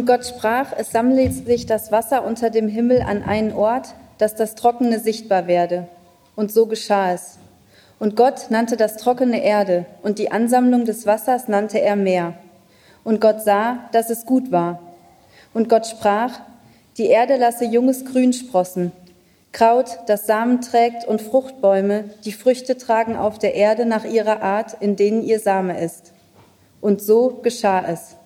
Und 0.00 0.06
Gott 0.06 0.24
sprach, 0.24 0.72
es 0.78 0.92
sammle 0.92 1.30
sich 1.30 1.66
das 1.66 1.92
Wasser 1.92 2.24
unter 2.24 2.48
dem 2.48 2.68
Himmel 2.68 3.02
an 3.02 3.22
einen 3.22 3.52
Ort, 3.52 3.94
dass 4.16 4.34
das 4.34 4.54
Trockene 4.54 4.98
sichtbar 4.98 5.46
werde. 5.46 5.88
Und 6.36 6.50
so 6.50 6.64
geschah 6.64 7.12
es. 7.12 7.36
Und 7.98 8.16
Gott 8.16 8.46
nannte 8.48 8.78
das 8.78 8.96
trockene 8.96 9.44
Erde, 9.44 9.84
und 10.02 10.18
die 10.18 10.32
Ansammlung 10.32 10.86
des 10.86 11.04
Wassers 11.04 11.48
nannte 11.48 11.82
er 11.82 11.96
Meer. 11.96 12.32
Und 13.04 13.20
Gott 13.20 13.42
sah, 13.42 13.90
dass 13.92 14.08
es 14.08 14.24
gut 14.24 14.50
war. 14.50 14.80
Und 15.52 15.68
Gott 15.68 15.86
sprach, 15.86 16.40
die 16.96 17.08
Erde 17.08 17.36
lasse 17.36 17.66
junges 17.66 18.06
Grün 18.06 18.32
sprossen, 18.32 18.92
Kraut, 19.52 19.98
das 20.06 20.26
Samen 20.26 20.62
trägt, 20.62 21.06
und 21.06 21.20
Fruchtbäume, 21.20 22.04
die 22.24 22.32
Früchte 22.32 22.78
tragen 22.78 23.16
auf 23.16 23.38
der 23.38 23.54
Erde 23.54 23.84
nach 23.84 24.06
ihrer 24.06 24.40
Art, 24.40 24.78
in 24.80 24.96
denen 24.96 25.22
ihr 25.22 25.40
Same 25.40 25.78
ist. 25.78 26.14
Und 26.80 27.02
so 27.02 27.40
geschah 27.42 27.84
es. 27.86 28.16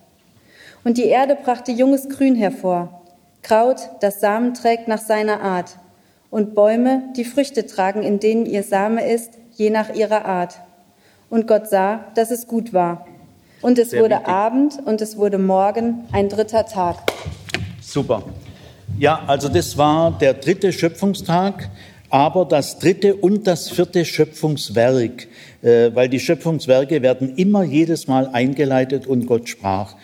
Und 0.85 0.99
die 0.99 1.05
Erde 1.05 1.35
brachte 1.35 1.71
junges 1.71 2.09
Grün 2.09 2.35
hervor, 2.35 3.01
Kraut, 3.41 3.89
das 4.01 4.19
Samen 4.19 4.53
trägt 4.53 4.87
nach 4.87 4.99
seiner 4.99 5.41
Art, 5.41 5.77
und 6.29 6.53
Bäume, 6.53 7.01
die 7.17 7.25
Früchte 7.25 7.65
tragen, 7.65 8.03
in 8.03 8.19
denen 8.19 8.45
ihr 8.45 8.61
Same 8.61 9.03
ist, 9.03 9.31
je 9.55 9.71
nach 9.71 9.95
ihrer 9.95 10.25
Art. 10.25 10.59
Und 11.31 11.47
Gott 11.47 11.69
sah, 11.69 12.05
dass 12.13 12.29
es 12.29 12.45
gut 12.45 12.71
war. 12.71 13.07
Und 13.63 13.79
es 13.79 13.89
Sehr 13.89 14.03
wurde 14.03 14.15
wichtig. 14.15 14.27
Abend 14.27 14.79
und 14.85 15.01
es 15.01 15.17
wurde 15.17 15.39
Morgen, 15.39 16.05
ein 16.11 16.29
dritter 16.29 16.67
Tag. 16.67 16.97
Super. 17.81 18.21
Ja, 18.99 19.23
also 19.25 19.49
das 19.49 19.75
war 19.79 20.11
der 20.11 20.35
dritte 20.35 20.71
Schöpfungstag, 20.71 21.67
aber 22.11 22.45
das 22.45 22.77
dritte 22.77 23.15
und 23.15 23.47
das 23.47 23.69
vierte 23.69 24.05
Schöpfungswerk, 24.05 25.27
äh, 25.63 25.89
weil 25.95 26.09
die 26.09 26.19
Schöpfungswerke 26.19 27.01
werden 27.01 27.35
immer 27.37 27.63
jedes 27.63 28.07
Mal 28.07 28.27
eingeleitet 28.27 29.07
und 29.07 29.25
Gott 29.25 29.49
sprach. 29.49 29.95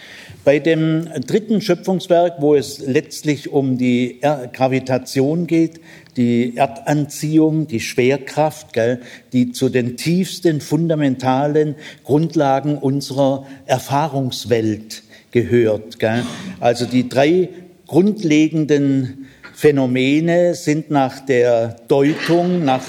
Bei 0.43 0.57
dem 0.57 1.07
dritten 1.27 1.61
Schöpfungswerk, 1.61 2.37
wo 2.39 2.55
es 2.55 2.79
letztlich 2.79 3.51
um 3.51 3.77
die 3.77 4.19
Gravitation 4.53 5.45
geht, 5.45 5.79
die 6.17 6.57
Erdanziehung, 6.57 7.67
die 7.67 7.79
Schwerkraft, 7.79 8.73
gell, 8.73 9.01
die 9.33 9.51
zu 9.51 9.69
den 9.69 9.97
tiefsten 9.97 10.59
fundamentalen 10.59 11.75
Grundlagen 12.03 12.79
unserer 12.79 13.45
Erfahrungswelt 13.67 15.03
gehört. 15.29 15.99
Gell. 15.99 16.23
Also 16.59 16.85
die 16.87 17.07
drei 17.07 17.49
grundlegenden 17.85 19.27
Phänomene 19.53 20.55
sind 20.55 20.89
nach 20.89 21.19
der 21.19 21.75
Deutung, 21.87 22.65
nach 22.65 22.83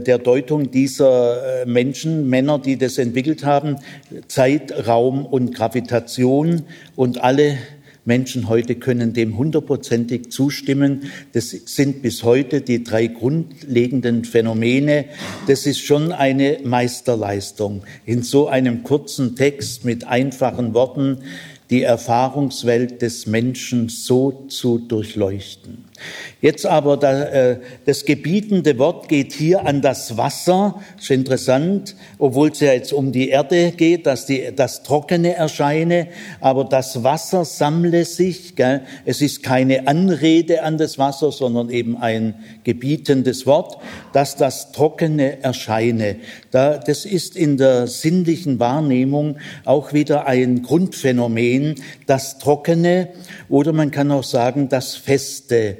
der 0.00 0.18
Deutung 0.18 0.70
dieser 0.70 1.62
äh, 1.62 1.66
Menschen, 1.66 2.28
Männer, 2.28 2.58
die 2.58 2.76
das 2.76 2.98
entwickelt 2.98 3.44
haben, 3.44 3.76
Zeit, 4.28 4.86
Raum 4.86 5.26
und 5.26 5.54
Gravitation 5.54 6.62
und 6.96 7.22
alle 7.22 7.58
Menschen 8.04 8.48
heute 8.48 8.74
können 8.74 9.12
dem 9.12 9.38
hundertprozentig 9.38 10.30
zustimmen. 10.32 11.12
Das 11.34 11.50
sind 11.50 12.02
bis 12.02 12.24
heute 12.24 12.60
die 12.60 12.82
drei 12.82 13.06
grundlegenden 13.06 14.24
Phänomene. 14.24 15.04
Das 15.46 15.66
ist 15.66 15.80
schon 15.80 16.10
eine 16.10 16.58
Meisterleistung. 16.64 17.84
In 18.04 18.22
so 18.22 18.48
einem 18.48 18.82
kurzen 18.82 19.36
Text 19.36 19.84
mit 19.84 20.04
einfachen 20.04 20.74
Worten 20.74 21.18
die 21.70 21.82
Erfahrungswelt 21.82 23.02
des 23.02 23.26
Menschen 23.26 23.88
so 23.88 24.46
zu 24.48 24.78
durchleuchten. 24.78 25.84
Jetzt 26.40 26.66
aber 26.66 26.96
da, 26.96 27.22
äh, 27.22 27.60
das 27.86 28.04
gebietende 28.04 28.78
Wort 28.78 29.08
geht 29.08 29.32
hier 29.32 29.66
an 29.66 29.80
das 29.80 30.16
Wasser. 30.16 30.80
Das 30.96 31.04
ist 31.04 31.10
interessant, 31.10 31.96
obwohl 32.18 32.50
es 32.50 32.60
ja 32.60 32.72
jetzt 32.72 32.92
um 32.92 33.12
die 33.12 33.28
Erde 33.28 33.72
geht, 33.72 34.06
dass 34.06 34.26
die, 34.26 34.50
das 34.54 34.82
Trockene 34.82 35.34
erscheine, 35.34 36.08
aber 36.40 36.64
das 36.64 37.04
Wasser 37.04 37.44
sammle 37.44 38.04
sich. 38.04 38.56
Gell? 38.56 38.82
Es 39.04 39.20
ist 39.20 39.42
keine 39.42 39.86
Anrede 39.86 40.62
an 40.62 40.78
das 40.78 40.98
Wasser, 40.98 41.32
sondern 41.32 41.70
eben 41.70 41.96
ein 41.96 42.34
gebietendes 42.64 43.46
Wort, 43.46 43.78
dass 44.12 44.36
das 44.36 44.72
Trockene 44.72 45.42
erscheine. 45.42 46.16
Da, 46.52 46.76
das 46.76 47.06
ist 47.06 47.34
in 47.34 47.56
der 47.56 47.86
sinnlichen 47.86 48.60
Wahrnehmung 48.60 49.38
auch 49.64 49.94
wieder 49.94 50.26
ein 50.26 50.62
Grundphänomen, 50.62 51.76
das 52.06 52.38
Trockene 52.38 53.08
oder 53.48 53.72
man 53.72 53.90
kann 53.90 54.12
auch 54.12 54.22
sagen 54.22 54.68
das 54.68 54.94
Feste. 54.94 55.78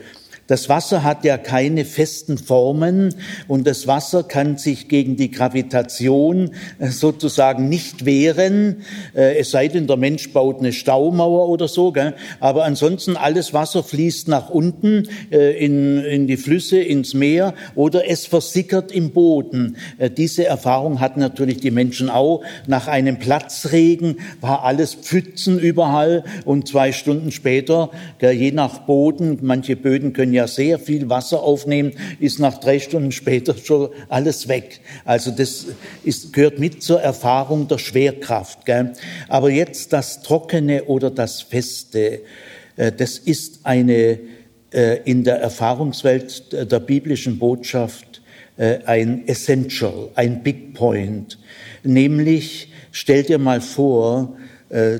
Das 0.52 0.68
Wasser 0.68 1.02
hat 1.02 1.24
ja 1.24 1.38
keine 1.38 1.86
festen 1.86 2.36
Formen 2.36 3.14
und 3.48 3.66
das 3.66 3.86
Wasser 3.86 4.22
kann 4.22 4.58
sich 4.58 4.86
gegen 4.88 5.16
die 5.16 5.30
Gravitation 5.30 6.50
äh, 6.78 6.88
sozusagen 6.88 7.70
nicht 7.70 8.04
wehren, 8.04 8.82
äh, 9.16 9.38
es 9.38 9.50
sei 9.50 9.68
denn, 9.68 9.86
der 9.86 9.96
Mensch 9.96 10.30
baut 10.34 10.58
eine 10.58 10.74
Staumauer 10.74 11.48
oder 11.48 11.68
so. 11.68 11.94
Aber 12.38 12.64
ansonsten 12.64 13.16
alles 13.16 13.54
Wasser 13.54 13.82
fließt 13.82 14.28
nach 14.28 14.50
unten 14.50 15.08
äh, 15.30 15.56
in, 15.56 16.04
in 16.04 16.26
die 16.26 16.36
Flüsse, 16.36 16.82
ins 16.82 17.14
Meer 17.14 17.54
oder 17.74 18.10
es 18.10 18.26
versickert 18.26 18.92
im 18.92 19.12
Boden. 19.12 19.78
Diese 20.18 20.44
Erfahrung 20.44 21.00
hatten 21.00 21.20
natürlich 21.20 21.60
die 21.60 21.70
Menschen 21.70 22.10
auch. 22.10 22.42
Nach 22.66 22.88
einem 22.88 23.18
Platzregen 23.18 24.18
war 24.42 24.64
alles 24.64 24.92
Pfützen 24.96 25.58
überall 25.58 26.24
und 26.44 26.68
zwei 26.68 26.92
Stunden 26.92 27.30
später, 27.30 27.88
je 28.20 28.52
nach 28.52 28.80
Boden, 28.80 29.38
manche 29.40 29.76
Böden 29.76 30.12
können 30.12 30.34
ja 30.34 30.41
ja 30.42 30.48
sehr 30.48 30.78
viel 30.78 31.08
Wasser 31.08 31.42
aufnehmen, 31.42 31.92
ist 32.20 32.38
nach 32.38 32.58
drei 32.58 32.78
Stunden 32.78 33.12
später 33.12 33.54
schon 33.56 33.90
alles 34.08 34.48
weg. 34.48 34.80
Also 35.04 35.30
das 35.30 35.66
ist, 36.04 36.32
gehört 36.32 36.58
mit 36.58 36.82
zur 36.82 37.00
Erfahrung 37.00 37.68
der 37.68 37.78
Schwerkraft. 37.78 38.66
Gell? 38.66 38.92
Aber 39.28 39.50
jetzt 39.50 39.92
das 39.92 40.22
Trockene 40.22 40.84
oder 40.84 41.10
das 41.10 41.42
Feste, 41.42 42.20
äh, 42.76 42.92
das 42.92 43.18
ist 43.18 43.60
eine 43.64 44.18
äh, 44.72 45.00
in 45.04 45.24
der 45.24 45.36
Erfahrungswelt 45.36 46.52
der 46.52 46.80
biblischen 46.80 47.38
Botschaft 47.38 48.22
äh, 48.56 48.78
ein 48.84 49.26
Essential, 49.28 50.10
ein 50.14 50.42
Big 50.42 50.74
Point. 50.74 51.38
Nämlich, 51.82 52.68
stell 52.90 53.22
dir 53.22 53.38
mal 53.38 53.60
vor, 53.60 54.36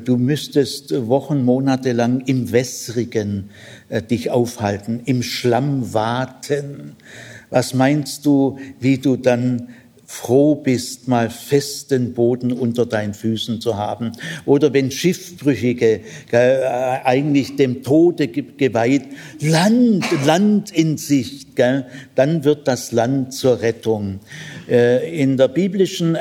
du 0.00 0.16
müsstest 0.16 1.09
Wochen, 1.09 1.44
Monate 1.44 1.93
lang 1.93 2.21
im 2.27 2.53
Wässrigen 2.53 3.50
äh, 3.88 4.03
dich 4.03 4.31
aufhalten, 4.31 5.00
im 5.05 5.22
Schlamm 5.22 5.94
warten. 5.94 6.97
Was 7.50 7.75
meinst 7.75 8.27
du, 8.27 8.59
wie 8.81 8.99
du 8.99 9.16
dann 9.16 9.69
froh 10.12 10.56
bist, 10.56 11.09
mal 11.09 11.31
festen 11.31 12.12
Boden 12.12 12.53
unter 12.53 12.84
deinen 12.84 13.15
Füßen 13.15 13.62
zu 13.62 13.78
haben. 13.78 14.12
Oder 14.44 14.75
wenn 14.75 14.91
Schiffbrüchige 14.91 16.00
äh, 16.31 16.99
eigentlich 17.03 17.56
dem 17.56 17.83
Tode 17.83 18.28
geweiht, 18.28 19.04
Land, 19.41 20.04
Land 20.27 20.71
in 20.71 20.99
Sicht, 20.99 21.56
gell, 21.56 21.87
dann 22.15 22.44
wird 22.44 22.69
das 22.69 22.93
Land 22.93 23.33
zur 23.33 23.62
Rettung. 23.62 24.21
Äh, 24.69 25.19
in 25.19 25.39
der 25.39 25.49
biblischen 25.49 26.15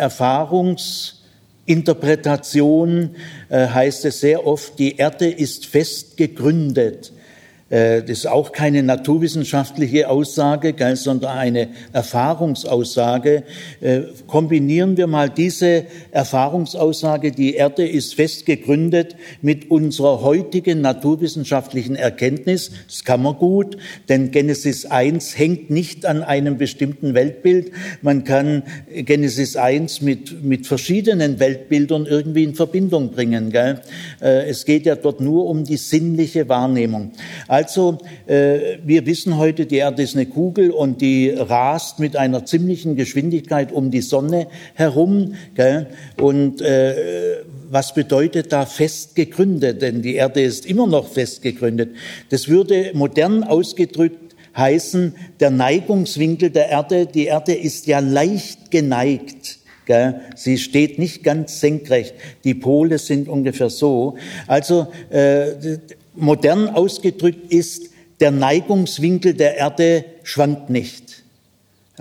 Erfahrungsinterpretation 1.68 3.16
äh, 3.50 3.68
heißt 3.68 4.06
es 4.06 4.20
sehr 4.20 4.46
oft, 4.46 4.80
die 4.80 4.98
Erde 4.98 5.30
ist 5.30 5.66
fest 5.66 6.18
gegründet. 6.18 7.14
Äh, 7.72 8.02
das 8.02 8.20
ist 8.20 8.28
auch 8.28 8.52
keine 8.52 8.84
naturwissenschaftliche 8.84 10.10
Aussage, 10.10 10.76
sondern 10.96 11.38
eine 11.38 11.70
Erfahrungsaussage. 11.94 13.44
Äh, 13.80 14.02
kombinieren 14.28 14.98
wir 14.98 15.08
mal 15.08 15.30
diese 15.30 15.86
Erfahrungsaussage, 16.12 17.32
die 17.32 17.56
Erde 17.56 17.88
ist 17.88 18.16
fest 18.16 18.46
gegründet, 18.46 19.16
mit 19.42 19.72
unserer 19.72 20.22
heutigen 20.22 20.82
naturwissenschaftlichen 20.82 21.96
Erkenntnis. 21.96 22.72
Das 22.88 23.06
kann 23.06 23.24
man 23.24 23.36
gut, 23.38 23.78
denn 24.10 24.32
Genesis 24.32 24.86
1 24.86 25.38
hängt 25.38 25.70
nicht 25.70 26.06
an 26.06 26.24
einem 26.24 26.58
bestimmten 26.58 27.14
Weltbild. 27.14 27.72
Man 28.02 28.26
kann 28.26 28.64
Genesis 28.94 29.56
1 29.56 30.02
mit, 30.02 30.44
mit 30.44 30.68
verschiedenen 30.68 31.40
Weltbildern 31.40 32.06
irgendwie 32.06 32.44
in 32.44 32.54
Verbindung 32.54 33.12
bringen. 33.12 33.54
Äh, 33.54 33.78
es 34.20 34.66
geht 34.66 34.86
ja 34.86 34.96
dort 34.96 35.22
nur 35.22 35.46
um 35.46 35.64
die 35.64 35.78
sinnliche 35.78 36.50
Wahrnehmung. 36.50 37.12
Also, 37.48 37.61
äh, 38.28 38.78
wir 38.84 39.06
wissen 39.06 39.38
heute, 39.38 39.66
die 39.66 39.78
Erde 39.78 40.04
ist 40.04 40.16
eine 40.16 40.26
Kugel 40.26 40.72
und 40.72 41.02
die 41.02 41.30
rast 41.30 42.00
mit 42.00 42.16
einer 42.16 42.46
ziemlichen 42.46 42.96
Geschwindigkeit 42.96 43.72
um 43.72 43.92
die 43.92 44.02
Sonne 44.02 44.48
herum. 44.74 45.36
Gell? 45.56 45.88
Und 46.20 46.62
äh, 46.62 47.44
was 47.70 47.94
bedeutet 47.94 48.52
da 48.52 48.66
fest 48.66 49.16
gegründet? 49.16 49.82
Denn 49.82 50.02
die 50.02 50.16
Erde 50.16 50.42
ist 50.42 50.66
immer 50.66 50.88
noch 50.88 51.08
fest 51.08 51.42
gegründet. 51.42 51.92
Das 52.30 52.48
würde 52.48 52.92
modern 52.94 53.44
ausgedrückt 53.44 54.36
heißen, 54.56 55.16
der 55.40 55.52
Neigungswinkel 55.52 56.50
der 56.50 56.70
Erde, 56.70 57.06
die 57.06 57.26
Erde 57.26 57.54
ist 57.54 57.88
ja 57.88 58.00
leicht 58.00 58.72
geneigt. 58.72 59.60
Sie 60.36 60.58
steht 60.58 61.00
nicht 61.00 61.24
ganz 61.24 61.60
senkrecht. 61.60 62.14
Die 62.46 62.54
Pole 62.54 62.98
sind 62.98 63.28
ungefähr 63.28 63.70
so. 63.70 64.16
Also 64.48 64.88
äh, 65.10 65.78
modern 66.16 66.70
ausgedrückt 66.70 67.52
ist, 67.52 67.90
der 68.20 68.32
Neigungswinkel 68.32 69.34
der 69.34 69.58
Erde 69.58 70.06
schwankt 70.24 70.70
nicht. 70.70 71.21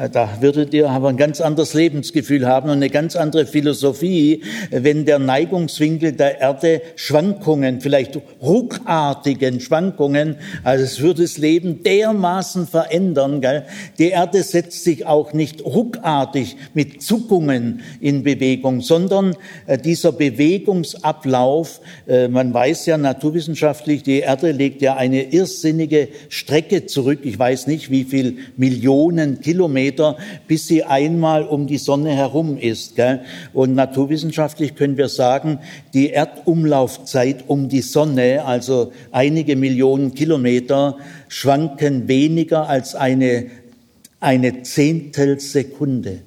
Da 0.09 0.39
würdet 0.41 0.73
ihr 0.73 0.89
aber 0.89 1.11
ein 1.11 1.19
ganz 1.19 1.43
anderes 1.43 1.75
Lebensgefühl 1.75 2.47
haben 2.47 2.71
und 2.71 2.77
eine 2.77 2.89
ganz 2.89 3.17
andere 3.17 3.45
Philosophie, 3.45 4.43
wenn 4.71 5.05
der 5.05 5.19
Neigungswinkel 5.19 6.13
der 6.13 6.41
Erde 6.41 6.81
Schwankungen, 6.97 7.83
vielleicht 7.83 8.19
ruckartigen 8.41 9.61
Schwankungen, 9.61 10.37
also 10.65 10.85
es 10.85 11.01
würde 11.01 11.23
das 11.23 11.37
Leben 11.37 11.83
dermaßen 11.83 12.67
verändern. 12.67 13.43
Gell? 13.43 13.65
Die 13.99 14.09
Erde 14.09 14.43
setzt 14.43 14.85
sich 14.85 15.05
auch 15.05 15.35
nicht 15.35 15.67
ruckartig 15.67 16.57
mit 16.73 17.03
Zuckungen 17.03 17.83
in 18.01 18.23
Bewegung, 18.23 18.81
sondern 18.81 19.37
äh, 19.67 19.77
dieser 19.77 20.13
Bewegungsablauf, 20.13 21.81
äh, 22.07 22.29
man 22.29 22.55
weiß 22.55 22.87
ja 22.87 22.97
naturwissenschaftlich, 22.97 24.03
die 24.03 24.21
Erde 24.21 24.53
legt 24.53 24.81
ja 24.81 24.97
eine 24.97 25.25
irrsinnige 25.25 26.09
Strecke 26.31 26.87
zurück. 26.87 27.21
Ich 27.25 27.39
weiß 27.39 27.67
nicht, 27.67 27.91
wie 27.91 28.05
viel 28.05 28.39
Millionen 28.57 29.41
Kilometer 29.43 29.90
Kilometer, 29.91 30.17
bis 30.47 30.67
sie 30.67 30.85
einmal 30.85 31.45
um 31.45 31.67
die 31.67 31.79
Sonne 31.79 32.11
herum 32.11 32.57
ist. 32.59 32.97
Gell? 32.97 33.21
Und 33.53 33.75
naturwissenschaftlich 33.75 34.75
können 34.75 34.97
wir 34.97 35.09
sagen, 35.09 35.59
die 35.95 36.11
Erdumlaufzeit 36.11 37.45
um 37.49 37.69
die 37.69 37.83
Sonne, 37.83 38.45
also 38.45 38.93
einige 39.11 39.57
Millionen 39.57 40.15
Kilometer, 40.15 40.97
schwanken 41.29 42.09
weniger 42.09 42.69
als 42.69 42.95
eine, 42.95 43.47
eine 44.21 44.63
Zehntelsekunde. 44.63 46.21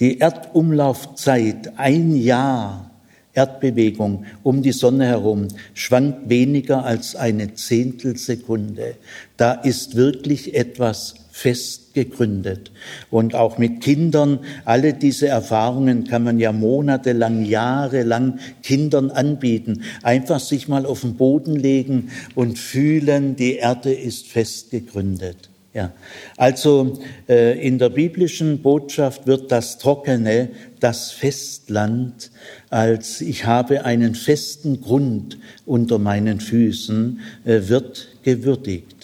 Die 0.00 0.18
Erdumlaufzeit, 0.18 1.72
ein 1.76 2.16
Jahr, 2.16 2.90
Erdbewegung 3.34 4.24
um 4.42 4.62
die 4.62 4.72
Sonne 4.72 5.06
herum 5.06 5.46
schwankt 5.74 6.28
weniger 6.28 6.84
als 6.84 7.14
eine 7.14 7.54
Zehntelsekunde. 7.54 8.96
Da 9.36 9.52
ist 9.52 9.94
wirklich 9.94 10.54
etwas 10.54 11.14
fest 11.38 11.94
gegründet. 11.94 12.72
Und 13.12 13.36
auch 13.36 13.58
mit 13.58 13.80
Kindern, 13.80 14.40
alle 14.64 14.92
diese 14.92 15.28
Erfahrungen 15.28 16.02
kann 16.02 16.24
man 16.24 16.40
ja 16.40 16.50
monatelang, 16.50 17.44
jahrelang 17.44 18.40
Kindern 18.64 19.12
anbieten. 19.12 19.82
Einfach 20.02 20.40
sich 20.40 20.66
mal 20.66 20.84
auf 20.84 21.02
den 21.02 21.14
Boden 21.14 21.54
legen 21.54 22.10
und 22.34 22.58
fühlen, 22.58 23.36
die 23.36 23.54
Erde 23.54 23.92
ist 23.92 24.26
fest 24.26 24.72
gegründet. 24.72 25.48
Ja, 25.74 25.92
also 26.36 26.98
äh, 27.28 27.64
in 27.64 27.78
der 27.78 27.90
biblischen 27.90 28.60
Botschaft 28.60 29.28
wird 29.28 29.52
das 29.52 29.78
Trockene, 29.78 30.48
das 30.80 31.12
Festland, 31.12 32.32
als 32.68 33.20
ich 33.20 33.44
habe 33.44 33.84
einen 33.84 34.16
festen 34.16 34.80
Grund 34.80 35.38
unter 35.66 36.00
meinen 36.00 36.40
Füßen, 36.40 37.20
äh, 37.44 37.60
wird 37.68 38.08
gewürdigt. 38.24 38.97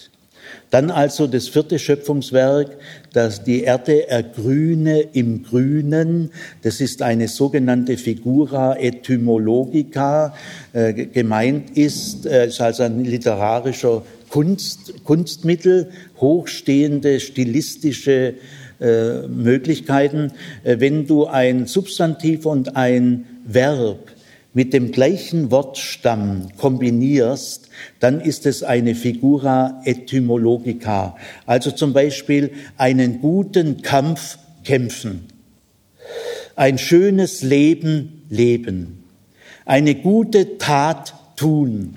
Dann 0.74 0.90
also 0.90 1.28
das 1.28 1.46
vierte 1.46 1.78
Schöpfungswerk, 1.78 2.76
dass 3.12 3.44
die 3.44 3.62
Erde 3.62 4.08
ergrüne 4.08 5.02
im 5.12 5.44
Grünen. 5.44 6.32
Das 6.62 6.80
ist 6.80 7.00
eine 7.00 7.28
sogenannte 7.28 7.96
Figura 7.96 8.76
etymologica. 8.76 10.34
Äh, 10.72 10.92
gemeint 10.92 11.78
ist, 11.78 12.26
äh, 12.26 12.48
ist 12.48 12.60
also 12.60 12.82
ein 12.82 13.04
literarischer 13.04 14.02
Kunst, 14.28 15.04
Kunstmittel, 15.04 15.90
hochstehende 16.20 17.20
stilistische 17.20 18.34
äh, 18.80 19.28
Möglichkeiten. 19.28 20.32
Äh, 20.64 20.80
wenn 20.80 21.06
du 21.06 21.26
ein 21.26 21.66
Substantiv 21.66 22.46
und 22.46 22.74
ein 22.74 23.26
Verb 23.46 24.13
mit 24.54 24.72
dem 24.72 24.92
gleichen 24.92 25.50
Wortstamm 25.50 26.48
kombinierst, 26.56 27.68
dann 28.00 28.20
ist 28.20 28.46
es 28.46 28.62
eine 28.62 28.94
Figura 28.94 29.82
etymologica. 29.84 31.16
Also 31.44 31.72
zum 31.72 31.92
Beispiel 31.92 32.52
einen 32.78 33.20
guten 33.20 33.82
Kampf 33.82 34.38
kämpfen, 34.62 35.26
ein 36.56 36.78
schönes 36.78 37.42
Leben 37.42 38.22
leben, 38.30 39.04
eine 39.66 39.96
gute 39.96 40.56
Tat 40.56 41.14
tun, 41.36 41.96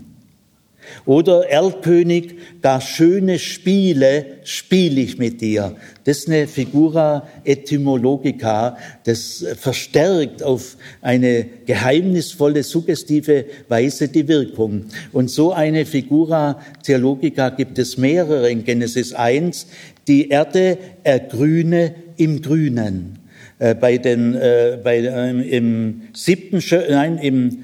oder 1.06 1.50
Erlkönig, 1.50 2.36
gar 2.62 2.82
schöne 2.82 3.40
Spiele 3.40 4.26
spiele 4.44 5.02
ich 5.02 5.18
mit 5.18 5.42
dir. 5.42 5.76
Das 6.04 6.20
ist 6.20 6.28
eine 6.28 6.48
Figura 6.48 7.28
etymologica, 7.44 8.78
das 9.04 9.46
verstärkt 9.58 10.44
auf 10.44 10.78
eine 11.02 11.46
geheimnisvolle, 11.66 12.64
suggestive 12.64 13.46
Weise 13.68 14.08
die 14.08 14.28
Wirkung. 14.28 14.86
Und 15.12 15.30
so 15.30 15.52
eine 15.52 15.86
Figura 15.86 16.62
theologica 16.84 17.50
gibt 17.50 17.78
es 17.80 17.98
mehrere 17.98 18.50
in 18.50 18.64
Genesis 18.64 19.14
1. 19.14 19.68
Die 20.08 20.30
Erde 20.30 20.78
ergrüne 21.04 21.96
im 22.18 22.42
Grünen. 22.42 23.20
Äh, 23.60 23.74
bei 23.74 23.98
den, 23.98 24.36
äh, 24.36 24.78
bei, 24.84 25.00
äh, 25.00 25.58
im 25.58 26.04
siebten, 26.14 26.62
nein, 26.90 27.18
im 27.18 27.64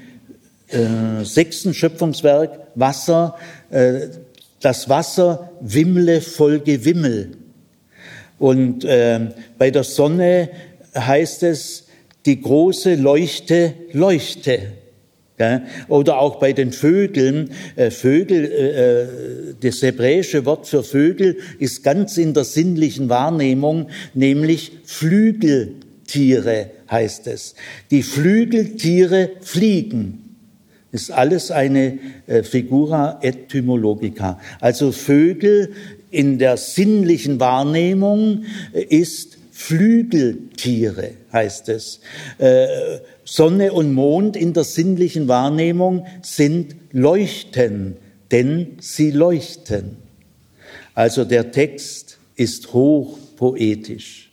äh, 0.68 1.24
sechsten 1.24 1.74
Schöpfungswerk 1.74 2.68
Wasser, 2.74 3.36
äh, 3.70 4.08
das 4.60 4.88
Wasser 4.88 5.50
wimmle 5.60 6.20
voll 6.20 6.60
Gewimmel. 6.60 7.32
Und 8.38 8.84
äh, 8.84 9.20
bei 9.58 9.70
der 9.70 9.84
Sonne 9.84 10.48
heißt 10.94 11.42
es, 11.42 11.86
die 12.26 12.40
große 12.40 12.94
Leuchte 12.94 13.74
leuchte. 13.92 14.60
Ja, 15.38 15.62
oder 15.88 16.18
auch 16.18 16.36
bei 16.36 16.52
den 16.52 16.70
Vögeln. 16.72 17.50
Äh, 17.74 17.90
Vögel, 17.90 18.44
äh, 18.44 19.54
das 19.60 19.82
hebräische 19.82 20.46
Wort 20.46 20.68
für 20.68 20.84
Vögel 20.84 21.38
ist 21.58 21.82
ganz 21.82 22.16
in 22.18 22.34
der 22.34 22.44
sinnlichen 22.44 23.08
Wahrnehmung, 23.08 23.88
nämlich 24.14 24.72
Flügeltiere 24.84 26.70
heißt 26.88 27.26
es. 27.26 27.56
Die 27.90 28.04
Flügeltiere 28.04 29.30
fliegen 29.40 30.23
ist 30.94 31.10
alles 31.10 31.50
eine 31.50 31.98
äh, 32.28 32.44
Figura 32.44 33.18
etymologica. 33.20 34.40
Also 34.60 34.92
Vögel 34.92 35.72
in 36.12 36.38
der 36.38 36.56
sinnlichen 36.56 37.40
Wahrnehmung 37.40 38.44
äh, 38.72 38.82
ist 38.82 39.36
Flügeltiere, 39.50 41.10
heißt 41.32 41.68
es. 41.70 42.00
Äh, 42.38 42.66
Sonne 43.24 43.72
und 43.72 43.92
Mond 43.92 44.36
in 44.36 44.52
der 44.52 44.62
sinnlichen 44.62 45.26
Wahrnehmung 45.26 46.06
sind 46.22 46.76
Leuchten, 46.92 47.96
denn 48.30 48.76
sie 48.78 49.10
leuchten. 49.10 49.96
Also 50.94 51.24
der 51.24 51.50
Text 51.50 52.18
ist 52.36 52.72
hochpoetisch. 52.72 54.23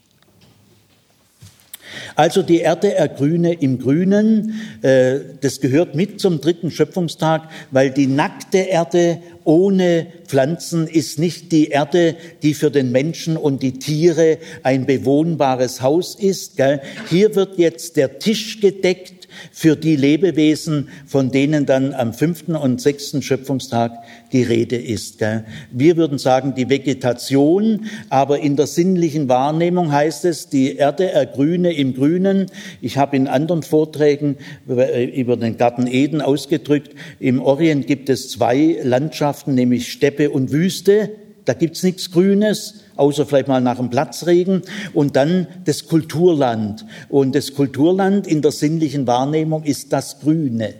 Also 2.15 2.41
die 2.41 2.59
Erde 2.59 2.93
ergrüne 2.93 3.53
im 3.53 3.79
Grünen, 3.79 4.61
äh, 4.81 5.19
das 5.41 5.61
gehört 5.61 5.95
mit 5.95 6.19
zum 6.19 6.41
dritten 6.41 6.71
Schöpfungstag, 6.71 7.49
weil 7.71 7.91
die 7.91 8.07
nackte 8.07 8.59
Erde 8.59 9.19
ohne 9.43 10.07
Pflanzen 10.27 10.87
ist 10.87 11.19
nicht 11.19 11.51
die 11.51 11.69
Erde, 11.69 12.15
die 12.43 12.53
für 12.53 12.71
den 12.71 12.91
Menschen 12.91 13.37
und 13.37 13.63
die 13.63 13.73
Tiere 13.73 14.37
ein 14.63 14.85
bewohnbares 14.85 15.81
Haus 15.81 16.15
ist. 16.15 16.61
Hier 17.09 17.35
wird 17.35 17.57
jetzt 17.57 17.97
der 17.97 18.19
Tisch 18.19 18.59
gedeckt 18.61 19.21
für 19.53 19.77
die 19.77 19.95
Lebewesen, 19.95 20.89
von 21.05 21.31
denen 21.31 21.65
dann 21.65 21.93
am 21.93 22.13
fünften 22.13 22.53
und 22.53 22.81
sechsten 22.81 23.21
Schöpfungstag 23.21 23.93
die 24.33 24.43
Rede 24.43 24.75
ist. 24.75 25.23
Wir 25.71 25.95
würden 25.95 26.17
sagen, 26.17 26.53
die 26.53 26.69
Vegetation, 26.69 27.85
aber 28.09 28.39
in 28.39 28.57
der 28.57 28.67
sinnlichen 28.67 29.29
Wahrnehmung 29.29 29.91
heißt 29.91 30.25
es, 30.25 30.49
die 30.49 30.75
Erde 30.75 31.11
ergrüne 31.11 31.73
im 31.73 31.93
Grünen. 31.93 32.47
Ich 32.81 32.97
habe 32.97 33.15
in 33.15 33.27
anderen 33.27 33.63
Vorträgen 33.63 34.35
über 34.67 35.37
den 35.37 35.55
Garten 35.55 35.87
Eden 35.87 36.21
ausgedrückt, 36.21 36.93
im 37.19 37.41
Orient 37.41 37.87
gibt 37.87 38.09
es 38.09 38.29
zwei 38.29 38.79
Landschaften, 38.83 39.31
nämlich 39.47 39.91
Steppe 39.91 40.29
und 40.29 40.51
Wüste. 40.51 41.11
Da 41.45 41.53
gibt's 41.53 41.83
nichts 41.83 42.11
Grünes 42.11 42.81
außer 43.01 43.25
vielleicht 43.25 43.47
mal 43.47 43.61
nach 43.61 43.77
dem 43.77 43.89
Platzregen. 43.89 44.61
Und 44.93 45.15
dann 45.15 45.47
das 45.65 45.87
Kulturland. 45.87 46.85
Und 47.09 47.35
das 47.35 47.53
Kulturland 47.53 48.27
in 48.27 48.41
der 48.41 48.51
sinnlichen 48.51 49.07
Wahrnehmung 49.07 49.63
ist 49.63 49.91
das 49.91 50.19
Grüne. 50.19 50.75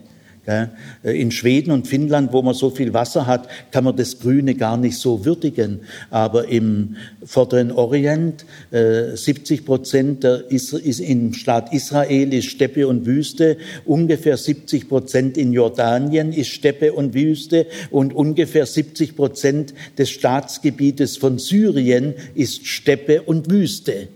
In 1.04 1.30
Schweden 1.30 1.70
und 1.70 1.88
Finnland, 1.88 2.34
wo 2.34 2.42
man 2.42 2.56
so 2.56 2.72
viel 2.72 2.96
Wasser 2.96 3.28
hat, 3.28 3.48
kann 3.70 3.84
man 3.84 3.96
das 3.96 4.20
Grüne 4.20 4.56
gar 4.56 4.76
nicht 4.76 4.98
so 4.98 5.24
würdigen. 5.24 5.82
Aber 6.10 6.48
im 6.48 6.96
vorderen 7.24 7.72
Orient, 7.72 8.46
70 8.72 9.60
äh, 9.60 9.64
Prozent 9.64 10.24
im 10.24 11.34
Staat 11.34 11.72
Israel 11.72 12.34
ist 12.34 12.46
Steppe 12.46 12.88
und 12.88 13.06
Wüste, 13.06 13.58
ungefähr 13.86 14.36
70 14.36 14.90
Prozent 14.90 15.38
in 15.38 15.54
Jordanien 15.54 16.34
ist 16.34 16.50
Steppe 16.50 16.94
und 16.94 17.14
Wüste 17.14 17.68
und 17.92 18.14
ungefähr 18.14 18.66
70 18.66 19.16
Prozent 19.16 19.76
des 20.00 20.10
Staatsgebietes 20.10 21.18
von 21.18 21.38
Syrien 21.38 22.16
ist 22.34 22.66
Steppe 22.66 23.22
und 23.22 23.52
Wüste. 23.52 24.08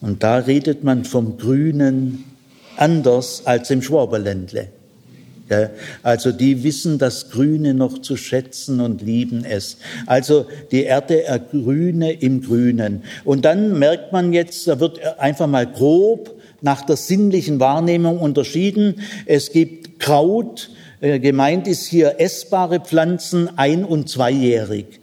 Und 0.00 0.22
da 0.22 0.38
redet 0.38 0.84
man 0.84 1.04
vom 1.04 1.36
Grünen 1.36 2.24
anders 2.76 3.42
als 3.44 3.70
im 3.70 3.82
Schwaberländle. 3.82 4.68
Also 6.02 6.32
die 6.32 6.64
wissen 6.64 6.98
das 6.98 7.30
Grüne 7.30 7.74
noch 7.74 7.98
zu 7.98 8.16
schätzen 8.16 8.80
und 8.80 9.02
lieben 9.02 9.44
es. 9.44 9.76
Also 10.06 10.46
die 10.70 10.84
Erde 10.84 11.24
ergrüne 11.24 12.12
im 12.12 12.42
Grünen. 12.42 13.02
Und 13.24 13.44
dann 13.44 13.78
merkt 13.78 14.12
man 14.12 14.32
jetzt, 14.32 14.66
da 14.66 14.80
wird 14.80 15.00
einfach 15.18 15.46
mal 15.46 15.66
grob 15.66 16.40
nach 16.62 16.82
der 16.82 16.96
sinnlichen 16.96 17.60
Wahrnehmung 17.60 18.18
unterschieden. 18.18 19.02
Es 19.26 19.52
gibt 19.52 20.00
Kraut, 20.00 20.70
äh, 21.00 21.18
gemeint 21.18 21.68
ist 21.68 21.86
hier 21.86 22.16
essbare 22.18 22.80
Pflanzen, 22.80 23.50
ein- 23.58 23.84
und 23.84 24.08
zweijährig. 24.08 25.00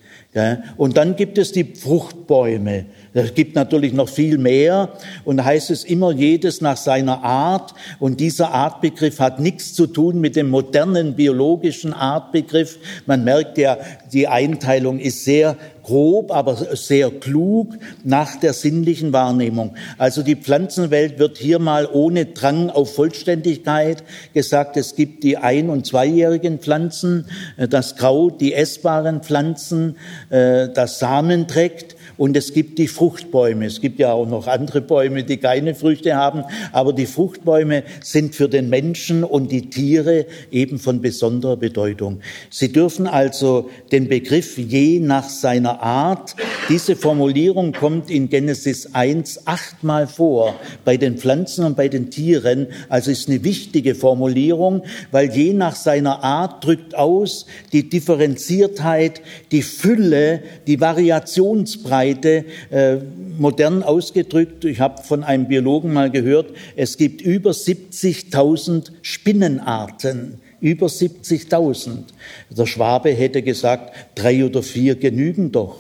Und 0.78 0.96
dann 0.96 1.18
gibt 1.18 1.38
es 1.38 1.52
die 1.52 1.66
Fruchtbäume. 1.76 2.86
Es 3.14 3.34
gibt 3.34 3.56
natürlich 3.56 3.92
noch 3.92 4.08
viel 4.08 4.38
mehr 4.38 4.90
und 5.26 5.38
da 5.38 5.46
heißt 5.46 5.70
es 5.70 5.84
immer 5.84 6.12
jedes 6.12 6.62
nach 6.62 6.78
seiner 6.78 7.24
Art 7.24 7.74
und 8.00 8.22
dieser 8.22 8.52
Artbegriff 8.52 9.20
hat 9.20 9.40
nichts 9.40 9.74
zu 9.74 9.88
tun 9.88 10.22
mit 10.22 10.38
dem 10.38 10.50
modernen 10.50 11.16
biologischen 11.16 11.94
Artbegriff. 11.94 12.80
Man 13.06 13.26
merkt 13.26 13.58
ja, 13.58 13.78
die 14.14 14.30
Einteilung 14.30 14.98
ist 15.00 15.26
sehr 15.26 15.58
grob, 15.84 16.32
aber 16.32 16.56
sehr 16.56 17.10
klug 17.12 17.74
nach 18.04 18.38
der 18.38 18.54
sinnlichen 18.54 19.12
Wahrnehmung. 19.12 19.76
Also 19.98 20.24
die 20.24 20.36
Pflanzenwelt 20.36 21.20
wird 21.20 21.38
hier 21.38 21.60
mal 21.60 21.90
ohne 21.92 22.28
Drang 22.28 22.70
auf 22.70 22.96
Vollständigkeit 22.96 24.04
gesagt. 24.34 24.78
Es 24.78 24.96
gibt 24.96 25.24
die 25.24 25.38
ein- 25.38 25.70
und 25.70 25.86
zweijährigen 25.86 26.60
Pflanzen, 26.60 27.26
äh, 27.58 27.68
das 27.68 27.98
Kraut, 27.98 28.40
die 28.40 28.54
essbaren 28.54 29.22
Pflanzen, 29.22 29.98
äh, 30.30 30.70
das 30.70 31.00
Samen 31.00 31.48
trägt 31.48 31.96
und 32.22 32.38
es 32.38 32.54
gibt 32.54 32.78
die 32.78 32.88
Fruchtbäume. 32.88 33.66
Es 33.66 33.82
gibt 33.82 33.98
ja 33.98 34.14
auch 34.14 34.28
noch 34.28 34.46
andere 34.46 34.80
Bäume, 34.80 35.24
die 35.24 35.38
keine 35.38 35.74
Früchte 35.74 36.16
haben, 36.16 36.44
aber 36.72 36.94
die 36.94 37.08
Fruchtbäume 37.08 37.82
sind 38.04 38.36
für 38.36 38.48
den 38.48 38.70
Menschen 38.70 39.24
und 39.24 39.52
die 39.52 39.72
Tiere 39.72 40.28
eben 40.52 40.78
von 40.78 41.02
besonderer 41.02 41.58
Bedeutung. 41.58 42.20
Sie 42.52 42.72
dürfen 42.72 43.08
also 43.08 43.72
den 43.92 44.08
Begriff 44.08 44.60
je 44.60 45.00
nach 45.00 45.30
seiner 45.30 45.82
Art, 45.82 46.36
diese 46.70 46.96
Formulierung 46.96 47.74
kommt 47.74 48.12
in 48.12 48.30
Genesis 48.30 48.94
1 48.94 49.48
achtmal 49.48 50.06
vor, 50.06 50.54
bei 50.86 50.98
den 50.98 51.18
Pflanzen 51.18 51.66
und 51.66 51.76
bei 51.76 51.88
den 51.88 52.12
Tieren, 52.12 52.68
also 52.88 53.10
ist 53.10 53.30
eine 53.30 53.44
wichtige 53.44 53.96
Formulierung, 53.96 54.84
weil 55.10 55.32
je 55.32 55.54
nach 55.54 55.76
seiner 55.76 56.24
Art 56.24 56.64
drückt 56.64 56.94
aus 56.94 57.48
die 57.74 57.90
Differenziertheit, 57.90 59.24
die 59.52 59.64
Fülle, 59.64 60.44
die 60.68 60.80
Variationsbreite, 60.80 62.11
Seite 62.12 62.46
äh, 62.70 62.98
modern 63.38 63.84
ausgedrückt, 63.84 64.66
ich 64.66 64.80
habe 64.80 65.02
von 65.04 65.24
einem 65.24 65.48
Biologen 65.48 65.94
mal 65.94 66.10
gehört, 66.12 66.52
es 66.76 66.98
gibt 66.98 67.22
über 67.22 67.52
70.000 67.52 68.92
Spinnenarten. 69.02 70.40
Über 70.60 70.88
70.000. 70.88 72.04
Der 72.52 72.66
Schwabe 72.68 73.10
hätte 73.10 73.42
gesagt, 73.42 73.96
drei 74.14 74.46
oder 74.46 74.62
vier 74.62 74.96
genügen 74.96 75.52
doch. 75.52 75.78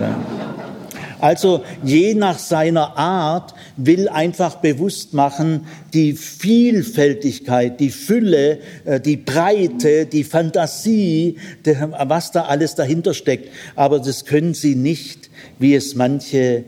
Ja. 0.00 0.18
Also 1.20 1.62
je 1.84 2.14
nach 2.14 2.38
seiner 2.38 2.96
Art 2.96 3.54
will 3.76 4.08
einfach 4.08 4.56
bewusst 4.56 5.12
machen, 5.12 5.66
die 5.92 6.14
Vielfältigkeit, 6.14 7.78
die 7.78 7.90
Fülle, 7.90 8.58
äh, 8.84 9.00
die 9.00 9.16
Breite, 9.18 10.06
die 10.06 10.24
Fantasie, 10.24 11.36
was 12.08 12.32
da 12.32 12.44
alles 12.44 12.74
dahinter 12.74 13.12
steckt. 13.12 13.50
Aber 13.76 13.98
das 13.98 14.24
können 14.24 14.54
sie 14.54 14.74
nicht, 14.74 15.29
wie 15.60 15.74
es 15.74 15.94
manche 15.94 16.64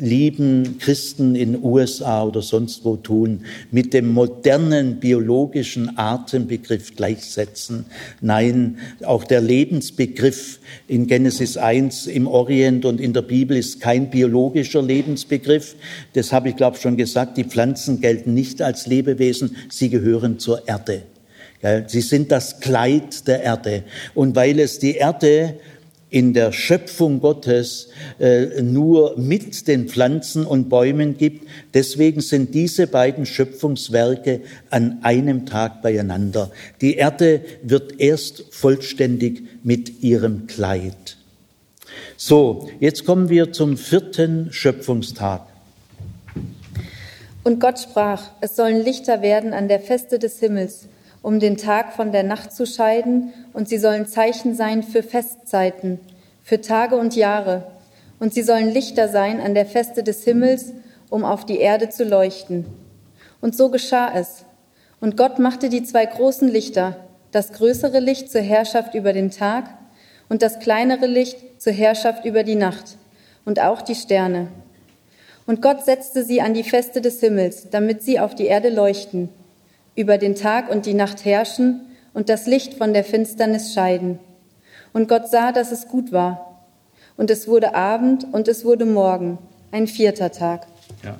lieben 0.00 0.78
Christen 0.78 1.34
in 1.34 1.62
USA 1.62 2.24
oder 2.24 2.42
sonst 2.42 2.84
wo 2.84 2.96
tun, 2.96 3.44
mit 3.70 3.94
dem 3.94 4.12
modernen 4.12 5.00
biologischen 5.00 5.96
Artenbegriff 5.96 6.94
gleichsetzen. 6.94 7.86
Nein, 8.20 8.78
auch 9.04 9.24
der 9.24 9.40
Lebensbegriff 9.40 10.60
in 10.86 11.06
Genesis 11.06 11.56
1 11.56 12.06
im 12.06 12.26
Orient 12.26 12.84
und 12.84 13.00
in 13.00 13.12
der 13.12 13.22
Bibel 13.22 13.56
ist 13.56 13.80
kein 13.80 14.10
biologischer 14.10 14.82
Lebensbegriff. 14.82 15.74
Das 16.12 16.32
habe 16.32 16.50
ich, 16.50 16.56
glaube 16.56 16.76
ich, 16.76 16.82
schon 16.82 16.96
gesagt. 16.96 17.36
Die 17.36 17.44
Pflanzen 17.44 18.00
gelten 18.00 18.34
nicht 18.34 18.62
als 18.62 18.86
Lebewesen, 18.86 19.56
sie 19.68 19.88
gehören 19.88 20.38
zur 20.38 20.68
Erde. 20.68 21.02
Sie 21.88 22.02
sind 22.02 22.30
das 22.30 22.60
Kleid 22.60 23.26
der 23.26 23.42
Erde. 23.42 23.82
Und 24.14 24.36
weil 24.36 24.60
es 24.60 24.78
die 24.78 24.94
Erde 24.94 25.54
in 26.10 26.32
der 26.32 26.52
Schöpfung 26.52 27.20
Gottes 27.20 27.88
äh, 28.18 28.62
nur 28.62 29.18
mit 29.18 29.68
den 29.68 29.88
Pflanzen 29.88 30.46
und 30.46 30.68
Bäumen 30.68 31.16
gibt. 31.18 31.46
Deswegen 31.74 32.20
sind 32.20 32.54
diese 32.54 32.86
beiden 32.86 33.26
Schöpfungswerke 33.26 34.40
an 34.70 35.00
einem 35.02 35.46
Tag 35.46 35.82
beieinander. 35.82 36.50
Die 36.80 36.94
Erde 36.94 37.42
wird 37.62 38.00
erst 38.00 38.44
vollständig 38.50 39.42
mit 39.62 40.02
ihrem 40.02 40.46
Kleid. 40.46 41.18
So, 42.16 42.68
jetzt 42.80 43.04
kommen 43.04 43.28
wir 43.28 43.52
zum 43.52 43.76
vierten 43.76 44.52
Schöpfungstag. 44.52 45.46
Und 47.44 47.60
Gott 47.60 47.78
sprach, 47.78 48.30
es 48.40 48.56
sollen 48.56 48.82
Lichter 48.84 49.22
werden 49.22 49.52
an 49.52 49.68
der 49.68 49.80
Feste 49.80 50.18
des 50.18 50.38
Himmels 50.38 50.88
um 51.22 51.40
den 51.40 51.56
Tag 51.56 51.92
von 51.92 52.12
der 52.12 52.22
Nacht 52.22 52.52
zu 52.52 52.66
scheiden, 52.66 53.32
und 53.52 53.68
sie 53.68 53.78
sollen 53.78 54.06
Zeichen 54.06 54.54
sein 54.54 54.82
für 54.82 55.02
Festzeiten, 55.02 56.00
für 56.42 56.60
Tage 56.60 56.96
und 56.96 57.16
Jahre, 57.16 57.64
und 58.20 58.34
sie 58.34 58.42
sollen 58.42 58.68
Lichter 58.68 59.08
sein 59.08 59.40
an 59.40 59.54
der 59.54 59.66
Feste 59.66 60.02
des 60.02 60.24
Himmels, 60.24 60.72
um 61.10 61.24
auf 61.24 61.44
die 61.44 61.58
Erde 61.58 61.88
zu 61.88 62.04
leuchten. 62.04 62.66
Und 63.40 63.56
so 63.56 63.70
geschah 63.70 64.12
es. 64.14 64.44
Und 65.00 65.16
Gott 65.16 65.38
machte 65.38 65.68
die 65.68 65.84
zwei 65.84 66.04
großen 66.04 66.48
Lichter, 66.48 66.96
das 67.30 67.52
größere 67.52 68.00
Licht 68.00 68.30
zur 68.30 68.40
Herrschaft 68.40 68.94
über 68.94 69.12
den 69.12 69.30
Tag 69.30 69.68
und 70.28 70.42
das 70.42 70.58
kleinere 70.58 71.06
Licht 71.06 71.62
zur 71.62 71.72
Herrschaft 71.72 72.24
über 72.24 72.42
die 72.42 72.56
Nacht 72.56 72.96
und 73.44 73.60
auch 73.60 73.82
die 73.82 73.94
Sterne. 73.94 74.48
Und 75.46 75.62
Gott 75.62 75.84
setzte 75.84 76.24
sie 76.24 76.40
an 76.40 76.52
die 76.52 76.64
Feste 76.64 77.00
des 77.00 77.20
Himmels, 77.20 77.70
damit 77.70 78.02
sie 78.02 78.18
auf 78.18 78.34
die 78.34 78.46
Erde 78.46 78.70
leuchten 78.70 79.30
über 79.98 80.16
den 80.16 80.36
Tag 80.36 80.70
und 80.70 80.86
die 80.86 80.94
Nacht 80.94 81.24
herrschen 81.24 81.80
und 82.14 82.28
das 82.28 82.46
Licht 82.46 82.74
von 82.74 82.94
der 82.94 83.02
Finsternis 83.02 83.74
scheiden. 83.74 84.20
Und 84.92 85.08
Gott 85.08 85.28
sah, 85.28 85.50
dass 85.50 85.72
es 85.72 85.88
gut 85.88 86.12
war. 86.12 86.64
Und 87.16 87.30
es 87.30 87.48
wurde 87.48 87.74
Abend 87.74 88.24
und 88.30 88.46
es 88.46 88.64
wurde 88.64 88.86
Morgen, 88.86 89.38
ein 89.72 89.88
vierter 89.88 90.30
Tag. 90.30 90.68
Ja. 91.04 91.18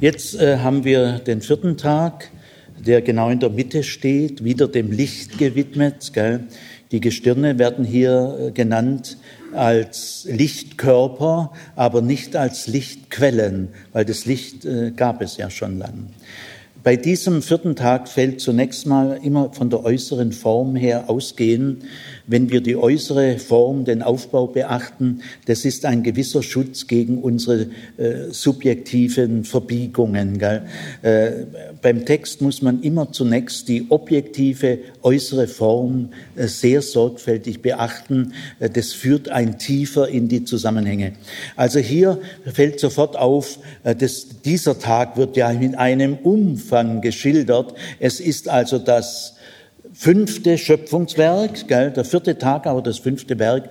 Jetzt 0.00 0.34
äh, 0.40 0.58
haben 0.58 0.82
wir 0.84 1.18
den 1.18 1.42
vierten 1.42 1.76
Tag, 1.76 2.30
der 2.78 3.02
genau 3.02 3.28
in 3.28 3.38
der 3.38 3.50
Mitte 3.50 3.82
steht, 3.82 4.42
wieder 4.42 4.66
dem 4.66 4.92
Licht 4.92 5.36
gewidmet. 5.36 6.14
Gell? 6.14 6.44
Die 6.92 7.02
Gestirne 7.02 7.58
werden 7.58 7.84
hier 7.84 8.38
äh, 8.40 8.50
genannt 8.50 9.18
als 9.52 10.26
Lichtkörper, 10.30 11.52
aber 11.74 12.00
nicht 12.00 12.34
als 12.34 12.66
Lichtquellen, 12.66 13.68
weil 13.92 14.06
das 14.06 14.24
Licht 14.24 14.64
äh, 14.64 14.90
gab 14.92 15.20
es 15.20 15.36
ja 15.36 15.50
schon 15.50 15.78
lang. 15.78 16.08
Bei 16.86 16.94
diesem 16.94 17.42
vierten 17.42 17.74
Tag 17.74 18.08
fällt 18.08 18.40
zunächst 18.40 18.86
mal 18.86 19.18
immer 19.20 19.52
von 19.52 19.70
der 19.70 19.82
äußeren 19.82 20.30
Form 20.30 20.76
her 20.76 21.10
ausgehen, 21.10 21.82
wenn 22.26 22.50
wir 22.50 22.60
die 22.60 22.76
äußere 22.76 23.38
Form, 23.38 23.84
den 23.84 24.02
Aufbau 24.02 24.46
beachten, 24.46 25.20
das 25.46 25.64
ist 25.64 25.84
ein 25.84 26.02
gewisser 26.02 26.42
Schutz 26.42 26.86
gegen 26.86 27.22
unsere 27.22 27.68
äh, 27.96 28.30
subjektiven 28.30 29.44
Verbiegungen. 29.44 30.40
Äh, 30.40 31.30
beim 31.80 32.04
Text 32.04 32.42
muss 32.42 32.62
man 32.62 32.82
immer 32.82 33.12
zunächst 33.12 33.68
die 33.68 33.86
objektive 33.90 34.78
äußere 35.02 35.46
Form 35.46 36.10
äh, 36.34 36.48
sehr 36.48 36.82
sorgfältig 36.82 37.62
beachten. 37.62 38.32
Äh, 38.58 38.70
das 38.70 38.92
führt 38.92 39.28
ein 39.28 39.58
tiefer 39.58 40.08
in 40.08 40.28
die 40.28 40.44
Zusammenhänge. 40.44 41.12
Also 41.54 41.78
hier 41.78 42.20
fällt 42.52 42.80
sofort 42.80 43.16
auf, 43.16 43.58
äh, 43.84 43.94
dass 43.94 44.42
dieser 44.44 44.78
Tag 44.78 45.16
wird 45.16 45.36
ja 45.36 45.52
mit 45.52 45.76
einem 45.76 46.14
Umfang 46.16 47.00
geschildert. 47.00 47.74
Es 48.00 48.20
ist 48.20 48.48
also 48.48 48.78
das 48.78 49.35
fünfte 49.96 50.58
Schöpfungswerk, 50.58 51.68
gell, 51.68 51.90
der 51.90 52.04
vierte 52.04 52.36
Tag, 52.36 52.66
aber 52.66 52.82
das 52.82 52.98
fünfte 52.98 53.38
Werk. 53.38 53.70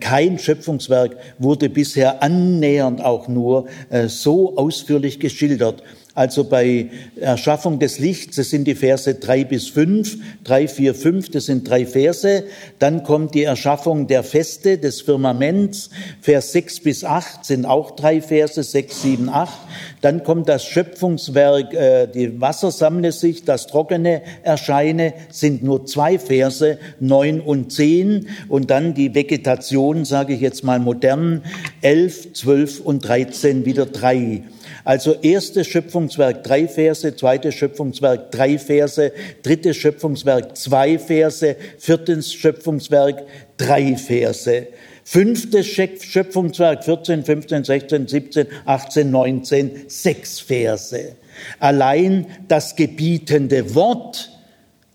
Kein 0.00 0.38
Schöpfungswerk 0.38 1.16
wurde 1.38 1.68
bisher 1.68 2.22
annähernd 2.22 3.00
auch 3.02 3.28
nur 3.28 3.66
äh, 3.88 4.08
so 4.08 4.56
ausführlich 4.56 5.20
geschildert 5.20 5.82
also 6.20 6.44
bei 6.44 6.90
Erschaffung 7.18 7.78
des 7.78 7.98
Lichts, 7.98 8.36
das 8.36 8.50
sind 8.50 8.66
die 8.66 8.74
Verse 8.74 9.14
drei 9.14 9.42
bis 9.42 9.68
fünf, 9.68 10.18
drei, 10.44 10.68
vier, 10.68 10.94
fünf, 10.94 11.30
das 11.30 11.46
sind 11.46 11.66
drei 11.66 11.86
Verse. 11.86 12.44
Dann 12.78 13.04
kommt 13.04 13.34
die 13.34 13.44
Erschaffung 13.44 14.06
der 14.06 14.22
Feste, 14.22 14.76
des 14.76 15.00
Firmaments, 15.00 15.88
Vers 16.20 16.52
sechs 16.52 16.78
bis 16.78 17.04
acht 17.04 17.46
sind 17.46 17.64
auch 17.64 17.92
drei 17.92 18.20
Verse, 18.20 18.62
sechs, 18.62 19.00
sieben, 19.00 19.30
acht. 19.30 19.58
Dann 20.02 20.22
kommt 20.22 20.50
das 20.50 20.66
Schöpfungswerk, 20.66 21.72
äh, 21.72 22.06
die 22.06 22.38
Wasser 22.38 22.70
sammle 22.70 23.12
sich, 23.12 23.44
das 23.46 23.66
Trockene 23.66 24.20
erscheine, 24.42 25.14
sind 25.30 25.62
nur 25.62 25.86
zwei 25.86 26.18
Verse, 26.18 26.76
neun 27.00 27.40
und 27.40 27.72
zehn. 27.72 28.28
Und 28.50 28.68
dann 28.70 28.92
die 28.92 29.14
Vegetation, 29.14 30.04
sage 30.04 30.34
ich 30.34 30.42
jetzt 30.42 30.64
mal 30.64 30.80
modern, 30.80 31.40
elf, 31.80 32.34
zwölf 32.34 32.78
und 32.78 33.08
dreizehn, 33.08 33.64
wieder 33.64 33.86
drei. 33.86 34.42
Also 34.84 35.14
erstes 35.14 35.66
Schöpfungswerk 35.66 36.44
drei 36.44 36.66
Verse, 36.68 37.14
zweites 37.14 37.54
Schöpfungswerk 37.54 38.30
drei 38.30 38.58
Verse, 38.58 39.12
drittes 39.42 39.76
Schöpfungswerk 39.76 40.56
zwei 40.56 40.98
Verse, 40.98 41.56
viertes 41.78 42.32
Schöpfungswerk 42.32 43.24
drei 43.56 43.96
Verse. 43.96 44.66
Fünftes 45.04 45.66
Schöpfungswerk 45.66 46.84
14, 46.84 47.24
15, 47.24 47.64
16, 47.64 48.08
17, 48.08 48.46
18, 48.64 49.10
19, 49.10 49.70
sechs 49.88 50.38
Verse. 50.38 51.16
Allein 51.58 52.26
das 52.48 52.76
gebietende 52.76 53.74
Wort 53.74 54.30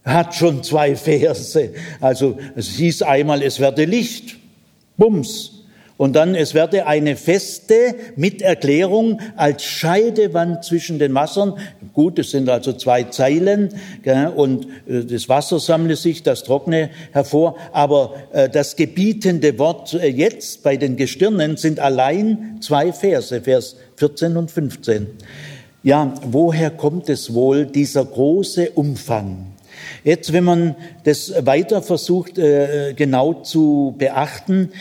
hat 0.06 0.36
schon 0.36 0.64
zwei 0.64 0.96
Verse. 0.96 1.74
Also 2.00 2.38
es 2.56 2.70
hieß 2.78 3.02
einmal, 3.02 3.42
es 3.42 3.60
werde 3.60 3.86
Licht. 3.86 4.38
Bums. 4.98 5.55
Und 5.98 6.18
dann, 6.18 6.36
es 6.36 6.54
werde 6.54 6.88
eine 6.88 7.16
feste 7.16 7.96
mit 8.18 8.42
Erklärung 8.42 9.22
als 9.38 9.64
Scheidewand 9.64 10.66
zwischen 10.66 11.00
den 11.00 11.14
Wassern. 11.14 11.54
Gut, 11.94 12.20
es 12.20 12.32
sind 12.32 12.50
also 12.50 12.74
zwei 12.74 13.04
Zeilen 13.04 13.70
gell, 14.04 14.28
und 14.36 14.68
äh, 14.88 15.06
das 15.06 15.30
Wasser 15.30 15.60
sammle 15.60 15.96
sich, 15.96 16.22
das 16.22 16.44
Trockene 16.44 16.90
hervor. 17.14 17.56
Aber 17.72 18.16
äh, 18.34 18.50
das 18.50 18.76
gebietende 18.76 19.58
Wort 19.58 19.94
äh, 19.94 20.08
jetzt 20.08 20.64
bei 20.64 20.76
den 20.76 20.98
Gestirnen 20.98 21.56
sind 21.56 21.80
allein 21.80 22.58
zwei 22.60 22.92
Verse, 22.92 23.42
Vers 23.42 23.78
14 23.96 24.36
und 24.36 24.52
15. 24.52 25.08
Ja, 25.84 26.14
woher 26.24 26.72
kommt 26.72 27.08
es 27.10 27.34
wohl, 27.34 27.66
dieser 27.66 28.04
große 28.04 28.72
Umfang? 28.72 29.55
Jetzt, 30.04 30.34
wenn 30.34 30.44
man 30.44 30.76
das 31.04 31.34
weiter 31.46 31.82
versucht 31.82 32.38
äh, 32.38 32.94
genau 32.96 33.34
zu 33.34 33.96
beachten, 33.98 34.72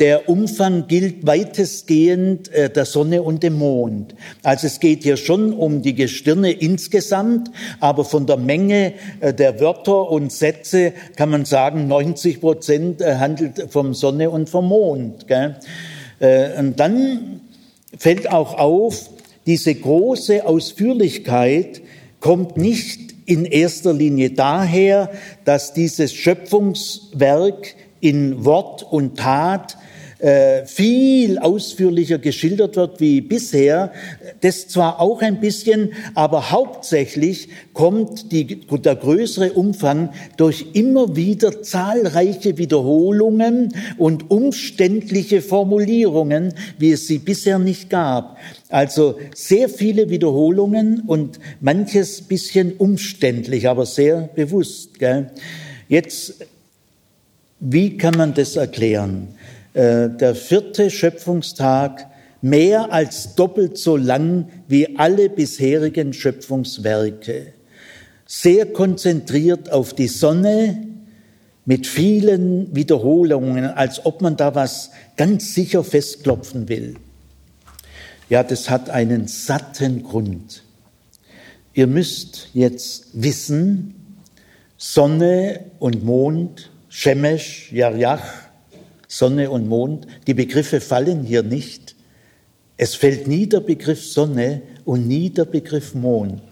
der 0.00 0.28
Umfang 0.28 0.88
gilt 0.88 1.26
weitestgehend 1.26 2.52
äh, 2.52 2.68
der 2.70 2.84
Sonne 2.84 3.22
und 3.22 3.42
dem 3.42 3.54
Mond. 3.54 4.14
Also 4.42 4.66
es 4.66 4.80
geht 4.80 5.04
hier 5.04 5.16
schon 5.16 5.52
um 5.52 5.82
die 5.82 5.94
Gestirne 5.94 6.50
insgesamt, 6.50 7.50
aber 7.80 8.04
von 8.04 8.26
der 8.26 8.36
Menge 8.36 8.94
äh, 9.20 9.32
der 9.32 9.60
Wörter 9.60 10.10
und 10.10 10.32
Sätze 10.32 10.92
kann 11.16 11.30
man 11.30 11.44
sagen, 11.44 11.86
90 11.88 12.40
Prozent 12.40 13.04
handelt 13.04 13.66
vom 13.70 13.94
Sonne 13.94 14.30
und 14.30 14.48
vom 14.48 14.68
Mond. 14.68 15.26
Und 16.20 16.80
dann 16.80 17.40
fällt 17.98 18.30
auch 18.30 18.58
auf, 18.58 19.10
diese 19.46 19.74
große 19.74 20.46
Ausführlichkeit 20.46 21.82
kommt 22.20 22.56
nicht 22.56 23.03
in 23.26 23.44
erster 23.44 23.92
Linie 23.92 24.30
daher, 24.30 25.10
dass 25.44 25.72
dieses 25.72 26.12
Schöpfungswerk 26.12 27.74
in 28.00 28.44
Wort 28.44 28.82
und 28.82 29.18
Tat 29.18 29.76
äh, 30.24 30.64
viel 30.64 31.38
ausführlicher 31.38 32.18
geschildert 32.18 32.76
wird 32.76 32.98
wie 32.98 33.20
bisher. 33.20 33.92
Das 34.40 34.68
zwar 34.68 34.98
auch 35.00 35.20
ein 35.20 35.38
bisschen, 35.38 35.92
aber 36.14 36.50
hauptsächlich 36.50 37.48
kommt 37.74 38.32
die, 38.32 38.60
der 38.66 38.96
größere 38.96 39.52
Umfang 39.52 40.14
durch 40.38 40.66
immer 40.72 41.14
wieder 41.14 41.62
zahlreiche 41.62 42.56
Wiederholungen 42.56 43.74
und 43.98 44.30
umständliche 44.30 45.42
Formulierungen, 45.42 46.54
wie 46.78 46.92
es 46.92 47.06
sie 47.06 47.18
bisher 47.18 47.58
nicht 47.58 47.90
gab. 47.90 48.38
Also 48.74 49.20
sehr 49.36 49.68
viele 49.68 50.10
Wiederholungen 50.10 51.04
und 51.06 51.38
manches 51.60 52.22
bisschen 52.22 52.72
umständlich, 52.72 53.68
aber 53.68 53.86
sehr 53.86 54.28
bewusst. 54.34 54.98
Gell? 54.98 55.30
Jetzt, 55.88 56.44
wie 57.60 57.96
kann 57.96 58.16
man 58.16 58.34
das 58.34 58.56
erklären? 58.56 59.28
Äh, 59.74 60.08
der 60.08 60.34
vierte 60.34 60.90
Schöpfungstag 60.90 62.08
mehr 62.42 62.92
als 62.92 63.36
doppelt 63.36 63.78
so 63.78 63.96
lang 63.96 64.48
wie 64.66 64.98
alle 64.98 65.28
bisherigen 65.28 66.12
Schöpfungswerke. 66.12 67.52
Sehr 68.26 68.66
konzentriert 68.66 69.70
auf 69.70 69.94
die 69.94 70.08
Sonne 70.08 70.84
mit 71.64 71.86
vielen 71.86 72.74
Wiederholungen, 72.74 73.66
als 73.66 74.04
ob 74.04 74.20
man 74.20 74.36
da 74.36 74.56
was 74.56 74.90
ganz 75.16 75.54
sicher 75.54 75.84
festklopfen 75.84 76.68
will. 76.68 76.96
Ja, 78.28 78.42
das 78.42 78.70
hat 78.70 78.90
einen 78.90 79.28
satten 79.28 80.02
Grund. 80.02 80.62
Ihr 81.74 81.86
müsst 81.86 82.48
jetzt 82.54 83.08
wissen, 83.12 83.94
Sonne 84.78 85.60
und 85.78 86.04
Mond, 86.04 86.70
Shemesh, 86.88 87.72
Yarjach, 87.72 88.24
Sonne 89.08 89.50
und 89.50 89.68
Mond. 89.68 90.06
Die 90.26 90.34
Begriffe 90.34 90.80
fallen 90.80 91.22
hier 91.22 91.42
nicht. 91.42 91.94
Es 92.76 92.94
fällt 92.94 93.26
nie 93.26 93.46
der 93.46 93.60
Begriff 93.60 94.04
Sonne 94.04 94.62
und 94.84 95.06
nie 95.06 95.30
der 95.30 95.44
Begriff 95.44 95.94
Mond. 95.94 96.42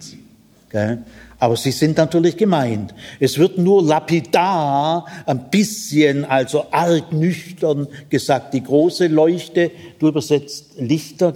Aber 1.42 1.56
sie 1.56 1.72
sind 1.72 1.96
natürlich 1.96 2.36
gemeint. 2.36 2.94
Es 3.18 3.36
wird 3.36 3.58
nur 3.58 3.82
lapidar, 3.82 5.06
ein 5.26 5.50
bisschen, 5.50 6.24
also 6.24 6.66
arg 6.70 7.12
nüchtern 7.12 7.88
gesagt. 8.08 8.54
Die 8.54 8.62
große 8.62 9.08
Leuchte, 9.08 9.72
du 9.98 10.06
übersetzt 10.06 10.78
Lichter, 10.78 11.34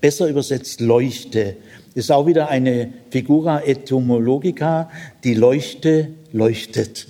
besser 0.00 0.28
übersetzt 0.28 0.80
Leuchte. 0.80 1.56
Ist 1.96 2.12
auch 2.12 2.26
wieder 2.26 2.48
eine 2.48 2.92
Figura 3.10 3.64
etymologica. 3.64 4.90
Die 5.24 5.34
Leuchte 5.34 6.10
leuchtet. 6.30 7.08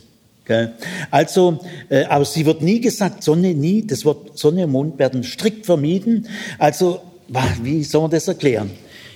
Also, 1.10 1.58
äh, 1.90 2.04
aber 2.04 2.24
sie 2.24 2.46
wird 2.46 2.62
nie 2.62 2.80
gesagt, 2.80 3.24
Sonne 3.24 3.52
nie, 3.52 3.86
das 3.86 4.06
Wort 4.06 4.38
Sonne 4.38 4.64
und 4.64 4.72
Mond 4.72 4.98
werden 4.98 5.22
strikt 5.22 5.66
vermieden. 5.66 6.26
Also, 6.58 7.00
wie 7.62 7.84
soll 7.84 8.00
man 8.00 8.10
das 8.10 8.26
erklären? 8.26 8.70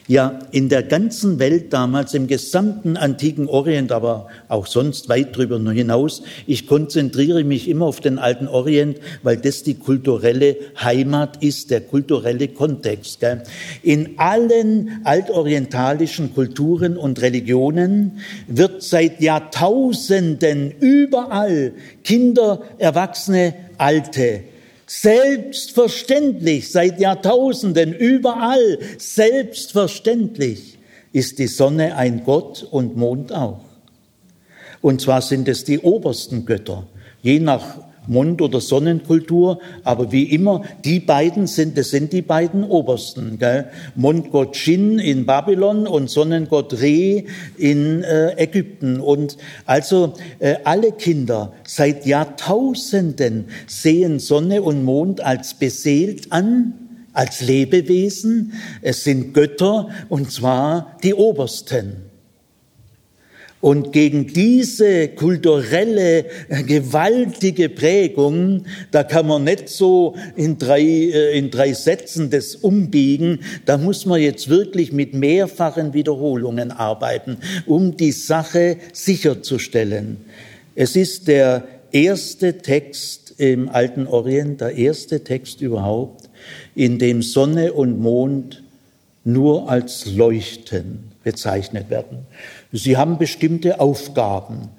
Ja, 0.08 0.40
in 0.50 0.68
der 0.68 0.82
ganzen 0.82 1.38
Welt 1.38 1.72
damals, 1.72 2.12
im 2.14 2.26
gesamten 2.26 2.96
antiken 2.96 3.46
Orient, 3.46 3.92
aber 3.92 4.26
auch 4.48 4.66
sonst 4.66 5.08
weit 5.08 5.36
drüber 5.36 5.60
hinaus, 5.70 6.22
ich 6.46 6.66
konzentriere 6.66 7.44
mich 7.44 7.68
immer 7.68 7.86
auf 7.86 8.00
den 8.00 8.18
alten 8.18 8.48
Orient, 8.48 8.98
weil 9.22 9.36
das 9.36 9.62
die 9.62 9.74
kulturelle 9.74 10.56
Heimat 10.82 11.42
ist, 11.42 11.70
der 11.70 11.82
kulturelle 11.82 12.48
Kontext. 12.48 13.20
Gell? 13.20 13.42
In 13.84 14.18
allen 14.18 15.02
altorientalischen 15.04 16.34
Kulturen 16.34 16.96
und 16.96 17.22
Religionen 17.22 18.20
wird 18.48 18.82
seit 18.82 19.20
Jahrtausenden 19.20 20.72
überall 20.80 21.74
Kinder, 22.02 22.62
Erwachsene, 22.78 23.54
Alte 23.78 24.42
Selbstverständlich, 24.94 26.70
seit 26.70 27.00
Jahrtausenden, 27.00 27.94
überall, 27.94 28.78
selbstverständlich 28.98 30.78
ist 31.14 31.38
die 31.38 31.46
Sonne 31.46 31.96
ein 31.96 32.24
Gott 32.24 32.68
und 32.70 32.94
Mond 32.94 33.32
auch. 33.32 33.64
Und 34.82 35.00
zwar 35.00 35.22
sind 35.22 35.48
es 35.48 35.64
die 35.64 35.78
obersten 35.78 36.44
Götter, 36.44 36.86
je 37.22 37.40
nach 37.40 37.78
Mond- 38.06 38.42
oder 38.42 38.60
Sonnenkultur, 38.60 39.60
aber 39.84 40.12
wie 40.12 40.24
immer, 40.24 40.62
die 40.84 41.00
beiden 41.00 41.46
sind, 41.46 41.78
das 41.78 41.90
sind 41.90 42.12
die 42.12 42.22
beiden 42.22 42.64
Obersten. 42.64 43.38
Gell? 43.38 43.68
Mondgott 43.94 44.56
Shin 44.56 44.98
in 44.98 45.26
Babylon 45.26 45.86
und 45.86 46.10
Sonnengott 46.10 46.74
Re 46.80 47.24
in 47.56 48.02
äh, 48.02 48.32
Ägypten. 48.36 49.00
Und 49.00 49.36
also 49.66 50.14
äh, 50.38 50.56
alle 50.64 50.92
Kinder 50.92 51.52
seit 51.64 52.06
Jahrtausenden 52.06 53.46
sehen 53.66 54.18
Sonne 54.18 54.62
und 54.62 54.84
Mond 54.84 55.20
als 55.20 55.54
beseelt 55.54 56.32
an, 56.32 56.74
als 57.12 57.40
Lebewesen. 57.40 58.54
Es 58.80 59.04
sind 59.04 59.34
Götter 59.34 59.88
und 60.08 60.30
zwar 60.32 60.96
die 61.02 61.14
Obersten. 61.14 62.11
Und 63.62 63.92
gegen 63.92 64.26
diese 64.26 65.06
kulturelle, 65.06 66.26
äh, 66.48 66.64
gewaltige 66.64 67.68
Prägung, 67.68 68.64
da 68.90 69.04
kann 69.04 69.28
man 69.28 69.44
nicht 69.44 69.68
so 69.68 70.16
in 70.34 70.58
drei, 70.58 70.80
äh, 70.82 71.38
in 71.38 71.48
drei 71.48 71.72
Sätzen 71.72 72.28
das 72.28 72.56
umbiegen. 72.56 73.38
Da 73.64 73.78
muss 73.78 74.04
man 74.04 74.20
jetzt 74.20 74.48
wirklich 74.48 74.92
mit 74.92 75.14
mehrfachen 75.14 75.94
Wiederholungen 75.94 76.72
arbeiten, 76.72 77.36
um 77.64 77.96
die 77.96 78.10
Sache 78.10 78.78
sicherzustellen. 78.92 80.16
Es 80.74 80.96
ist 80.96 81.28
der 81.28 81.62
erste 81.92 82.58
Text 82.58 83.34
im 83.38 83.68
alten 83.68 84.08
Orient, 84.08 84.60
der 84.60 84.74
erste 84.74 85.22
Text 85.22 85.60
überhaupt, 85.60 86.28
in 86.74 86.98
dem 86.98 87.22
Sonne 87.22 87.72
und 87.72 88.00
Mond 88.00 88.64
nur 89.22 89.70
als 89.70 90.06
Leuchten 90.06 91.12
bezeichnet 91.22 91.90
werden. 91.90 92.26
Sie 92.72 92.96
haben 92.96 93.18
bestimmte 93.18 93.80
Aufgaben. 93.80 94.70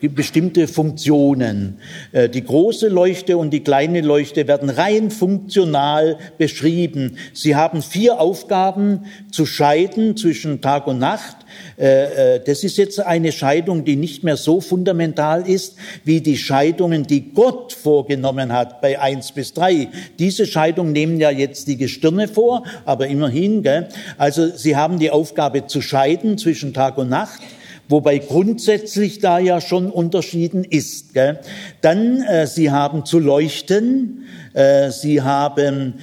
bestimmte 0.00 0.66
Funktionen. 0.68 1.78
Äh, 2.12 2.28
die 2.28 2.44
große 2.44 2.88
Leuchte 2.88 3.36
und 3.36 3.50
die 3.50 3.62
kleine 3.62 4.00
Leuchte 4.00 4.48
werden 4.48 4.70
rein 4.70 5.10
funktional 5.10 6.18
beschrieben. 6.38 7.18
Sie 7.32 7.54
haben 7.54 7.82
vier 7.82 8.20
Aufgaben 8.20 9.04
zu 9.30 9.46
scheiden 9.46 10.16
zwischen 10.16 10.60
Tag 10.60 10.86
und 10.86 10.98
Nacht. 10.98 11.36
Äh, 11.78 12.36
äh, 12.36 12.40
das 12.44 12.64
ist 12.64 12.76
jetzt 12.76 13.00
eine 13.00 13.32
Scheidung, 13.32 13.84
die 13.84 13.96
nicht 13.96 14.24
mehr 14.24 14.36
so 14.36 14.60
fundamental 14.60 15.48
ist 15.48 15.76
wie 16.04 16.20
die 16.20 16.36
Scheidungen, 16.36 17.04
die 17.04 17.32
Gott 17.32 17.72
vorgenommen 17.72 18.52
hat 18.52 18.80
bei 18.80 19.00
eins 19.00 19.32
bis 19.32 19.52
drei. 19.52 19.88
Diese 20.18 20.46
Scheidung 20.46 20.92
nehmen 20.92 21.18
ja 21.18 21.30
jetzt 21.30 21.68
die 21.68 21.76
Gestirne 21.76 22.28
vor, 22.28 22.64
aber 22.84 23.06
immerhin. 23.06 23.62
Gell? 23.62 23.88
Also 24.18 24.48
sie 24.48 24.76
haben 24.76 24.98
die 24.98 25.10
Aufgabe 25.10 25.66
zu 25.66 25.80
scheiden 25.80 26.38
zwischen 26.38 26.74
Tag 26.74 26.98
und 26.98 27.08
Nacht 27.08 27.40
wobei 27.88 28.18
grundsätzlich 28.18 29.18
da 29.18 29.38
ja 29.38 29.60
schon 29.60 29.90
unterschieden 29.90 30.64
ist. 30.64 31.14
Gell? 31.14 31.40
Dann, 31.80 32.22
äh, 32.22 32.46
sie 32.46 32.70
haben 32.70 33.04
zu 33.04 33.18
leuchten, 33.18 34.24
äh, 34.54 34.90
sie 34.90 35.22
haben 35.22 35.94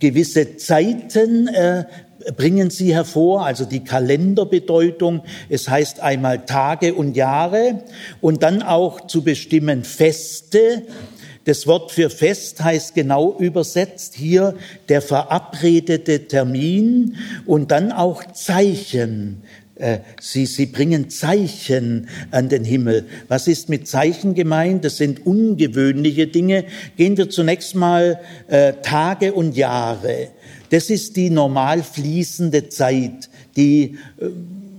gewisse 0.00 0.56
Zeiten, 0.56 1.48
äh, 1.48 1.84
bringen 2.36 2.70
sie 2.70 2.94
hervor, 2.94 3.46
also 3.46 3.64
die 3.64 3.84
Kalenderbedeutung. 3.84 5.22
Es 5.48 5.68
heißt 5.68 6.00
einmal 6.00 6.44
Tage 6.44 6.94
und 6.94 7.16
Jahre 7.16 7.82
und 8.20 8.42
dann 8.42 8.62
auch 8.62 9.06
zu 9.06 9.22
bestimmen 9.22 9.84
Feste. 9.84 10.82
Das 11.44 11.66
Wort 11.66 11.92
für 11.92 12.10
Fest 12.10 12.62
heißt 12.62 12.94
genau 12.94 13.34
übersetzt 13.38 14.14
hier 14.14 14.54
der 14.88 15.00
verabredete 15.00 16.28
Termin 16.28 17.16
und 17.46 17.70
dann 17.70 17.90
auch 17.90 18.22
Zeichen. 18.32 19.42
Äh, 19.78 20.00
sie, 20.20 20.44
sie 20.46 20.66
bringen 20.66 21.08
Zeichen 21.08 22.08
an 22.32 22.48
den 22.48 22.64
Himmel. 22.64 23.06
Was 23.28 23.46
ist 23.46 23.68
mit 23.68 23.86
Zeichen 23.86 24.34
gemeint? 24.34 24.84
Das 24.84 24.96
sind 24.96 25.24
ungewöhnliche 25.24 26.26
Dinge. 26.26 26.64
Gehen 26.96 27.16
wir 27.16 27.30
zunächst 27.30 27.76
mal 27.76 28.20
äh, 28.48 28.74
Tage 28.82 29.32
und 29.32 29.56
Jahre. 29.56 30.28
Das 30.70 30.90
ist 30.90 31.16
die 31.16 31.30
normal 31.30 31.82
fließende 31.82 32.68
Zeit, 32.68 33.28
die 33.56 33.98
äh, 34.20 34.28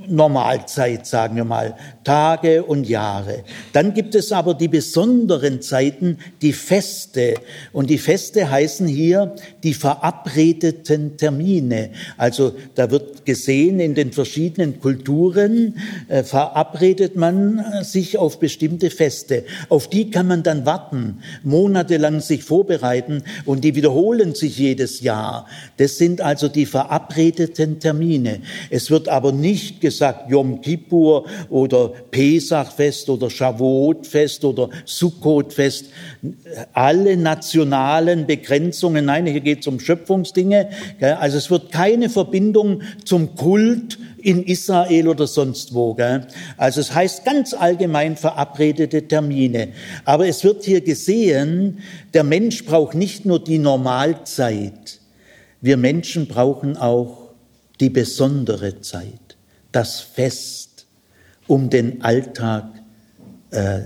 Normalzeit, 0.07 1.05
sagen 1.05 1.35
wir 1.35 1.45
mal, 1.45 1.75
Tage 2.09 2.63
und 2.63 2.89
Jahre. 2.89 3.43
Dann 3.71 3.93
gibt 3.93 4.15
es 4.15 4.31
aber 4.31 4.55
die 4.55 4.67
besonderen 4.67 5.61
Zeiten, 5.61 6.17
die 6.41 6.53
Feste. 6.53 7.35
Und 7.71 7.89
die 7.89 7.99
Feste 7.99 8.49
heißen 8.49 8.87
hier 8.87 9.35
die 9.63 9.75
verabredeten 9.75 11.17
Termine. 11.17 11.91
Also 12.17 12.53
da 12.75 12.89
wird 12.89 13.25
gesehen, 13.25 13.79
in 13.79 13.93
den 13.93 14.11
verschiedenen 14.11 14.79
Kulturen 14.79 15.75
äh, 16.07 16.23
verabredet 16.23 17.15
man 17.15 17.63
sich 17.83 18.17
auf 18.17 18.39
bestimmte 18.39 18.89
Feste. 18.89 19.43
Auf 19.69 19.87
die 19.87 20.09
kann 20.09 20.27
man 20.27 20.41
dann 20.43 20.65
warten, 20.65 21.19
monatelang 21.43 22.21
sich 22.21 22.43
vorbereiten 22.43 23.23
und 23.45 23.63
die 23.63 23.75
wiederholen 23.75 24.33
sich 24.33 24.57
jedes 24.57 25.01
Jahr. 25.01 25.45
Das 25.77 25.97
sind 25.97 26.21
also 26.21 26.47
die 26.47 26.65
verabredeten 26.65 27.79
Termine. 27.79 28.41
Es 28.71 28.89
wird 28.89 29.07
aber 29.09 29.31
nicht 29.31 29.79
gesagt, 29.79 30.09
sagt 30.09 30.31
Yom 30.31 30.61
Kippur 30.61 31.25
oder 31.49 31.93
Pesachfest 32.11 33.09
oder 33.09 33.29
Shavuotfest 33.29 34.43
oder 34.45 34.69
Sukkotfest, 34.85 35.85
alle 36.73 37.17
nationalen 37.17 38.27
Begrenzungen. 38.27 39.05
Nein, 39.05 39.25
hier 39.25 39.41
geht 39.41 39.61
es 39.61 39.67
um 39.67 39.79
Schöpfungsdinge. 39.79 40.69
Also 40.99 41.37
es 41.37 41.49
wird 41.49 41.71
keine 41.71 42.09
Verbindung 42.09 42.81
zum 43.05 43.35
Kult 43.35 43.97
in 44.21 44.43
Israel 44.43 45.07
oder 45.07 45.27
sonst 45.27 45.73
wo. 45.73 45.95
Also 46.57 46.81
es 46.81 46.93
heißt 46.93 47.23
ganz 47.25 47.53
allgemein 47.53 48.17
verabredete 48.17 49.07
Termine. 49.07 49.69
Aber 50.05 50.27
es 50.27 50.43
wird 50.43 50.65
hier 50.65 50.81
gesehen, 50.81 51.79
der 52.13 52.23
Mensch 52.23 52.65
braucht 52.65 52.95
nicht 52.95 53.25
nur 53.25 53.43
die 53.43 53.59
Normalzeit. 53.59 54.99
Wir 55.61 55.77
Menschen 55.77 56.27
brauchen 56.27 56.77
auch 56.77 57.29
die 57.79 57.89
besondere 57.89 58.81
Zeit 58.81 59.29
das 59.71 59.99
Fest, 59.99 60.58
um 61.49 61.69
den 61.69 62.03
Alltag 62.03 62.65
äh, 63.49 63.79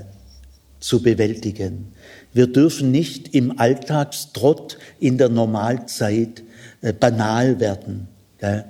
zu 0.79 1.01
bewältigen. 1.01 1.93
Wir 2.33 2.47
dürfen 2.47 2.91
nicht 2.91 3.33
im 3.33 3.57
Alltagstrott 3.57 4.77
in 4.99 5.17
der 5.17 5.29
Normalzeit 5.29 6.43
äh, 6.81 6.91
banal 6.91 7.61
werden, 7.61 8.09
äh, 8.39 8.63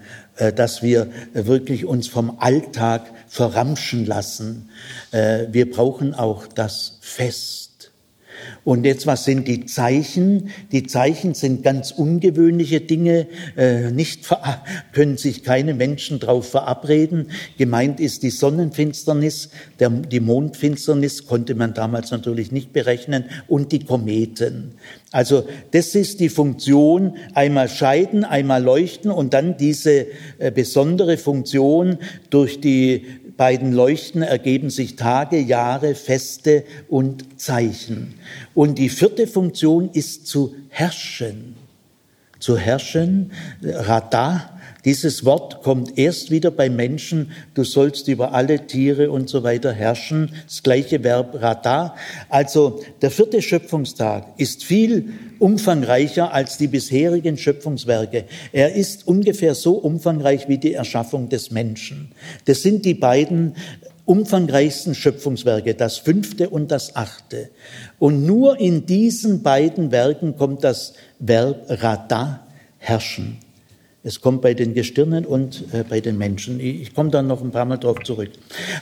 dass 0.53 0.83
wir 0.83 1.09
wirklich 1.33 1.85
uns 1.85 2.07
vom 2.07 2.37
Alltag 2.39 3.11
verramschen 3.27 4.05
lassen. 4.05 4.69
Äh, 5.11 5.47
wir 5.51 5.71
brauchen 5.71 6.13
auch 6.13 6.45
das 6.45 6.99
Fest. 7.01 7.72
Und 8.63 8.85
jetzt, 8.85 9.05
was 9.07 9.25
sind 9.25 9.47
die 9.47 9.65
Zeichen? 9.65 10.49
Die 10.71 10.83
Zeichen 10.83 11.33
sind 11.33 11.63
ganz 11.63 11.91
ungewöhnliche 11.91 12.79
Dinge, 12.79 13.27
äh, 13.57 13.91
nicht 13.91 14.29
können 14.93 15.17
sich 15.17 15.43
keine 15.43 15.73
Menschen 15.73 16.19
darauf 16.19 16.49
verabreden. 16.49 17.27
Gemeint 17.57 17.99
ist 17.99 18.23
die 18.23 18.29
Sonnenfinsternis, 18.29 19.49
der, 19.79 19.89
die 19.89 20.21
Mondfinsternis 20.21 21.25
konnte 21.25 21.55
man 21.55 21.73
damals 21.73 22.11
natürlich 22.11 22.51
nicht 22.51 22.71
berechnen 22.71 23.25
und 23.47 23.71
die 23.71 23.83
Kometen. 23.83 24.75
Also 25.13 25.47
das 25.69 25.93
ist 25.93 26.19
die 26.21 26.29
Funktion, 26.29 27.17
einmal 27.35 27.69
scheiden, 27.69 28.25
einmal 28.25 28.63
leuchten 28.63 29.11
und 29.11 29.35
dann 29.35 29.57
diese 29.57 30.07
äh, 30.39 30.49
besondere 30.49 31.17
Funktion 31.17 31.99
durch 32.31 32.59
die 32.59 33.05
beiden 33.37 33.73
Leuchten 33.73 34.23
ergeben 34.23 34.71
sich 34.71 34.95
Tage, 34.95 35.37
Jahre, 35.37 35.93
Feste 35.93 36.63
und 36.89 37.39
Zeichen. 37.39 38.15
Und 38.55 38.79
die 38.79 38.89
vierte 38.89 39.27
Funktion 39.27 39.91
ist 39.93 40.25
zu 40.25 40.55
herrschen. 40.69 41.57
Zu 42.39 42.57
herrschen, 42.57 43.33
Radar, 43.61 44.59
dieses 44.85 45.23
Wort 45.23 45.63
kommt 45.63 45.97
erst 45.97 46.29
wieder 46.29 46.51
beim 46.51 46.75
Menschen, 46.75 47.31
du 47.53 47.63
sollst 47.63 48.09
über 48.09 48.33
alle 48.33 48.67
Tiere 48.67 49.11
und 49.11 49.29
so 49.29 49.43
weiter 49.43 49.71
herrschen. 49.71 50.33
Das 50.45 50.61
gleiche 50.61 51.03
Verb 51.03 51.41
Radar. 51.41 51.95
Also 52.29 52.81
der 53.01 53.09
vierte 53.09 53.41
Schöpfungstag 53.41 54.27
ist 54.37 54.63
viel 54.65 55.13
umfangreicher 55.39 56.33
als 56.33 56.57
die 56.57 56.67
bisherigen 56.67 57.37
Schöpfungswerke. 57.37 58.25
Er 58.51 58.75
ist 58.75 59.07
ungefähr 59.07 59.55
so 59.55 59.73
umfangreich 59.75 60.49
wie 60.49 60.57
die 60.57 60.73
Erschaffung 60.73 61.29
des 61.29 61.51
Menschen. 61.51 62.11
Das 62.45 62.61
sind 62.61 62.83
die 62.83 62.93
beiden 62.93 63.55
umfangreichsten 64.05 64.95
Schöpfungswerke, 64.95 65.75
das 65.75 65.97
fünfte 65.97 66.49
und 66.49 66.71
das 66.71 66.97
achte. 66.97 67.49
Und 67.99 68.25
nur 68.25 68.59
in 68.59 68.85
diesen 68.85 69.43
beiden 69.43 69.91
Werken 69.91 70.35
kommt 70.35 70.63
das 70.65 70.93
Verb 71.19 71.65
Radar, 71.69 72.45
herrschen. 72.79 73.37
Es 74.05 74.19
kommt 74.19 74.41
bei 74.41 74.53
den 74.53 74.73
Gestirnen 74.73 75.25
und 75.25 75.63
äh, 75.71 75.85
bei 75.87 76.01
den 76.01 76.17
Menschen. 76.17 76.59
Ich, 76.59 76.81
ich 76.81 76.93
komme 76.93 77.09
dann 77.09 77.27
noch 77.27 77.41
ein 77.41 77.51
paar 77.51 77.63
Mal 77.63 77.77
darauf 77.77 78.03
zurück. 78.03 78.31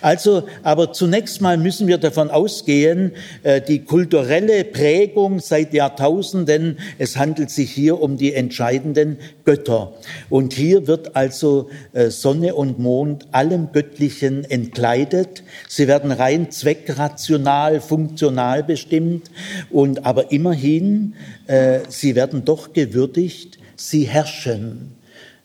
Also, 0.02 0.48
aber 0.64 0.94
zunächst 0.94 1.42
mal 1.42 1.60
müssen 1.60 1.88
wir 1.88 2.00
davon 2.00 2.32
ausgehen, 2.32 3.12
äh, 3.44 3.62
die 3.62 3.86
kulturelle 3.86 4.64
Prägung 4.64 5.40
seit 5.40 5.76
Jahrtausenden, 5.76 6.80
es 6.98 7.18
handelt 7.18 7.52
sich 7.52 7.70
hier 7.70 8.02
um 8.02 8.18
die 8.18 8.34
entscheidenden 8.34 9.18
Götter. 9.46 9.94
Und 10.32 10.54
hier 10.54 10.88
wird 10.88 11.16
also 11.16 11.70
äh, 11.94 12.10
Sonne 12.10 12.56
und 12.56 12.80
Mond 12.80 13.28
allem 13.32 13.72
Göttlichen 13.74 14.44
entkleidet. 14.50 15.44
Sie 15.68 15.88
werden 15.88 16.12
rein 16.12 16.50
zweckrational, 16.50 17.80
funktional 17.80 18.64
bestimmt. 18.64 19.30
Und 19.70 20.04
aber 20.04 20.32
immerhin, 20.32 21.14
äh, 21.46 21.82
sie 21.90 22.16
werden 22.16 22.44
doch 22.44 22.74
gewürdigt, 22.74 23.60
sie 23.76 24.06
herrschen. 24.06 24.96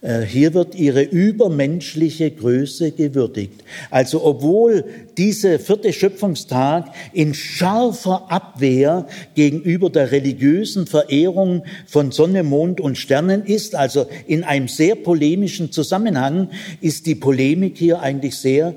Äh, 0.03 0.23
hier 0.23 0.53
wird 0.53 0.75
ihre 0.75 1.03
übermenschliche 1.03 2.31
Größe 2.31 2.93
gewürdigt. 2.93 3.65
Also 3.91 4.25
obwohl 4.25 4.85
dieser 5.17 5.59
vierte 5.59 5.93
Schöpfungstag 5.93 6.93
in 7.13 7.33
scharfer 7.33 8.31
Abwehr 8.31 9.07
gegenüber 9.35 9.89
der 9.89 10.13
religiösen 10.13 10.87
Verehrung 10.87 11.65
von 11.87 12.13
Sonne, 12.13 12.43
Mond 12.43 12.81
und 12.81 12.99
Sternen 12.99 13.45
ist, 13.45 13.75
also 13.75 14.07
in 14.27 14.45
einem 14.45 14.69
sehr 14.69 14.97
polemischen 14.97 15.73
Zusammenhang, 15.73 16.51
ist 16.81 17.07
die 17.07 17.15
Polemik 17.15 17.79
hier 17.79 18.01
eigentlich 18.01 18.37
sehr 18.37 18.75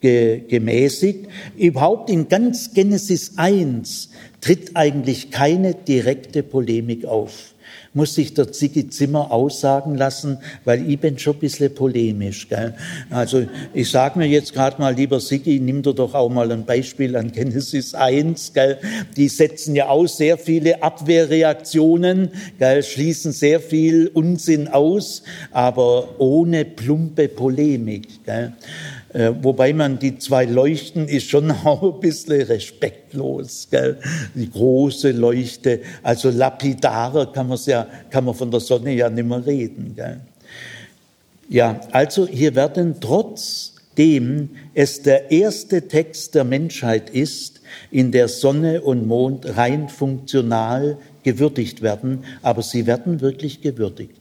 gemäßigt. 0.00 1.26
Überhaupt 1.56 2.08
in 2.08 2.28
ganz 2.28 2.72
Genesis 2.72 3.32
1 3.36 4.10
tritt 4.40 4.76
eigentlich 4.76 5.32
keine 5.32 5.74
direkte 5.74 6.44
Polemik 6.44 7.04
auf 7.04 7.54
muss 7.94 8.14
sich 8.14 8.34
der 8.34 8.52
Ziggy 8.52 8.88
Zimmer 8.88 9.32
aussagen 9.32 9.96
lassen, 9.96 10.38
weil 10.64 10.88
ich 10.88 10.98
bin 10.98 11.18
schon 11.18 11.36
ein 11.36 11.40
bisschen 11.40 11.74
polemisch. 11.74 12.48
Gell? 12.48 12.74
Also 13.10 13.46
ich 13.74 13.90
sage 13.90 14.18
mir 14.18 14.26
jetzt 14.26 14.52
gerade 14.52 14.80
mal, 14.80 14.94
lieber 14.94 15.20
Ziggy, 15.20 15.60
nimm 15.60 15.82
dir 15.82 15.94
doch 15.94 16.14
auch 16.14 16.28
mal 16.28 16.50
ein 16.52 16.64
Beispiel 16.64 17.16
an 17.16 17.32
Genesis 17.32 17.94
1. 17.94 18.52
Gell? 18.52 18.78
Die 19.16 19.28
setzen 19.28 19.74
ja 19.74 19.88
aus 19.88 20.16
sehr 20.16 20.38
viele 20.38 20.82
Abwehrreaktionen, 20.82 22.30
gell? 22.58 22.82
schließen 22.82 23.32
sehr 23.32 23.60
viel 23.60 24.08
Unsinn 24.12 24.68
aus, 24.68 25.22
aber 25.52 26.20
ohne 26.20 26.64
plumpe 26.64 27.28
Polemik. 27.28 28.24
Gell? 28.24 28.52
Äh, 29.18 29.32
wobei 29.42 29.72
man 29.72 29.98
die 29.98 30.16
zwei 30.16 30.44
Leuchten 30.44 31.08
ist 31.08 31.28
schon 31.28 31.50
auch 31.64 31.82
ein 31.82 32.00
bisschen 32.00 32.42
respektlos. 32.42 33.66
Gell? 33.68 33.98
Die 34.36 34.48
große 34.48 35.10
Leuchte, 35.10 35.80
also 36.04 36.30
lapidarer 36.30 37.32
kann 37.32 37.48
man 37.48 37.58
ja, 37.66 37.88
kann 38.10 38.24
man 38.24 38.34
von 38.34 38.48
der 38.48 38.60
Sonne 38.60 38.94
ja 38.94 39.10
nicht 39.10 39.26
mehr 39.26 39.44
reden. 39.44 39.94
Gell? 39.96 40.20
Ja, 41.48 41.80
also 41.90 42.28
hier 42.28 42.54
werden 42.54 42.96
trotzdem 43.00 44.50
es 44.74 45.02
der 45.02 45.32
erste 45.32 45.88
Text 45.88 46.36
der 46.36 46.44
Menschheit 46.44 47.10
ist, 47.10 47.60
in 47.90 48.12
der 48.12 48.28
Sonne 48.28 48.82
und 48.82 49.08
Mond 49.08 49.56
rein 49.56 49.88
funktional 49.88 50.96
gewürdigt 51.24 51.82
werden, 51.82 52.22
aber 52.42 52.62
sie 52.62 52.86
werden 52.86 53.20
wirklich 53.20 53.62
gewürdigt. 53.62 54.17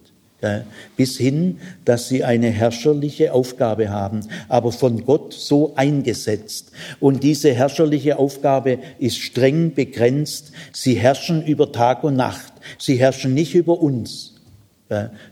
Bis 0.96 1.18
hin, 1.18 1.58
dass 1.84 2.10
sie 2.10 2.24
eine 2.24 2.50
herrscherliche 2.50 3.34
Aufgabe 3.34 3.90
haben, 3.90 4.20
aber 4.48 4.72
von 4.72 5.04
Gott 5.04 5.34
so 5.34 5.74
eingesetzt. 5.76 6.72
Und 7.00 7.24
diese 7.24 7.54
herrscherliche 7.54 8.20
Aufgabe 8.20 8.78
ist 9.00 9.18
streng 9.18 9.74
begrenzt. 9.74 10.52
Sie 10.74 10.94
herrschen 10.94 11.44
über 11.44 11.72
Tag 11.72 12.04
und 12.04 12.16
Nacht. 12.16 12.54
Sie 12.78 12.98
herrschen 12.98 13.34
nicht 13.34 13.56
über 13.56 13.82
uns. 13.82 14.36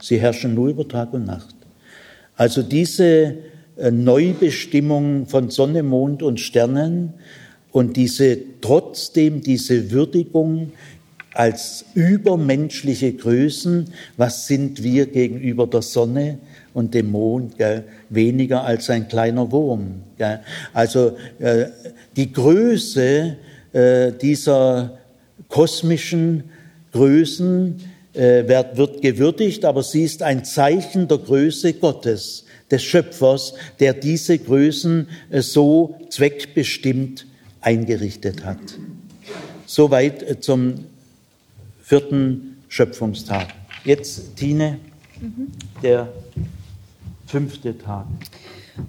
Sie 0.01 0.19
herrschen 0.19 0.55
nur 0.55 0.69
über 0.69 0.87
Tag 0.87 1.13
und 1.13 1.25
Nacht. 1.25 1.55
Also 2.35 2.61
diese 2.61 3.35
äh, 3.77 3.91
Neubestimmung 3.91 5.27
von 5.27 5.49
Sonne, 5.49 5.83
Mond 5.83 6.23
und 6.23 6.39
Sternen 6.39 7.13
und 7.71 7.97
diese 7.97 8.37
trotzdem 8.61 9.41
diese 9.41 9.91
Würdigung 9.91 10.71
als 11.35 11.85
übermenschliche 11.93 13.13
Größen, 13.13 13.93
was 14.17 14.47
sind 14.47 14.81
wir 14.81 15.05
gegenüber 15.05 15.67
der 15.67 15.81
Sonne 15.81 16.39
und 16.73 16.93
dem 16.93 17.11
Mond? 17.11 17.57
Gell? 17.57 17.83
Weniger 18.09 18.63
als 18.63 18.89
ein 18.89 19.07
kleiner 19.07 19.51
Wurm. 19.51 20.03
Gell? 20.17 20.39
Also 20.73 21.17
äh, 21.39 21.65
die 22.15 22.31
Größe 22.31 23.35
äh, 23.73 24.11
dieser 24.13 24.97
kosmischen 25.49 26.45
Größen 26.93 27.81
äh, 28.13 28.47
wird, 28.47 28.77
wird 28.77 29.01
gewürdigt, 29.01 29.65
aber 29.65 29.83
sie 29.83 30.03
ist 30.03 30.23
ein 30.23 30.45
Zeichen 30.45 31.07
der 31.07 31.17
Größe 31.17 31.73
Gottes, 31.73 32.45
des 32.71 32.83
Schöpfers, 32.83 33.53
der 33.79 33.93
diese 33.93 34.39
Größen 34.39 35.07
äh, 35.29 35.41
so 35.41 35.95
zweckbestimmt 36.09 37.25
eingerichtet 37.61 38.45
hat. 38.45 38.59
Soweit 39.65 40.23
äh, 40.23 40.39
zum 40.39 40.85
vierten 41.85 42.63
Schöpfungstag. 42.67 43.45
Jetzt, 43.83 44.37
Tine, 44.37 44.79
mhm. 45.21 45.51
der 45.83 46.07
fünfte 47.27 47.77
Tag. 47.77 48.07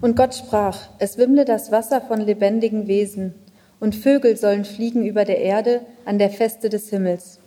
Und 0.01 0.17
Gott 0.17 0.35
sprach, 0.35 0.79
es 0.99 1.19
wimmle 1.19 1.45
das 1.45 1.71
Wasser 1.71 2.01
von 2.01 2.23
lebendigen 2.23 2.87
Wesen, 2.87 3.35
und 3.81 3.95
Vögel 3.95 4.39
sollen 4.39 4.65
fliegen 4.65 5.05
über 5.05 5.27
der 5.27 5.41
Erde 5.41 5.83
an 6.07 6.19
der 6.19 6.31
Feste 6.31 6.71
des 6.71 6.89
Himmels. 6.89 7.39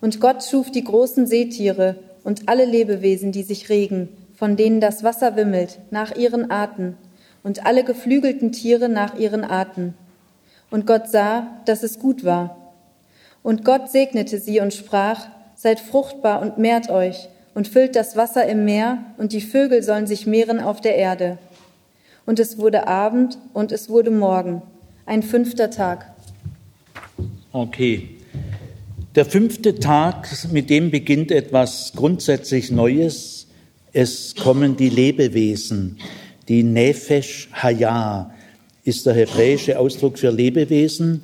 Und 0.00 0.18
Gott 0.18 0.42
schuf 0.42 0.70
die 0.70 0.84
großen 0.84 1.26
Seetiere 1.26 1.96
und 2.24 2.48
alle 2.48 2.64
Lebewesen, 2.64 3.30
die 3.30 3.42
sich 3.42 3.68
regen, 3.68 4.08
von 4.34 4.56
denen 4.56 4.80
das 4.80 5.04
Wasser 5.04 5.36
wimmelt, 5.36 5.80
nach 5.90 6.16
ihren 6.16 6.50
Arten, 6.50 6.96
und 7.42 7.66
alle 7.66 7.84
geflügelten 7.84 8.52
Tiere 8.52 8.88
nach 8.88 9.18
ihren 9.18 9.44
Arten. 9.44 9.92
Und 10.70 10.86
Gott 10.86 11.10
sah, 11.10 11.58
dass 11.66 11.82
es 11.82 11.98
gut 11.98 12.24
war. 12.24 12.61
Und 13.42 13.64
Gott 13.64 13.90
segnete 13.90 14.38
sie 14.38 14.60
und 14.60 14.72
sprach, 14.72 15.26
Seid 15.54 15.78
fruchtbar 15.78 16.42
und 16.42 16.58
mehrt 16.58 16.90
euch 16.90 17.28
und 17.54 17.68
füllt 17.68 17.94
das 17.94 18.16
Wasser 18.16 18.46
im 18.48 18.64
Meer, 18.64 18.98
und 19.18 19.32
die 19.32 19.40
Vögel 19.40 19.82
sollen 19.82 20.06
sich 20.06 20.26
mehren 20.26 20.58
auf 20.58 20.80
der 20.80 20.96
Erde. 20.96 21.38
Und 22.26 22.40
es 22.40 22.58
wurde 22.58 22.88
Abend 22.88 23.38
und 23.52 23.70
es 23.70 23.88
wurde 23.88 24.10
Morgen, 24.10 24.62
ein 25.06 25.22
fünfter 25.22 25.70
Tag. 25.70 26.12
Okay. 27.52 28.08
Der 29.14 29.26
fünfte 29.26 29.78
Tag, 29.78 30.28
mit 30.50 30.70
dem 30.70 30.90
beginnt 30.90 31.30
etwas 31.30 31.92
grundsätzlich 31.94 32.70
Neues. 32.70 33.46
Es 33.92 34.34
kommen 34.34 34.76
die 34.76 34.88
Lebewesen. 34.88 35.98
Die 36.48 36.62
Nefesh 36.62 37.50
Haya 37.52 38.32
ist 38.84 39.04
der 39.04 39.14
hebräische 39.14 39.78
Ausdruck 39.78 40.18
für 40.18 40.30
Lebewesen. 40.30 41.22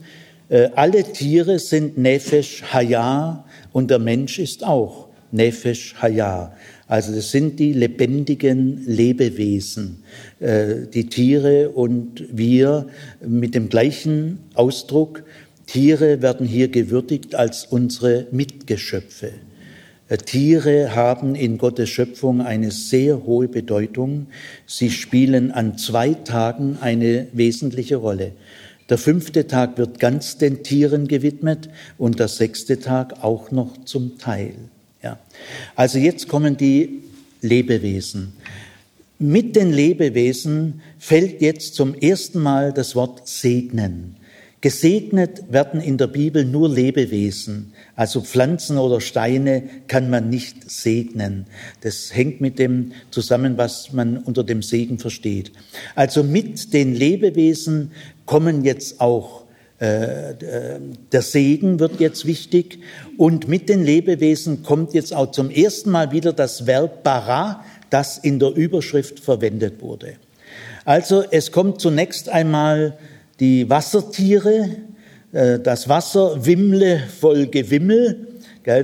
Äh, 0.49 0.71
alle 0.75 1.03
Tiere 1.05 1.59
sind 1.59 1.99
Nefesh 1.99 2.63
Haya 2.73 3.45
und 3.73 3.91
der 3.91 3.99
Mensch 3.99 4.39
ist 4.39 4.65
auch 4.65 5.09
Nefesh 5.31 5.97
Haya. 6.01 6.53
Also 6.87 7.15
das 7.15 7.31
sind 7.31 7.59
die 7.59 7.75
lebendigen 7.75 8.83
Lebewesen, 8.87 10.03
äh, 10.41 10.87
die 10.93 11.07
Tiere 11.07 11.69
und 11.71 12.25
wir 12.33 12.87
mit 13.21 13.55
dem 13.55 13.69
gleichen 13.69 14.39
Ausdruck. 14.55 15.23
Tiere 15.67 16.23
werden 16.23 16.47
hier 16.47 16.69
gewürdigt 16.69 17.35
als 17.35 17.67
unsere 17.67 18.27
Mitgeschöpfe. 18.31 19.33
Äh, 20.09 20.17
Tiere 20.17 20.95
haben 20.95 21.35
in 21.35 21.59
Gottes 21.59 21.91
Schöpfung 21.91 22.41
eine 22.41 22.71
sehr 22.71 23.27
hohe 23.27 23.49
Bedeutung. 23.49 24.29
Sie 24.65 24.91
spielen 24.91 25.51
an 25.51 25.77
zwei 25.77 26.15
Tagen 26.15 26.79
eine 26.81 27.27
wesentliche 27.35 27.97
Rolle. 27.97 28.33
Der 28.89 28.99
fünfte 28.99 29.47
Tag 29.47 29.77
wird 29.77 30.01
ganz 30.01 30.39
den 30.39 30.63
Tieren 30.63 31.09
gewidmet 31.09 31.69
und 31.99 32.19
der 32.19 32.29
sechste 32.29 32.81
Tag 32.81 33.23
auch 33.23 33.51
noch 33.51 33.85
zum 33.85 34.19
Teil. 34.19 34.55
Ja. 35.03 35.19
Also 35.77 35.99
jetzt 35.99 36.29
kommen 36.29 36.57
die 36.57 37.03
Lebewesen. 37.43 38.33
Mit 39.19 39.57
den 39.57 39.73
Lebewesen 39.73 40.81
fällt 40.99 41.43
jetzt 41.43 41.75
zum 41.75 41.95
ersten 41.95 42.41
Mal 42.41 42.73
das 42.73 42.95
Wort 42.95 43.29
segnen. 43.29 44.17
Gesegnet 44.61 45.53
werden 45.53 45.81
in 45.81 45.99
der 45.99 46.09
Bibel 46.09 46.45
nur 46.45 46.69
Lebewesen, 46.69 47.73
also 47.95 48.23
Pflanzen 48.23 48.77
oder 48.77 49.01
Steine 49.01 49.63
kann 49.87 50.11
man 50.11 50.31
nicht 50.31 50.69
segnen. 50.69 51.47
Das 51.83 52.13
hängt 52.13 52.41
mit 52.41 52.59
dem 52.59 52.91
zusammen, 53.13 53.57
was 53.57 53.93
man 53.93 54.19
unter 54.19 54.43
dem 54.43 54.63
Segen 54.63 54.99
versteht. 54.99 55.53
Also 55.95 56.25
mit 56.25 56.73
den 56.75 56.93
Lebewesen 56.93 57.93
kommen 58.29 58.63
jetzt 58.63 59.01
auch 59.01 59.47
äh, 59.81 60.35
der 61.13 61.23
Segen 61.23 61.81
wird 61.81 61.99
jetzt 61.99 62.27
wichtig 62.27 62.81
und 63.17 63.49
mit 63.49 63.69
den 63.69 63.83
Lebewesen 63.83 64.63
kommt 64.63 64.93
jetzt 64.93 65.15
auch 65.15 65.31
zum 65.31 65.51
ersten 65.51 65.91
Mal 65.91 66.13
wieder 66.13 66.33
das 66.33 66.67
Verb 66.67 67.03
bara, 67.03 67.65
das 67.89 68.19
in 68.19 68.39
der 68.39 68.55
Überschrift 68.55 69.19
verwendet 69.19 69.81
wurde. 69.81 70.15
Also 70.85 71.25
es 71.31 71.53
kommt 71.53 71.81
zunächst 71.81 72.29
einmal 72.29 72.99
die 73.41 73.71
Wassertiere, 73.71 74.69
äh, 75.33 75.59
das 75.59 75.89
Wasser 75.89 76.45
wimmle 76.45 77.01
voll 77.21 77.47
Gewimmel, 77.47 78.27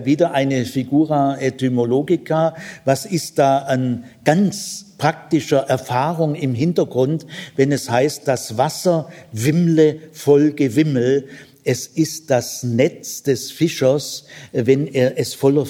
wieder 0.05 0.33
eine 0.33 0.65
Figura 0.65 1.39
etymologica. 1.39 2.55
Was 2.87 3.05
ist 3.05 3.39
da 3.39 3.59
an 3.59 4.05
ganz 4.25 4.84
praktischer 5.05 5.59
Erfahrung 5.59 6.35
im 6.35 6.55
Hintergrund, 6.55 7.27
wenn 7.57 7.73
es 7.73 7.90
heißt, 7.90 8.27
das 8.27 8.57
Wasser 8.57 9.11
wimmle 9.33 9.99
voll 10.12 10.53
Gewimmel? 10.53 11.29
Es 11.62 11.87
ist 11.87 12.31
das 12.31 12.62
Netz 12.62 13.23
des 13.23 13.51
Fischers, 13.51 14.25
wenn 14.53 14.87
er 14.87 15.19
es 15.19 15.35
voller 15.35 15.67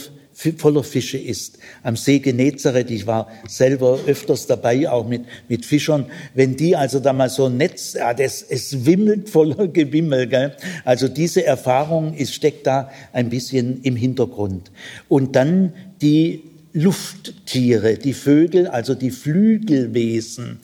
voller 0.59 0.85
Fische 0.85 1.19
ist. 1.19 1.59
Am 1.83 1.97
See 1.97 2.21
Genezareth, 2.21 2.91
ich 2.91 3.09
war 3.09 3.29
selber 3.49 3.99
öfters 4.07 4.47
dabei, 4.47 4.89
auch 4.89 5.07
mit, 5.07 5.25
mit 5.49 5.65
Fischern, 5.65 6.07
wenn 6.35 6.57
die 6.57 6.77
also 6.77 7.01
da 7.01 7.13
mal 7.13 7.31
so 7.31 7.47
ein 7.47 7.57
Netz, 7.57 7.95
ja, 7.95 8.15
das, 8.15 8.41
es 8.43 8.85
wimmelt 8.85 9.31
voller 9.31 9.67
Gewimmel, 9.73 10.29
gell? 10.29 10.57
Also 10.85 11.09
diese 11.09 11.45
Erfahrung 11.45 12.15
ist, 12.15 12.35
steckt 12.35 12.69
da 12.69 12.91
ein 13.13 13.31
bisschen 13.31 13.83
im 13.83 13.97
Hintergrund. 13.97 14.71
Und 15.09 15.35
dann 15.35 15.73
die 16.03 16.54
Lufttiere, 16.77 17.95
die 17.95 18.13
Vögel, 18.13 18.67
also 18.67 18.97
die 18.97 19.13
Flügelwesen. 19.13 20.59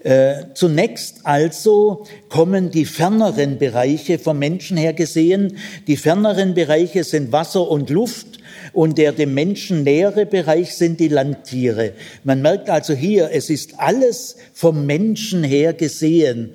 Äh, 0.00 0.44
zunächst 0.52 1.24
also 1.24 2.04
kommen 2.28 2.70
die 2.70 2.84
ferneren 2.84 3.58
Bereiche 3.58 4.18
vom 4.18 4.38
Menschen 4.38 4.76
her 4.76 4.92
gesehen. 4.92 5.56
Die 5.86 5.96
ferneren 5.96 6.52
Bereiche 6.52 7.04
sind 7.04 7.32
Wasser 7.32 7.68
und 7.70 7.88
Luft 7.88 8.38
und 8.76 8.98
der 8.98 9.12
dem 9.12 9.32
Menschen 9.32 9.84
nähere 9.84 10.26
Bereich 10.26 10.74
sind 10.74 11.00
die 11.00 11.08
Landtiere. 11.08 11.92
Man 12.24 12.42
merkt 12.42 12.68
also 12.68 12.92
hier, 12.92 13.30
es 13.32 13.48
ist 13.48 13.80
alles 13.80 14.36
vom 14.52 14.84
Menschen 14.84 15.42
her 15.42 15.72
gesehen. 15.72 16.50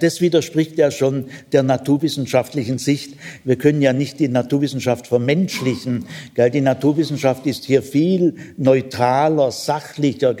Das 0.00 0.22
widerspricht 0.22 0.78
ja 0.78 0.90
schon 0.90 1.26
der 1.52 1.62
naturwissenschaftlichen 1.62 2.78
Sicht. 2.78 3.16
Wir 3.44 3.56
können 3.56 3.82
ja 3.82 3.92
nicht 3.92 4.18
die 4.18 4.28
Naturwissenschaft 4.28 5.08
vermenschlichen. 5.08 6.06
Die 6.38 6.60
Naturwissenschaft 6.62 7.44
ist 7.46 7.66
hier 7.66 7.82
viel 7.82 8.36
neutraler, 8.56 9.50
sachlicher. 9.50 10.34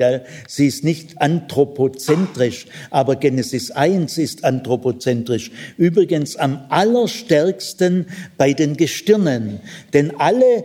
Sie 0.46 0.66
ist 0.66 0.82
nicht 0.82 1.20
anthropozentrisch, 1.20 2.66
aber 2.90 3.16
Genesis 3.16 3.70
1 3.70 4.16
ist 4.16 4.44
anthropozentrisch. 4.44 5.50
Übrigens 5.76 6.36
am 6.36 6.64
allerstärksten 6.70 8.06
bei 8.38 8.54
den 8.54 8.78
Gestirnen. 8.78 9.60
Denn 9.92 10.18
alle 10.18 10.64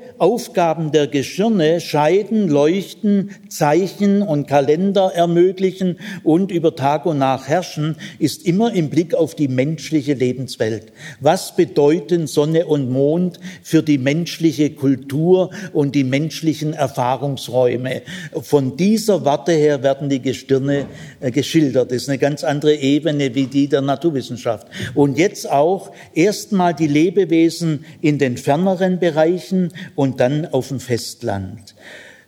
Aufgaben 0.53 0.91
der 0.91 1.07
Gestirne 1.07 1.81
scheiden, 1.81 2.47
leuchten, 2.47 3.31
Zeichen 3.49 4.21
und 4.21 4.47
Kalender 4.47 5.11
ermöglichen 5.15 5.97
und 6.23 6.51
über 6.51 6.75
Tag 6.75 7.07
und 7.07 7.17
Nacht 7.17 7.47
herrschen, 7.47 7.95
ist 8.19 8.45
immer 8.45 8.71
im 8.71 8.91
Blick 8.91 9.15
auf 9.15 9.33
die 9.33 9.47
menschliche 9.47 10.13
Lebenswelt. 10.13 10.93
Was 11.19 11.55
bedeuten 11.55 12.27
Sonne 12.27 12.67
und 12.67 12.91
Mond 12.91 13.39
für 13.63 13.81
die 13.81 13.97
menschliche 13.97 14.69
Kultur 14.69 15.49
und 15.71 15.95
die 15.95 16.03
menschlichen 16.03 16.73
Erfahrungsräume? 16.73 18.03
Von 18.43 18.77
dieser 18.77 19.25
Warte 19.25 19.53
her 19.53 19.81
werden 19.81 20.07
die 20.07 20.21
Gestirne 20.21 20.85
äh, 21.19 21.31
geschildert. 21.31 21.89
Das 21.89 22.03
ist 22.03 22.09
eine 22.09 22.19
ganz 22.19 22.43
andere 22.43 22.75
Ebene 22.75 23.33
wie 23.33 23.47
die 23.47 23.67
der 23.67 23.81
Naturwissenschaft. 23.81 24.67
Und 24.93 25.17
jetzt 25.17 25.49
auch 25.49 25.91
erstmal 26.13 26.75
die 26.75 26.85
Lebewesen 26.85 27.85
in 28.01 28.19
den 28.19 28.37
ferneren 28.37 28.99
Bereichen 28.99 29.71
und 29.95 30.19
dann 30.19 30.32
auf 30.51 30.69
dem 30.69 30.79
Festland. 30.79 31.75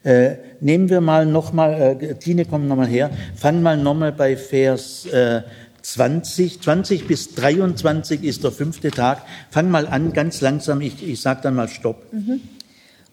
Äh, 0.04 0.36
nehmen 0.60 0.90
wir 0.90 1.02
mal 1.02 1.26
nochmal, 1.26 1.98
äh, 2.00 2.16
Tine, 2.16 2.46
komm 2.46 2.68
nochmal 2.68 2.88
her, 2.88 3.10
fang 3.36 3.62
mal 3.62 3.78
nochmal 3.78 4.12
bei 4.12 4.38
Vers 4.38 5.06
äh, 5.08 5.42
20, 5.82 6.62
20 6.62 7.08
bis 7.08 7.36
23 7.36 8.24
ist 8.24 8.44
der 8.44 8.52
fünfte 8.52 8.92
Tag. 8.92 9.22
Fang 9.52 9.70
mal 9.70 9.88
an, 9.88 10.14
ganz 10.14 10.42
langsam, 10.42 10.82
ich, 10.82 11.08
ich 11.08 11.22
sag 11.22 11.42
dann 11.42 11.56
mal 11.56 11.68
Stopp. 11.68 12.12
Mhm. 12.12 12.42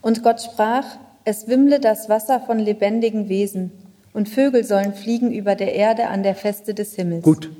Und 0.00 0.22
Gott 0.22 0.42
sprach, 0.42 0.85
es 1.24 1.48
wimmle 1.48 1.81
das 1.81 2.09
Wasser 2.09 2.40
von 2.40 2.59
lebendigen 2.59 3.28
Wesen, 3.28 3.70
und 4.12 4.28
Vögel 4.28 4.64
sollen 4.64 4.92
fliegen 4.92 5.33
über 5.33 5.55
der 5.55 5.74
Erde 5.74 6.09
an 6.09 6.22
der 6.22 6.35
Feste 6.35 6.74
des 6.74 6.94
Himmels. 6.94 7.22
Gut. 7.22 7.50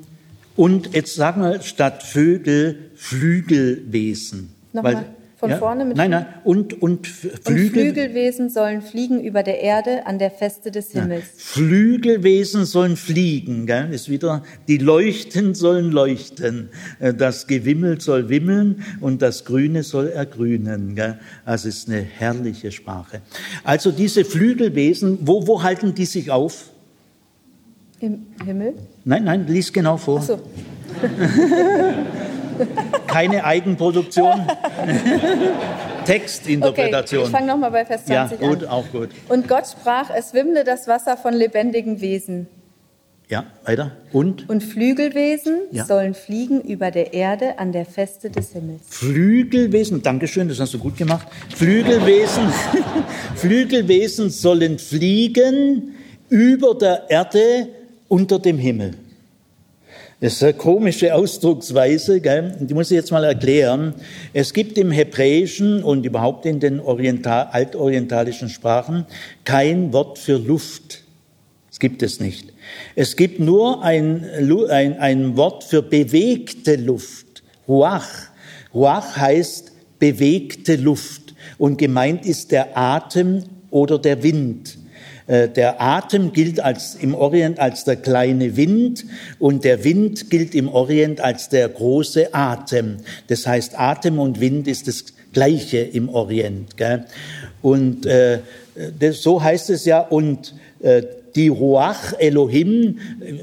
Und 0.55 0.95
jetzt 0.95 1.15
sagen 1.15 1.41
wir 1.41 1.63
statt 1.63 2.03
Vögel 2.03 2.91
Flügelwesen. 2.95 4.55
Nochmal. 4.73 4.95
Weil, 4.95 5.05
von 5.43 5.51
ja? 5.51 5.57
vorne 5.57 5.85
mit 5.85 5.97
Nein, 5.97 6.13
nein, 6.13 6.27
und, 6.45 6.81
und 6.81 7.09
Flügel. 7.09 7.37
Und 7.47 7.71
Flügelwesen 7.71 8.49
sollen 8.49 8.81
fliegen 8.81 9.21
über 9.21 9.43
der 9.43 9.61
Erde 9.61 10.07
an 10.07 10.21
der 10.21 10.31
Feste 10.31 10.71
des 10.71 10.93
Himmels. 10.93 11.25
Ja. 11.25 11.33
Flügelwesen 11.37 12.65
sollen 12.65 12.97
fliegen, 12.97 13.67
gell? 13.67 13.93
ist 13.93 14.09
wieder, 14.09 14.45
die 14.69 14.79
Leuchten 14.79 15.57
sollen 15.57 15.91
leuchten. 15.91 16.69
Äh, 17.01 17.13
das 17.13 17.49
Gewimmel 17.49 18.01
soll 18.01 18.29
wimmeln 18.29 18.85
und 19.01 19.21
das 19.21 19.45
Grüne 19.45 19.83
soll 19.83 20.11
ergrünen. 20.11 20.95
Gell? 20.95 21.19
Also 21.45 21.69
ist 21.69 21.89
eine 21.89 22.03
herrliche 22.03 22.71
Sprache. 22.71 23.21
Also 23.65 23.91
diese 23.91 24.25
Flügelwesen, 24.25 25.19
wo, 25.23 25.45
wo 25.49 25.65
halten 25.65 25.93
die 25.93 26.07
sich 26.07 26.31
auf? 26.31 26.71
Im 27.99 28.27
Himmel? 28.45 28.75
Nein, 29.05 29.25
nein, 29.25 29.47
lies 29.47 29.73
genau 29.73 29.97
vor. 29.97 30.19
Ach 30.21 30.27
so. 30.27 30.39
Keine 33.07 33.45
Eigenproduktion. 33.45 34.47
Textinterpretation. 36.05 37.21
Okay, 37.21 37.31
ich 37.31 37.37
fange 37.37 37.47
nochmal 37.47 37.71
bei 37.71 37.85
Vers 37.85 38.07
20 38.07 38.41
ja, 38.41 38.49
gut, 38.49 38.65
an. 38.65 38.69
auch 38.69 38.91
gut. 38.91 39.11
Und 39.29 39.49
Gott 39.49 39.67
sprach, 39.67 40.11
es 40.15 40.35
wimmle 40.35 40.65
das 40.65 40.89
Wasser 40.89 41.17
von 41.17 41.35
lebendigen 41.35 42.01
Wesen. 42.01 42.49
Ja, 43.29 43.47
weiter. 43.65 43.93
Und? 44.13 44.49
Und 44.51 44.63
Flügelwesen 44.63 45.63
ja. 45.71 45.87
sollen 45.87 46.15
fliegen 46.15 46.61
über 46.61 46.91
der 46.91 47.15
Erde 47.15 47.59
an 47.59 47.73
der 47.73 47.87
Feste 47.87 48.31
des 48.31 48.53
Himmels. 48.53 48.83
Flügelwesen, 48.89 50.03
Dankeschön, 50.03 50.49
das 50.49 50.61
hast 50.61 50.75
du 50.75 50.79
gut 50.79 50.99
gemacht. 50.99 51.27
Flügelwesen, 51.57 52.53
Flügelwesen 53.37 54.29
sollen 54.29 54.79
fliegen 54.79 55.95
über 56.29 56.75
der 56.75 57.09
Erde 57.09 57.69
unter 58.13 58.39
dem 58.39 58.59
Himmel. 58.59 58.91
Das 60.21 60.35
ist 60.35 60.43
eine 60.43 60.53
komische 60.53 61.15
Ausdrucksweise, 61.15 62.21
gell? 62.21 62.55
die 62.61 62.75
muss 62.75 62.91
ich 62.91 62.95
jetzt 62.95 63.11
mal 63.11 63.25
erklären. 63.25 63.95
Es 64.35 64.53
gibt 64.53 64.77
im 64.77 64.91
Hebräischen 64.91 65.83
und 65.83 66.05
überhaupt 66.05 66.45
in 66.45 66.61
den 66.61 66.79
Oriental, 66.79 67.49
altorientalischen 67.51 68.51
Sprachen 68.51 69.07
kein 69.45 69.95
Wort 69.95 70.19
für 70.19 70.37
Luft. 70.37 71.05
Das 71.71 71.81
gibt 71.81 72.03
es 72.03 72.21
nicht. 72.21 72.53
Es 72.95 73.17
gibt 73.17 73.41
nur 73.41 73.83
ein, 73.83 74.27
ein, 74.69 74.99
ein 74.99 75.37
Wort 75.39 75.65
für 75.65 75.81
bewegte 75.81 76.77
Luft. 76.77 77.43
Ruach. 77.67 78.11
Ruach 78.75 79.17
heißt 79.17 79.73
bewegte 79.99 80.77
Luft. 80.77 81.35
Und 81.57 81.79
gemeint 81.79 82.27
ist 82.27 82.53
der 82.53 82.77
Atem 82.77 83.45
oder 83.71 83.99
der 83.99 84.23
Wind. 84.23 84.77
Äh, 85.27 85.49
der 85.49 85.81
Atem 85.81 86.33
gilt 86.33 86.61
als, 86.61 86.95
im 86.95 87.15
Orient 87.15 87.59
als 87.59 87.85
der 87.85 87.97
kleine 87.97 88.57
Wind 88.57 89.05
und 89.39 89.65
der 89.65 89.85
Wind 89.85 90.31
gilt 90.31 90.55
im 90.55 90.69
Orient 90.69 91.21
als 91.21 91.49
der 91.49 91.69
große 91.69 92.35
Atem. 92.35 92.99
Das 93.29 93.47
heißt, 93.47 93.79
Atem 93.79 94.19
und 94.19 94.41
Wind 94.41 94.67
ist 94.69 94.89
das 94.89 95.05
Gleiche 95.33 95.79
im 95.79 96.09
Orient. 96.09 96.77
Gell? 96.77 97.05
Und 97.63 98.07
äh, 98.07 98.41
das, 98.99 99.23
so 99.23 99.43
heißt 99.43 99.71
es 99.71 99.85
ja, 99.85 100.01
und 100.01 100.55
äh, 100.81 101.03
die 101.35 101.49
Ruach 101.49 102.13
Elohim, 102.19 102.99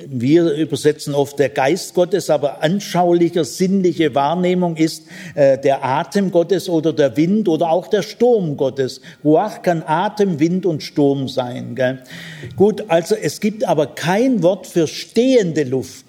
wir 0.07 0.53
übersetzen 0.53 1.15
oft 1.15 1.39
der 1.39 1.49
Geist 1.49 1.93
Gottes, 1.93 2.29
aber 2.29 2.61
anschaulicher, 2.61 3.43
sinnliche 3.43 4.13
Wahrnehmung 4.15 4.75
ist 4.75 5.05
äh, 5.35 5.57
der 5.57 5.83
Atem 5.83 6.31
Gottes 6.31 6.69
oder 6.69 6.93
der 6.93 7.17
Wind 7.17 7.47
oder 7.47 7.69
auch 7.69 7.87
der 7.87 8.01
Sturm 8.01 8.57
Gottes. 8.57 9.01
Ruach 9.23 9.61
kann 9.61 9.83
Atem, 9.85 10.39
Wind 10.39 10.65
und 10.65 10.83
Sturm 10.83 11.27
sein. 11.27 11.75
Gell? 11.75 11.99
Gut, 12.55 12.85
also 12.87 13.15
es 13.15 13.39
gibt 13.39 13.67
aber 13.67 13.87
kein 13.87 14.43
Wort 14.43 14.67
für 14.67 14.87
stehende 14.87 15.63
Luft, 15.63 16.05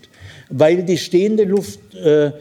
weil 0.51 0.83
die 0.83 0.99
stehende 0.99 1.45
Luft 1.45 1.95
äh, 1.95 2.33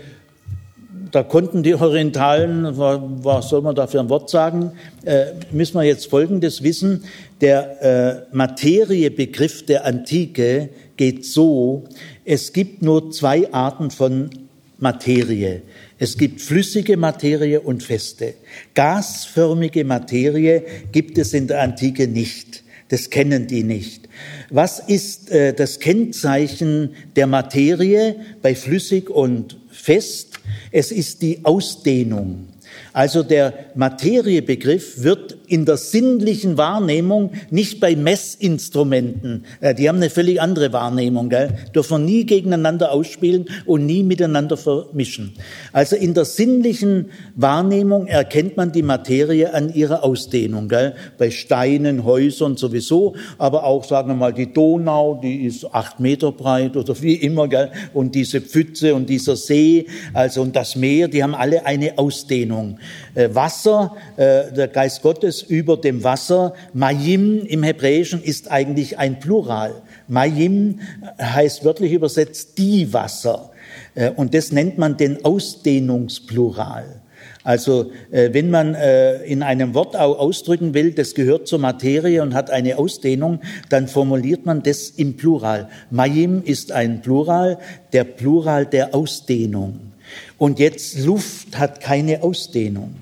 da 1.11 1.23
konnten 1.23 1.63
die 1.63 1.75
Orientalen, 1.75 2.77
was 2.77 3.49
soll 3.49 3.61
man 3.61 3.75
da 3.75 3.87
für 3.87 3.99
ein 3.99 4.09
Wort 4.09 4.29
sagen, 4.29 4.73
äh, 5.05 5.25
müssen 5.51 5.75
wir 5.75 5.83
jetzt 5.83 6.09
Folgendes 6.09 6.63
wissen. 6.63 7.03
Der 7.41 8.27
äh, 8.31 8.35
Materiebegriff 8.35 9.65
der 9.65 9.85
Antike 9.85 10.69
geht 10.97 11.25
so, 11.25 11.85
es 12.25 12.51
gibt 12.51 12.81
nur 12.81 13.11
zwei 13.11 13.51
Arten 13.53 13.91
von 13.91 14.29
Materie. 14.77 15.61
Es 15.97 16.17
gibt 16.17 16.41
flüssige 16.41 16.97
Materie 16.97 17.61
und 17.61 17.83
feste. 17.83 18.33
Gasförmige 18.73 19.83
Materie 19.83 20.63
gibt 20.91 21.17
es 21.17 21.33
in 21.33 21.47
der 21.47 21.61
Antike 21.61 22.07
nicht. 22.07 22.63
Das 22.89 23.09
kennen 23.09 23.47
die 23.47 23.63
nicht. 23.63 24.09
Was 24.49 24.79
ist 24.79 25.29
äh, 25.31 25.53
das 25.53 25.79
Kennzeichen 25.79 26.95
der 27.15 27.27
Materie 27.27 28.15
bei 28.41 28.55
flüssig 28.55 29.09
und 29.09 29.59
fest? 29.71 30.39
Es 30.71 30.91
ist 30.91 31.21
die 31.21 31.45
Ausdehnung. 31.45 32.47
Also 32.93 33.23
der 33.23 33.53
Materiebegriff 33.75 35.03
wird 35.03 35.37
in 35.47 35.65
der 35.65 35.77
sinnlichen 35.77 36.57
Wahrnehmung 36.57 37.31
nicht 37.49 37.79
bei 37.79 37.95
Messinstrumenten, 37.95 39.45
äh, 39.61 39.73
die 39.73 39.89
haben 39.89 39.97
eine 39.97 40.09
völlig 40.09 40.41
andere 40.41 40.73
Wahrnehmung, 40.73 41.29
gell? 41.29 41.49
dürfen 41.73 42.05
nie 42.05 42.25
gegeneinander 42.25 42.91
ausspielen 42.91 43.45
und 43.65 43.85
nie 43.85 44.03
miteinander 44.03 44.57
vermischen. 44.57 45.33
Also 45.73 45.95
in 45.95 46.13
der 46.13 46.25
sinnlichen 46.25 47.09
Wahrnehmung 47.35 48.07
erkennt 48.07 48.57
man 48.57 48.71
die 48.71 48.83
Materie 48.83 49.53
an 49.53 49.73
ihrer 49.73 50.03
Ausdehnung, 50.03 50.69
gell? 50.69 50.95
bei 51.17 51.31
Steinen, 51.31 52.03
Häusern 52.03 52.57
sowieso, 52.57 53.15
aber 53.37 53.63
auch, 53.63 53.83
sagen 53.83 54.09
wir 54.09 54.15
mal, 54.15 54.33
die 54.33 54.53
Donau, 54.53 55.19
die 55.21 55.45
ist 55.45 55.65
acht 55.73 55.99
Meter 55.99 56.31
breit 56.31 56.77
oder 56.77 56.99
wie 57.01 57.15
immer, 57.15 57.47
gell? 57.47 57.71
und 57.93 58.15
diese 58.15 58.41
Pfütze 58.41 58.95
und 58.95 59.09
dieser 59.09 59.35
See, 59.35 59.87
also 60.13 60.41
und 60.41 60.55
das 60.55 60.75
Meer, 60.75 61.07
die 61.07 61.23
haben 61.23 61.35
alle 61.35 61.65
eine 61.65 61.97
Ausdehnung. 61.97 62.78
Äh, 63.15 63.29
Wasser, 63.33 63.95
äh, 64.17 64.51
der 64.51 64.67
Geist 64.67 65.01
Gottes 65.01 65.41
über 65.41 65.77
dem 65.77 66.03
Wasser. 66.03 66.53
Mayim 66.73 67.45
im 67.45 67.63
Hebräischen 67.63 68.23
ist 68.23 68.51
eigentlich 68.51 68.97
ein 68.97 69.19
Plural. 69.19 69.73
Mayim 70.07 70.79
heißt 71.21 71.63
wörtlich 71.65 71.93
übersetzt 71.93 72.57
die 72.57 72.91
Wasser. 72.93 73.51
Äh, 73.95 74.11
und 74.11 74.33
das 74.33 74.51
nennt 74.51 74.77
man 74.77 74.97
den 74.97 75.23
Ausdehnungsplural. 75.25 77.01
Also 77.43 77.91
wenn 78.11 78.51
man 78.51 78.75
in 78.75 79.43
einem 79.43 79.73
Wort 79.73 79.95
ausdrücken 79.95 80.73
will, 80.73 80.91
das 80.91 81.15
gehört 81.15 81.47
zur 81.47 81.57
Materie 81.57 82.21
und 82.21 82.33
hat 82.33 82.51
eine 82.51 82.77
Ausdehnung, 82.77 83.39
dann 83.69 83.87
formuliert 83.87 84.45
man 84.45 84.61
das 84.61 84.89
im 84.89 85.15
Plural. 85.15 85.69
Mayim 85.89 86.43
ist 86.43 86.73
ein 86.73 87.01
Plural, 87.01 87.57
der 87.93 88.03
Plural 88.03 88.65
der 88.65 88.93
Ausdehnung. 88.93 89.88
Und 90.37 90.59
jetzt 90.59 90.99
Luft 90.99 91.57
hat 91.57 91.81
keine 91.81 92.23
Ausdehnung. 92.23 92.95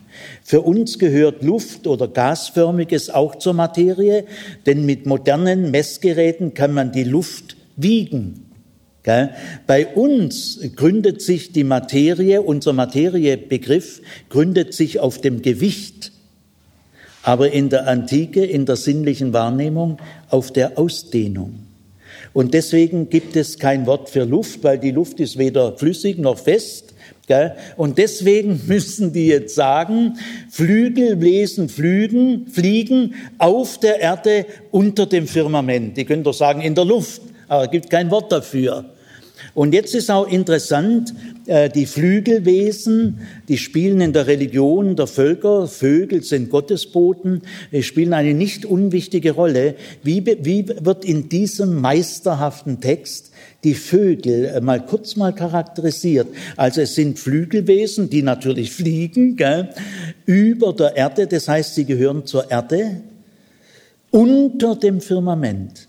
Für 0.43 0.61
uns 0.61 0.97
gehört 0.97 1.43
Luft 1.43 1.87
oder 1.87 2.07
Gasförmiges 2.07 3.09
auch 3.09 3.35
zur 3.35 3.53
Materie, 3.53 4.25
denn 4.65 4.85
mit 4.85 5.05
modernen 5.05 5.71
Messgeräten 5.71 6.53
kann 6.53 6.73
man 6.73 6.91
die 6.91 7.03
Luft 7.03 7.55
wiegen. 7.75 8.47
Bei 9.67 9.87
uns 9.87 10.59
gründet 10.75 11.21
sich 11.21 11.53
die 11.53 11.63
Materie, 11.63 12.41
unser 12.41 12.73
Materiebegriff 12.73 14.01
gründet 14.27 14.73
sich 14.73 14.99
auf 14.99 15.21
dem 15.21 15.41
Gewicht, 15.41 16.11
aber 17.23 17.51
in 17.51 17.69
der 17.69 17.87
Antike, 17.87 18.43
in 18.43 18.65
der 18.65 18.75
sinnlichen 18.75 19.31
Wahrnehmung 19.31 19.97
auf 20.29 20.51
der 20.51 20.77
Ausdehnung. 20.77 21.59
Und 22.33 22.53
deswegen 22.53 23.09
gibt 23.09 23.37
es 23.37 23.57
kein 23.59 23.85
Wort 23.85 24.09
für 24.09 24.25
Luft, 24.25 24.63
weil 24.63 24.77
die 24.77 24.91
Luft 24.91 25.21
ist 25.21 25.37
weder 25.37 25.77
flüssig 25.77 26.17
noch 26.17 26.37
fest. 26.37 26.93
Und 27.75 27.97
deswegen 27.97 28.61
müssen 28.67 29.13
die 29.13 29.27
jetzt 29.27 29.55
sagen, 29.55 30.17
Flügelwesen 30.49 31.69
flügen, 31.69 32.47
fliegen 32.47 33.15
auf 33.37 33.79
der 33.79 33.99
Erde 33.99 34.45
unter 34.71 35.05
dem 35.05 35.27
Firmament. 35.27 35.97
Die 35.97 36.05
können 36.05 36.23
doch 36.23 36.33
sagen 36.33 36.61
in 36.61 36.75
der 36.75 36.85
Luft, 36.85 37.21
aber 37.47 37.65
es 37.65 37.71
gibt 37.71 37.89
kein 37.89 38.09
Wort 38.11 38.31
dafür. 38.31 38.85
Und 39.53 39.73
jetzt 39.73 39.95
ist 39.95 40.09
auch 40.09 40.27
interessant, 40.27 41.13
äh, 41.47 41.69
die 41.69 41.85
Flügelwesen, 41.85 43.19
die 43.47 43.57
spielen 43.57 44.01
in 44.01 44.13
der 44.13 44.27
Religion 44.27 44.95
der 44.95 45.07
Völker, 45.07 45.67
Vögel 45.67 46.23
sind 46.23 46.49
Gottesboten, 46.49 47.41
spielen 47.81 48.13
eine 48.13 48.33
nicht 48.33 48.65
unwichtige 48.65 49.31
Rolle. 49.31 49.75
Wie, 50.03 50.25
wie 50.25 50.67
wird 50.67 51.05
in 51.05 51.29
diesem 51.29 51.81
meisterhaften 51.81 52.81
Text 52.81 53.31
die 53.63 53.73
Vögel 53.73 54.45
äh, 54.45 54.61
mal 54.61 54.85
kurz 54.85 55.15
mal 55.15 55.33
charakterisiert. 55.33 56.27
Also 56.55 56.81
es 56.81 56.95
sind 56.95 57.19
Flügelwesen, 57.19 58.09
die 58.09 58.21
natürlich 58.21 58.71
fliegen, 58.75 59.35
gell, 59.35 59.69
über 60.25 60.73
der 60.73 60.95
Erde, 60.95 61.27
das 61.27 61.47
heißt, 61.47 61.75
sie 61.75 61.85
gehören 61.85 62.25
zur 62.25 62.49
Erde, 62.51 63.01
unter 64.11 64.75
dem 64.75 65.01
Firmament. 65.01 65.87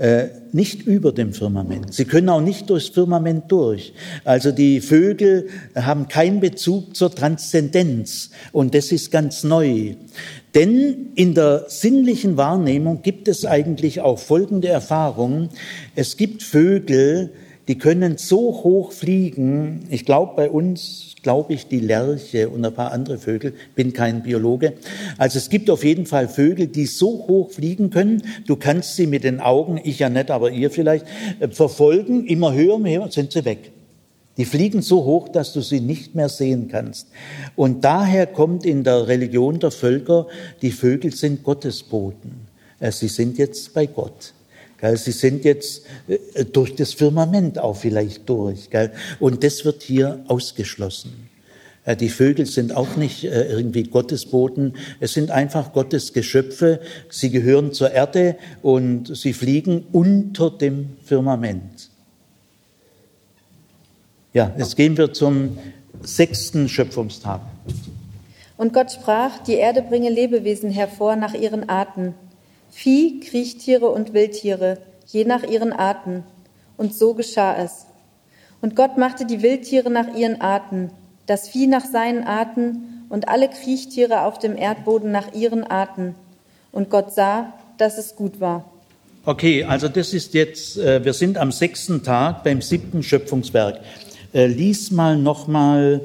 Äh, 0.00 0.28
nicht 0.52 0.86
über 0.86 1.12
dem 1.12 1.34
Firmament. 1.34 1.92
Sie 1.92 2.06
können 2.06 2.30
auch 2.30 2.40
nicht 2.40 2.70
durchs 2.70 2.88
Firmament 2.88 3.52
durch. 3.52 3.92
Also 4.24 4.50
die 4.50 4.80
Vögel 4.80 5.48
haben 5.74 6.08
keinen 6.08 6.40
Bezug 6.40 6.96
zur 6.96 7.14
Transzendenz 7.14 8.30
und 8.50 8.74
das 8.74 8.92
ist 8.92 9.10
ganz 9.10 9.44
neu. 9.44 9.96
Denn 10.54 11.12
in 11.14 11.34
der 11.34 11.66
sinnlichen 11.68 12.36
Wahrnehmung 12.36 13.02
gibt 13.02 13.28
es 13.28 13.44
eigentlich 13.44 14.00
auch 14.00 14.18
folgende 14.18 14.68
Erfahrung. 14.68 15.48
Es 15.94 16.16
gibt 16.16 16.42
Vögel, 16.42 17.32
die 17.68 17.78
können 17.78 18.16
so 18.18 18.62
hoch 18.64 18.92
fliegen. 18.92 19.86
Ich 19.90 20.04
glaube, 20.04 20.32
bei 20.34 20.50
uns 20.50 21.10
glaube 21.22 21.52
ich, 21.52 21.66
die 21.66 21.80
Lerche 21.80 22.48
und 22.48 22.64
ein 22.64 22.74
paar 22.74 22.92
andere 22.92 23.18
Vögel, 23.18 23.54
bin 23.74 23.92
kein 23.92 24.22
Biologe. 24.22 24.74
Also 25.18 25.38
es 25.38 25.50
gibt 25.50 25.70
auf 25.70 25.84
jeden 25.84 26.06
Fall 26.06 26.28
Vögel, 26.28 26.66
die 26.66 26.86
so 26.86 27.26
hoch 27.28 27.50
fliegen 27.50 27.90
können, 27.90 28.22
du 28.46 28.56
kannst 28.56 28.96
sie 28.96 29.06
mit 29.06 29.24
den 29.24 29.40
Augen, 29.40 29.80
ich 29.82 29.98
ja 29.98 30.08
nicht, 30.08 30.30
aber 30.30 30.50
ihr 30.50 30.70
vielleicht, 30.70 31.06
äh, 31.40 31.48
verfolgen, 31.48 32.26
immer 32.26 32.54
höher, 32.54 32.76
und 32.76 32.86
höher, 32.86 33.10
sind 33.10 33.32
sie 33.32 33.44
weg. 33.44 33.72
Die 34.40 34.46
fliegen 34.46 34.80
so 34.80 35.04
hoch, 35.04 35.28
dass 35.28 35.52
du 35.52 35.60
sie 35.60 35.80
nicht 35.80 36.14
mehr 36.14 36.30
sehen 36.30 36.68
kannst. 36.68 37.08
Und 37.56 37.84
daher 37.84 38.26
kommt 38.26 38.64
in 38.64 38.84
der 38.84 39.06
Religion 39.06 39.58
der 39.58 39.70
Völker, 39.70 40.28
die 40.62 40.70
Vögel 40.70 41.12
sind 41.12 41.42
Gottesboten. 41.42 42.48
Äh, 42.78 42.90
sie 42.90 43.08
sind 43.08 43.36
jetzt 43.36 43.74
bei 43.74 43.84
Gott. 43.84 44.32
Sie 44.94 45.12
sind 45.12 45.44
jetzt 45.44 45.82
äh, 46.08 46.46
durch 46.46 46.74
das 46.74 46.94
Firmament 46.94 47.58
auch 47.58 47.76
vielleicht 47.76 48.26
durch. 48.30 48.70
Und 49.18 49.44
das 49.44 49.66
wird 49.66 49.82
hier 49.82 50.24
ausgeschlossen. 50.26 51.28
Äh, 51.84 51.94
die 51.96 52.08
Vögel 52.08 52.46
sind 52.46 52.74
auch 52.74 52.96
nicht 52.96 53.24
irgendwie 53.24 53.82
Gottesboten. 53.82 54.72
Es 55.00 55.12
sind 55.12 55.30
einfach 55.30 55.74
Gottes 55.74 56.14
Geschöpfe. 56.14 56.80
Sie 57.10 57.28
gehören 57.28 57.74
zur 57.74 57.90
Erde 57.90 58.36
und 58.62 59.14
sie 59.14 59.34
fliegen 59.34 59.84
unter 59.92 60.50
dem 60.50 60.96
Firmament. 61.04 61.89
Ja, 64.32 64.52
jetzt 64.56 64.76
gehen 64.76 64.96
wir 64.96 65.12
zum 65.12 65.58
sechsten 66.02 66.68
Schöpfungstag. 66.68 67.40
Und 68.56 68.72
Gott 68.72 68.92
sprach, 68.92 69.38
die 69.38 69.54
Erde 69.54 69.82
bringe 69.82 70.10
Lebewesen 70.10 70.70
hervor 70.70 71.16
nach 71.16 71.34
ihren 71.34 71.68
Arten 71.68 72.14
Vieh, 72.70 73.20
Kriechtiere 73.20 73.88
und 73.88 74.14
Wildtiere, 74.14 74.78
je 75.06 75.24
nach 75.24 75.42
ihren 75.42 75.72
Arten. 75.72 76.22
Und 76.76 76.94
so 76.94 77.14
geschah 77.14 77.56
es. 77.56 77.86
Und 78.60 78.76
Gott 78.76 78.96
machte 78.96 79.26
die 79.26 79.42
Wildtiere 79.42 79.90
nach 79.90 80.14
ihren 80.14 80.40
Arten, 80.40 80.90
das 81.26 81.48
Vieh 81.48 81.66
nach 81.66 81.84
seinen 81.84 82.24
Arten 82.24 83.04
und 83.08 83.28
alle 83.28 83.48
Kriechtiere 83.48 84.22
auf 84.22 84.38
dem 84.38 84.56
Erdboden 84.56 85.10
nach 85.10 85.34
ihren 85.34 85.64
Arten. 85.64 86.14
Und 86.70 86.90
Gott 86.90 87.12
sah, 87.12 87.52
dass 87.78 87.98
es 87.98 88.14
gut 88.14 88.40
war. 88.40 88.70
Okay, 89.24 89.64
also 89.64 89.88
das 89.88 90.14
ist 90.14 90.32
jetzt, 90.34 90.78
äh, 90.78 91.04
wir 91.04 91.12
sind 91.12 91.36
am 91.36 91.52
sechsten 91.52 92.02
Tag 92.02 92.44
beim 92.44 92.62
siebten 92.62 93.02
Schöpfungswerk. 93.02 93.80
Äh, 94.32 94.46
lies 94.46 94.90
mal 94.90 95.16
nochmal 95.16 96.00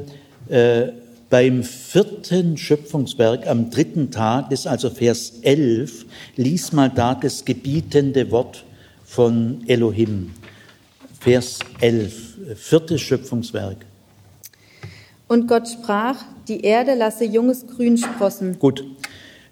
äh, 0.49 0.88
beim 1.30 1.63
vierten 1.63 2.57
Schöpfungswerk 2.57 3.47
am 3.47 3.69
dritten 3.69 4.09
Tag, 4.09 4.49
das 4.49 4.61
ist 4.61 4.67
also 4.67 4.89
Vers 4.89 5.34
11, 5.41 6.05
lies 6.36 6.71
mal 6.71 6.89
da 6.89 7.13
das 7.13 7.45
gebietende 7.45 8.32
Wort 8.32 8.63
von 9.03 9.63
Elohim. 9.67 10.32
Vers 11.19 11.59
11, 11.82 12.38
viertes 12.55 13.01
Schöpfungswerk. 13.01 13.78
Und 15.28 15.47
Gott 15.47 15.67
sprach, 15.67 16.23
die 16.47 16.61
Erde 16.61 16.95
lasse 16.95 17.26
junges 17.26 17.65
Grün 17.67 17.97
sprossen. 17.97 18.57
Gut. 18.59 18.84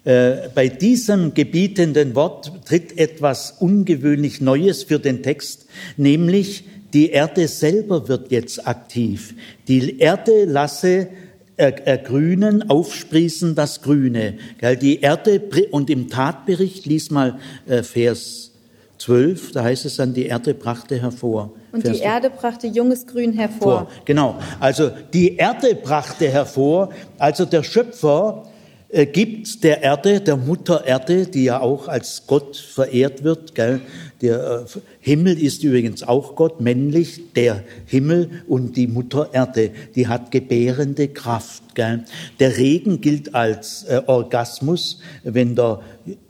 Äh, 0.04 0.48
bei 0.54 0.68
diesem 0.68 1.32
gebietenden 1.34 2.14
Wort 2.14 2.52
tritt 2.66 2.98
etwas 2.98 3.52
ungewöhnlich 3.58 4.40
Neues 4.40 4.84
für 4.84 4.98
den 4.98 5.22
Text, 5.22 5.66
nämlich 5.96 6.64
die 6.94 7.10
Erde 7.10 7.48
selber 7.48 8.08
wird 8.08 8.30
jetzt 8.30 8.66
aktiv. 8.66 9.34
Die 9.68 9.98
Erde 9.98 10.44
lasse 10.44 11.08
ergrünen, 11.56 12.68
aufsprießen 12.68 13.54
das 13.54 13.82
Grüne. 13.82 14.34
Die 14.80 15.00
Erde, 15.00 15.40
und 15.70 15.90
im 15.90 16.08
Tatbericht, 16.08 16.86
lies 16.86 17.10
mal 17.10 17.38
äh, 17.66 17.82
Vers 17.82 18.50
12, 18.98 19.52
da 19.52 19.64
heißt 19.64 19.84
es 19.84 19.96
dann, 19.96 20.14
die 20.14 20.26
Erde 20.26 20.54
brachte 20.54 21.00
hervor. 21.00 21.52
Und 21.72 21.82
Vers 21.82 21.98
die 21.98 22.02
Erde 22.02 22.30
brachte 22.30 22.66
junges 22.66 23.06
Grün 23.06 23.32
hervor. 23.32 23.60
Vor. 23.60 23.88
Genau, 24.04 24.38
also 24.60 24.90
die 25.12 25.36
Erde 25.36 25.74
brachte 25.74 26.28
hervor, 26.28 26.90
also 27.18 27.44
der 27.44 27.62
Schöpfer 27.62 28.44
äh, 28.88 29.06
gibt 29.06 29.64
der 29.64 29.82
Erde, 29.82 30.20
der 30.20 30.36
Mutter 30.36 30.86
Erde, 30.86 31.26
die 31.26 31.44
ja 31.44 31.60
auch 31.60 31.88
als 31.88 32.26
Gott 32.26 32.56
verehrt 32.56 33.24
wird, 33.24 33.54
gell? 33.54 33.80
Der 34.24 34.64
äh, 34.64 34.78
Himmel 35.00 35.38
ist 35.38 35.62
übrigens 35.64 36.02
auch 36.02 36.34
Gott, 36.34 36.58
männlich, 36.58 37.20
der 37.36 37.62
Himmel 37.84 38.30
und 38.48 38.74
die 38.74 38.86
Mutter 38.86 39.28
Erde, 39.34 39.70
die 39.94 40.08
hat 40.08 40.30
gebärende 40.30 41.08
Kraft. 41.08 41.62
Gell? 41.74 42.04
Der 42.40 42.56
Regen 42.56 43.02
gilt 43.02 43.34
als 43.34 43.84
äh, 43.84 44.00
Orgasmus. 44.06 45.00
Wenn 45.24 45.54
der, 45.56 45.82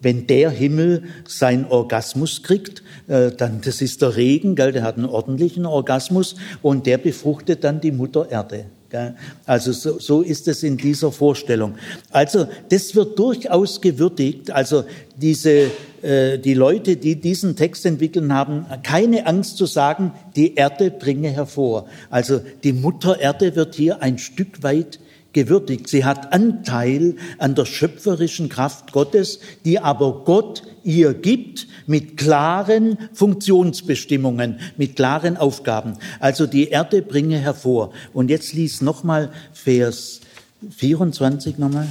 wenn 0.03 0.27
der 0.27 0.51
Himmel 0.51 1.05
seinen 1.25 1.67
Orgasmus 1.67 2.43
kriegt, 2.43 2.83
äh, 3.07 3.31
dann 3.31 3.61
das 3.61 3.81
ist 3.81 4.03
der 4.03 4.17
Regen, 4.17 4.57
gell? 4.57 4.73
der 4.73 4.83
hat 4.83 4.97
einen 4.97 5.07
ordentlichen 5.07 5.65
Orgasmus 5.65 6.35
und 6.63 6.87
der 6.87 6.99
befruchtet 6.99 7.63
dann 7.63 7.81
die 7.81 7.93
Mutter 7.93 8.29
Erde. 8.29 8.65
Also 9.47 9.73
so, 9.73 9.99
so 9.99 10.23
ist 10.23 10.49
es 10.49 10.63
in 10.63 10.77
dieser 10.77 11.13
Vorstellung. 11.13 11.75
Also 12.11 12.47
das 12.69 12.95
wird 12.95 13.19
durchaus 13.19 13.81
gewürdigt. 13.81 14.51
Also 14.51 14.85
diese, 15.17 15.71
äh, 16.03 16.39
die 16.39 16.55
Leute, 16.55 16.97
die 16.97 17.17
diesen 17.17 17.57
Text 17.57 17.87
entwickeln, 17.87 18.33
haben 18.33 18.67
keine 18.83 19.27
Angst 19.27 19.57
zu 19.57 19.67
sagen, 19.67 20.13
die 20.37 20.55
Erde 20.55 20.91
bringe 20.91 21.31
hervor. 21.31 21.87
Also 22.11 22.41
die 22.63 22.73
Mutter 22.73 23.21
Erde 23.21 23.57
wird 23.57 23.75
hier 23.75 24.03
ein 24.03 24.19
Stück 24.19 24.63
weit 24.63 24.99
gewürdigt. 25.35 25.89
Sie 25.89 26.05
hat 26.05 26.33
Anteil 26.33 27.17
an 27.39 27.55
der 27.55 27.67
schöpferischen 27.67 28.49
Kraft 28.49 28.93
Gottes, 28.93 29.41
die 29.65 29.79
aber 29.79 30.25
Gott 30.25 30.63
ihr 30.83 31.13
gibt 31.13 31.67
mit 31.87 32.17
klaren 32.17 32.97
Funktionsbestimmungen, 33.13 34.61
mit 34.77 34.97
klaren 34.97 35.37
Aufgaben. 35.37 35.95
Also 36.21 36.47
die 36.47 36.69
Erde 36.69 37.03
bringe 37.03 37.39
hervor. 37.39 37.93
Und 38.13 38.31
jetzt 38.31 38.55
lies 38.55 38.81
nochmal 38.81 39.31
Vers 39.53 40.21
24 40.71 41.59
nochmal. 41.59 41.89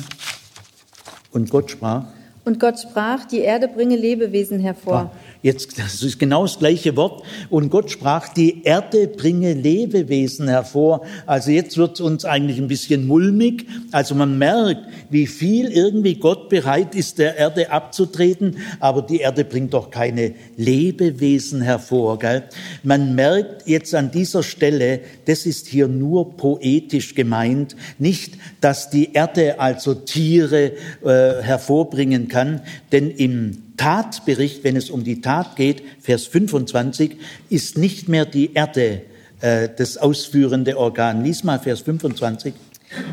Und 1.31 1.49
Gott 1.49 1.71
sprach. 1.71 2.05
Und 2.45 2.59
Gott 2.59 2.79
sprach, 2.79 3.25
die 3.25 3.39
Erde 3.39 3.67
bringe 3.67 3.95
Lebewesen 3.95 4.59
hervor. 4.59 4.93
Ja. 4.93 5.11
Jetzt, 5.43 5.77
das 5.77 6.01
ist 6.01 6.19
genau 6.19 6.43
das 6.43 6.57
gleiche 6.57 6.95
Wort. 6.95 7.21
Und 7.49 7.69
Gott 7.69 7.91
sprach, 7.91 8.29
die 8.29 8.63
Erde 8.63 9.09
bringe 9.09 9.53
Lebewesen 9.53 10.47
hervor. 10.47 11.05
Also 11.25 11.51
jetzt 11.51 11.77
wird 11.77 11.95
es 11.95 11.99
uns 11.99 12.23
eigentlich 12.23 12.59
ein 12.59 12.69
bisschen 12.69 13.05
mulmig. 13.05 13.67
Also 13.91 14.15
man 14.15 14.37
merkt, 14.37 14.87
wie 15.09 15.27
viel 15.27 15.69
irgendwie 15.69 16.15
Gott 16.15 16.47
bereit 16.47 16.95
ist, 16.95 17.17
der 17.17 17.35
Erde 17.35 17.71
abzutreten. 17.71 18.55
Aber 18.79 19.01
die 19.01 19.19
Erde 19.19 19.43
bringt 19.43 19.73
doch 19.73 19.91
keine 19.91 20.33
Lebewesen 20.55 21.61
hervor. 21.61 22.19
Gell? 22.19 22.43
Man 22.83 23.13
merkt 23.13 23.67
jetzt 23.67 23.93
an 23.93 24.11
dieser 24.11 24.43
Stelle, 24.43 25.01
das 25.25 25.45
ist 25.45 25.67
hier 25.67 25.89
nur 25.89 26.37
poetisch 26.37 27.15
gemeint. 27.15 27.75
Nicht, 27.99 28.35
dass 28.61 28.89
die 28.89 29.11
Erde 29.11 29.59
also 29.59 29.93
Tiere 29.93 30.71
äh, 31.03 31.41
hervorbringen 31.41 32.29
kann. 32.29 32.61
Denn 32.93 33.11
im 33.11 33.72
Tatbericht, 33.77 34.63
wenn 34.63 34.75
es 34.75 34.89
um 34.89 35.03
die 35.03 35.21
Tat 35.21 35.55
geht, 35.55 35.83
Vers 35.99 36.27
25, 36.27 37.17
ist 37.49 37.77
nicht 37.77 38.07
mehr 38.09 38.25
die 38.25 38.53
Erde 38.53 39.01
äh, 39.41 39.69
das 39.75 39.97
ausführende 39.97 40.77
Organ. 40.77 41.23
Lies 41.23 41.43
mal 41.43 41.59
Vers 41.59 41.81
25. 41.81 42.53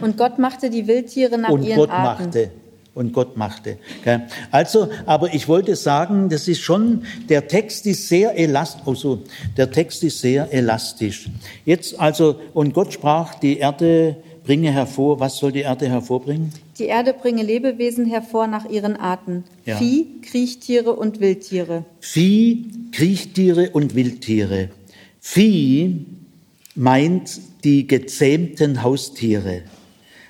Und 0.01 0.17
Gott 0.17 0.39
machte 0.39 0.71
die 0.71 0.87
Wildtiere 0.87 1.39
nach 1.39 1.49
Und 1.49 1.63
ihren 1.63 1.77
Gott 1.77 1.91
Arten. 1.91 2.25
machte. 2.25 2.51
und 2.95 3.13
Gott 3.13 3.37
machte. 3.37 3.79
Also, 4.51 4.91
aber 5.07 5.33
ich 5.33 5.49
wollte 5.49 5.77
sagen, 5.77 6.29
das 6.29 6.49
ist 6.49 6.61
schon, 6.61 7.05
der 7.29 7.49
Text 7.49 7.87
ist 7.87 8.09
sehr 8.09 8.37
elastisch, 8.39 8.83
also, 8.87 9.23
der 9.57 9.71
Text 9.71 10.03
ist 10.05 10.21
sehr 10.21 10.53
elastisch. 10.53 11.31
Jetzt 11.65 11.99
also, 11.99 12.41
und 12.53 12.75
Gott 12.75 12.93
sprach, 12.93 13.37
die 13.37 13.59
Erde 13.59 14.17
bringe 14.45 14.73
hervor, 14.73 15.21
was 15.21 15.39
soll 15.39 15.53
die 15.53 15.61
Erde 15.61 15.89
hervorbringen? 15.89 16.53
Die 16.79 16.87
Erde 16.87 17.13
bringe 17.13 17.43
Lebewesen 17.43 18.07
hervor 18.07 18.47
nach 18.47 18.69
ihren 18.69 18.97
Arten. 18.97 19.45
Ja. 19.65 19.77
Vieh, 19.77 20.21
Kriechtiere 20.23 20.95
und 20.95 21.21
Wildtiere. 21.21 21.85
Vieh, 22.01 22.67
Kriechtiere 22.93 23.71
und 23.71 23.95
Wildtiere. 23.95 24.71
Vieh 25.21 26.07
meint 26.75 27.41
die 27.65 27.87
gezähmten 27.87 28.83
Haustiere. 28.83 29.63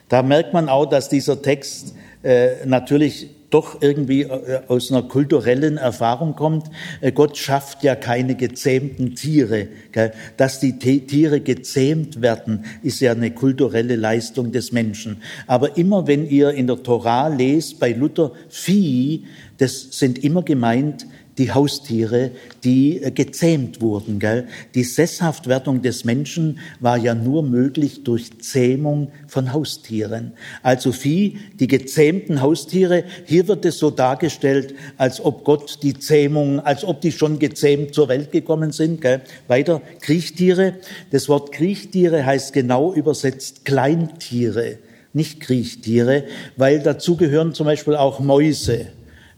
Da 0.09 0.23
merkt 0.23 0.53
man 0.53 0.69
auch, 0.69 0.87
dass 0.87 1.09
dieser 1.09 1.41
Text 1.41 1.95
äh, 2.23 2.67
natürlich 2.67 3.31
doch 3.51 3.83
irgendwie 3.83 4.23
äh, 4.23 4.61
aus 4.69 4.91
einer 4.91 5.03
kulturellen 5.03 5.77
Erfahrung 5.77 6.37
kommt. 6.37 6.67
Äh, 7.01 7.13
Gott 7.13 7.37
schafft 7.37 7.83
ja 7.83 7.95
keine 7.97 8.37
gezähmten 8.37 9.15
Tiere. 9.15 9.69
Dass 10.37 10.61
die 10.61 10.79
Tiere 10.79 11.41
gezähmt 11.41 12.23
werden, 12.23 12.65
ist 12.83 13.01
ja 13.01 13.13
eine 13.13 13.33
kulturelle 13.33 13.97
Leistung 13.97 14.53
des 14.53 14.73
Menschen. 14.73 15.23
Aber 15.47 15.77
immer 15.77 16.07
wenn 16.07 16.29
ihr 16.29 16.51
in 16.51 16.67
der 16.67 16.83
Torah 16.83 17.29
lest, 17.29 17.81
bei 17.81 17.93
Luther 17.93 18.33
Vieh, 18.49 19.25
das 19.59 19.89
sind 19.91 20.23
immer 20.25 20.43
gemeint 20.43 21.07
die 21.41 21.53
Haustiere, 21.53 22.33
die 22.63 23.03
äh, 23.03 23.11
gezähmt 23.11 23.81
wurden. 23.81 24.19
Gell? 24.19 24.47
Die 24.75 24.85
Sesshaftwerdung 24.85 25.81
des 25.81 26.05
Menschen 26.05 26.59
war 26.81 26.99
ja 26.99 27.15
nur 27.15 27.43
möglich 27.43 28.05
durch 28.05 28.39
Zähmung 28.41 29.11
von 29.27 29.55
Haustieren. 29.55 30.35
Also 30.63 30.93
Vieh, 30.93 31.39
die 31.59 31.67
gezähmten 31.67 32.43
Haustiere, 32.43 33.05
hier 33.25 33.49
wird 33.49 33.65
es 33.65 33.79
so 33.79 33.91
dargestellt, 33.91 34.75
als 34.99 35.25
ob 35.25 35.45
Gott 35.45 35.79
die 35.83 35.99
Zähmung, 35.99 36.61
als 36.61 36.85
ob 36.85 37.01
die 37.01 37.11
schon 37.11 37.39
gezähmt 37.39 37.95
zur 37.95 38.09
Welt 38.09 38.33
gekommen 38.33 38.71
sind. 38.71 39.01
Gell? 39.01 39.23
Weiter, 39.49 39.81
Kriechtiere. 40.03 40.75
Das 41.11 41.31
Wort 41.31 41.53
Kriechtiere 41.53 42.27
heißt 42.27 42.53
genau 42.53 42.93
übersetzt 42.93 43.65
Kleintiere, 43.65 44.77
nicht 45.15 45.41
Kriechtiere, 45.41 46.25
weil 46.59 46.81
dazu 46.81 47.17
gehören 47.17 47.55
zum 47.55 47.65
Beispiel 47.65 47.97
auch 47.97 48.21
Mäuse. 48.21 48.89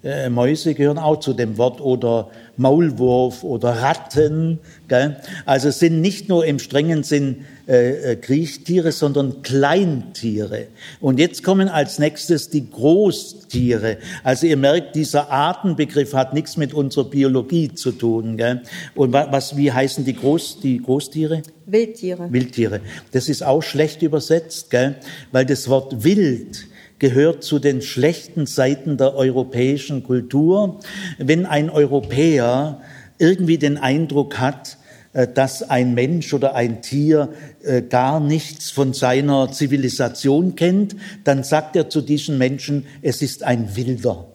Äh, 0.04 0.30
Mäuse 0.30 0.74
gehören 0.74 0.98
auch 0.98 1.20
zu 1.20 1.32
dem 1.32 1.58
Wort 1.58 1.80
oder 1.80 2.30
Maulwurf 2.56 3.44
oder 3.44 3.82
Ratten. 3.82 4.58
Gell? 4.88 5.16
Also 5.46 5.68
es 5.68 5.78
sind 5.78 6.00
nicht 6.00 6.28
nur 6.28 6.44
im 6.44 6.58
strengen 6.58 7.04
Sinn 7.04 7.44
äh, 7.68 8.12
äh, 8.12 8.16
Kriechtiere, 8.16 8.90
sondern 8.90 9.42
Kleintiere. 9.42 10.66
Und 11.00 11.20
jetzt 11.20 11.44
kommen 11.44 11.68
als 11.68 12.00
nächstes 12.00 12.50
die 12.50 12.68
Großtiere. 12.68 13.98
Also 14.24 14.48
ihr 14.48 14.56
merkt, 14.56 14.96
dieser 14.96 15.30
Artenbegriff 15.30 16.14
hat 16.14 16.34
nichts 16.34 16.56
mit 16.56 16.74
unserer 16.74 17.04
Biologie 17.04 17.72
zu 17.72 17.92
tun. 17.92 18.36
Gell? 18.36 18.62
Und 18.96 19.12
was, 19.12 19.56
wie 19.56 19.70
heißen 19.70 20.04
die, 20.04 20.16
Groß, 20.16 20.58
die 20.60 20.82
Großtiere? 20.82 21.42
Wildtiere. 21.66 22.32
Wildtiere. 22.32 22.80
Das 23.12 23.28
ist 23.28 23.44
auch 23.44 23.62
schlecht 23.62 24.02
übersetzt, 24.02 24.70
gell? 24.70 24.96
weil 25.30 25.46
das 25.46 25.68
Wort 25.68 26.02
wild 26.02 26.66
gehört 27.02 27.42
zu 27.42 27.58
den 27.58 27.82
schlechten 27.82 28.46
Seiten 28.46 28.96
der 28.96 29.16
europäischen 29.16 30.04
Kultur. 30.04 30.78
Wenn 31.18 31.46
ein 31.46 31.68
Europäer 31.68 32.80
irgendwie 33.18 33.58
den 33.58 33.76
Eindruck 33.76 34.38
hat, 34.38 34.78
äh, 35.12 35.26
dass 35.26 35.68
ein 35.68 35.94
Mensch 35.94 36.32
oder 36.32 36.54
ein 36.54 36.80
Tier 36.80 37.30
äh, 37.64 37.82
gar 37.82 38.20
nichts 38.20 38.70
von 38.70 38.92
seiner 38.92 39.50
Zivilisation 39.50 40.54
kennt, 40.54 40.94
dann 41.24 41.42
sagt 41.42 41.74
er 41.74 41.90
zu 41.90 42.02
diesen 42.02 42.38
Menschen, 42.38 42.86
es 43.02 43.20
ist 43.20 43.42
ein 43.42 43.74
Wilder. 43.74 44.28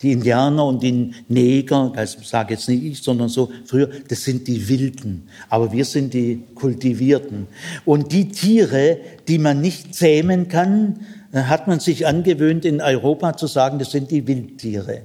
Die 0.00 0.12
Indianer 0.12 0.64
und 0.64 0.82
die 0.82 1.12
Neger, 1.28 1.92
das 1.94 2.16
sage 2.22 2.54
jetzt 2.54 2.66
nicht 2.70 2.82
ich, 2.82 3.02
sondern 3.02 3.28
so 3.28 3.50
früher, 3.66 3.90
das 4.08 4.24
sind 4.24 4.48
die 4.48 4.70
Wilden. 4.70 5.28
Aber 5.50 5.70
wir 5.70 5.84
sind 5.84 6.14
die 6.14 6.44
Kultivierten. 6.54 7.46
Und 7.84 8.12
die 8.12 8.28
Tiere, 8.28 9.00
die 9.28 9.38
man 9.38 9.60
nicht 9.60 9.94
zähmen 9.94 10.48
kann, 10.48 11.00
hat 11.44 11.68
man 11.68 11.80
sich 11.80 12.06
angewöhnt, 12.06 12.64
in 12.64 12.80
Europa 12.80 13.36
zu 13.36 13.46
sagen, 13.46 13.78
das 13.78 13.90
sind 13.90 14.10
die 14.10 14.26
Wildtiere. 14.26 15.02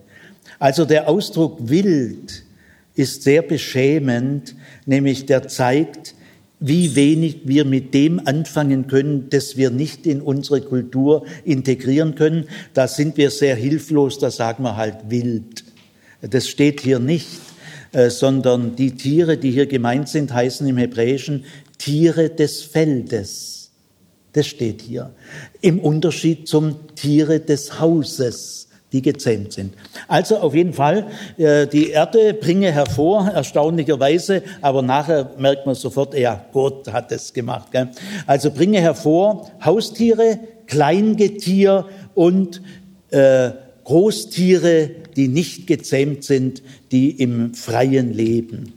Also 0.59 0.85
der 0.85 1.09
Ausdruck 1.09 1.57
wild 1.69 2.43
ist 2.95 3.23
sehr 3.23 3.41
beschämend, 3.41 4.55
nämlich 4.85 5.25
der 5.25 5.47
zeigt, 5.47 6.15
wie 6.59 6.95
wenig 6.95 7.41
wir 7.45 7.65
mit 7.65 7.93
dem 7.93 8.25
anfangen 8.25 8.87
können, 8.87 9.29
das 9.29 9.57
wir 9.57 9.71
nicht 9.71 10.05
in 10.05 10.21
unsere 10.21 10.61
Kultur 10.61 11.25
integrieren 11.43 12.13
können. 12.15 12.45
Da 12.73 12.87
sind 12.87 13.17
wir 13.17 13.31
sehr 13.31 13.55
hilflos, 13.55 14.19
da 14.19 14.29
sagen 14.29 14.63
wir 14.63 14.77
halt 14.77 15.09
wild. 15.09 15.63
Das 16.21 16.47
steht 16.47 16.81
hier 16.81 16.99
nicht, 16.99 17.41
äh, 17.93 18.11
sondern 18.11 18.75
die 18.75 18.91
Tiere, 18.91 19.37
die 19.37 19.49
hier 19.49 19.65
gemeint 19.65 20.07
sind, 20.07 20.31
heißen 20.31 20.67
im 20.67 20.77
Hebräischen 20.77 21.45
Tiere 21.79 22.29
des 22.29 22.61
Feldes. 22.61 23.50
Das 24.33 24.47
steht 24.47 24.81
hier. 24.81 25.11
Im 25.61 25.79
Unterschied 25.79 26.47
zum 26.47 26.95
Tiere 26.95 27.39
des 27.39 27.79
Hauses, 27.79 28.69
die 28.93 29.01
gezähmt 29.01 29.53
sind. 29.53 29.73
Also 30.07 30.37
auf 30.37 30.53
jeden 30.53 30.73
Fall, 30.73 31.07
äh, 31.37 31.67
die 31.67 31.89
Erde 31.89 32.33
bringe 32.33 32.71
hervor, 32.71 33.27
erstaunlicherweise, 33.27 34.43
aber 34.61 34.81
nachher 34.81 35.31
merkt 35.37 35.65
man 35.65 35.75
sofort, 35.75 36.17
ja, 36.17 36.45
Gott 36.51 36.91
hat 36.91 37.11
es 37.11 37.33
gemacht. 37.33 37.69
Also 38.25 38.51
bringe 38.51 38.79
hervor 38.79 39.49
Haustiere, 39.63 40.39
Kleingetier 40.67 41.85
und 42.15 42.61
äh, 43.09 43.51
Großtiere, 43.83 44.91
die 45.15 45.27
nicht 45.27 45.67
gezähmt 45.67 46.23
sind, 46.23 46.61
die 46.91 47.11
im 47.11 47.53
freien 47.53 48.13
leben. 48.13 48.73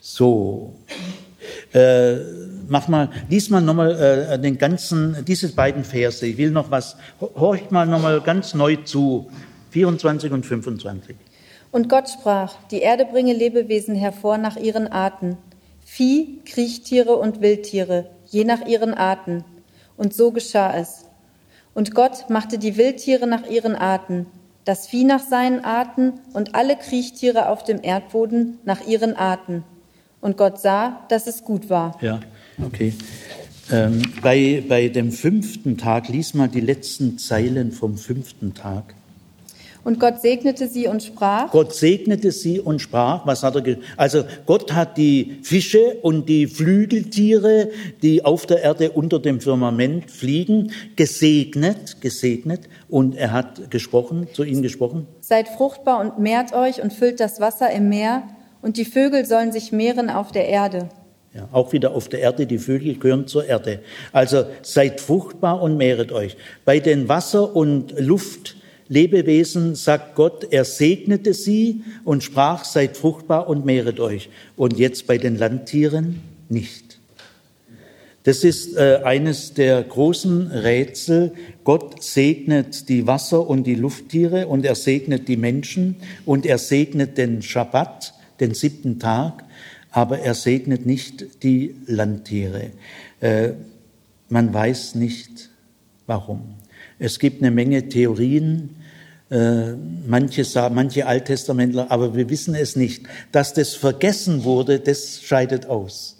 So. 0.00 0.74
Äh, 1.72 2.16
mach 2.68 2.88
mal, 2.88 3.10
lies 3.28 3.50
mal 3.50 3.60
nochmal 3.60 3.92
äh, 4.00 4.38
den 4.38 4.58
ganzen, 4.58 5.24
diese 5.24 5.52
beiden 5.52 5.84
Verse. 5.84 6.26
Ich 6.26 6.36
will 6.36 6.50
noch 6.50 6.70
was, 6.70 6.96
horcht 7.20 7.70
mal 7.72 7.86
nochmal 7.86 8.20
ganz 8.20 8.54
neu 8.54 8.76
zu, 8.76 9.30
24 9.70 10.32
und 10.32 10.46
25. 10.46 11.16
Und 11.72 11.88
Gott 11.88 12.08
sprach, 12.08 12.54
die 12.70 12.80
Erde 12.80 13.04
bringe 13.04 13.34
Lebewesen 13.34 13.94
hervor 13.94 14.38
nach 14.38 14.56
ihren 14.56 14.86
Arten, 14.86 15.36
Vieh, 15.84 16.40
Kriechtiere 16.44 17.16
und 17.16 17.40
Wildtiere, 17.40 18.06
je 18.26 18.44
nach 18.44 18.66
ihren 18.66 18.94
Arten. 18.94 19.44
Und 19.96 20.14
so 20.14 20.32
geschah 20.32 20.74
es. 20.76 21.04
Und 21.74 21.94
Gott 21.94 22.30
machte 22.30 22.58
die 22.58 22.76
Wildtiere 22.76 23.26
nach 23.26 23.46
ihren 23.46 23.76
Arten, 23.76 24.26
das 24.64 24.86
Vieh 24.86 25.04
nach 25.04 25.20
seinen 25.20 25.64
Arten 25.64 26.14
und 26.32 26.54
alle 26.54 26.76
Kriechtiere 26.76 27.48
auf 27.48 27.62
dem 27.62 27.82
Erdboden 27.82 28.58
nach 28.64 28.86
ihren 28.86 29.14
Arten. 29.14 29.62
Und 30.20 30.36
Gott 30.36 30.60
sah, 30.60 31.04
dass 31.08 31.26
es 31.26 31.44
gut 31.44 31.70
war. 31.70 31.98
Ja. 32.00 32.20
Okay. 32.64 32.92
Ähm, 33.70 34.02
bei, 34.22 34.62
bei 34.68 34.88
dem 34.88 35.10
fünften 35.10 35.76
Tag, 35.76 36.08
lies 36.08 36.34
mal 36.34 36.48
die 36.48 36.60
letzten 36.60 37.18
Zeilen 37.18 37.72
vom 37.72 37.96
fünften 37.96 38.54
Tag. 38.54 38.94
Und 39.86 40.00
Gott 40.00 40.20
segnete 40.20 40.66
sie 40.66 40.88
und 40.88 41.00
sprach. 41.04 41.52
Gott 41.52 41.72
segnete 41.72 42.32
sie 42.32 42.58
und 42.58 42.80
sprach. 42.80 43.24
Was 43.24 43.44
hat 43.44 43.54
er? 43.54 43.76
Also 43.96 44.24
Gott 44.44 44.72
hat 44.72 44.96
die 44.96 45.38
Fische 45.42 45.98
und 46.02 46.28
die 46.28 46.48
Flügeltiere, 46.48 47.70
die 48.02 48.24
auf 48.24 48.46
der 48.46 48.62
Erde 48.62 48.90
unter 48.90 49.20
dem 49.20 49.40
Firmament 49.40 50.10
fliegen, 50.10 50.72
gesegnet, 50.96 52.00
gesegnet. 52.00 52.62
Und 52.88 53.14
er 53.14 53.30
hat 53.30 53.70
gesprochen, 53.70 54.26
zu 54.32 54.42
ihnen 54.42 54.62
gesprochen. 54.62 55.06
Seid 55.20 55.48
fruchtbar 55.48 56.00
und 56.00 56.18
mehrt 56.18 56.52
euch 56.52 56.82
und 56.82 56.92
füllt 56.92 57.20
das 57.20 57.40
Wasser 57.40 57.70
im 57.70 57.88
Meer. 57.88 58.24
Und 58.62 58.78
die 58.78 58.86
Vögel 58.86 59.24
sollen 59.24 59.52
sich 59.52 59.70
mehren 59.70 60.10
auf 60.10 60.32
der 60.32 60.48
Erde. 60.48 60.88
Ja, 61.36 61.48
auch 61.52 61.74
wieder 61.74 61.94
auf 61.94 62.08
der 62.08 62.20
Erde, 62.20 62.46
die 62.46 62.56
Vögel 62.56 62.94
gehören 62.94 63.26
zur 63.26 63.44
Erde. 63.44 63.80
Also 64.10 64.46
seid 64.62 65.02
fruchtbar 65.02 65.60
und 65.60 65.76
mehret 65.76 66.10
euch. 66.10 66.34
Bei 66.64 66.80
den 66.80 67.10
Wasser- 67.10 67.54
und 67.54 67.92
Luftlebewesen 67.98 69.74
sagt 69.74 70.14
Gott, 70.14 70.46
er 70.50 70.64
segnete 70.64 71.34
sie 71.34 71.82
und 72.04 72.24
sprach, 72.24 72.64
seid 72.64 72.96
fruchtbar 72.96 73.48
und 73.50 73.66
mehret 73.66 74.00
euch. 74.00 74.30
Und 74.56 74.78
jetzt 74.78 75.06
bei 75.06 75.18
den 75.18 75.36
Landtieren 75.36 76.22
nicht. 76.48 76.98
Das 78.22 78.42
ist 78.42 78.74
äh, 78.76 79.02
eines 79.04 79.52
der 79.52 79.82
großen 79.82 80.50
Rätsel. 80.50 81.32
Gott 81.64 82.02
segnet 82.02 82.88
die 82.88 83.06
Wasser- 83.06 83.46
und 83.46 83.64
die 83.64 83.74
Lufttiere 83.74 84.46
und 84.46 84.64
er 84.64 84.74
segnet 84.74 85.28
die 85.28 85.36
Menschen 85.36 85.96
und 86.24 86.46
er 86.46 86.56
segnet 86.56 87.18
den 87.18 87.42
Schabbat, 87.42 88.14
den 88.40 88.54
siebten 88.54 88.98
Tag 88.98 89.45
aber 89.96 90.18
er 90.18 90.34
segnet 90.34 90.84
nicht 90.84 91.42
die 91.42 91.74
Landtiere. 91.86 92.72
Äh, 93.20 93.52
man 94.28 94.52
weiß 94.52 94.94
nicht, 94.94 95.48
warum. 96.06 96.56
Es 96.98 97.18
gibt 97.18 97.40
eine 97.40 97.50
Menge 97.50 97.88
Theorien, 97.88 98.76
äh, 99.30 99.72
manche, 100.06 100.44
manche 100.70 101.06
Alttestamentler, 101.06 101.90
aber 101.90 102.14
wir 102.14 102.28
wissen 102.28 102.54
es 102.54 102.76
nicht. 102.76 103.06
Dass 103.32 103.54
das 103.54 103.72
vergessen 103.72 104.44
wurde, 104.44 104.80
das 104.80 105.22
scheidet 105.22 105.64
aus. 105.64 106.15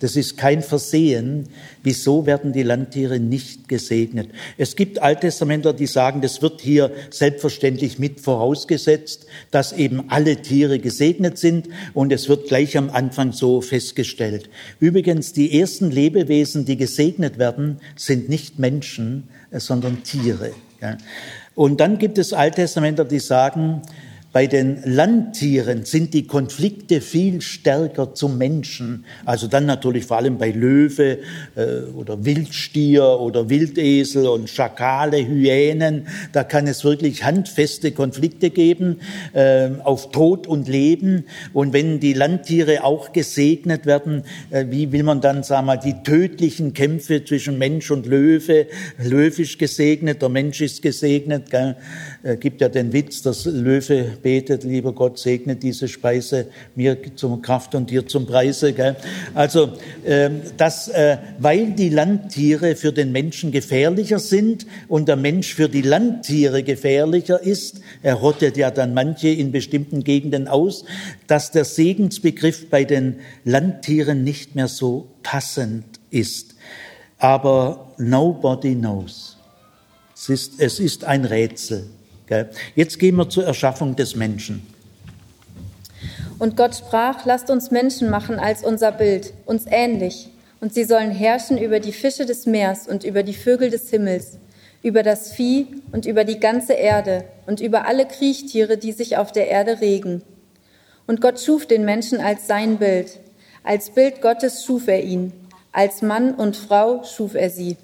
Das 0.00 0.16
ist 0.16 0.38
kein 0.38 0.62
Versehen. 0.62 1.48
Wieso 1.82 2.26
werden 2.26 2.52
die 2.52 2.62
Landtiere 2.62 3.20
nicht 3.20 3.68
gesegnet? 3.68 4.30
Es 4.56 4.76
gibt 4.76 5.00
Alttestamentler, 5.02 5.72
die 5.72 5.86
sagen, 5.86 6.22
das 6.22 6.40
wird 6.40 6.60
hier 6.60 6.90
selbstverständlich 7.10 7.98
mit 7.98 8.20
vorausgesetzt, 8.20 9.26
dass 9.50 9.72
eben 9.72 10.04
alle 10.08 10.36
Tiere 10.36 10.78
gesegnet 10.78 11.38
sind 11.38 11.68
und 11.92 12.12
es 12.12 12.28
wird 12.28 12.48
gleich 12.48 12.76
am 12.78 12.90
Anfang 12.90 13.32
so 13.32 13.60
festgestellt. 13.60 14.48
Übrigens, 14.80 15.32
die 15.32 15.60
ersten 15.60 15.90
Lebewesen, 15.90 16.64
die 16.64 16.76
gesegnet 16.76 17.38
werden, 17.38 17.78
sind 17.96 18.28
nicht 18.28 18.58
Menschen, 18.58 19.28
sondern 19.50 20.02
Tiere. 20.02 20.52
Und 21.54 21.80
dann 21.80 21.98
gibt 21.98 22.18
es 22.18 22.32
Alttestamentler, 22.32 23.04
die 23.04 23.20
sagen, 23.20 23.82
bei 24.32 24.46
den 24.46 24.82
Landtieren 24.84 25.84
sind 25.84 26.14
die 26.14 26.26
Konflikte 26.26 27.02
viel 27.02 27.42
stärker 27.42 28.14
zum 28.14 28.38
Menschen. 28.38 29.04
Also 29.26 29.46
dann 29.46 29.66
natürlich 29.66 30.06
vor 30.06 30.16
allem 30.16 30.38
bei 30.38 30.50
Löwe 30.50 31.18
äh, 31.54 31.82
oder 31.94 32.24
Wildstier 32.24 33.04
oder 33.04 33.50
Wildesel 33.50 34.26
und 34.26 34.48
Schakale, 34.48 35.18
Hyänen. 35.18 36.06
Da 36.32 36.44
kann 36.44 36.66
es 36.66 36.82
wirklich 36.82 37.24
handfeste 37.24 37.92
Konflikte 37.92 38.48
geben 38.48 39.00
äh, 39.34 39.68
auf 39.84 40.10
Tod 40.12 40.46
und 40.46 40.66
Leben. 40.66 41.24
Und 41.52 41.74
wenn 41.74 42.00
die 42.00 42.14
Landtiere 42.14 42.84
auch 42.84 43.12
gesegnet 43.12 43.84
werden, 43.84 44.24
äh, 44.50 44.64
wie 44.70 44.92
will 44.92 45.02
man 45.02 45.20
dann, 45.20 45.42
sagen 45.42 45.66
wir 45.66 45.76
die 45.76 46.02
tödlichen 46.04 46.72
Kämpfe 46.72 47.22
zwischen 47.22 47.58
Mensch 47.58 47.90
und 47.90 48.06
Löwe, 48.06 48.66
löwisch 48.98 49.58
gesegnet, 49.58 50.22
der 50.22 50.30
Mensch 50.30 50.62
ist 50.62 50.80
gesegnet, 50.80 51.50
gell? 51.50 51.76
Äh, 52.22 52.36
gibt 52.38 52.62
ja 52.62 52.70
den 52.70 52.94
Witz, 52.94 53.20
dass 53.20 53.44
Löwe 53.44 54.21
betet, 54.22 54.64
lieber 54.64 54.92
Gott, 54.92 55.18
segne 55.18 55.56
diese 55.56 55.88
Speise 55.88 56.46
mir 56.74 56.96
zum 57.16 57.42
Kraft 57.42 57.74
und 57.74 57.90
dir 57.90 58.06
zum 58.06 58.26
Preise. 58.26 58.72
Gell? 58.72 58.96
Also, 59.34 59.72
äh, 60.04 60.30
das, 60.56 60.88
äh, 60.88 61.18
weil 61.38 61.72
die 61.72 61.88
Landtiere 61.88 62.76
für 62.76 62.92
den 62.92 63.12
Menschen 63.12 63.52
gefährlicher 63.52 64.18
sind 64.18 64.66
und 64.88 65.08
der 65.08 65.16
Mensch 65.16 65.54
für 65.54 65.68
die 65.68 65.82
Landtiere 65.82 66.62
gefährlicher 66.62 67.42
ist, 67.42 67.80
er 68.02 68.14
rottet 68.14 68.56
ja 68.56 68.70
dann 68.70 68.94
manche 68.94 69.28
in 69.28 69.52
bestimmten 69.52 70.04
Gegenden 70.04 70.48
aus, 70.48 70.84
dass 71.26 71.50
der 71.50 71.64
Segensbegriff 71.64 72.70
bei 72.70 72.84
den 72.84 73.16
Landtieren 73.44 74.24
nicht 74.24 74.54
mehr 74.54 74.68
so 74.68 75.08
passend 75.22 75.84
ist. 76.10 76.54
Aber 77.18 77.92
nobody 77.98 78.74
knows. 78.74 79.36
Es 80.14 80.28
ist, 80.28 80.60
es 80.60 80.78
ist 80.78 81.04
ein 81.04 81.24
Rätsel. 81.24 81.84
Jetzt 82.74 82.98
gehen 82.98 83.16
wir 83.16 83.28
zur 83.28 83.44
Erschaffung 83.44 83.96
des 83.96 84.16
Menschen. 84.16 84.66
Und 86.38 86.56
Gott 86.56 86.74
sprach, 86.74 87.24
lasst 87.24 87.50
uns 87.50 87.70
Menschen 87.70 88.10
machen 88.10 88.38
als 88.38 88.64
unser 88.64 88.90
Bild, 88.90 89.32
uns 89.46 89.64
ähnlich. 89.66 90.28
Und 90.60 90.74
sie 90.74 90.84
sollen 90.84 91.10
herrschen 91.10 91.58
über 91.58 91.80
die 91.80 91.92
Fische 91.92 92.26
des 92.26 92.46
Meers 92.46 92.88
und 92.88 93.04
über 93.04 93.22
die 93.22 93.34
Vögel 93.34 93.70
des 93.70 93.90
Himmels, 93.90 94.38
über 94.82 95.02
das 95.02 95.32
Vieh 95.32 95.66
und 95.92 96.06
über 96.06 96.24
die 96.24 96.40
ganze 96.40 96.72
Erde 96.72 97.24
und 97.46 97.60
über 97.60 97.86
alle 97.86 98.06
Kriechtiere, 98.06 98.76
die 98.76 98.92
sich 98.92 99.16
auf 99.16 99.32
der 99.32 99.48
Erde 99.48 99.80
regen. 99.80 100.22
Und 101.06 101.20
Gott 101.20 101.40
schuf 101.40 101.66
den 101.66 101.84
Menschen 101.84 102.20
als 102.20 102.46
sein 102.46 102.78
Bild. 102.78 103.18
Als 103.64 103.90
Bild 103.90 104.20
Gottes 104.20 104.64
schuf 104.64 104.88
er 104.88 105.02
ihn. 105.02 105.32
Als 105.72 106.02
Mann 106.02 106.34
und 106.34 106.56
Frau 106.56 107.04
schuf 107.04 107.34
er 107.34 107.50
sie. 107.50 107.76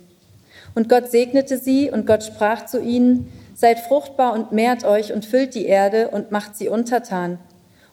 Und 0.74 0.88
Gott 0.88 1.10
segnete 1.10 1.58
sie 1.58 1.90
und 1.90 2.06
Gott 2.06 2.24
sprach 2.24 2.66
zu 2.66 2.80
ihnen, 2.80 3.28
Seid 3.60 3.80
fruchtbar 3.80 4.34
und 4.34 4.52
mehrt 4.52 4.84
euch 4.84 5.12
und 5.12 5.26
füllt 5.26 5.56
die 5.56 5.66
Erde 5.66 6.10
und 6.10 6.30
macht 6.30 6.54
sie 6.54 6.68
untertan 6.68 7.40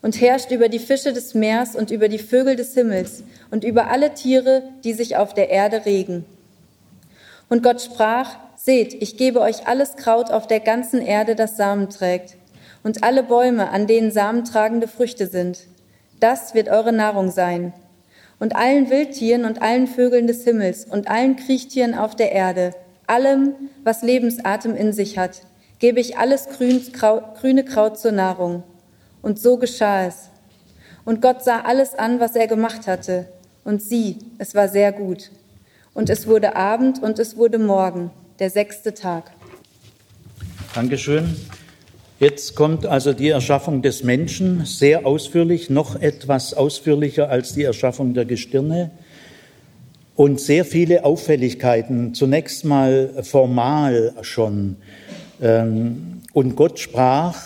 und 0.03 0.22
herrscht 0.22 0.51
über 0.51 0.70
die 0.70 0.78
Fische 0.78 1.11
des 1.11 1.34
Meers 1.34 1.76
und 1.76 1.89
über 1.89 2.07
die 2.07 2.20
Vögel 2.20 2.55
des 2.55 2.76
Himmels 2.76 3.24
und 3.49 3.63
über 3.63 3.89
alle 3.89 4.13
Tiere, 4.13 4.61
die 4.84 4.93
sich 4.93 5.18
auf 5.18 5.34
der 5.34 5.49
Erde 5.49 5.88
regen. 5.88 6.24
Und 7.49 7.63
Gott 7.63 7.82
sprach, 7.82 8.36
Seht, 8.55 8.93
ich 8.93 9.18
gebe 9.18 9.41
euch 9.41 9.66
alles 9.66 9.95
Kraut 9.95 10.30
auf 10.30 10.45
der 10.45 10.59
ganzen 10.59 11.01
Erde, 11.01 11.34
das 11.34 11.57
Samen 11.57 11.89
trägt, 11.89 12.36
und 12.84 13.03
alle 13.03 13.24
Bäume, 13.24 13.72
an 13.72 13.88
denen 13.88 14.11
samentragende 14.11 14.88
Früchte 14.88 15.26
sind. 15.26 15.61
Das 16.20 16.53
wird 16.53 16.70
eure 16.70 16.93
Nahrung 16.93 17.32
sein. 17.32 17.74
Und 18.39 18.55
allen 18.55 18.91
Wildtieren 18.91 19.45
und 19.45 19.63
allen 19.63 19.88
Vögeln 19.88 20.28
des 20.28 20.43
Himmels 20.43 20.86
und 20.86 21.07
allen 21.07 21.38
Kriechtieren 21.38 21.95
auf 21.95 22.16
der 22.16 22.32
Erde, 22.34 22.76
allem, 23.07 23.55
was 23.84 24.03
Lebensatem 24.03 24.76
in 24.76 24.93
sich 24.93 25.18
hat, 25.18 25.41
gebe 25.80 25.99
ich 25.99 26.17
alles 26.17 26.47
grüne 26.47 27.63
Kraut 27.63 27.99
zur 27.99 28.11
Nahrung. 28.11 28.63
Und 29.21 29.39
so 29.39 29.57
geschah 29.57 30.05
es. 30.05 30.30
Und 31.03 31.21
Gott 31.21 31.43
sah 31.43 31.61
alles 31.61 31.93
an, 31.95 32.19
was 32.19 32.36
er 32.36 32.47
gemacht 32.47 32.88
hatte. 32.88 33.28
Und 33.63 33.82
sieh, 33.82 34.17
es 34.38 34.55
war 34.55 34.67
sehr 34.67 34.91
gut. 34.91 35.32
Und 35.93 36.09
es 36.09 36.28
wurde 36.28 36.55
Abend 36.55 37.01
und 37.01 37.19
es 37.19 37.38
wurde 37.38 37.57
Morgen, 37.57 38.11
der 38.39 38.49
sechste 38.49 38.93
Tag. 38.93 39.32
Dankeschön. 40.73 41.36
Jetzt 42.19 42.55
kommt 42.55 42.86
also 42.86 43.13
die 43.13 43.30
Erschaffung 43.30 43.82
des 43.82 44.03
Menschen 44.03 44.65
sehr 44.65 45.05
ausführlich, 45.05 45.69
noch 45.69 45.99
etwas 45.99 46.53
ausführlicher 46.53 47.30
als 47.30 47.53
die 47.53 47.63
Erschaffung 47.63 48.13
der 48.13 48.26
Gestirne 48.26 48.91
und 50.15 50.39
sehr 50.39 50.63
viele 50.63 51.03
Auffälligkeiten. 51.03 52.13
Zunächst 52.13 52.63
mal 52.63 53.11
formal 53.23 54.13
schon. 54.21 54.78
Ähm, 55.41 56.21
und 56.33 56.55
Gott 56.55 56.79
sprach, 56.79 57.41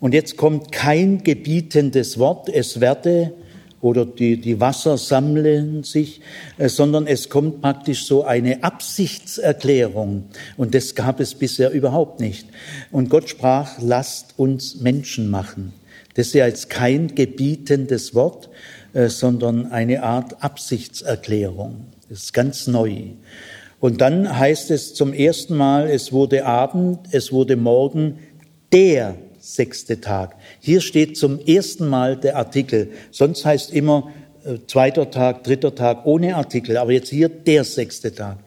und 0.00 0.14
jetzt 0.14 0.36
kommt 0.36 0.70
kein 0.70 1.22
gebietendes 1.24 2.18
Wort, 2.18 2.48
es 2.48 2.80
werde 2.80 3.32
oder 3.80 4.04
die, 4.04 4.40
die 4.40 4.60
Wasser 4.60 4.98
sammeln 4.98 5.84
sich, 5.84 6.20
äh, 6.56 6.68
sondern 6.68 7.06
es 7.06 7.28
kommt 7.28 7.60
praktisch 7.60 8.06
so 8.06 8.24
eine 8.24 8.64
Absichtserklärung. 8.64 10.24
Und 10.56 10.74
das 10.74 10.94
gab 10.94 11.20
es 11.20 11.34
bisher 11.34 11.70
überhaupt 11.70 12.20
nicht. 12.20 12.48
Und 12.90 13.08
Gott 13.08 13.28
sprach, 13.28 13.78
lasst 13.80 14.34
uns 14.36 14.80
Menschen 14.80 15.30
machen. 15.30 15.72
Das 16.14 16.28
ist 16.28 16.34
ja 16.34 16.46
jetzt 16.46 16.70
kein 16.70 17.14
gebietendes 17.14 18.14
Wort, 18.14 18.48
äh, 18.92 19.08
sondern 19.08 19.66
eine 19.70 20.02
Art 20.02 20.42
Absichtserklärung. 20.42 21.86
Das 22.08 22.24
ist 22.24 22.32
ganz 22.32 22.66
neu. 22.66 23.10
Und 23.80 24.00
dann 24.00 24.38
heißt 24.38 24.70
es 24.70 24.94
zum 24.94 25.12
ersten 25.12 25.56
Mal, 25.56 25.88
es 25.88 26.12
wurde 26.12 26.44
Abend, 26.44 27.00
es 27.12 27.32
wurde 27.32 27.56
Morgen, 27.56 28.18
der 28.72 29.14
sechste 29.38 30.00
Tag. 30.00 30.36
Hier 30.60 30.80
steht 30.80 31.16
zum 31.16 31.38
ersten 31.38 31.88
Mal 31.88 32.16
der 32.16 32.36
Artikel. 32.36 32.90
Sonst 33.10 33.44
heißt 33.44 33.72
immer 33.72 34.10
äh, 34.44 34.58
zweiter 34.66 35.10
Tag, 35.10 35.44
dritter 35.44 35.74
Tag 35.74 36.06
ohne 36.06 36.36
Artikel. 36.36 36.76
Aber 36.76 36.92
jetzt 36.92 37.08
hier 37.08 37.28
der 37.28 37.64
sechste 37.64 38.14
Tag. 38.14 38.38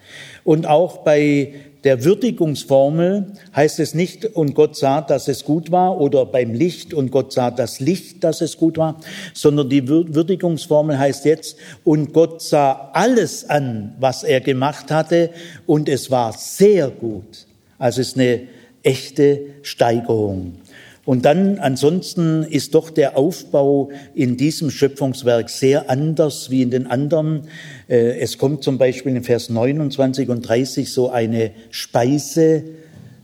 Und 0.44 0.68
auch 0.68 0.98
bei 0.98 1.54
der 1.84 2.04
Würdigungsformel 2.04 3.34
heißt 3.56 3.80
es 3.80 3.94
nicht, 3.96 4.26
und 4.26 4.54
Gott 4.54 4.76
sah, 4.76 5.02
dass 5.02 5.28
es 5.28 5.44
gut 5.44 5.72
war, 5.72 6.00
oder 6.00 6.26
beim 6.26 6.54
Licht, 6.54 6.94
und 6.94 7.12
Gott 7.12 7.34
sah 7.34 7.50
das 7.50 7.80
Licht, 7.80 8.24
dass 8.24 8.42
es 8.42 8.58
gut 8.58 8.78
war, 8.78 9.00
sondern 9.34 9.70
die 9.70 9.88
Würdigungsformel 9.88 11.00
heißt 11.00 11.26
jetzt, 11.26 11.58
und 11.84 12.14
Gott 12.14 12.42
sah 12.42 12.92
alles 12.94 13.50
an, 13.50 13.96
was 14.00 14.24
er 14.24 14.42
gemacht 14.42 14.92
hatte, 14.92 15.32
und 15.66 15.90
es 15.90 16.12
war 16.12 16.34
sehr 16.34 16.90
gut. 16.90 17.48
Also 17.80 18.02
es 18.02 18.10
ist 18.10 18.18
eine 18.18 18.42
echte 18.84 19.42
Steigerung. 19.64 20.58
Und 21.04 21.26
dann 21.26 21.58
ansonsten 21.58 22.44
ist 22.44 22.76
doch 22.76 22.92
der 22.92 23.18
Aufbau 23.18 23.90
in 24.14 24.38
diesem 24.38 24.70
Schöpfungswerk 24.70 25.50
sehr 25.50 25.90
anders 25.90 26.52
wie 26.52 26.62
in 26.62 26.70
den 26.70 26.86
anderen. 26.86 27.48
Äh, 27.92 28.20
es 28.20 28.38
kommt 28.38 28.64
zum 28.64 28.78
Beispiel 28.78 29.16
in 29.16 29.24
Vers 29.24 29.50
29 29.50 30.30
und 30.30 30.48
30 30.48 30.92
so 30.92 31.10
eine 31.10 31.52
Speise, 31.70 32.64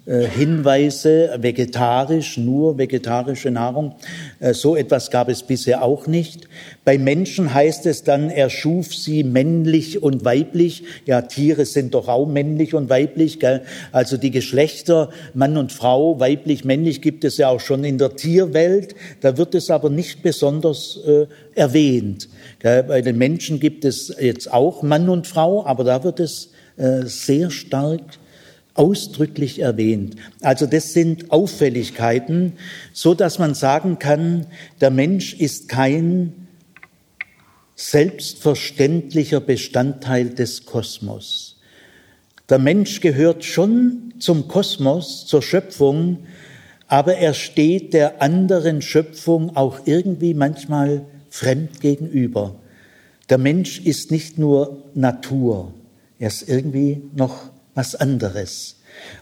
Hinweise, 0.08 1.38
vegetarisch, 1.42 2.38
nur 2.38 2.78
vegetarische 2.78 3.52
Nahrung. 3.52 3.96
Äh, 4.40 4.54
so 4.54 4.78
etwas 4.78 5.12
gab 5.12 5.28
es 5.28 5.44
bisher 5.44 5.84
auch 5.84 6.08
nicht. 6.08 6.48
Bei 6.86 6.98
Menschen 6.98 7.54
heißt 7.54 7.86
es 7.88 8.04
dann, 8.04 8.30
er 8.30 8.50
schuf 8.50 8.96
sie 8.96 9.26
männlich 9.26 10.02
und 10.02 10.24
weiblich. 10.24 10.84
Ja, 11.06 11.24
Tiere 11.24 11.66
sind 11.66 11.94
doch 11.94 12.08
auch 12.08 12.26
männlich 12.26 12.74
und 12.74 12.90
weiblich. 12.90 13.42
Gell? 13.42 13.64
Also 13.92 14.16
die 14.16 14.32
Geschlechter, 14.32 15.10
Mann 15.34 15.58
und 15.58 15.74
Frau, 15.74 16.22
weiblich, 16.22 16.64
männlich 16.64 17.02
gibt 17.02 17.26
es 17.26 17.36
ja 17.36 17.50
auch 17.50 17.60
schon 17.60 17.84
in 17.84 17.98
der 17.98 18.16
Tierwelt. 18.16 18.96
Da 19.20 19.38
wird 19.38 19.56
es 19.56 19.70
aber 19.70 19.90
nicht 19.90 20.24
besonders 20.24 21.02
äh, 21.06 21.26
erwähnt. 21.54 22.30
Gell? 22.60 22.84
Bei 22.84 23.02
den 23.02 23.18
Menschen 23.18 23.60
gibt 23.60 23.84
es 23.84 24.16
jetzt 24.18 24.54
auch 24.54 24.84
Mann 24.84 25.10
und 25.10 25.28
Frau, 25.28 25.66
aber 25.66 25.84
da 25.84 26.06
wird 26.06 26.22
es 26.22 26.52
äh, 26.78 27.02
sehr 27.06 27.52
stark 27.52 28.04
ausdrücklich 28.78 29.60
erwähnt. 29.60 30.16
Also 30.42 30.66
das 30.66 30.94
sind 30.94 31.32
Auffälligkeiten, 31.32 32.54
so 32.94 33.14
dass 33.14 33.40
man 33.40 33.54
sagen 33.54 34.00
kann, 34.00 34.46
der 34.82 34.92
Mensch 34.92 35.34
ist 35.34 35.68
kein 35.68 36.48
selbstverständlicher 37.76 39.40
Bestandteil 39.40 40.30
des 40.30 40.66
Kosmos. 40.66 41.58
Der 42.50 42.60
Mensch 42.60 43.02
gehört 43.02 43.44
schon 43.44 44.14
zum 44.20 44.48
Kosmos, 44.48 45.26
zur 45.26 45.42
Schöpfung, 45.42 46.20
aber 46.88 47.16
er 47.16 47.34
steht 47.34 47.94
der 47.94 48.22
anderen 48.22 48.82
Schöpfung 48.82 49.56
auch 49.56 49.82
irgendwie 49.86 50.34
manchmal 50.34 51.06
fremd 51.30 51.82
gegenüber. 51.82 52.56
Der 53.30 53.38
Mensch 53.38 53.80
ist 53.82 54.10
nicht 54.10 54.38
nur 54.38 54.86
Natur, 54.96 55.74
er 56.18 56.30
ist 56.30 56.48
irgendwie 56.48 57.02
noch 57.14 57.50
was 57.78 57.96
anderes. 57.96 58.76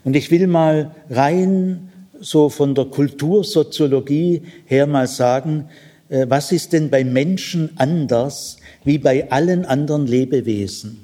Und 0.05 0.15
ich 0.15 0.31
will 0.31 0.47
mal 0.47 0.95
rein 1.09 1.91
so 2.21 2.49
von 2.49 2.73
der 2.73 2.85
Kultursoziologie 2.85 4.43
her 4.65 4.87
mal 4.87 5.07
sagen, 5.07 5.67
äh, 6.07 6.25
was 6.29 6.53
ist 6.53 6.71
denn 6.71 6.89
bei 6.89 7.03
Menschen 7.03 7.71
anders 7.75 8.57
wie 8.85 8.97
bei 8.97 9.29
allen 9.29 9.65
anderen 9.65 10.07
Lebewesen? 10.07 10.99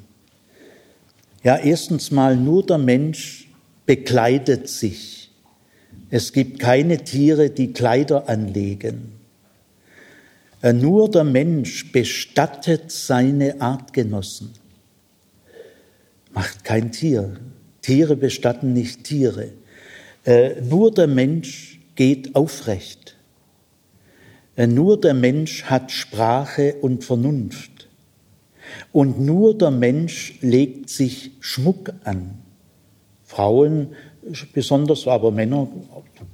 Ja, 1.44 1.58
erstens 1.58 2.10
mal 2.10 2.38
nur 2.38 2.66
der 2.66 2.78
Mensch 2.78 3.50
bekleidet 3.86 4.70
sich. 4.70 5.30
Es 6.10 6.32
gibt 6.32 6.60
keine 6.60 7.00
Tiere, 7.00 7.50
die 7.50 7.74
Kleider 7.74 8.30
anlegen. 8.30 9.12
Äh, 10.62 10.72
nur 10.72 11.12
der 11.12 11.26
Mensch 11.26 11.92
bestattet 11.92 12.92
seine 12.92 13.60
Artgenossen. 13.60 14.61
Macht 16.34 16.64
kein 16.64 16.92
Tier. 16.92 17.36
Tiere 17.82 18.16
bestatten 18.16 18.74
nicht 18.74 19.04
Tiere. 19.04 19.52
Äh, 20.26 20.62
nur 20.62 20.94
der 20.94 21.08
Mensch 21.08 21.80
geht 21.96 22.36
aufrecht. 22.36 23.18
Äh, 24.56 24.68
nur 24.68 25.00
der 25.00 25.14
Mensch 25.14 25.64
hat 25.64 25.92
Sprache 25.92 26.76
und 26.82 27.04
Vernunft. 27.04 27.90
Und 28.92 29.20
nur 29.20 29.58
der 29.58 29.72
Mensch 29.72 30.38
legt 30.42 30.90
sich 30.90 31.32
Schmuck 31.40 31.94
an. 32.04 32.38
Frauen 33.24 33.96
besonders, 34.54 35.08
aber 35.08 35.32
Männer 35.32 35.68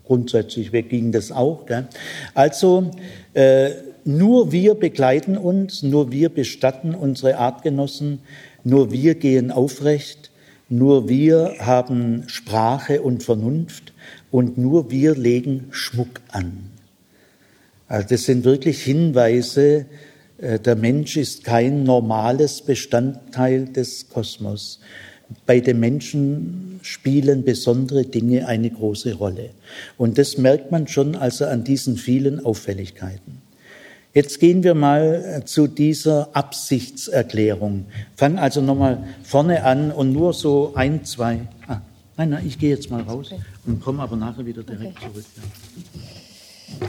grundsätzlich 0.04 0.72
ging 0.72 1.12
das 1.12 1.32
auch. 1.32 1.66
Gell? 1.66 1.88
Also 2.34 2.92
äh, 3.34 3.72
nur 4.04 4.52
wir 4.52 4.76
begleiten 4.76 5.38
uns, 5.38 5.84
nur 5.84 6.12
wir 6.12 6.30
bestatten 6.30 6.96
unsere 6.96 7.38
Artgenossen, 7.38 8.20
nur 8.68 8.92
wir 8.92 9.16
gehen 9.16 9.50
aufrecht, 9.50 10.30
nur 10.68 11.08
wir 11.08 11.56
haben 11.60 12.24
Sprache 12.28 13.02
und 13.02 13.24
Vernunft 13.24 13.94
und 14.30 14.58
nur 14.58 14.92
wir 14.92 15.16
legen 15.16 15.68
Schmuck 15.72 16.20
an. 16.28 16.70
Also 17.88 18.10
das 18.10 18.26
sind 18.26 18.44
wirklich 18.44 18.84
Hinweise, 18.84 19.86
äh, 20.38 20.60
der 20.60 20.76
Mensch 20.76 21.16
ist 21.16 21.46
kein 21.46 21.84
normales 21.84 22.62
Bestandteil 22.62 23.68
des 23.68 24.10
Kosmos. 24.10 24.82
Bei 25.46 25.62
den 25.62 25.80
Menschen 25.80 26.82
spielen 26.82 27.46
besondere 27.46 28.04
Dinge 28.04 28.48
eine 28.48 28.70
große 28.70 29.14
Rolle. 29.14 29.52
Und 29.98 30.18
das 30.18 30.38
merkt 30.38 30.72
man 30.72 30.90
schon 30.90 31.16
also 31.16 31.46
an 31.46 31.64
diesen 31.64 31.96
vielen 31.96 32.44
Auffälligkeiten. 32.44 33.47
Jetzt 34.18 34.40
gehen 34.40 34.64
wir 34.64 34.74
mal 34.74 35.42
äh, 35.44 35.46
zu 35.46 35.68
dieser 35.68 36.30
Absichtserklärung. 36.34 37.86
Fang 38.16 38.40
also 38.40 38.62
nochmal 38.62 39.04
vorne 39.22 39.64
an 39.64 39.92
und 39.92 40.12
nur 40.12 40.34
so 40.34 40.72
ein, 40.74 41.06
zwei. 41.06 41.42
Ah, 41.68 41.82
nein, 42.18 42.32
nein, 42.32 42.48
ich 42.48 42.58
gehe 42.58 42.72
jetzt 42.72 42.90
mal 42.90 43.04
raus 43.04 43.32
okay. 43.32 43.40
und 43.68 43.80
komme 43.80 44.02
aber 44.02 44.16
nachher 44.16 44.44
wieder 44.44 44.64
direkt 44.64 44.98
okay. 44.98 45.12
zurück. 45.12 45.26
Ja. 46.82 46.88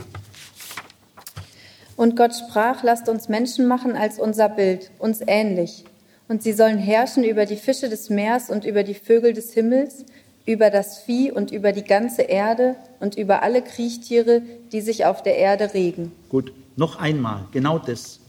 Und 1.97 2.15
Gott 2.15 2.33
sprach, 2.33 2.81
lasst 2.81 3.07
uns 3.07 3.29
Menschen 3.29 3.67
machen 3.67 3.95
als 3.95 4.17
unser 4.17 4.49
Bild, 4.49 4.89
uns 4.97 5.19
ähnlich. 5.27 5.85
Und 6.29 6.41
sie 6.41 6.53
sollen 6.53 6.79
herrschen 6.79 7.23
über 7.23 7.45
die 7.45 7.57
Fische 7.57 7.89
des 7.89 8.09
Meers 8.09 8.49
und 8.49 8.65
über 8.65 8.81
die 8.81 8.95
Vögel 8.95 9.33
des 9.33 9.53
Himmels, 9.53 10.03
über 10.47 10.71
das 10.71 10.97
Vieh 10.97 11.31
und 11.31 11.51
über 11.51 11.73
die 11.73 11.83
ganze 11.83 12.23
Erde 12.23 12.75
und 12.99 13.19
über 13.19 13.43
alle 13.43 13.61
Kriechtiere, 13.61 14.41
die 14.71 14.81
sich 14.81 15.05
auf 15.05 15.21
der 15.21 15.37
Erde 15.37 15.75
regen. 15.75 16.11
Gut, 16.29 16.53
noch 16.79 16.97
einmal, 16.97 17.45
genau 17.51 17.77
das. 17.77 18.19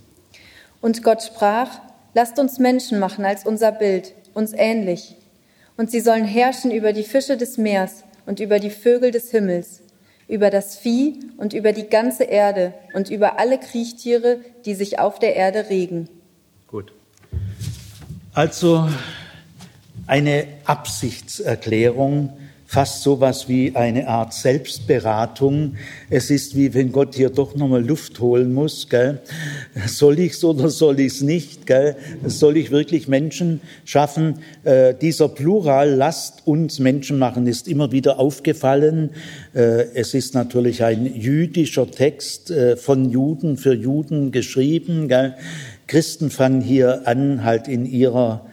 Und 0.82 1.02
Gott 1.02 1.22
sprach, 1.22 1.80
lasst 2.12 2.38
uns 2.38 2.58
Menschen 2.58 2.98
machen 2.98 3.24
als 3.24 3.46
unser 3.46 3.72
Bild, 3.72 4.12
uns 4.34 4.52
ähnlich. 4.52 5.16
Und 5.78 5.90
sie 5.90 6.00
sollen 6.00 6.24
herrschen 6.24 6.70
über 6.70 6.92
die 6.92 7.04
Fische 7.04 7.38
des 7.38 7.56
Meers 7.56 8.04
und 8.26 8.40
über 8.40 8.58
die 8.58 8.70
Vögel 8.70 9.10
des 9.10 9.30
Himmels 9.30 9.80
über 10.30 10.50
das 10.50 10.78
Vieh 10.78 11.18
und 11.36 11.52
über 11.52 11.72
die 11.72 11.88
ganze 11.88 12.24
Erde 12.24 12.72
und 12.94 13.10
über 13.10 13.38
alle 13.38 13.58
Kriechtiere, 13.58 14.38
die 14.64 14.74
sich 14.74 15.00
auf 15.00 15.18
der 15.18 15.34
Erde 15.34 15.68
regen. 15.68 16.08
Gut. 16.68 16.92
Also 18.32 18.88
eine 20.06 20.46
Absichtserklärung 20.64 22.36
fast 22.70 23.02
so 23.02 23.20
was 23.20 23.48
wie 23.48 23.74
eine 23.74 24.06
Art 24.06 24.32
Selbstberatung. 24.32 25.74
Es 26.08 26.30
ist 26.30 26.54
wie 26.54 26.72
wenn 26.72 26.92
Gott 26.92 27.16
hier 27.16 27.28
doch 27.28 27.56
nochmal 27.56 27.84
Luft 27.84 28.20
holen 28.20 28.54
muss. 28.54 28.88
Gell? 28.88 29.18
Soll 29.88 30.20
ich's 30.20 30.44
oder 30.44 30.68
soll 30.68 31.00
ich's 31.00 31.20
nicht? 31.20 31.66
Gell? 31.66 31.96
Soll 32.26 32.56
ich 32.56 32.70
wirklich 32.70 33.08
Menschen 33.08 33.60
schaffen? 33.84 34.38
Äh, 34.62 34.94
dieser 34.94 35.28
Plural, 35.28 35.96
lasst 35.96 36.46
uns 36.46 36.78
Menschen 36.78 37.18
machen, 37.18 37.48
ist 37.48 37.66
immer 37.66 37.90
wieder 37.90 38.20
aufgefallen. 38.20 39.10
Äh, 39.52 39.86
es 39.94 40.14
ist 40.14 40.36
natürlich 40.36 40.84
ein 40.84 41.06
jüdischer 41.12 41.90
Text 41.90 42.52
äh, 42.52 42.76
von 42.76 43.10
Juden 43.10 43.56
für 43.56 43.74
Juden 43.74 44.30
geschrieben. 44.30 45.08
Gell? 45.08 45.34
Christen 45.88 46.30
fangen 46.30 46.60
hier 46.60 47.08
an, 47.08 47.42
halt 47.42 47.66
in 47.66 47.84
ihrer 47.84 48.46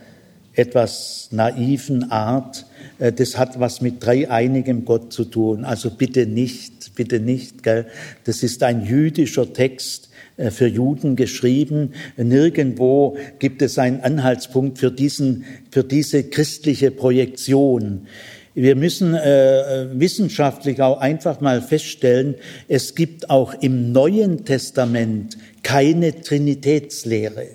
etwas 0.54 1.30
naiven 1.30 2.10
Art 2.10 2.66
das 3.00 3.38
hat 3.38 3.60
was 3.60 3.82
mit 3.82 4.04
dreieinigem 4.04 4.86
Gott 4.86 5.14
zu 5.14 5.26
tun. 5.26 5.66
Also 5.66 5.92
bitte 5.92 6.26
nicht, 6.26 6.96
bitte 6.96 7.20
nicht. 7.20 7.64
Gell? 7.64 7.86
Das 8.24 8.44
ist 8.44 8.64
ein 8.64 8.86
jüdischer 8.86 9.54
Text 9.54 10.10
äh, 10.38 10.52
für 10.52 10.68
Juden 10.68 11.16
geschrieben. 11.16 11.94
Nirgendwo 12.18 13.18
gibt 13.40 13.62
es 13.62 13.78
einen 13.78 14.02
Anhaltspunkt 14.02 14.80
für 14.80 14.92
diesen, 14.92 15.46
für 15.72 15.84
diese 15.84 16.24
christliche 16.24 16.92
Projektion. 16.92 18.08
Wir 18.56 18.76
müssen 18.76 19.14
äh, 19.14 19.86
wissenschaftlich 19.94 20.82
auch 20.82 21.00
einfach 21.00 21.42
mal 21.42 21.62
feststellen, 21.62 22.34
es 22.68 22.96
gibt 22.96 23.30
auch 23.30 23.54
im 23.62 23.92
Neuen 23.92 24.46
Testament 24.46 25.38
keine 25.62 26.22
Trinitätslehre. 26.22 27.50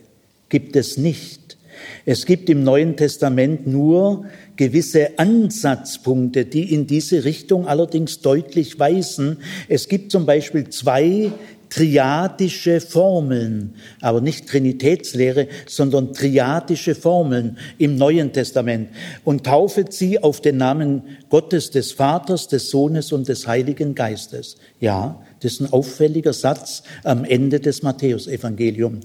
Gibt 0.49 0.76
es 0.76 0.99
nicht. 0.99 1.57
Es 2.05 2.24
gibt 2.24 2.49
im 2.51 2.62
Neuen 2.62 2.97
Testament 2.97 3.66
nur 3.66 4.26
gewisse 4.57 5.18
Ansatzpunkte, 5.18 6.44
die 6.44 6.72
in 6.72 6.86
diese 6.86 7.24
Richtung 7.24 7.66
allerdings 7.66 8.20
deutlich 8.20 8.78
weisen. 8.78 9.38
Es 9.68 9.88
gibt 9.88 10.12
zum 10.12 10.26
Beispiel 10.26 10.68
zwei 10.68 11.32
triadische 11.72 12.82
Formeln, 12.82 13.74
aber 14.03 14.20
nicht 14.20 14.46
Trinitätslehre, 14.46 15.48
sondern 15.66 16.12
triadische 16.12 16.94
Formeln 16.94 17.57
im 17.78 17.96
Neuen 17.96 18.32
Testament 18.34 18.90
und 19.24 19.44
taufet 19.44 19.90
sie 19.94 20.22
auf 20.22 20.42
den 20.42 20.59
Namen 20.59 21.03
Gottes, 21.30 21.70
des 21.70 21.92
Vaters, 21.92 22.48
des 22.48 22.68
Sohnes 22.68 23.11
und 23.11 23.26
des 23.26 23.46
Heiligen 23.46 23.94
Geistes. 23.94 24.59
Ja, 24.80 25.22
das 25.43 25.55
ist 25.55 25.61
ein 25.61 25.72
auffälliger 25.72 26.32
Satz 26.32 26.82
am 27.05 27.24
Ende 27.24 27.59
des 27.59 27.82
Matthäusevangeliums. 27.82 29.05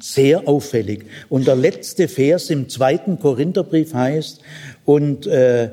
Sehr 0.00 0.48
auffällig. 0.48 1.06
Und 1.28 1.46
der 1.46 1.56
letzte 1.56 2.08
Vers 2.08 2.50
im 2.50 2.68
zweiten 2.68 3.18
Korintherbrief 3.18 3.94
heißt, 3.94 4.40
und 4.84 5.26
äh, 5.26 5.70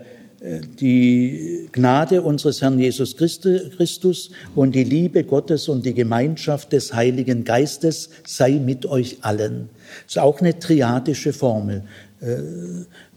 die 0.80 1.70
Gnade 1.72 2.22
unseres 2.22 2.62
Herrn 2.62 2.78
Jesus 2.78 3.16
Christus 3.16 4.30
und 4.56 4.76
die 4.76 4.84
Liebe 4.84 5.24
Gottes 5.24 5.70
und 5.70 5.86
die 5.86 5.94
Gemeinschaft 5.94 6.74
des 6.74 6.94
Heiligen 6.94 7.46
Geistes 7.46 8.10
sei 8.28 8.52
mit 8.52 8.86
euch 8.86 9.20
allen. 9.22 9.70
Das 10.06 10.16
ist 10.16 10.22
auch 10.22 10.42
eine 10.42 10.60
triadische 10.60 11.32
Formel. 11.32 11.84
Äh, 12.20 12.38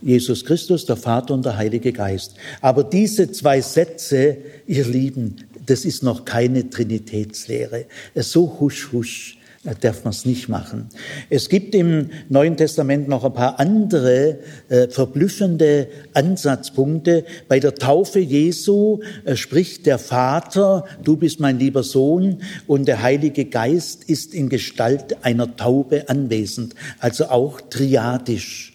Jesus 0.03 0.45
Christus, 0.45 0.87
der 0.87 0.97
Vater 0.97 1.35
und 1.35 1.45
der 1.45 1.57
Heilige 1.57 1.93
Geist. 1.93 2.35
Aber 2.61 2.85
diese 2.85 3.33
zwei 3.33 3.61
Sätze, 3.61 4.37
ihr 4.67 4.85
Lieben, 4.85 5.37
das 5.67 5.85
ist 5.85 6.03
noch 6.03 6.25
keine 6.25 6.71
Trinitätslehre. 6.71 7.87
So 8.15 8.59
husch 8.61 8.93
husch 8.93 9.39
darf 9.75 10.05
man 10.05 10.13
es 10.13 10.25
nicht 10.25 10.49
machen. 10.49 10.89
Es 11.31 11.49
gibt 11.49 11.75
im 11.75 12.11
Neuen 12.29 12.57
Testament 12.57 13.09
noch 13.09 13.25
ein 13.25 13.33
paar 13.33 13.59
andere 13.59 14.39
äh, 14.69 14.89
verblüffende 14.89 15.89
Ansatzpunkte. 16.15 17.25
Bei 17.49 17.59
der 17.59 17.75
Taufe 17.75 18.21
Jesu 18.21 19.01
äh, 19.25 19.37
spricht 19.37 19.87
der 19.87 19.99
Vater, 19.99 20.85
du 21.03 21.17
bist 21.17 21.41
mein 21.41 21.59
lieber 21.59 21.83
Sohn, 21.83 22.43
und 22.67 22.87
der 22.87 23.03
Heilige 23.03 23.47
Geist 23.47 24.05
ist 24.05 24.35
in 24.35 24.49
Gestalt 24.49 25.25
einer 25.25 25.57
Taube 25.57 26.09
anwesend, 26.09 26.75
also 27.01 27.27
auch 27.27 27.61
triadisch. 27.61 28.73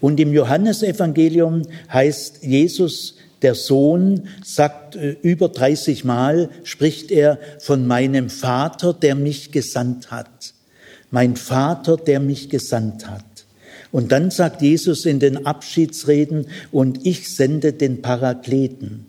Und 0.00 0.18
im 0.18 0.32
Johannesevangelium 0.32 1.62
heißt 1.92 2.42
Jesus, 2.42 3.16
der 3.42 3.54
Sohn 3.54 4.28
sagt 4.44 4.96
äh, 4.96 5.16
über 5.22 5.48
30 5.48 6.04
Mal, 6.04 6.50
spricht 6.64 7.10
er 7.10 7.38
von 7.58 7.86
meinem 7.86 8.30
Vater, 8.30 8.92
der 8.94 9.14
mich 9.14 9.52
gesandt 9.52 10.10
hat. 10.10 10.54
Mein 11.10 11.36
Vater, 11.36 11.96
der 11.96 12.20
mich 12.20 12.48
gesandt 12.48 13.08
hat. 13.08 13.24
Und 13.90 14.12
dann 14.12 14.30
sagt 14.30 14.62
Jesus 14.62 15.04
in 15.04 15.20
den 15.20 15.44
Abschiedsreden, 15.46 16.46
und 16.70 17.04
ich 17.06 17.34
sende 17.34 17.72
den 17.72 18.00
Parakleten. 18.00 19.06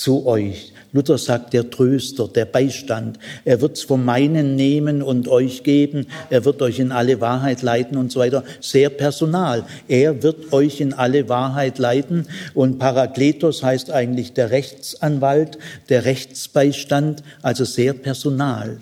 zu 0.00 0.26
euch. 0.26 0.72
Luther 0.92 1.18
sagt, 1.18 1.52
der 1.52 1.70
Tröster, 1.70 2.28
der 2.28 2.46
Beistand. 2.46 3.18
Er 3.44 3.60
wird's 3.60 3.82
von 3.82 4.04
meinen 4.04 4.56
nehmen 4.56 5.02
und 5.02 5.28
euch 5.28 5.62
geben. 5.62 6.06
Er 6.30 6.44
wird 6.44 6.62
euch 6.62 6.80
in 6.80 6.90
alle 6.90 7.20
Wahrheit 7.20 7.62
leiten 7.62 7.96
und 7.96 8.10
so 8.10 8.20
weiter. 8.20 8.42
Sehr 8.60 8.90
personal. 8.90 9.64
Er 9.86 10.22
wird 10.22 10.52
euch 10.52 10.80
in 10.80 10.92
alle 10.92 11.28
Wahrheit 11.28 11.78
leiten. 11.78 12.26
Und 12.54 12.78
Parakletos 12.78 13.62
heißt 13.62 13.90
eigentlich 13.92 14.32
der 14.32 14.50
Rechtsanwalt, 14.50 15.58
der 15.88 16.04
Rechtsbeistand, 16.04 17.22
also 17.42 17.64
sehr 17.64 17.92
personal. 17.92 18.78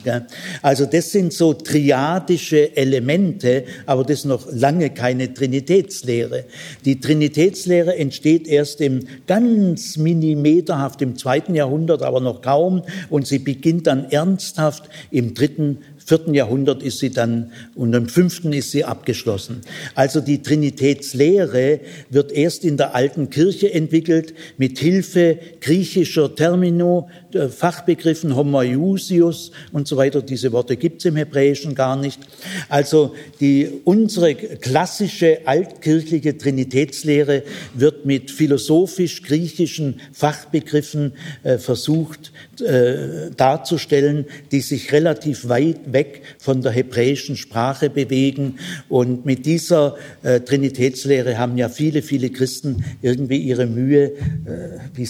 Also 0.63 0.87
das 0.87 1.13
sind 1.13 1.33
so 1.33 1.53
triadische 1.53 2.77
Elemente, 2.77 3.65
aber 3.85 4.05
das 4.05 4.21
ist 4.21 4.25
noch 4.25 4.47
lange 4.51 4.91
keine 4.91 5.35
Trinitätslehre. 5.35 6.45
Die 6.85 7.01
Trinitätslehre 7.01 7.97
entsteht 7.97 8.49
erst 8.49 8.81
im 8.81 9.07
ganz 9.27 9.97
minimeterhaft 9.97 11.03
im 11.03 11.17
zweiten 11.17 11.55
Jahrhundert 11.55 11.98
Jahrhundert 11.99 12.07
aber 12.07 12.21
noch 12.21 12.43
kaum 12.43 12.83
und 13.11 13.27
sie 13.27 13.39
beginnt 13.39 13.87
dann 13.87 14.11
ernsthaft 14.11 14.89
im 15.11 15.35
dritten 15.35 15.79
vierten 16.09 16.33
Jahrhundert 16.33 16.83
ist 16.83 17.01
sie 17.01 17.11
dann 17.11 17.53
und 17.75 17.93
im 17.93 18.09
fünften 18.09 18.55
ist 18.55 18.71
sie 18.71 18.83
abgeschlossen. 18.83 19.61
Also 19.95 20.23
die 20.23 20.41
Trinitätslehre 20.41 21.81
wird 22.09 22.33
erst 22.33 22.65
in 22.65 22.79
der 22.79 22.95
alten 22.95 23.29
Kirche 23.29 23.75
entwickelt 23.75 24.33
mit 24.57 24.79
Hilfe 24.79 25.39
griechischer 25.61 26.35
Termino, 26.35 27.11
Fachbegriffen 27.51 28.35
Homoiousius 28.35 29.51
und 29.73 29.87
so 29.87 29.97
weiter. 29.97 30.23
Diese 30.23 30.53
Worte 30.53 30.77
gibt 30.77 30.99
es 30.99 31.05
im 31.05 31.17
Hebräischen 31.17 31.75
gar 31.75 31.97
nicht. 31.97 32.21
Also 32.69 33.15
die, 33.41 33.71
unsere 33.85 34.35
klassische 34.35 35.41
altkirchliche 35.45 36.39
Trinitätslehre 36.39 37.43
wird 37.75 38.07
mit 38.07 38.31
philosophisch-griechischen 38.31 40.01
Fachbegriffen 40.13 41.13
äh, 41.43 41.59
versucht 41.59 42.33
äh, 42.61 43.31
darzustellen, 43.37 44.27
die 44.51 44.61
sich 44.61 44.93
relativ 44.93 45.49
weit 45.49 45.93
weg 45.93 46.23
von 46.39 46.63
der 46.63 46.73
hebräischen 46.73 47.37
Sprache 47.37 47.91
bewegen. 47.91 48.59
Und 48.89 49.27
mit 49.27 49.47
dieser 49.47 49.97
äh, 50.23 50.41
Trinitätslehre 50.41 51.39
haben 51.39 51.57
ja 51.59 51.69
viele, 51.69 52.03
viele 52.03 52.31
Christen 52.31 52.85
irgendwie 53.03 53.39
ihre 53.39 53.67
Mühe 53.67 54.13
äh, 54.47 54.79
äh, 54.99 55.07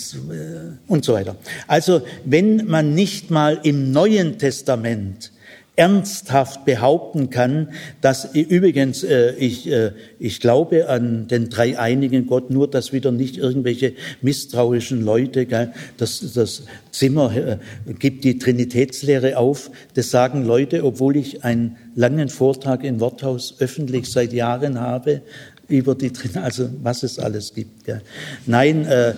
und 0.86 1.04
so 1.04 1.12
weiter. 1.12 1.36
Also 1.66 2.02
wenn 2.24 2.66
man 2.66 2.94
nicht 2.94 3.30
mal 3.30 3.60
im 3.62 3.92
Neuen 3.92 4.38
Testament 4.38 5.32
ernsthaft 5.78 6.64
behaupten 6.64 7.30
kann, 7.30 7.68
dass 8.00 8.34
übrigens 8.34 9.04
äh, 9.04 9.30
ich, 9.34 9.70
äh, 9.70 9.92
ich 10.18 10.40
glaube 10.40 10.88
an 10.88 11.28
den 11.28 11.50
dreieinigen 11.50 12.26
Gott, 12.26 12.50
nur 12.50 12.68
dass 12.68 12.92
wieder 12.92 13.12
nicht 13.12 13.36
irgendwelche 13.36 13.92
misstrauischen 14.20 15.04
Leute, 15.04 15.46
gell, 15.46 15.72
das, 15.96 16.32
das 16.34 16.64
Zimmer 16.90 17.32
äh, 17.36 17.58
gibt 17.96 18.24
die 18.24 18.38
Trinitätslehre 18.38 19.38
auf, 19.38 19.70
das 19.94 20.10
sagen 20.10 20.44
Leute, 20.44 20.84
obwohl 20.84 21.16
ich 21.16 21.44
einen 21.44 21.76
langen 21.94 22.28
Vortrag 22.28 22.82
im 22.82 22.98
Worthaus 22.98 23.54
öffentlich 23.60 24.10
seit 24.10 24.32
Jahren 24.32 24.80
habe 24.80 25.22
über 25.68 25.94
die 25.94 26.10
also 26.42 26.68
was 26.82 27.02
es 27.04 27.18
alles 27.18 27.54
gibt. 27.54 27.84
Gell. 27.84 28.00
Nein, 28.46 28.84
äh, 28.86 29.10
äh, 29.10 29.14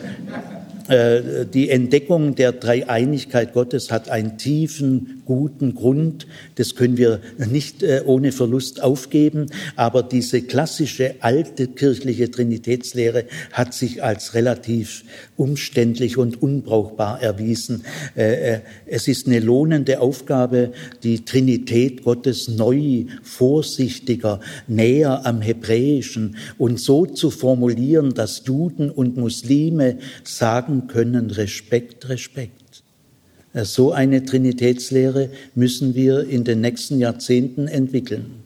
die 0.91 1.70
Entdeckung 1.70 2.34
der 2.34 2.53
Dreieinigkeit 2.53 3.53
Gottes 3.53 3.91
hat 3.91 4.09
einen 4.09 4.38
tiefen, 4.38 5.22
guten 5.30 5.76
Grund. 5.76 6.26
Das 6.57 6.74
können 6.74 6.97
wir 6.97 7.20
nicht 7.38 7.84
äh, 7.84 8.03
ohne 8.05 8.32
Verlust 8.32 8.82
aufgeben. 8.82 9.47
Aber 9.76 10.03
diese 10.03 10.43
klassische 10.43 11.14
alte 11.20 11.68
kirchliche 11.68 12.32
Trinitätslehre 12.32 13.26
hat 13.53 13.72
sich 13.72 14.03
als 14.03 14.34
relativ 14.34 15.05
umständlich 15.36 16.16
und 16.16 16.43
unbrauchbar 16.43 17.22
erwiesen. 17.22 17.84
Äh, 18.16 18.59
es 18.86 19.07
ist 19.07 19.28
eine 19.28 19.38
lohnende 19.38 20.01
Aufgabe, 20.01 20.72
die 21.05 21.24
Trinität 21.24 22.03
Gottes 22.03 22.49
neu, 22.49 23.05
vorsichtiger, 23.22 24.41
näher 24.66 25.24
am 25.24 25.43
Hebräischen 25.43 26.36
und 26.59 26.80
so 26.80 27.07
zu 27.07 27.30
formulieren, 27.30 28.14
dass 28.14 28.43
Juden 28.45 28.91
und 28.91 29.16
Muslime 29.16 29.99
sagen 30.24 30.80
können, 30.87 31.31
Respekt, 31.31 32.09
Respekt. 32.09 32.83
Äh, 33.53 33.64
so 33.64 33.93
eine 33.93 34.24
Trinitätslehre 34.24 35.31
müssen 35.55 35.95
wir 35.95 36.28
in 36.28 36.45
den 36.45 36.61
nächsten 36.61 36.99
Jahrzehnten 36.99 37.68
entwickeln. 37.68 38.43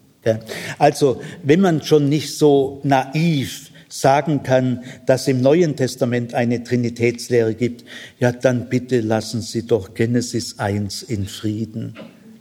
Also, 0.79 1.21
wenn 1.43 1.61
man 1.61 1.83
schon 1.83 2.09
nicht 2.09 2.35
so 2.37 2.81
naiv 2.83 3.71
sagen 3.89 4.43
kann, 4.43 4.83
dass 5.07 5.29
im 5.29 5.41
Neuen 5.41 5.77
Testament 5.77 6.35
eine 6.35 6.65
Trinitätslehre 6.65 7.55
gibt, 7.55 7.85
ja, 8.19 8.33
dann 8.33 8.69
bitte 8.69 9.01
lassen 9.01 9.41
Sie 9.43 9.67
doch 9.67 9.95
Genesis 9.95 10.59
1 10.59 11.03
in 11.03 11.27
Frieden. 11.27 11.95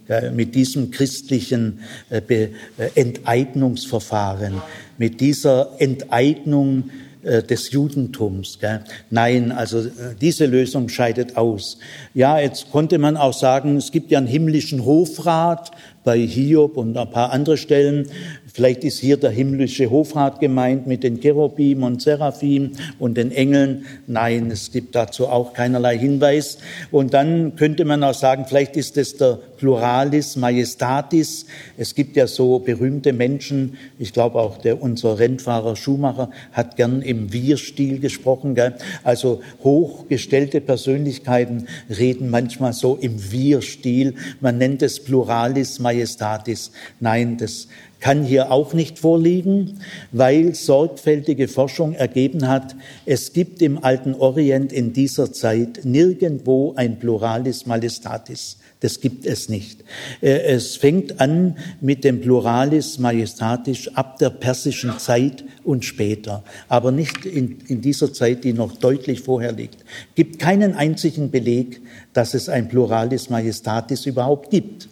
Ja, 0.08 0.30
mit 0.30 0.54
diesem 0.54 0.90
christlichen 0.90 1.80
äh, 2.10 2.20
äh, 2.28 2.50
Enteignungsverfahren, 2.94 4.60
mit 4.98 5.20
dieser 5.20 5.76
Enteignung 5.78 6.90
äh, 7.24 7.42
des 7.42 7.70
Judentums. 7.70 8.58
Gell? 8.60 8.80
Nein, 9.10 9.52
also 9.52 9.80
äh, 9.80 10.14
diese 10.20 10.46
Lösung 10.46 10.88
scheidet 10.88 11.36
aus. 11.36 11.78
Ja, 12.12 12.38
jetzt 12.38 12.70
konnte 12.70 12.98
man 12.98 13.16
auch 13.16 13.32
sagen, 13.32 13.76
es 13.76 13.90
gibt 13.90 14.10
ja 14.10 14.18
einen 14.18 14.26
himmlischen 14.26 14.84
Hofrat 14.84 15.70
bei 16.04 16.18
Hiob 16.18 16.76
und 16.76 16.96
ein 16.96 17.10
paar 17.10 17.32
andere 17.32 17.56
Stellen. 17.56 18.08
Vielleicht 18.52 18.84
ist 18.84 19.00
hier 19.00 19.16
der 19.16 19.30
himmlische 19.30 19.90
Hofrat 19.90 20.38
gemeint 20.38 20.86
mit 20.86 21.02
den 21.02 21.18
Cherubim 21.20 21.82
und 21.82 22.02
Seraphim 22.02 22.72
und 22.98 23.16
den 23.16 23.32
Engeln. 23.32 23.86
Nein, 24.06 24.50
es 24.50 24.70
gibt 24.70 24.94
dazu 24.94 25.26
auch 25.26 25.54
keinerlei 25.54 25.98
Hinweis. 25.98 26.58
Und 26.92 27.14
dann 27.14 27.56
könnte 27.56 27.84
man 27.84 28.04
auch 28.04 28.14
sagen, 28.14 28.44
vielleicht 28.46 28.76
ist 28.76 28.96
es 28.96 29.16
der 29.16 29.40
Pluralis 29.64 30.36
Majestatis. 30.36 31.46
Es 31.78 31.94
gibt 31.94 32.16
ja 32.16 32.26
so 32.26 32.58
berühmte 32.58 33.14
Menschen. 33.14 33.78
Ich 33.98 34.12
glaube 34.12 34.38
auch 34.38 34.58
der, 34.58 34.82
unser 34.82 35.18
Rennfahrer 35.18 35.74
Schumacher 35.74 36.28
hat 36.52 36.76
gern 36.76 37.00
im 37.00 37.32
Wir-Stil 37.32 37.98
gesprochen. 37.98 38.54
Gell? 38.54 38.74
Also 39.04 39.40
hochgestellte 39.62 40.60
Persönlichkeiten 40.60 41.66
reden 41.88 42.28
manchmal 42.28 42.74
so 42.74 42.96
im 42.96 43.32
Wir-Stil. 43.32 44.16
Man 44.42 44.58
nennt 44.58 44.82
es 44.82 45.02
Pluralis 45.02 45.78
Majestatis. 45.78 46.70
Nein, 47.00 47.38
das 47.38 47.68
kann 48.00 48.22
hier 48.22 48.52
auch 48.52 48.74
nicht 48.74 48.98
vorliegen, 48.98 49.80
weil 50.12 50.54
sorgfältige 50.54 51.48
Forschung 51.48 51.94
ergeben 51.94 52.48
hat, 52.48 52.76
es 53.06 53.32
gibt 53.32 53.62
im 53.62 53.82
alten 53.82 54.12
Orient 54.14 54.74
in 54.74 54.92
dieser 54.92 55.32
Zeit 55.32 55.86
nirgendwo 55.86 56.74
ein 56.76 56.98
Pluralis 56.98 57.64
Majestatis. 57.64 58.58
Das 58.84 59.00
gibt 59.00 59.24
es 59.24 59.48
nicht. 59.48 59.82
Äh, 60.20 60.40
es 60.42 60.76
fängt 60.76 61.18
an 61.18 61.56
mit 61.80 62.04
dem 62.04 62.20
Pluralis 62.20 62.98
Majestatis 62.98 63.88
ab 63.94 64.18
der 64.18 64.28
persischen 64.28 64.98
Zeit 64.98 65.42
und 65.64 65.86
später, 65.86 66.44
aber 66.68 66.92
nicht 66.92 67.24
in, 67.24 67.60
in 67.66 67.80
dieser 67.80 68.12
Zeit, 68.12 68.44
die 68.44 68.52
noch 68.52 68.76
deutlich 68.76 69.22
vorher 69.22 69.52
liegt. 69.52 69.78
Gibt 70.14 70.38
keinen 70.38 70.74
einzigen 70.74 71.30
Beleg, 71.30 71.80
dass 72.12 72.34
es 72.34 72.50
ein 72.50 72.68
Pluralis 72.68 73.30
Majestatis 73.30 74.04
überhaupt 74.04 74.50
gibt. 74.50 74.90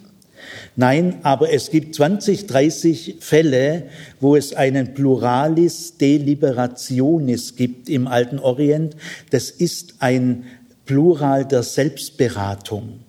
Nein, 0.75 1.19
aber 1.21 1.53
es 1.53 1.69
gibt 1.69 1.93
20, 1.93 2.47
30 2.47 3.17
Fälle, 3.19 3.83
wo 4.19 4.35
es 4.35 4.53
einen 4.53 4.95
Pluralis 4.95 5.97
Deliberationis 5.99 7.55
gibt 7.55 7.89
im 7.89 8.07
alten 8.07 8.39
Orient. 8.39 8.95
Das 9.29 9.51
ist 9.51 9.97
ein 9.99 10.45
Plural 10.87 11.45
der 11.45 11.61
Selbstberatung. 11.61 13.02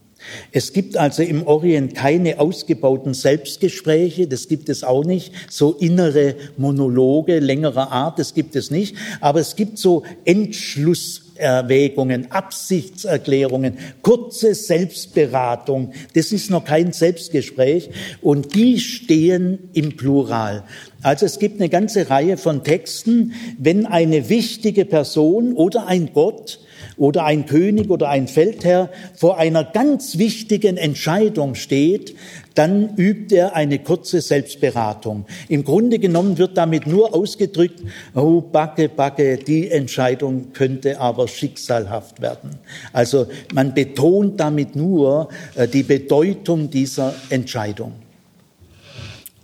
Es 0.52 0.72
gibt 0.72 0.96
also 0.96 1.22
im 1.22 1.46
Orient 1.46 1.94
keine 1.94 2.40
ausgebauten 2.40 3.14
Selbstgespräche, 3.14 4.26
das 4.26 4.48
gibt 4.48 4.68
es 4.68 4.84
auch 4.84 5.04
nicht, 5.04 5.32
so 5.50 5.72
innere 5.72 6.36
Monologe 6.56 7.38
längerer 7.38 7.92
Art, 7.92 8.18
das 8.18 8.34
gibt 8.34 8.56
es 8.56 8.70
nicht, 8.70 8.96
aber 9.20 9.40
es 9.40 9.56
gibt 9.56 9.78
so 9.78 10.02
Entschluss 10.24 11.24
Erwägungen, 11.36 12.30
Absichtserklärungen, 12.30 13.78
kurze 14.02 14.54
Selbstberatung. 14.54 15.92
Das 16.14 16.32
ist 16.32 16.50
noch 16.50 16.64
kein 16.64 16.92
Selbstgespräch 16.92 17.90
und 18.22 18.54
die 18.54 18.78
stehen 18.78 19.58
im 19.72 19.96
Plural. 19.96 20.64
Also 21.02 21.26
es 21.26 21.38
gibt 21.38 21.60
eine 21.60 21.68
ganze 21.68 22.08
Reihe 22.08 22.36
von 22.36 22.62
Texten, 22.62 23.32
wenn 23.58 23.84
eine 23.84 24.28
wichtige 24.28 24.84
Person 24.84 25.54
oder 25.54 25.86
ein 25.86 26.10
Gott 26.14 26.60
oder 26.97 27.24
ein 27.24 27.47
König 27.47 27.90
oder 27.90 28.09
ein 28.09 28.28
Feldherr 28.28 28.90
vor 29.14 29.38
einer 29.38 29.64
ganz 29.64 30.18
wichtigen 30.18 30.76
Entscheidung 30.76 31.55
steht, 31.55 32.14
dann 32.55 32.97
übt 32.97 33.34
er 33.34 33.57
eine 33.57 33.80
kurze 33.80 34.20
Selbstberatung. 34.20 35.26
Im 35.49 35.64
Grunde 35.64 35.99
genommen 35.99 36.38
wird 36.38 36.57
damit 36.57 36.86
nur 36.86 37.14
ausgedrückt, 37.14 37.82
oh, 38.14 38.40
Backe, 38.40 38.88
Backe, 38.88 39.38
die 39.38 39.70
Entscheidung 39.70 40.53
könnte 40.53 41.01
aber 41.01 41.26
schicksalhaft 41.26 42.20
werden. 42.20 42.51
Also 42.92 43.26
man 43.53 43.74
betont 43.74 44.38
damit 44.38 44.76
nur 44.76 45.28
äh, 45.57 45.66
die 45.66 45.82
Bedeutung 45.82 46.70
dieser 46.70 47.14
Entscheidung. 47.30 48.03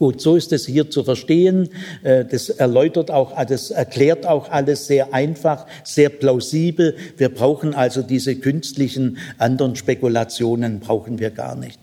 Gut, 0.01 0.22
so 0.22 0.34
ist 0.34 0.51
es 0.55 0.64
hier 0.64 0.88
zu 0.88 1.05
verstehen. 1.05 1.68
Äh, 2.03 2.24
das 2.24 2.48
erläutert 2.48 3.11
auch, 3.11 3.36
das 3.44 3.70
erklärt 3.70 4.24
auch 4.24 4.51
alles 4.51 4.86
sehr 4.86 5.12
einfach, 5.12 5.66
sehr 5.84 6.09
plausibel. 6.09 6.96
Wir 7.18 7.28
brauchen 7.28 7.74
also 7.74 8.01
diese 8.01 8.36
künstlichen 8.36 9.18
anderen 9.36 9.76
Spekulationen 9.76 10.80
brauchen 10.80 11.18
wir 11.18 11.28
gar 11.28 11.55
nicht. 11.55 11.78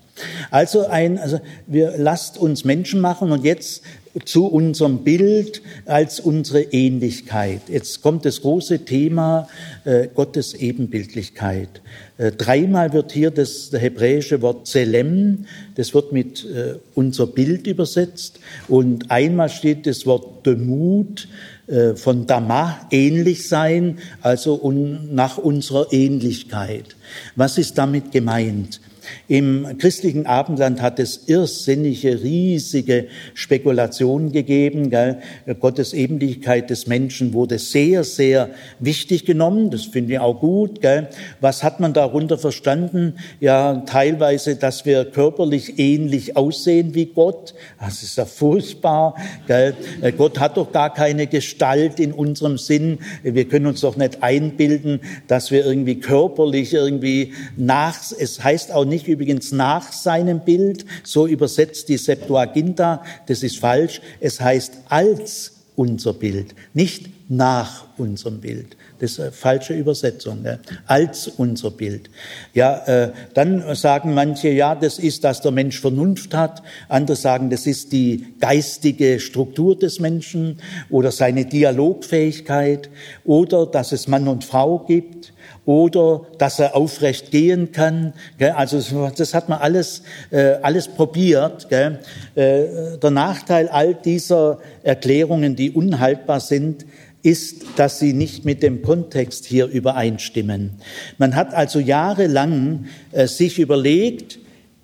Also 0.49 0.87
ein, 0.87 1.19
also 1.19 1.39
wir 1.67 1.93
lasst 1.95 2.39
uns 2.39 2.65
Menschen 2.65 3.01
machen 3.01 3.31
und 3.31 3.43
jetzt 3.43 3.83
zu 4.25 4.47
unserem 4.47 5.03
Bild 5.03 5.61
als 5.85 6.19
unsere 6.19 6.61
Ähnlichkeit. 6.61 7.61
Jetzt 7.67 8.01
kommt 8.01 8.25
das 8.25 8.41
große 8.41 8.85
Thema 8.85 9.47
äh, 9.85 10.07
Gottes 10.13 10.53
Ebenbildlichkeit. 10.53 11.81
Äh, 12.17 12.31
dreimal 12.31 12.93
wird 12.93 13.11
hier 13.11 13.31
das, 13.31 13.71
hebräische 13.71 14.41
Wort 14.41 14.67
Zelem, 14.67 15.45
das 15.75 15.93
wird 15.93 16.11
mit 16.11 16.45
äh, 16.45 16.75
unser 16.95 17.27
Bild 17.27 17.67
übersetzt 17.67 18.39
und 18.67 19.11
einmal 19.11 19.49
steht 19.49 19.85
das 19.85 20.05
Wort 20.05 20.45
Demut 20.45 21.27
äh, 21.67 21.95
von 21.95 22.25
Dama, 22.25 22.87
ähnlich 22.91 23.47
sein, 23.47 23.99
also 24.21 24.55
un, 24.61 25.13
nach 25.13 25.37
unserer 25.37 25.87
Ähnlichkeit. 25.91 26.95
Was 27.35 27.57
ist 27.57 27.77
damit 27.77 28.11
gemeint? 28.11 28.79
Im 29.27 29.77
christlichen 29.77 30.25
Abendland 30.25 30.81
hat 30.81 30.99
es 30.99 31.27
irrsinnige, 31.27 32.23
riesige 32.23 33.07
Spekulationen 33.33 34.31
gegeben. 34.31 34.89
Gell? 34.89 35.17
Gottes 35.59 35.93
Ebenlichkeit 35.93 36.69
des 36.69 36.87
Menschen 36.87 37.33
wurde 37.33 37.59
sehr, 37.59 38.03
sehr 38.03 38.49
wichtig 38.79 39.25
genommen. 39.25 39.69
Das 39.69 39.85
finde 39.85 40.13
ich 40.13 40.19
auch 40.19 40.39
gut. 40.39 40.81
Gell? 40.81 41.09
Was 41.41 41.63
hat 41.63 41.79
man 41.79 41.93
darunter 41.93 42.37
verstanden? 42.37 43.15
Ja, 43.39 43.83
teilweise, 43.85 44.55
dass 44.55 44.85
wir 44.85 45.05
körperlich 45.05 45.77
ähnlich 45.77 46.37
aussehen 46.37 46.95
wie 46.95 47.07
Gott. 47.07 47.53
Das 47.79 48.03
ist 48.03 48.17
ja 48.17 48.25
furchtbar. 48.25 49.15
Gell? 49.47 49.75
Gott 50.17 50.39
hat 50.39 50.57
doch 50.57 50.71
gar 50.71 50.93
keine 50.93 51.27
Gestalt 51.27 51.99
in 51.99 52.13
unserem 52.13 52.57
Sinn. 52.57 52.99
Wir 53.23 53.45
können 53.47 53.67
uns 53.67 53.81
doch 53.81 53.97
nicht 53.97 54.23
einbilden, 54.23 55.01
dass 55.27 55.51
wir 55.51 55.65
irgendwie 55.65 55.99
körperlich 55.99 56.73
irgendwie 56.73 57.33
nach, 57.55 57.97
es 58.17 58.43
heißt 58.43 58.71
auch 58.71 58.85
nicht 58.85 58.96
übrigens 59.05 59.51
nach 59.51 59.91
seinem 59.91 60.39
Bild, 60.39 60.85
so 61.03 61.27
übersetzt 61.27 61.89
die 61.89 61.97
Septuaginta, 61.97 63.03
das 63.27 63.43
ist 63.43 63.59
falsch, 63.59 64.01
es 64.21 64.39
heißt 64.39 64.73
als 64.87 65.51
unser 65.75 66.13
Bild, 66.13 66.55
nicht 66.73 67.09
nach 67.29 67.85
unserem 67.97 68.39
Bild. 68.39 68.77
Das 68.99 69.11
ist 69.11 69.19
eine 69.19 69.31
falsche 69.31 69.73
Übersetzung, 69.73 70.41
ne? 70.41 70.59
als 70.85 71.27
unser 71.27 71.71
Bild. 71.71 72.09
Ja, 72.53 72.77
äh, 72.85 73.11
dann 73.33 73.75
sagen 73.75 74.13
manche, 74.13 74.49
ja, 74.49 74.73
das 74.73 74.97
ist, 74.97 75.23
dass 75.23 75.41
der 75.41 75.51
Mensch 75.51 75.79
Vernunft 75.79 76.33
hat. 76.33 76.63
Andere 76.87 77.15
sagen, 77.15 77.49
das 77.49 77.67
ist 77.67 77.91
die 77.91 78.33
geistige 78.39 79.19
Struktur 79.19 79.77
des 79.77 79.99
Menschen 79.99 80.57
oder 80.89 81.11
seine 81.11 81.45
Dialogfähigkeit 81.45 82.89
oder 83.23 83.67
dass 83.67 83.91
es 83.91 84.07
Mann 84.07 84.27
und 84.27 84.43
Frau 84.43 84.79
gibt 84.79 85.33
oder 85.67 86.21
dass 86.37 86.59
er 86.59 86.77
aufrecht 86.77 87.29
gehen 87.29 87.73
kann. 87.73 88.13
Also 88.39 89.11
das 89.15 89.33
hat 89.33 89.49
man 89.49 89.59
alles, 89.59 90.01
äh, 90.31 90.53
alles 90.61 90.87
probiert. 90.87 91.69
Äh, 91.69 91.97
der 92.35 93.11
Nachteil 93.11 93.67
all 93.67 93.93
dieser 93.93 94.59
Erklärungen, 94.81 95.57
die 95.57 95.71
unhaltbar 95.71 96.39
sind, 96.39 96.85
ist, 97.21 97.65
dass 97.75 97.99
sie 97.99 98.13
nicht 98.13 98.45
mit 98.45 98.63
dem 98.63 98.81
Kontext 98.81 99.45
hier 99.45 99.65
übereinstimmen. 99.67 100.75
Man 101.17 101.35
hat 101.35 101.53
also 101.53 101.79
jahrelang 101.79 102.85
äh, 103.11 103.27
sich 103.27 103.59
überlegt, 103.59 104.39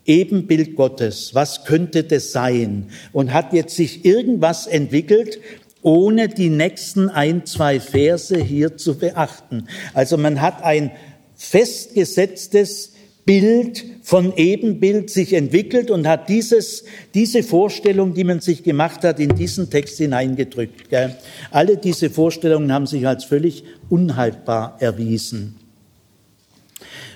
Ebenbild 0.06 0.76
Gottes, 0.76 1.34
was 1.34 1.64
könnte 1.64 2.04
das 2.04 2.34
sein? 2.34 2.88
Und 3.14 3.32
hat 3.32 3.54
jetzt 3.54 3.78
sich 3.78 4.04
irgendwas 4.04 4.68
entwickelt, 4.68 5.40
ohne 5.84 6.30
die 6.30 6.50
nächsten 6.50 7.10
ein, 7.10 7.46
zwei 7.46 7.80
Verse 7.80 8.38
hier 8.38 8.78
zu 8.78 8.98
beachten. 8.98 9.68
Also 9.94 10.18
man 10.18 10.42
hat 10.42 10.64
ein 10.64 10.92
festgesetztes 11.36 12.94
Bild 13.26 13.86
von 14.02 14.36
Ebenbild 14.36 15.10
sich 15.10 15.34
entwickelt 15.34 15.90
und 15.92 16.08
hat 16.08 16.28
dieses, 16.28 16.84
diese 17.14 17.42
Vorstellung, 17.42 18.14
die 18.14 18.26
man 18.26 18.42
sich 18.42 18.64
gemacht 18.64 19.04
hat, 19.04 19.20
in 19.20 19.36
diesen 19.36 19.70
Text 19.70 19.98
hineingedrückt. 19.98 20.90
Gell? 20.90 21.16
Alle 21.52 21.78
diese 21.78 22.10
Vorstellungen 22.10 22.74
haben 22.74 22.86
sich 22.86 23.08
als 23.08 23.24
völlig 23.24 23.64
unhaltbar 23.90 24.78
erwiesen. 24.80 25.56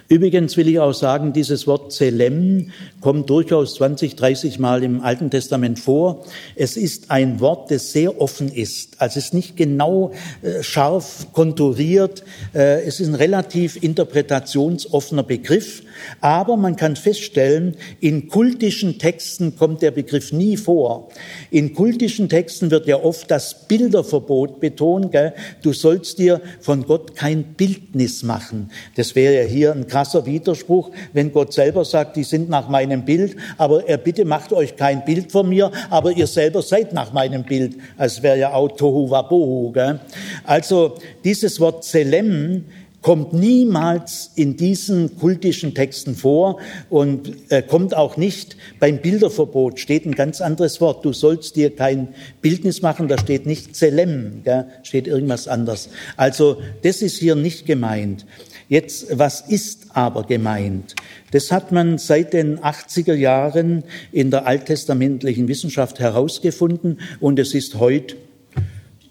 Übrigens 0.09 0.55
will 0.55 0.69
ich 0.69 0.79
auch 0.79 0.93
sagen, 0.93 1.33
dieses 1.33 1.67
Wort 1.67 1.91
Zelem 1.91 2.71
kommt 3.01 3.29
durchaus 3.29 3.75
20, 3.75 4.15
30 4.15 4.57
Mal 4.57 4.83
im 4.83 5.01
Alten 5.01 5.29
Testament 5.29 5.79
vor. 5.79 6.23
Es 6.55 6.77
ist 6.77 7.11
ein 7.11 7.41
Wort, 7.41 7.71
das 7.71 7.91
sehr 7.91 8.21
offen 8.21 8.47
ist. 8.47 9.01
Also 9.01 9.19
es 9.19 9.25
ist 9.25 9.33
nicht 9.33 9.57
genau 9.57 10.13
äh, 10.41 10.63
scharf 10.63 11.27
konturiert. 11.33 12.23
Äh, 12.53 12.83
es 12.83 13.01
ist 13.01 13.09
ein 13.09 13.15
relativ 13.15 13.81
interpretationsoffener 13.83 15.23
Begriff. 15.23 15.83
Aber 16.21 16.57
man 16.57 16.75
kann 16.75 16.95
feststellen, 16.95 17.75
in 17.99 18.27
kultischen 18.27 18.99
Texten 18.99 19.55
kommt 19.55 19.81
der 19.81 19.91
Begriff 19.91 20.31
nie 20.31 20.57
vor. 20.57 21.09
In 21.51 21.73
kultischen 21.73 22.29
Texten 22.29 22.71
wird 22.71 22.87
ja 22.87 22.97
oft 22.97 23.29
das 23.31 23.67
Bilderverbot 23.67 24.59
betont. 24.59 25.11
Gell? 25.11 25.33
Du 25.61 25.73
sollst 25.73 26.19
dir 26.19 26.41
von 26.61 26.85
Gott 26.85 27.15
kein 27.15 27.43
Bildnis 27.43 28.23
machen. 28.23 28.71
Das 28.95 29.15
wäre 29.15 29.35
ja 29.35 29.43
hier 29.43 29.71
ein 29.73 29.87
krasser 29.87 30.25
Widerspruch, 30.25 30.91
wenn 31.13 31.31
Gott 31.31 31.53
selber 31.53 31.85
sagt, 31.85 32.15
die 32.15 32.23
sind 32.23 32.49
nach 32.49 32.69
meinem 32.69 33.05
Bild, 33.05 33.35
aber 33.57 33.87
er 33.87 33.97
bitte 33.97 34.25
macht 34.25 34.53
euch 34.53 34.75
kein 34.75 35.05
Bild 35.05 35.31
von 35.31 35.49
mir, 35.49 35.71
aber 35.89 36.11
ihr 36.11 36.27
selber 36.27 36.61
seid 36.61 36.93
nach 36.93 37.13
meinem 37.13 37.43
Bild. 37.43 37.77
Es 37.97 38.21
wäre 38.23 38.37
ja 38.37 38.53
auch 38.53 38.69
Tohu 38.69 39.09
Wabohu. 39.09 39.71
Gell? 39.71 39.99
Also 40.43 40.95
dieses 41.23 41.59
Wort 41.59 41.83
Zelem 41.83 42.65
kommt 43.01 43.31
niemals 43.33 44.31
in 44.35 44.57
diesen 44.57 45.17
kultischen 45.17 45.73
Texten 45.73 46.15
vor 46.15 46.59
und 46.89 47.31
äh, 47.49 47.61
kommt 47.61 47.95
auch 47.95 48.17
nicht 48.17 48.57
beim 48.79 49.01
Bilderverbot, 49.01 49.79
steht 49.79 50.05
ein 50.05 50.15
ganz 50.15 50.41
anderes 50.41 50.81
Wort. 50.81 51.05
Du 51.05 51.13
sollst 51.13 51.55
dir 51.55 51.75
kein 51.75 52.09
Bildnis 52.41 52.81
machen, 52.81 53.07
da 53.07 53.17
steht 53.17 53.45
nicht 53.45 53.75
Zelem, 53.75 54.41
gell? 54.43 54.67
steht 54.83 55.07
irgendwas 55.07 55.47
anderes. 55.47 55.89
Also 56.17 56.57
das 56.81 57.01
ist 57.01 57.17
hier 57.17 57.35
nicht 57.35 57.65
gemeint. 57.65 58.25
Jetzt, 58.69 59.17
was 59.17 59.41
ist 59.41 59.87
aber 59.93 60.23
gemeint? 60.23 60.95
Das 61.31 61.51
hat 61.51 61.71
man 61.71 61.97
seit 61.97 62.33
den 62.33 62.59
80er 62.59 63.13
Jahren 63.13 63.83
in 64.11 64.31
der 64.31 64.45
alttestamentlichen 64.45 65.47
Wissenschaft 65.47 65.99
herausgefunden 65.99 66.99
und 67.21 67.39
es 67.39 67.53
ist 67.53 67.75
heute 67.75 68.17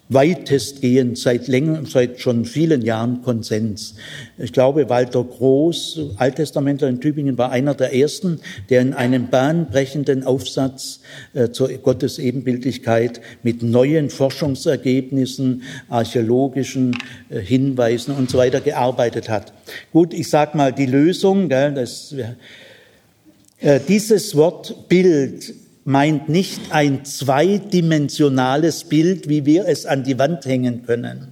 weitestgehend 0.09 1.19
seit 1.19 1.49
länger, 1.49 1.85
seit 1.87 2.21
schon 2.21 2.45
vielen 2.45 2.83
Jahren 2.83 3.23
Konsens. 3.23 3.95
Ich 4.39 4.53
glaube, 4.53 4.89
Walter 4.89 5.25
Groß, 5.25 6.01
Alttestamentler 6.17 6.89
in 6.89 7.01
Tübingen, 7.01 7.39
war 7.39 7.51
einer 7.51 7.75
der 7.75 7.95
ersten, 7.95 8.41
der 8.71 8.83
in 8.83 8.95
einem 8.95 9.29
bahnbrechenden 9.29 10.25
Aufsatz 10.25 11.01
äh, 11.35 11.51
zur 11.51 11.69
Gottes 11.79 12.19
Ebenbildlichkeit 12.19 13.21
mit 13.43 13.63
neuen 13.63 14.11
Forschungsergebnissen, 14.11 15.63
archäologischen 15.89 16.97
äh, 17.29 17.41
Hinweisen 17.41 18.15
und 18.15 18.31
so 18.31 18.39
weiter 18.39 18.61
gearbeitet 18.61 19.29
hat. 19.29 19.53
Gut, 19.93 20.15
ich 20.15 20.31
sag 20.31 20.55
mal 20.55 20.73
die 20.73 20.87
Lösung, 20.87 21.49
gell, 21.49 21.75
das, 21.75 22.15
äh, 23.59 23.81
dieses 23.89 24.37
Wort 24.37 24.89
Bild 24.89 25.66
meint 25.87 26.28
nicht 26.28 26.72
ein 26.72 27.05
zweidimensionales 27.05 28.84
Bild, 28.84 29.28
wie 29.28 29.47
wir 29.47 29.66
es 29.66 29.87
an 29.87 30.03
die 30.03 30.18
Wand 30.18 30.45
hängen 30.45 30.84
können, 30.84 31.28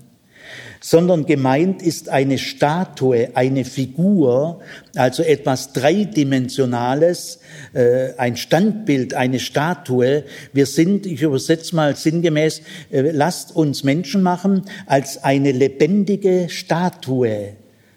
sondern 0.81 1.27
gemeint 1.27 1.83
ist 1.83 2.09
eine 2.09 2.39
Statue, 2.39 3.31
eine 3.35 3.65
Figur, 3.65 4.61
also 4.95 5.25
etwas 5.25 5.73
Dreidimensionales, 5.73 7.41
äh, 7.73 8.15
ein 8.17 8.37
Standbild, 8.37 9.13
eine 9.15 9.41
Statue. 9.41 10.23
Wir 10.53 10.67
sind, 10.67 11.05
ich 11.05 11.23
übersetze 11.23 11.75
mal 11.75 11.97
sinngemäß, 11.97 12.63
äh, 12.93 13.11
lasst 13.11 13.57
uns 13.57 13.83
Menschen 13.83 14.23
machen 14.23 14.63
als 14.87 15.25
eine 15.25 15.51
lebendige 15.51 16.49
Statue. 16.49 17.57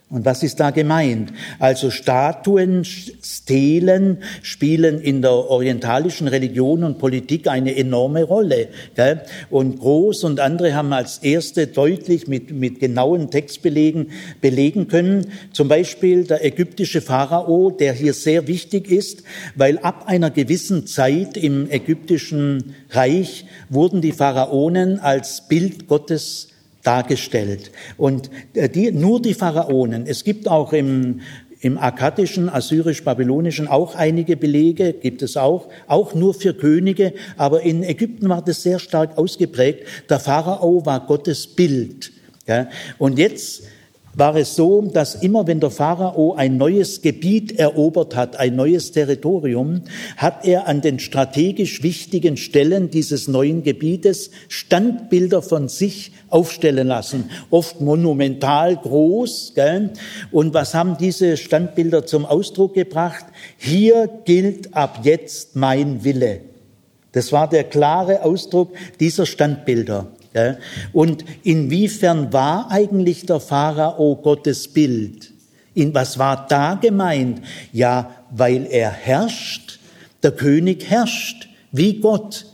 Und 0.09 0.23
was 0.23 0.41
ist 0.41 0.61
da 0.61 0.71
gemeint? 0.71 1.33
Also 1.59 1.91
Statuen, 1.91 2.85
Stelen 2.85 4.19
spielen 4.41 5.01
in 5.01 5.21
der 5.21 5.33
orientalischen 5.33 6.29
Religion 6.29 6.85
und 6.85 6.97
Politik 6.97 7.49
eine 7.49 7.75
enorme 7.75 8.23
Rolle. 8.23 8.69
Gell? 8.95 9.23
Und 9.49 9.79
Groß 9.79 10.23
und 10.23 10.39
andere 10.39 10.75
haben 10.75 10.93
als 10.93 11.17
erste 11.17 11.67
deutlich 11.67 12.29
mit, 12.29 12.51
mit 12.51 12.79
genauen 12.79 13.31
Textbelegen 13.31 14.11
belegen 14.39 14.87
können. 14.87 15.27
Zum 15.51 15.67
Beispiel 15.67 16.23
der 16.23 16.45
ägyptische 16.45 17.01
Pharao, 17.01 17.69
der 17.69 17.91
hier 17.91 18.13
sehr 18.13 18.47
wichtig 18.47 18.89
ist, 18.89 19.23
weil 19.55 19.77
ab 19.79 20.05
einer 20.07 20.31
gewissen 20.31 20.87
Zeit 20.87 21.35
im 21.35 21.69
ägyptischen 21.69 22.75
Reich 22.91 23.43
wurden 23.67 23.99
die 23.99 24.13
Pharaonen 24.13 24.99
als 24.99 25.49
Bild 25.49 25.89
Gottes 25.89 26.47
dargestellt. 26.87 27.71
Und 27.97 28.31
äh, 28.53 28.69
die, 28.69 28.91
nur 28.91 29.21
die 29.21 29.33
Pharaonen, 29.33 30.07
es 30.07 30.23
gibt 30.23 30.47
auch 30.47 30.71
im, 30.71 31.19
im 31.59 31.77
akkadischen, 31.77 32.49
assyrisch-babylonischen 32.49 33.67
auch 33.67 33.95
einige 33.95 34.37
Belege, 34.37 34.93
gibt 34.93 35.21
es 35.21 35.35
auch, 35.35 35.67
auch 35.87 36.15
nur 36.15 36.33
für 36.33 36.53
Könige, 36.53 37.13
aber 37.35 37.61
in 37.61 37.83
Ägypten 37.83 38.29
war 38.29 38.41
das 38.41 38.63
sehr 38.63 38.79
stark 38.79 39.17
ausgeprägt. 39.17 39.85
Der 40.09 40.19
Pharao 40.19 40.85
war 40.85 41.05
Gottes 41.05 41.47
Bild. 41.47 42.13
Und 42.97 43.19
jetzt 43.19 43.63
war 44.17 44.35
es 44.35 44.55
so, 44.55 44.81
dass 44.81 45.15
immer 45.15 45.45
wenn 45.45 45.59
der 45.59 45.69
Pharao 45.69 46.33
ein 46.33 46.57
neues 46.57 47.01
Gebiet 47.03 47.57
erobert 47.59 48.15
hat, 48.15 48.35
ein 48.39 48.55
neues 48.55 48.91
Territorium, 48.91 49.83
hat 50.17 50.45
er 50.45 50.67
an 50.67 50.81
den 50.81 50.97
strategisch 50.97 51.83
wichtigen 51.83 52.35
Stellen 52.35 52.89
dieses 52.89 53.27
neuen 53.27 53.61
Gebietes 53.61 54.31
Standbilder 54.49 55.43
von 55.43 55.69
sich 55.69 56.13
aufstellen 56.29 56.87
lassen, 56.87 57.29
oft 57.51 57.79
monumental 57.79 58.75
groß. 58.75 59.53
Gell? 59.53 59.91
Und 60.31 60.53
was 60.55 60.73
haben 60.73 60.97
diese 60.99 61.37
Standbilder 61.37 62.05
zum 62.07 62.25
Ausdruck 62.25 62.73
gebracht? 62.73 63.25
Hier 63.57 64.09
gilt 64.25 64.73
ab 64.73 65.01
jetzt 65.03 65.55
mein 65.55 66.03
Wille. 66.03 66.41
Das 67.11 67.31
war 67.31 67.47
der 67.47 67.63
klare 67.63 68.23
Ausdruck 68.23 68.73
dieser 68.99 69.25
Standbilder. 69.25 70.07
Und 70.93 71.23
inwiefern 71.43 72.31
war 72.33 72.71
eigentlich 72.71 73.25
der 73.25 73.39
Pharao 73.39 74.15
Gottes 74.15 74.67
Bild? 74.67 75.31
In 75.73 75.93
was 75.93 76.17
war 76.17 76.47
da 76.47 76.75
gemeint? 76.75 77.41
Ja, 77.71 78.11
weil 78.31 78.65
er 78.65 78.91
herrscht, 78.91 79.79
der 80.23 80.31
König 80.31 80.89
herrscht, 80.89 81.47
wie 81.71 81.99
Gott. 81.99 82.45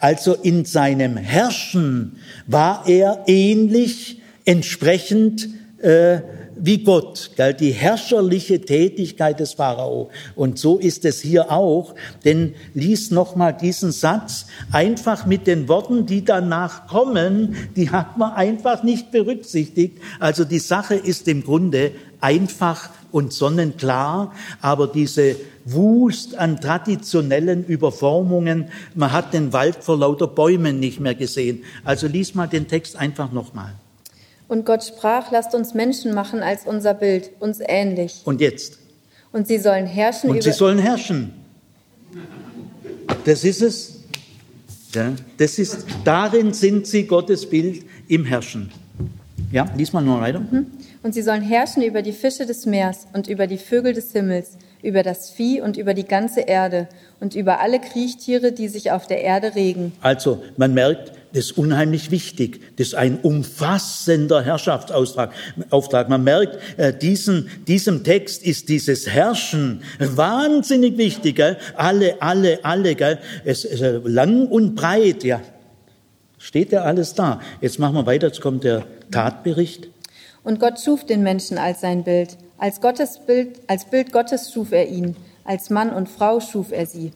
Also 0.00 0.34
in 0.34 0.64
seinem 0.64 1.16
Herrschen 1.16 2.18
war 2.46 2.84
er 2.86 3.24
ähnlich, 3.26 4.20
entsprechend 4.44 5.48
äh, 5.82 6.20
wie 6.58 6.82
Gott, 6.82 7.30
galt 7.36 7.60
die 7.60 7.70
herrscherliche 7.70 8.60
Tätigkeit 8.60 9.40
des 9.40 9.54
Pharao. 9.54 10.10
Und 10.34 10.58
so 10.58 10.78
ist 10.78 11.04
es 11.04 11.20
hier 11.20 11.52
auch, 11.52 11.94
denn 12.24 12.54
lies 12.74 13.10
nochmal 13.10 13.52
diesen 13.54 13.92
Satz 13.92 14.46
einfach 14.72 15.26
mit 15.26 15.46
den 15.46 15.68
Worten, 15.68 16.06
die 16.06 16.24
danach 16.24 16.86
kommen, 16.86 17.56
die 17.76 17.90
hat 17.90 18.16
man 18.16 18.32
einfach 18.32 18.82
nicht 18.82 19.10
berücksichtigt. 19.10 19.98
Also 20.18 20.44
die 20.44 20.58
Sache 20.58 20.94
ist 20.94 21.28
im 21.28 21.44
Grunde 21.44 21.92
einfach 22.20 22.90
und 23.12 23.32
sonnenklar, 23.32 24.32
aber 24.60 24.86
diese 24.88 25.36
Wust 25.64 26.36
an 26.36 26.60
traditionellen 26.60 27.64
Überformungen, 27.64 28.68
man 28.94 29.12
hat 29.12 29.32
den 29.34 29.52
Wald 29.52 29.76
vor 29.80 29.98
lauter 29.98 30.26
Bäumen 30.26 30.80
nicht 30.80 31.00
mehr 31.00 31.14
gesehen. 31.14 31.64
Also 31.84 32.06
lies 32.06 32.34
mal 32.34 32.46
den 32.46 32.68
Text 32.68 32.96
einfach 32.96 33.32
nochmal. 33.32 33.74
Und 34.48 34.64
Gott 34.64 34.84
sprach, 34.84 35.30
lasst 35.32 35.54
uns 35.54 35.74
Menschen 35.74 36.14
machen 36.14 36.40
als 36.40 36.66
unser 36.66 36.94
Bild, 36.94 37.30
uns 37.40 37.60
ähnlich. 37.60 38.22
Und 38.24 38.40
jetzt? 38.40 38.78
Und 39.32 39.48
sie 39.48 39.58
sollen 39.58 39.86
herrschen. 39.86 40.30
Und 40.30 40.42
sie 40.42 40.52
sollen 40.52 40.78
herrschen. 40.78 41.32
Das 43.24 43.44
ist 43.44 43.62
es. 43.62 43.96
Ja, 44.94 45.12
das 45.36 45.58
ist, 45.58 45.84
darin 46.04 46.54
sind 46.54 46.86
sie 46.86 47.06
Gottes 47.06 47.44
Bild 47.48 47.84
im 48.08 48.24
Herrschen. 48.24 48.72
Ja, 49.52 49.66
lies 49.76 49.92
mal 49.92 50.00
nur 50.00 50.20
weiter. 50.20 50.40
Mhm. 50.40 50.66
Und 51.02 51.12
sie 51.12 51.22
sollen 51.22 51.42
herrschen 51.42 51.82
über 51.82 52.02
die 52.02 52.12
Fische 52.12 52.46
des 52.46 52.66
Meers 52.66 53.06
und 53.12 53.28
über 53.28 53.46
die 53.46 53.58
Vögel 53.58 53.92
des 53.92 54.12
Himmels, 54.12 54.56
über 54.82 55.02
das 55.02 55.30
Vieh 55.30 55.60
und 55.60 55.76
über 55.76 55.94
die 55.94 56.04
ganze 56.04 56.40
Erde 56.40 56.88
und 57.20 57.34
über 57.34 57.60
alle 57.60 57.80
Kriechtiere, 57.80 58.52
die 58.52 58.68
sich 58.68 58.92
auf 58.92 59.06
der 59.06 59.22
Erde 59.22 59.54
regen. 59.54 59.92
Also, 60.00 60.42
man 60.56 60.74
merkt, 60.74 61.12
das 61.32 61.46
ist 61.46 61.58
unheimlich 61.58 62.10
wichtig. 62.10 62.60
Das 62.76 62.88
ist 62.88 62.94
ein 62.94 63.18
umfassender 63.20 64.42
Herrschaftsauftrag. 64.42 65.32
Auftrag. 65.68 66.08
Man 66.08 66.24
merkt, 66.24 66.58
äh, 66.78 66.96
diesen, 66.96 67.50
diesem 67.66 68.04
Text 68.04 68.42
ist 68.42 68.70
dieses 68.70 69.06
Herrschen 69.06 69.82
wahnsinnig 69.98 70.96
wichtig. 70.96 71.36
Gell? 71.36 71.58
Alle, 71.74 72.22
alle, 72.22 72.64
alle. 72.64 72.94
Gell? 72.94 73.18
Es, 73.44 73.66
äh, 73.66 74.00
lang 74.04 74.46
und 74.46 74.76
breit, 74.76 75.24
ja. 75.24 75.42
Steht 76.38 76.72
ja 76.72 76.84
alles 76.84 77.12
da. 77.14 77.40
Jetzt 77.60 77.78
machen 77.78 77.96
wir 77.96 78.06
weiter. 78.06 78.28
Jetzt 78.28 78.40
kommt 78.40 78.64
der 78.64 78.86
Tatbericht. 79.10 79.88
Und 80.42 80.60
Gott 80.60 80.80
schuf 80.80 81.04
den 81.04 81.22
Menschen 81.22 81.58
als 81.58 81.80
sein 81.80 82.04
Bild. 82.04 82.38
Als 82.58 82.80
Gottes 82.80 83.18
Bild, 83.26 83.60
als 83.66 83.84
Bild 83.84 84.12
Gottes 84.12 84.52
schuf 84.52 84.72
er 84.72 84.88
ihn. 84.88 85.16
Als 85.44 85.70
Mann 85.70 85.90
und 85.90 86.08
Frau 86.08 86.40
schuf 86.40 86.72
er 86.72 86.86
sie. 86.86 87.12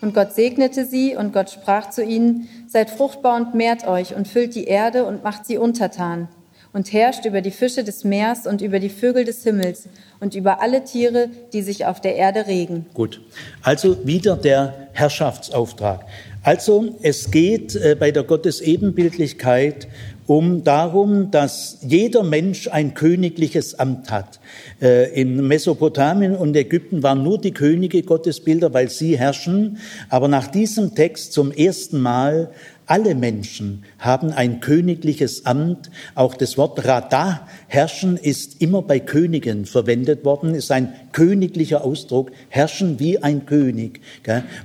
Und 0.00 0.14
Gott 0.14 0.32
segnete 0.32 0.84
sie, 0.84 1.16
und 1.16 1.32
Gott 1.32 1.50
sprach 1.50 1.90
zu 1.90 2.04
ihnen, 2.04 2.48
Seid 2.68 2.90
fruchtbar 2.90 3.36
und 3.36 3.54
mehrt 3.54 3.86
euch 3.86 4.14
und 4.14 4.28
füllt 4.28 4.54
die 4.54 4.64
Erde 4.64 5.04
und 5.04 5.24
macht 5.24 5.46
sie 5.46 5.58
untertan 5.58 6.28
und 6.72 6.92
herrscht 6.92 7.24
über 7.24 7.40
die 7.40 7.50
Fische 7.50 7.82
des 7.82 8.04
Meers 8.04 8.46
und 8.46 8.60
über 8.60 8.78
die 8.78 8.88
Vögel 8.88 9.24
des 9.24 9.42
Himmels 9.42 9.88
und 10.20 10.34
über 10.34 10.60
alle 10.60 10.84
Tiere, 10.84 11.28
die 11.52 11.62
sich 11.62 11.86
auf 11.86 12.00
der 12.00 12.16
Erde 12.16 12.46
regen. 12.46 12.86
Gut, 12.94 13.20
also 13.62 14.06
wieder 14.06 14.36
der 14.36 14.88
Herrschaftsauftrag. 14.92 16.04
Also 16.42 16.94
es 17.02 17.30
geht 17.30 17.74
äh, 17.74 17.96
bei 17.98 18.10
der 18.10 18.22
Gottesebenbildlichkeit 18.22 19.88
um 20.28 20.62
darum, 20.62 21.30
dass 21.30 21.78
jeder 21.80 22.22
Mensch 22.22 22.68
ein 22.68 22.92
königliches 22.92 23.78
Amt 23.78 24.10
hat. 24.10 24.40
Äh, 24.80 25.10
in 25.18 25.48
Mesopotamien 25.48 26.36
und 26.36 26.54
Ägypten 26.54 27.02
waren 27.02 27.22
nur 27.22 27.40
die 27.40 27.52
Könige 27.52 28.02
Gottesbilder, 28.02 28.74
weil 28.74 28.90
sie 28.90 29.18
herrschen. 29.18 29.78
Aber 30.10 30.28
nach 30.28 30.46
diesem 30.46 30.94
Text 30.94 31.32
zum 31.32 31.50
ersten 31.50 31.98
Mal 32.00 32.50
alle 32.84 33.14
Menschen 33.14 33.84
haben 33.98 34.30
ein 34.32 34.60
königliches 34.60 35.46
Amt. 35.46 35.90
Auch 36.14 36.34
das 36.34 36.58
Wort 36.58 36.84
Radha, 36.86 37.46
herrschen, 37.68 38.16
ist 38.16 38.60
immer 38.60 38.82
bei 38.82 38.98
Königen 38.98 39.64
verwendet 39.64 40.24
worden, 40.24 40.54
ist 40.54 40.72
ein 40.72 40.92
königlicher 41.12 41.84
Ausdruck, 41.84 42.32
herrschen 42.48 42.98
wie 42.98 43.22
ein 43.22 43.46
König. 43.46 44.00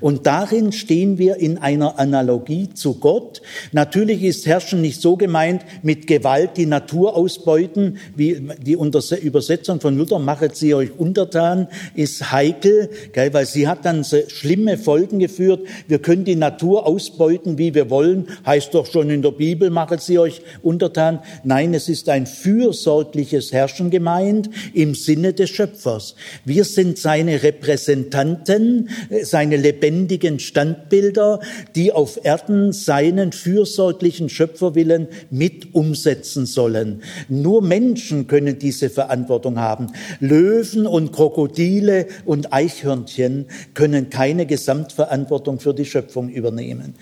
Und 0.02 0.26
darin 0.26 0.72
stehen 0.72 1.18
wir 1.18 1.38
in 1.38 1.58
einer 1.58 2.00
Analogie 2.00 2.70
zu 2.74 2.96
Gott. 2.96 3.42
Natürlich 3.72 4.24
ist 4.24 4.46
Herrschen 4.46 4.82
nicht 4.82 5.02
so 5.02 5.16
gemeint, 5.16 5.64
mit 5.84 6.08
Gewalt 6.08 6.58
die 6.58 6.66
Natur 6.66 7.16
ausbeuten, 7.16 7.98
wie 8.16 8.50
die 8.62 8.74
Übersetzung 8.74 9.80
von 9.80 9.98
Luther, 9.98 10.20
machet 10.20 10.56
sie 10.56 10.74
euch 10.74 10.92
untertan, 10.98 11.68
ist 11.96 12.32
heikel, 12.32 12.90
weil 13.32 13.46
sie 13.46 13.68
hat 13.68 13.86
dann 13.86 14.04
schlimme 14.04 14.78
Folgen 14.78 15.20
geführt. 15.20 15.62
Wir 15.88 16.00
können 16.00 16.26
die 16.26 16.36
Natur 16.36 16.88
ausbeuten, 16.88 17.58
wie 17.58 17.74
wir 17.74 17.90
wollen 17.90 18.28
heißt 18.46 18.74
doch 18.74 18.86
schon 18.86 19.10
in 19.10 19.22
der 19.22 19.32
Bibel, 19.32 19.70
machen 19.70 20.00
Sie 20.00 20.20
euch 20.20 20.42
untertan. 20.62 21.20
Nein, 21.44 21.74
es 21.74 21.90
ist 21.90 22.10
ein 22.10 22.26
fürsorgliches 22.94 23.52
Herrschen 23.52 23.90
gemeint 23.90 24.50
im 24.74 24.94
Sinne 24.94 25.34
des 25.34 25.50
Schöpfers. 25.50 26.16
Wir 26.46 26.64
sind 26.64 26.98
seine 27.00 27.42
Repräsentanten, 27.42 28.90
seine 29.24 29.58
lebendigen 29.58 30.40
Standbilder, 30.40 31.40
die 31.76 31.92
auf 31.92 32.20
Erden 32.24 32.72
seinen 32.72 33.32
fürsorglichen 33.32 34.30
Schöpferwillen 34.30 35.08
mit 35.32 35.74
umsetzen 35.74 36.46
sollen. 36.46 37.02
Nur 37.30 37.62
Menschen 37.64 38.28
können 38.28 38.60
diese 38.60 38.90
Verantwortung 38.90 39.60
haben. 39.60 39.88
Löwen 40.20 40.86
und 40.86 41.12
Krokodile 41.12 42.08
und 42.26 42.54
Eichhörnchen 42.54 43.46
können 43.74 44.10
keine 44.12 44.46
Gesamtverantwortung 44.46 45.60
für 45.60 45.74
die 45.74 45.86
Schöpfung 45.86 46.30
übernehmen. 46.30 46.96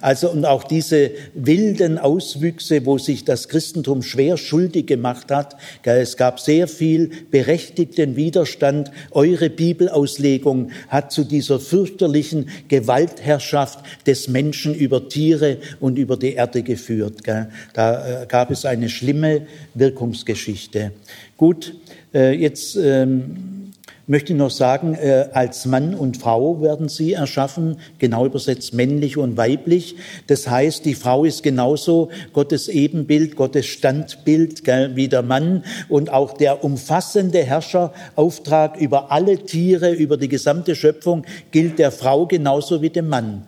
Also 0.00 0.30
und 0.30 0.44
auch 0.44 0.64
diese 0.64 1.10
wilden 1.34 1.98
Auswüchse, 1.98 2.86
wo 2.86 2.98
sich 2.98 3.24
das 3.24 3.48
Christentum 3.48 4.02
schwer 4.02 4.36
schuldig 4.36 4.86
gemacht 4.86 5.15
hat. 5.30 5.56
Es 5.82 6.16
gab 6.16 6.40
sehr 6.40 6.68
viel 6.68 7.10
berechtigten 7.30 8.16
Widerstand. 8.16 8.90
Eure 9.10 9.50
Bibelauslegung 9.50 10.70
hat 10.88 11.12
zu 11.12 11.24
dieser 11.24 11.60
fürchterlichen 11.60 12.48
Gewaltherrschaft 12.68 13.80
des 14.06 14.28
Menschen 14.28 14.74
über 14.74 15.08
Tiere 15.08 15.58
und 15.80 15.98
über 15.98 16.16
die 16.16 16.34
Erde 16.34 16.62
geführt. 16.62 17.22
Da 17.72 18.22
äh, 18.22 18.26
gab 18.26 18.50
es 18.50 18.64
eine 18.64 18.88
schlimme 18.88 19.46
Wirkungsgeschichte. 19.74 20.92
Gut, 21.36 21.74
äh, 22.14 22.32
jetzt 22.32 22.76
ähm, 22.76 23.65
möchte 24.06 24.34
noch 24.34 24.50
sagen, 24.50 24.94
äh, 24.94 25.28
als 25.32 25.66
Mann 25.66 25.94
und 25.94 26.16
Frau 26.16 26.60
werden 26.62 26.88
sie 26.88 27.14
erschaffen, 27.14 27.78
genau 27.98 28.26
übersetzt 28.26 28.72
männlich 28.74 29.16
und 29.16 29.36
weiblich. 29.36 29.96
Das 30.26 30.48
heißt, 30.48 30.84
die 30.84 30.94
Frau 30.94 31.24
ist 31.24 31.42
genauso 31.42 32.10
Gottes 32.32 32.68
Ebenbild, 32.68 33.36
Gottes 33.36 33.66
Standbild 33.66 34.66
wie 34.94 35.08
der 35.08 35.22
Mann 35.22 35.64
und 35.88 36.12
auch 36.12 36.34
der 36.34 36.62
umfassende 36.64 37.42
Herrscherauftrag 37.42 38.80
über 38.80 39.10
alle 39.10 39.38
Tiere, 39.38 39.92
über 39.92 40.16
die 40.16 40.28
gesamte 40.28 40.76
Schöpfung 40.76 41.24
gilt 41.50 41.78
der 41.78 41.90
Frau 41.90 42.26
genauso 42.26 42.82
wie 42.82 42.90
dem 42.90 43.08
Mann. 43.08 43.44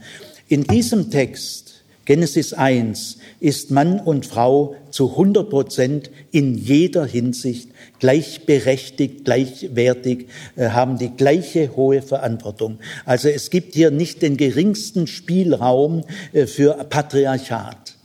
In 0.48 0.64
diesem 0.64 1.10
Text 1.10 1.68
Genesis 2.08 2.54
1 2.54 3.18
ist 3.38 3.70
Mann 3.70 4.00
und 4.00 4.24
Frau 4.24 4.74
zu 4.90 5.10
100 5.10 5.50
Prozent 5.50 6.10
in 6.30 6.56
jeder 6.56 7.04
Hinsicht 7.04 7.68
gleichberechtigt, 7.98 9.24
gleichwertig, 9.24 10.26
äh, 10.56 10.68
haben 10.70 10.98
die 10.98 11.10
gleiche 11.10 11.76
hohe 11.76 12.02
Verantwortung. 12.02 12.78
Also 13.04 13.28
es 13.28 13.50
gibt 13.50 13.74
hier 13.74 13.90
nicht 13.90 14.22
den 14.22 14.36
geringsten 14.36 15.06
Spielraum 15.06 16.04
äh, 16.32 16.46
für 16.46 16.74
Patriarchat. 16.88 17.98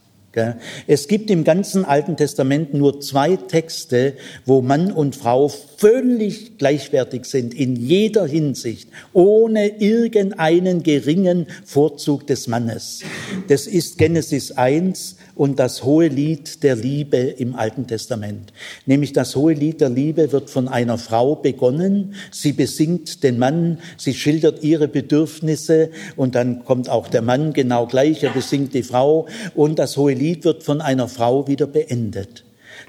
Es 0.87 1.07
gibt 1.07 1.29
im 1.29 1.43
ganzen 1.43 1.85
Alten 1.85 2.17
Testament 2.17 2.73
nur 2.73 2.99
zwei 3.01 3.35
Texte, 3.35 4.15
wo 4.45 4.61
Mann 4.61 4.91
und 4.91 5.15
Frau 5.15 5.47
völlig 5.47 6.57
gleichwertig 6.57 7.25
sind 7.25 7.53
in 7.53 7.75
jeder 7.75 8.25
Hinsicht, 8.25 8.89
ohne 9.13 9.79
irgendeinen 9.79 10.81
geringen 10.81 11.45
Vorzug 11.65 12.25
des 12.25 12.47
Mannes. 12.47 13.01
Das 13.47 13.67
ist 13.67 13.99
Genesis 13.99 14.51
1 14.51 15.17
und 15.35 15.59
das 15.59 15.83
hohe 15.83 16.07
Lied 16.07 16.63
der 16.63 16.75
Liebe 16.75 17.17
im 17.17 17.55
Alten 17.55 17.87
Testament. 17.87 18.53
Nämlich 18.85 19.13
das 19.13 19.35
hohe 19.35 19.53
Lied 19.53 19.81
der 19.81 19.89
Liebe 19.89 20.31
wird 20.31 20.49
von 20.49 20.67
einer 20.67 20.97
Frau 20.97 21.35
begonnen. 21.35 22.15
Sie 22.31 22.53
besingt 22.53 23.23
den 23.23 23.39
Mann, 23.39 23.79
sie 23.97 24.13
schildert 24.13 24.63
ihre 24.63 24.87
Bedürfnisse 24.87 25.89
und 26.15 26.35
dann 26.35 26.63
kommt 26.65 26.89
auch 26.89 27.07
der 27.07 27.21
Mann 27.21 27.53
genau 27.53 27.87
gleich, 27.87 28.23
er 28.23 28.31
besingt 28.31 28.73
die 28.73 28.83
Frau 28.83 29.27
und 29.55 29.79
das 29.79 29.97
hohe 29.97 30.13
Lied 30.13 30.45
wird 30.45 30.63
von 30.63 30.81
einer 30.81 31.07
Frau 31.07 31.47
wieder 31.47 31.67
beendet. 31.67 32.43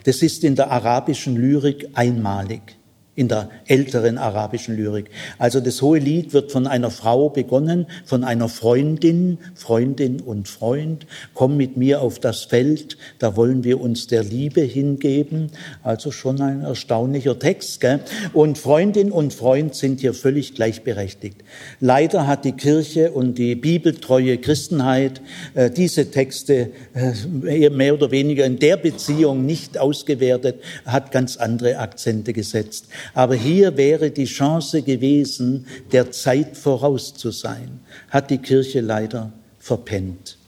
Das 0.05 0.23
ist 0.23 0.45
in 0.45 0.55
der 0.55 0.71
arabischen 0.71 1.37
Lyrik 1.37 1.89
einmalig 1.95 2.77
in 3.17 3.29
der 3.29 3.51
älteren 3.67 4.19
arabischen 4.19 4.77
Lyrik. 4.77 5.11
Also 5.39 5.61
das 5.61 5.81
hohe 5.83 5.99
Lied 5.99 6.33
wird 6.33 6.51
von 6.51 6.67
einer 6.67 6.91
Frau 6.91 7.29
begonnen, 7.29 7.87
von 8.05 8.25
einer 8.25 8.49
Freundin, 8.49 9.39
Freundin 9.55 10.21
und 10.21 10.49
Freund. 10.49 11.07
Komm 11.33 11.57
mit 11.57 11.77
mir 11.77 12.01
auf 12.01 12.19
das 12.19 12.45
Feld, 12.45 12.99
da 13.19 13.37
wollen 13.37 13.63
wir 13.63 13.81
uns 13.81 14.09
der 14.09 14.25
Liebe 14.25 14.63
hingeben. 14.63 15.51
Also 15.83 16.11
schon 16.11 16.41
ein 16.41 16.63
erstaunlicher 16.63 17.39
Text. 17.39 17.81
Gell? 17.81 18.01
Und 18.33 18.59
Freundin 18.59 19.13
und 19.13 19.33
Freund 19.33 19.75
sind 19.75 20.01
hier 20.01 20.15
völlig 20.15 20.55
gleichberechtigt. 20.55 21.43
Leider 21.81 22.27
hat 22.27 22.45
die 22.45 22.53
Kirche 22.53 23.13
und 23.13 23.39
die 23.39 23.55
bibeltreue 23.55 24.39
Christenheit 24.39 25.21
äh, 25.55 25.71
diese 25.71 26.11
Texte 26.11 26.71
äh, 26.95 27.71
mehr 27.71 27.95
oder 27.95 28.11
weniger 28.11 28.45
in 28.45 28.59
der 28.59 28.77
Beziehung 28.77 29.47
nicht 29.47 29.79
ausgewertet, 29.79 30.61
hat 30.85 31.13
ganz 31.13 31.37
andere 31.37 31.79
Akzente 31.79 32.33
gesetzt. 32.33 32.87
Aber 33.13 33.35
hier 33.35 33.77
wäre 33.77 34.11
die 34.11 34.25
Chance 34.25 34.83
gewesen, 34.83 35.67
der 35.93 36.11
Zeit 36.11 36.57
voraus 36.57 37.15
zu 37.15 37.31
sein, 37.31 37.81
hat 38.11 38.31
die 38.31 38.39
Kirche 38.39 38.81
leider 38.81 39.33
verpennt. 39.59 40.39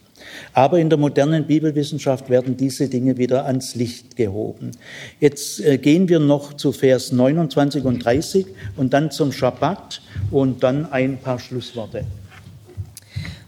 Aber 0.53 0.79
in 0.79 0.89
der 0.89 0.99
modernen 0.99 1.47
Bibelwissenschaft 1.47 2.31
werden 2.31 2.57
diese 2.57 2.89
Dinge 2.89 3.17
wieder 3.17 3.47
ans 3.47 3.75
Licht 3.75 4.17
gehoben. 4.17 4.73
Jetzt 5.21 5.61
äh, 5.61 5.79
gehen 5.79 6.09
wir 6.09 6.19
noch 6.19 6.55
zu 6.55 6.73
Vers 6.73 7.13
29 7.13 7.85
und 7.85 8.05
30 8.05 8.47
und 8.77 8.93
dann 8.93 9.11
zum 9.11 9.33
Schabbat 9.33 10.03
und 10.31 10.63
dann 10.63 10.91
ein 10.91 11.19
paar 11.19 11.39
Schlussworte. 11.39 12.05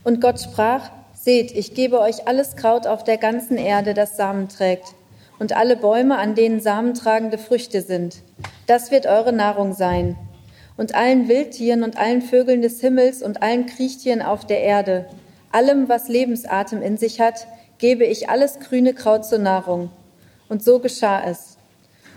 Und 0.05 0.21
Gott 0.21 0.41
sprach, 0.41 0.91
seht, 1.15 1.51
ich 1.53 1.75
gebe 1.75 2.01
euch 2.01 2.27
alles 2.27 2.57
Kraut 2.57 2.87
auf 2.87 3.05
der 3.05 3.19
ganzen 3.19 3.57
Erde, 3.57 3.95
das 3.95 4.17
Samen 4.17 4.49
trägt 4.49 4.95
und 5.39 5.57
alle 5.57 5.77
Bäume, 5.77 6.19
an 6.19 6.35
denen 6.35 6.61
samentragende 6.61 7.39
Früchte 7.39 7.83
sind. 7.83 8.23
Das 8.67 8.91
wird 8.91 9.07
eure 9.07 9.33
Nahrung 9.33 9.73
sein. 9.73 10.17
Und 10.77 10.95
allen 10.95 11.29
Wildtieren 11.29 11.83
und 11.83 11.97
allen 11.99 12.23
Vögeln 12.23 12.63
des 12.63 12.81
Himmels 12.81 13.23
und 13.23 13.43
allen 13.43 13.67
Kriechtieren 13.67 14.23
auf 14.23 14.47
der 14.47 14.61
Erde, 14.61 15.07
allem, 15.51 15.89
was 15.89 16.09
Lebensatem 16.09 16.83
in 16.83 16.97
sich 16.97 17.21
hat, 17.21 17.47
gebe 17.79 18.05
ich 18.05 18.29
alles 18.29 18.61
grüne 18.61 18.95
Kraut 18.95 19.25
zur 19.25 19.39
Nahrung. 19.39 19.91
Und 20.49 20.63
so 20.63 20.79
geschah 20.79 21.23
es. 21.25 21.57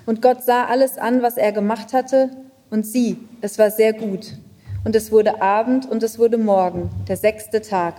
Und 0.06 0.22
Gott 0.22 0.44
sah 0.44 0.66
alles 0.66 0.98
an, 0.98 1.22
was 1.22 1.38
er 1.38 1.52
gemacht 1.52 1.94
hatte, 1.94 2.30
und 2.70 2.86
sieh, 2.86 3.18
es 3.42 3.60
war 3.60 3.70
sehr 3.70 3.94
gut. 3.94 4.34
Und 4.84 4.96
es 4.96 5.12
wurde 5.12 5.42
Abend 5.42 5.90
und 5.90 6.02
es 6.02 6.18
wurde 6.18 6.38
Morgen, 6.38 6.90
der 7.08 7.18
sechste 7.18 7.62
Tag. 7.62 7.96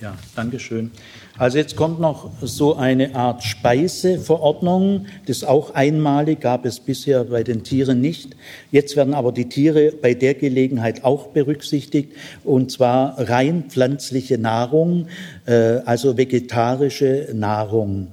Ja, 0.00 0.14
Dankeschön. 0.36 0.92
Also 1.38 1.56
jetzt 1.56 1.76
kommt 1.76 1.98
noch 1.98 2.30
so 2.42 2.76
eine 2.76 3.14
Art 3.14 3.42
Speiseverordnung. 3.42 5.06
Das 5.26 5.44
auch 5.44 5.74
einmalig, 5.74 6.40
gab 6.40 6.66
es 6.66 6.78
bisher 6.78 7.24
bei 7.24 7.42
den 7.42 7.64
Tieren 7.64 8.02
nicht. 8.02 8.36
Jetzt 8.70 8.96
werden 8.96 9.14
aber 9.14 9.32
die 9.32 9.48
Tiere 9.48 9.92
bei 9.92 10.12
der 10.12 10.34
Gelegenheit 10.34 11.04
auch 11.04 11.28
berücksichtigt, 11.28 12.12
und 12.44 12.70
zwar 12.70 13.18
rein 13.18 13.64
pflanzliche 13.68 14.36
Nahrung, 14.36 15.06
äh, 15.46 15.80
also 15.86 16.18
vegetarische 16.18 17.28
Nahrung. 17.32 18.08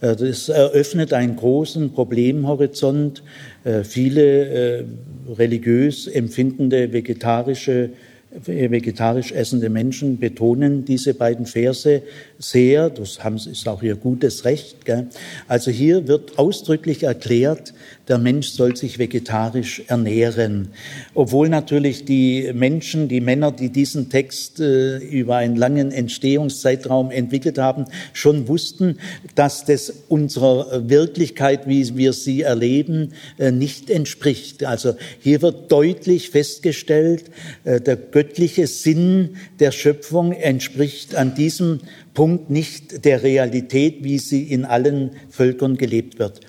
Äh, 0.00 0.16
das 0.16 0.48
eröffnet 0.48 1.12
einen 1.12 1.36
großen 1.36 1.92
Problemhorizont. 1.92 3.22
Äh, 3.62 3.84
viele 3.84 4.84
religiös 5.38 6.08
empfindende 6.08 6.92
vegetarische 6.92 7.90
vegetarisch 8.44 9.32
essende 9.32 9.70
Menschen 9.70 10.18
betonen 10.18 10.84
diese 10.84 11.14
beiden 11.14 11.46
Verse 11.46 12.02
sehr. 12.38 12.90
Das 12.90 13.18
ist 13.46 13.68
auch 13.68 13.82
ihr 13.82 13.96
gutes 13.96 14.44
Recht. 14.44 14.84
Gell? 14.84 15.08
Also 15.48 15.70
hier 15.70 16.08
wird 16.08 16.38
ausdrücklich 16.38 17.02
erklärt, 17.02 17.72
der 18.08 18.18
Mensch 18.18 18.50
soll 18.50 18.76
sich 18.76 18.98
vegetarisch 18.98 19.82
ernähren. 19.88 20.68
Obwohl 21.14 21.48
natürlich 21.48 22.04
die 22.04 22.52
Menschen, 22.54 23.08
die 23.08 23.20
Männer, 23.20 23.50
die 23.50 23.70
diesen 23.70 24.10
Text 24.10 24.60
äh, 24.60 24.98
über 24.98 25.36
einen 25.36 25.56
langen 25.56 25.90
Entstehungszeitraum 25.90 27.10
entwickelt 27.10 27.58
haben, 27.58 27.86
schon 28.12 28.46
wussten, 28.46 28.98
dass 29.34 29.64
das 29.64 29.92
unserer 30.08 30.88
Wirklichkeit, 30.88 31.66
wie 31.66 31.96
wir 31.96 32.12
sie 32.12 32.42
erleben, 32.42 33.12
äh, 33.38 33.50
nicht 33.50 33.90
entspricht. 33.90 34.64
Also 34.64 34.94
hier 35.20 35.42
wird 35.42 35.72
deutlich 35.72 36.30
festgestellt, 36.30 37.24
äh, 37.64 37.80
der 37.80 37.96
göttliche 37.96 38.68
Sinn 38.68 39.36
der 39.58 39.72
Schöpfung 39.72 40.32
entspricht 40.32 41.16
an 41.16 41.34
diesem 41.34 41.80
Punkt 42.16 42.48
nicht 42.48 43.04
der 43.04 43.22
Realität, 43.22 44.02
wie 44.02 44.18
sie 44.18 44.42
in 44.42 44.64
allen 44.64 45.10
Völkern 45.28 45.76
gelebt 45.76 46.18
wird. 46.18 46.40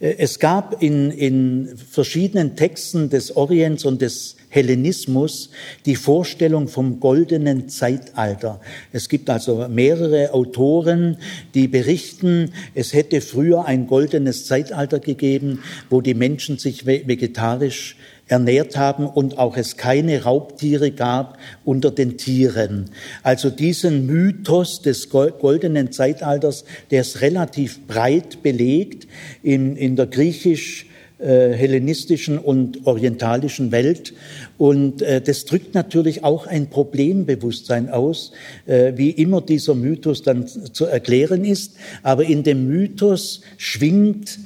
Äh, 0.00 0.14
es 0.18 0.38
gab 0.38 0.82
in, 0.82 1.10
in 1.10 1.68
verschiedenen 1.76 2.56
Texten 2.56 3.10
des 3.10 3.36
Orients 3.36 3.84
und 3.84 4.00
des 4.00 4.36
Hellenismus 4.48 5.50
die 5.86 5.96
Vorstellung 5.96 6.66
vom 6.66 6.98
goldenen 6.98 7.68
Zeitalter. 7.68 8.60
Es 8.90 9.08
gibt 9.08 9.28
also 9.28 9.68
mehrere 9.68 10.32
Autoren, 10.32 11.18
die 11.54 11.68
berichten, 11.68 12.52
es 12.74 12.94
hätte 12.94 13.20
früher 13.20 13.66
ein 13.66 13.86
goldenes 13.86 14.46
Zeitalter 14.46 14.98
gegeben, 14.98 15.60
wo 15.90 16.00
die 16.00 16.14
Menschen 16.14 16.58
sich 16.58 16.86
vegetarisch 16.86 17.96
ernährt 18.32 18.78
haben 18.78 19.06
und 19.06 19.36
auch 19.36 19.58
es 19.58 19.76
keine 19.76 20.22
Raubtiere 20.22 20.90
gab 20.90 21.36
unter 21.66 21.90
den 21.90 22.16
Tieren. 22.16 22.86
Also 23.22 23.50
diesen 23.50 24.06
Mythos 24.06 24.80
des 24.80 25.10
goldenen 25.10 25.92
Zeitalters, 25.92 26.64
der 26.90 27.02
ist 27.02 27.20
relativ 27.20 27.86
breit 27.86 28.42
belegt 28.42 29.06
in, 29.42 29.76
in 29.76 29.96
der 29.96 30.06
griechisch 30.06 30.86
äh, 31.18 31.52
hellenistischen 31.52 32.38
und 32.38 32.86
orientalischen 32.86 33.70
Welt. 33.70 34.14
Und 34.56 35.02
äh, 35.02 35.20
das 35.20 35.44
drückt 35.44 35.74
natürlich 35.74 36.24
auch 36.24 36.46
ein 36.46 36.70
Problembewusstsein 36.70 37.90
aus, 37.90 38.32
äh, 38.64 38.94
wie 38.96 39.10
immer 39.10 39.42
dieser 39.42 39.74
Mythos 39.74 40.22
dann 40.22 40.46
zu 40.46 40.86
erklären 40.86 41.44
ist. 41.44 41.74
Aber 42.02 42.24
in 42.24 42.44
dem 42.44 42.66
Mythos 42.66 43.42
schwingt 43.58 44.38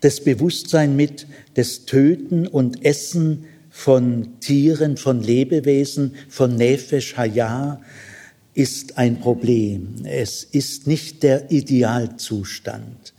das 0.00 0.20
Bewusstsein 0.20 0.94
mit, 0.94 1.26
das 1.58 1.86
Töten 1.86 2.46
und 2.46 2.84
Essen 2.84 3.46
von 3.68 4.38
Tieren, 4.38 4.96
von 4.96 5.20
Lebewesen, 5.20 6.14
von 6.28 6.54
Nefesh 6.54 7.16
Hayah 7.16 7.80
ist 8.54 8.96
ein 8.96 9.18
Problem. 9.18 9.96
Es 10.04 10.44
ist 10.44 10.86
nicht 10.86 11.24
der 11.24 11.50
Idealzustand. 11.50 13.12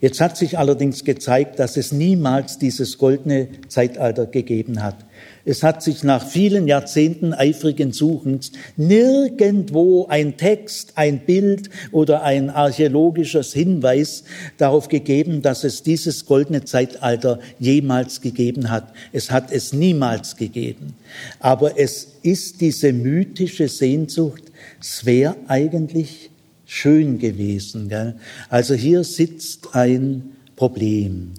Jetzt 0.00 0.20
hat 0.20 0.36
sich 0.36 0.56
allerdings 0.56 1.04
gezeigt, 1.04 1.58
dass 1.58 1.76
es 1.76 1.90
niemals 1.90 2.58
dieses 2.58 2.96
goldene 2.96 3.48
Zeitalter 3.66 4.26
gegeben 4.26 4.82
hat. 4.84 5.04
Es 5.44 5.62
hat 5.62 5.82
sich 5.82 6.04
nach 6.04 6.26
vielen 6.26 6.68
Jahrzehnten 6.68 7.32
eifrigen 7.32 7.92
Suchens 7.92 8.52
nirgendwo 8.76 10.06
ein 10.06 10.36
Text, 10.36 10.92
ein 10.96 11.20
Bild 11.20 11.70
oder 11.92 12.22
ein 12.22 12.50
archäologisches 12.50 13.52
Hinweis 13.52 14.24
darauf 14.58 14.88
gegeben, 14.88 15.40
dass 15.40 15.64
es 15.64 15.82
dieses 15.82 16.26
goldene 16.26 16.64
Zeitalter 16.64 17.40
jemals 17.58 18.20
gegeben 18.20 18.70
hat. 18.70 18.92
Es 19.12 19.30
hat 19.30 19.50
es 19.50 19.72
niemals 19.72 20.36
gegeben. 20.36 20.94
Aber 21.38 21.78
es 21.78 22.08
ist 22.22 22.60
diese 22.60 22.92
mythische 22.92 23.68
Sehnsucht, 23.68 24.42
es 24.80 25.06
wäre 25.06 25.36
eigentlich 25.48 26.30
schön 26.66 27.18
gewesen. 27.18 27.88
Gell? 27.88 28.16
Also 28.48 28.74
hier 28.74 29.04
sitzt 29.04 29.74
ein 29.74 30.32
Problem. 30.54 31.32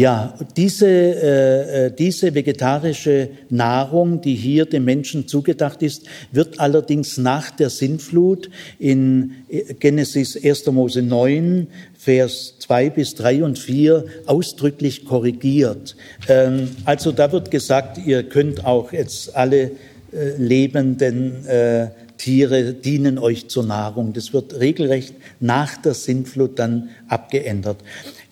Ja, 0.00 0.32
diese, 0.56 0.86
äh, 0.86 1.86
äh, 1.88 1.92
diese 1.92 2.34
vegetarische 2.34 3.28
Nahrung, 3.50 4.22
die 4.22 4.34
hier 4.34 4.64
dem 4.64 4.86
Menschen 4.86 5.28
zugedacht 5.28 5.82
ist, 5.82 6.06
wird 6.32 6.58
allerdings 6.58 7.18
nach 7.18 7.50
der 7.50 7.68
Sintflut 7.68 8.48
in 8.78 9.32
Genesis 9.78 10.42
1. 10.42 10.68
Mose 10.68 11.02
9, 11.02 11.66
Vers 11.98 12.54
2 12.60 12.88
bis 12.88 13.14
3 13.16 13.44
und 13.44 13.58
4 13.58 14.06
ausdrücklich 14.24 15.04
korrigiert. 15.04 15.96
Ähm, 16.28 16.70
also 16.86 17.12
da 17.12 17.30
wird 17.30 17.50
gesagt, 17.50 17.98
ihr 17.98 18.22
könnt 18.22 18.64
auch 18.64 18.94
jetzt 18.94 19.36
alle 19.36 19.64
äh, 19.64 19.70
lebenden 20.38 21.44
äh, 21.46 21.88
Tiere 22.16 22.74
dienen 22.74 23.18
euch 23.18 23.48
zur 23.48 23.64
Nahrung. 23.64 24.12
Das 24.12 24.32
wird 24.32 24.60
regelrecht 24.60 25.14
nach 25.40 25.76
der 25.78 25.94
Sintflut 25.94 26.58
dann 26.58 26.90
abgeändert. 27.08 27.78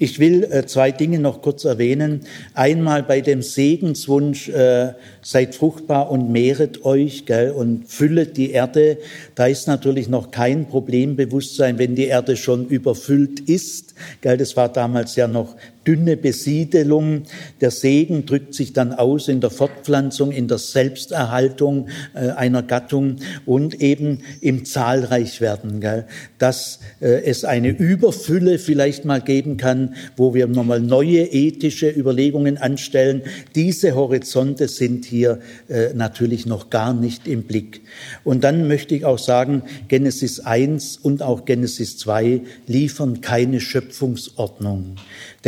Ich 0.01 0.21
will 0.21 0.45
äh, 0.45 0.65
zwei 0.65 0.93
Dinge 0.93 1.19
noch 1.19 1.43
kurz 1.43 1.65
erwähnen. 1.65 2.21
Einmal 2.55 3.03
bei 3.03 3.21
dem 3.21 3.43
Segenswunsch, 3.43 4.49
äh, 4.49 4.93
seid 5.29 5.55
fruchtbar 5.55 6.11
und 6.11 6.31
mehret 6.31 6.87
euch 6.87 7.27
gell, 7.27 7.51
und 7.51 7.87
füllet 7.87 8.39
die 8.39 8.51
Erde. 8.51 8.97
Da 9.35 9.47
ist 9.47 9.69
natürlich 9.69 10.09
noch 10.09 10.31
kein 10.31 10.69
Problembewusstsein, 10.69 11.79
wenn 11.79 11.95
die 11.95 12.07
Erde 12.07 12.35
schon 12.35 12.67
überfüllt 12.67 13.41
ist. 13.41 13.95
Gell, 14.23 14.39
das 14.39 14.57
war 14.57 14.73
damals 14.73 15.17
ja 15.17 15.29
noch 15.29 15.55
dünne 15.87 16.17
Besiedelung. 16.17 17.25
Der 17.61 17.71
Segen 17.71 18.25
drückt 18.25 18.55
sich 18.55 18.73
dann 18.73 18.95
aus 18.95 19.29
in 19.29 19.41
der 19.41 19.51
Fortpflanzung, 19.51 20.33
in 20.33 20.49
der 20.49 20.59
Selbsterhaltung 20.59 21.89
äh, 22.15 22.31
einer 22.31 22.63
Gattung 22.63 23.17
und 23.45 23.83
eben 23.83 24.21
im 24.41 24.65
Zahlreichwerden. 24.65 25.81
Gell? 25.81 26.07
Dass 26.39 26.81
äh, 27.01 27.23
es 27.25 27.45
eine 27.45 27.69
Überfülle 27.69 28.59
vielleicht 28.59 29.05
mal 29.05 29.21
geben 29.21 29.59
kann, 29.59 29.95
wo 30.17 30.33
wir 30.33 30.47
nochmal 30.47 30.81
neue 30.81 31.23
ethische 31.23 31.91
Überlegungen 31.91 32.57
anstellen. 32.57 33.23
Diese 33.55 33.95
Horizonte 33.95 34.69
sind 34.69 35.05
hier 35.05 35.18
äh, 35.25 35.95
natürlich 35.95 36.47
noch 36.47 36.71
gar 36.71 36.95
nicht 36.95 37.27
im 37.27 37.45
Blick. 37.45 37.83
Und 38.25 38.45
dann 38.45 38.69
möchte 38.69 38.95
ich 38.95 39.05
auch 39.05 39.19
sagen, 39.19 39.63
Genesis 39.89 40.41
1 40.41 40.99
und 40.99 41.23
auch 41.23 41.45
Genesis 41.45 41.99
2 41.99 42.43
liefern 42.67 43.21
keine 43.21 43.61
Schöpfungsordnung. 43.61 44.97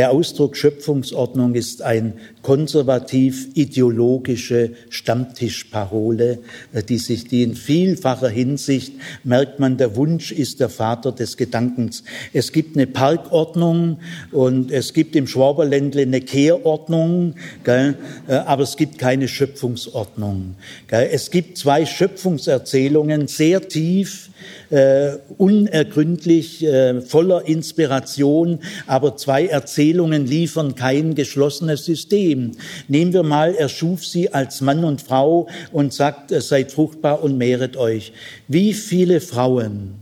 Der 0.00 0.10
Ausdruck 0.12 0.56
Schöpfungsordnung 0.56 1.54
ist 1.54 1.82
ein 1.82 2.14
konservativ-ideologische 2.40 4.70
Stammtischparole, 4.88 6.38
äh, 6.72 6.82
die 6.82 6.96
sich, 6.96 7.28
die 7.28 7.42
in 7.42 7.54
vielfacher 7.54 8.30
Hinsicht 8.30 8.94
merkt 9.24 9.60
man, 9.60 9.76
der 9.76 9.96
Wunsch 9.96 10.32
ist 10.32 10.60
der 10.60 10.70
Vater 10.70 11.12
des 11.12 11.36
Gedankens. 11.36 12.02
Es 12.32 12.50
gibt 12.50 12.78
eine 12.78 12.86
Parkordnung 12.86 13.98
und 14.32 14.70
es 14.70 14.94
gibt 14.94 15.14
im 15.16 15.26
Schwaberländle 15.26 16.00
eine 16.00 16.22
Kehrordnung, 16.22 17.34
gell, 17.62 17.98
äh, 18.26 18.36
aber 18.36 18.62
es 18.62 18.78
gibt 18.78 18.96
keine 18.96 19.28
Schöpfungsordnung. 19.28 20.54
Gell. 20.88 21.10
Es 21.12 21.30
gibt 21.30 21.58
zwei 21.58 21.84
Schöpfungserzählungen, 21.84 23.28
sehr 23.28 23.68
tief, 23.68 24.29
äh, 24.70 25.12
unergründlich, 25.38 26.64
äh, 26.64 27.00
voller 27.00 27.46
Inspiration, 27.46 28.60
aber 28.86 29.16
zwei 29.16 29.46
Erzählungen 29.46 30.26
liefern 30.26 30.74
kein 30.74 31.14
geschlossenes 31.14 31.84
System. 31.84 32.52
Nehmen 32.88 33.12
wir 33.12 33.22
mal, 33.22 33.54
er 33.54 33.68
schuf 33.68 34.04
sie 34.04 34.32
als 34.32 34.60
Mann 34.60 34.84
und 34.84 35.02
Frau 35.02 35.48
und 35.72 35.92
sagt, 35.92 36.30
seid 36.30 36.72
fruchtbar 36.72 37.22
und 37.22 37.38
mehret 37.38 37.76
euch. 37.76 38.12
Wie 38.48 38.74
viele 38.74 39.20
Frauen 39.20 39.94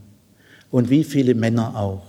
und 0.70 0.90
wie 0.90 1.04
viele 1.04 1.34
Männer 1.34 1.76
auch 1.76 2.08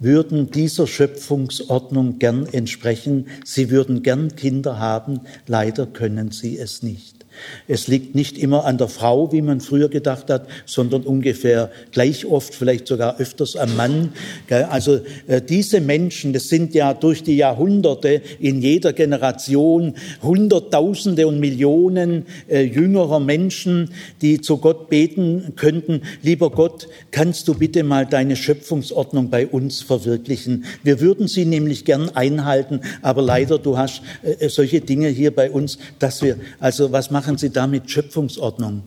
würden 0.00 0.50
dieser 0.50 0.86
Schöpfungsordnung 0.86 2.18
gern 2.18 2.46
entsprechen. 2.46 3.26
Sie 3.44 3.70
würden 3.70 4.02
gern 4.02 4.36
Kinder 4.36 4.78
haben, 4.78 5.20
leider 5.46 5.86
können 5.86 6.30
sie 6.30 6.58
es 6.58 6.82
nicht. 6.82 7.17
Es 7.66 7.88
liegt 7.88 8.14
nicht 8.14 8.38
immer 8.38 8.64
an 8.64 8.78
der 8.78 8.88
Frau, 8.88 9.32
wie 9.32 9.42
man 9.42 9.60
früher 9.60 9.88
gedacht 9.88 10.30
hat, 10.30 10.46
sondern 10.66 11.02
ungefähr 11.02 11.70
gleich 11.92 12.26
oft, 12.26 12.54
vielleicht 12.54 12.86
sogar 12.86 13.18
öfters 13.18 13.56
am 13.56 13.76
Mann. 13.76 14.12
Also 14.48 15.00
äh, 15.26 15.40
diese 15.40 15.80
Menschen, 15.80 16.32
das 16.32 16.48
sind 16.48 16.74
ja 16.74 16.94
durch 16.94 17.22
die 17.22 17.36
Jahrhunderte 17.36 18.22
in 18.40 18.60
jeder 18.60 18.92
Generation 18.92 19.94
Hunderttausende 20.22 21.26
und 21.26 21.40
Millionen 21.40 22.26
äh, 22.48 22.62
jüngerer 22.62 23.20
Menschen, 23.20 23.90
die 24.22 24.40
zu 24.40 24.58
Gott 24.58 24.88
beten 24.88 25.52
könnten, 25.56 26.02
lieber 26.22 26.50
Gott, 26.50 26.88
kannst 27.10 27.48
du 27.48 27.54
bitte 27.54 27.82
mal 27.82 28.06
deine 28.06 28.36
Schöpfungsordnung 28.36 29.30
bei 29.30 29.46
uns 29.46 29.82
verwirklichen? 29.82 30.64
Wir 30.82 31.00
würden 31.00 31.28
sie 31.28 31.44
nämlich 31.44 31.84
gern 31.84 32.10
einhalten, 32.10 32.80
aber 33.02 33.22
leider, 33.22 33.58
du 33.58 33.76
hast 33.76 34.02
äh, 34.22 34.48
solche 34.48 34.80
Dinge 34.80 35.08
hier 35.08 35.34
bei 35.34 35.50
uns, 35.50 35.78
dass 35.98 36.22
wir, 36.22 36.36
also 36.58 36.92
was 36.92 37.10
machen 37.10 37.27
machen 37.28 37.36
Sie 37.36 37.50
damit 37.50 37.90
Schöpfungsordnung. 37.90 38.84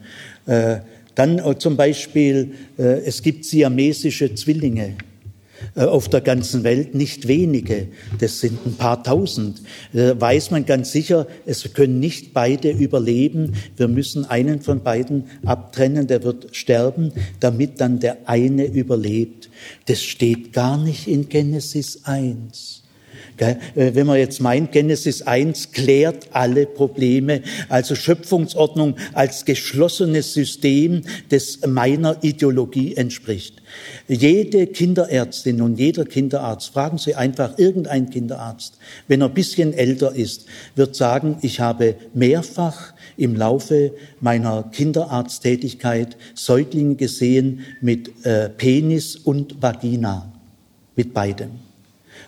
Äh, 0.47 0.79
dann 1.13 1.37
äh, 1.37 1.59
zum 1.59 1.77
Beispiel, 1.77 2.53
äh, 2.79 3.01
es 3.05 3.21
gibt 3.21 3.45
siamesische 3.45 4.33
Zwillinge 4.33 4.95
auf 5.75 6.09
der 6.09 6.21
ganzen 6.21 6.63
Welt, 6.63 6.95
nicht 6.95 7.27
wenige, 7.27 7.89
das 8.19 8.39
sind 8.39 8.65
ein 8.65 8.73
paar 8.73 9.03
tausend. 9.03 9.61
Da 9.93 10.19
weiß 10.19 10.49
man 10.49 10.65
ganz 10.65 10.91
sicher, 10.91 11.27
es 11.45 11.71
können 11.73 11.99
nicht 11.99 12.33
beide 12.33 12.71
überleben. 12.71 13.53
Wir 13.77 13.87
müssen 13.87 14.25
einen 14.25 14.61
von 14.61 14.81
beiden 14.81 15.25
abtrennen, 15.45 16.07
der 16.07 16.23
wird 16.23 16.55
sterben, 16.55 17.13
damit 17.39 17.79
dann 17.79 17.99
der 17.99 18.27
eine 18.27 18.65
überlebt. 18.65 19.51
Das 19.85 20.01
steht 20.01 20.51
gar 20.51 20.83
nicht 20.83 21.07
in 21.07 21.29
Genesis 21.29 22.05
1. 22.05 22.80
Äh, 23.41 23.55
wenn 23.73 24.07
man 24.07 24.17
jetzt 24.17 24.39
meint, 24.39 24.71
Genesis 24.71 25.23
1 25.23 25.71
klärt 25.71 26.27
alle 26.31 26.65
Probleme, 26.65 27.41
also 27.69 27.95
Schöpfungsordnung 27.95 28.95
als 29.13 29.45
geschlossenes 29.45 30.33
System, 30.33 31.01
das 31.29 31.59
meiner 31.65 32.23
Ideologie 32.23 32.95
entspricht. 32.95 33.61
Jede 34.07 34.67
Kinderärztin 34.67 35.61
und 35.61 35.79
jeder 35.79 36.05
Kinderarzt, 36.05 36.71
fragen 36.73 36.97
Sie 36.97 37.15
einfach 37.15 37.57
irgendeinen 37.57 38.09
Kinderarzt, 38.09 38.77
wenn 39.07 39.21
er 39.21 39.27
ein 39.27 39.33
bisschen 39.33 39.73
älter 39.73 40.13
ist, 40.13 40.45
wird 40.75 40.95
sagen, 40.95 41.37
ich 41.41 41.59
habe 41.59 41.95
mehrfach 42.13 42.93
im 43.17 43.35
Laufe 43.35 43.93
meiner 44.19 44.63
Kinderarzttätigkeit 44.71 46.17
Säuglinge 46.35 46.95
gesehen 46.95 47.61
mit 47.81 48.25
äh, 48.25 48.49
Penis 48.49 49.15
und 49.15 49.61
Vagina, 49.61 50.31
mit 50.95 51.13
beidem. 51.13 51.70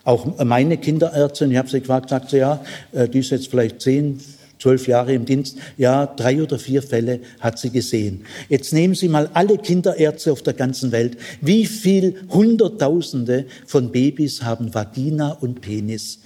Auch 0.04 0.38
meine 0.44 0.78
Kinderärztin, 0.78 1.52
ich 1.52 1.58
habe 1.58 1.70
sie 1.70 1.80
gefragt, 1.80 2.10
sagt 2.10 2.32
sie, 2.32 2.38
ja, 2.38 2.64
äh, 2.92 3.08
die 3.08 3.20
ist 3.20 3.32
jetzt 3.32 3.48
vielleicht 3.48 3.82
zehn, 3.82 4.20
zwölf 4.60 4.88
Jahre 4.88 5.14
im 5.14 5.26
Dienst, 5.26 5.58
ja, 5.78 6.06
drei 6.06 6.42
oder 6.42 6.60
vier 6.60 6.82
Fälle 6.82 7.20
hat 7.40 7.60
sie 7.60 7.70
gesehen. 7.70 8.26
Jetzt 8.50 8.74
nehmen 8.74 8.96
Sie 8.96 9.10
mal 9.10 9.30
alle 9.34 9.58
Kinderärzte 9.58 10.32
auf 10.32 10.42
der 10.42 10.54
ganzen 10.54 10.92
Welt. 10.92 11.18
Wie 11.42 11.66
viel 11.66 12.16
Hunderttausende 12.30 13.46
von 13.66 13.92
Babys 13.92 14.44
haben 14.44 14.74
Vagina 14.74 15.32
und 15.32 15.62
Penis? 15.62 16.20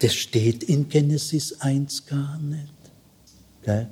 Das 0.00 0.14
steht 0.14 0.64
in 0.64 0.88
Genesis 0.88 1.60
1 1.60 2.06
gar 2.06 2.38
nicht. 2.38 2.72
Gell? 3.64 3.88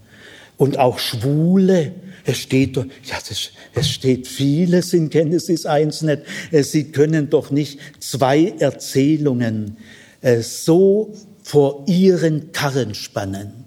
Und 0.57 0.79
auch 0.79 0.99
Schwule, 0.99 1.93
es 2.25 2.39
steht, 2.39 2.77
ja, 2.77 2.85
das, 3.29 3.51
es 3.75 3.91
steht 3.91 4.27
vieles 4.27 4.93
in 4.93 5.11
Genesis 5.11 5.67
1 5.67 6.03
nicht. 6.03 6.23
Äh, 6.51 6.63
Sie 6.63 6.85
können 6.85 7.29
doch 7.31 7.51
nicht 7.51 7.79
zwei 8.01 8.55
Erzählungen 8.59 9.77
äh, 10.21 10.41
so 10.41 11.13
vor 11.43 11.85
Ihren 11.87 12.53
Karren 12.53 12.95
spannen. 12.95 13.65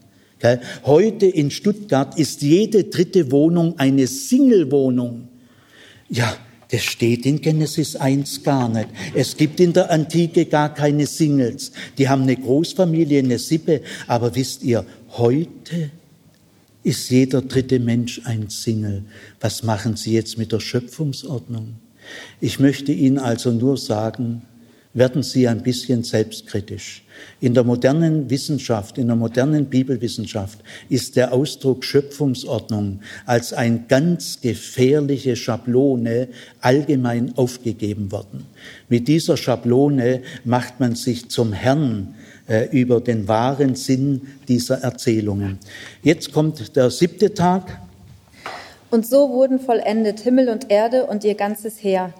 Heute 0.85 1.25
in 1.25 1.49
Stuttgart 1.49 2.17
ist 2.17 2.43
jede 2.43 2.83
dritte 2.85 3.31
Wohnung 3.31 3.79
eine 3.79 4.05
Single-Wohnung. 4.05 5.27
Ja, 6.09 6.37
das 6.69 6.83
steht 6.83 7.25
in 7.25 7.41
Genesis 7.41 7.95
1 7.95 8.43
gar 8.43 8.69
nicht. 8.69 8.89
Es 9.15 9.35
gibt 9.35 9.59
in 9.59 9.73
der 9.73 9.89
Antike 9.89 10.45
gar 10.45 10.73
keine 10.73 11.07
Singles. 11.07 11.71
Die 11.97 12.07
haben 12.07 12.23
eine 12.23 12.35
Großfamilie, 12.35 13.19
eine 13.19 13.39
Sippe. 13.39 13.81
Aber 14.05 14.35
wisst 14.35 14.63
ihr, 14.63 14.85
heute 15.11 15.91
ist 16.87 17.09
jeder 17.09 17.41
dritte 17.41 17.79
Mensch 17.81 18.21
ein 18.23 18.49
Single. 18.49 19.03
Was 19.41 19.61
machen 19.61 19.97
Sie 19.97 20.13
jetzt 20.13 20.37
mit 20.37 20.53
der 20.53 20.61
Schöpfungsordnung? 20.61 21.75
Ich 22.39 22.61
möchte 22.61 22.93
Ihnen 22.93 23.19
also 23.19 23.51
nur 23.51 23.75
sagen, 23.75 24.43
werden 24.93 25.21
Sie 25.21 25.49
ein 25.49 25.63
bisschen 25.63 26.03
selbstkritisch. 26.03 27.03
In 27.41 27.53
der 27.53 27.65
modernen 27.65 28.29
Wissenschaft, 28.29 28.97
in 28.97 29.07
der 29.07 29.17
modernen 29.17 29.65
Bibelwissenschaft 29.65 30.59
ist 30.87 31.17
der 31.17 31.33
Ausdruck 31.33 31.83
Schöpfungsordnung 31.83 33.01
als 33.25 33.51
eine 33.51 33.83
ganz 33.89 34.39
gefährliche 34.39 35.35
Schablone 35.35 36.29
allgemein 36.61 37.35
aufgegeben 37.35 38.13
worden. 38.13 38.45
Mit 38.87 39.09
dieser 39.09 39.35
Schablone 39.35 40.21
macht 40.45 40.79
man 40.79 40.95
sich 40.95 41.27
zum 41.27 41.51
Herrn 41.51 42.15
über 42.71 43.01
den 43.01 43.27
wahren 43.27 43.75
Sinn 43.75 44.27
dieser 44.47 44.81
Erzählungen. 44.81 45.59
Jetzt 46.01 46.31
kommt 46.31 46.75
der 46.75 46.89
siebte 46.89 47.33
Tag. 47.33 47.81
Und 48.89 49.05
so 49.05 49.29
wurden 49.29 49.59
vollendet 49.59 50.21
Himmel 50.21 50.47
und 50.49 50.71
Erde 50.71 51.05
und 51.07 51.23
ihr 51.25 51.35
ganzes 51.35 51.83
Heer. 51.83 52.13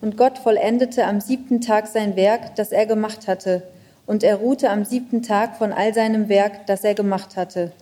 Und 0.00 0.16
Gott 0.16 0.38
vollendete 0.38 1.04
am 1.04 1.20
siebten 1.20 1.60
Tag 1.60 1.88
sein 1.88 2.16
Werk, 2.16 2.54
das 2.54 2.70
er 2.70 2.86
gemacht 2.86 3.26
hatte, 3.26 3.62
und 4.06 4.22
er 4.22 4.36
ruhte 4.36 4.70
am 4.70 4.84
siebten 4.84 5.22
Tag 5.22 5.56
von 5.56 5.72
all 5.72 5.92
seinem 5.94 6.28
Werk, 6.28 6.66
das 6.66 6.84
er 6.84 6.94
gemacht 6.94 7.36
hatte. 7.36 7.72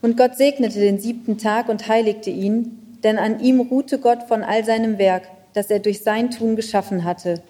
Und 0.00 0.16
Gott 0.16 0.36
segnete 0.36 0.80
den 0.80 0.98
siebten 0.98 1.36
Tag 1.36 1.68
und 1.68 1.86
heiligte 1.88 2.30
ihn, 2.30 2.98
denn 3.04 3.18
an 3.18 3.40
ihm 3.40 3.60
ruhte 3.60 3.98
Gott 3.98 4.22
von 4.26 4.42
all 4.42 4.64
seinem 4.64 4.96
Werk, 4.96 5.24
das 5.52 5.70
er 5.70 5.80
durch 5.80 6.02
sein 6.02 6.30
Tun 6.30 6.56
geschaffen 6.56 7.04
hatte. 7.04 7.42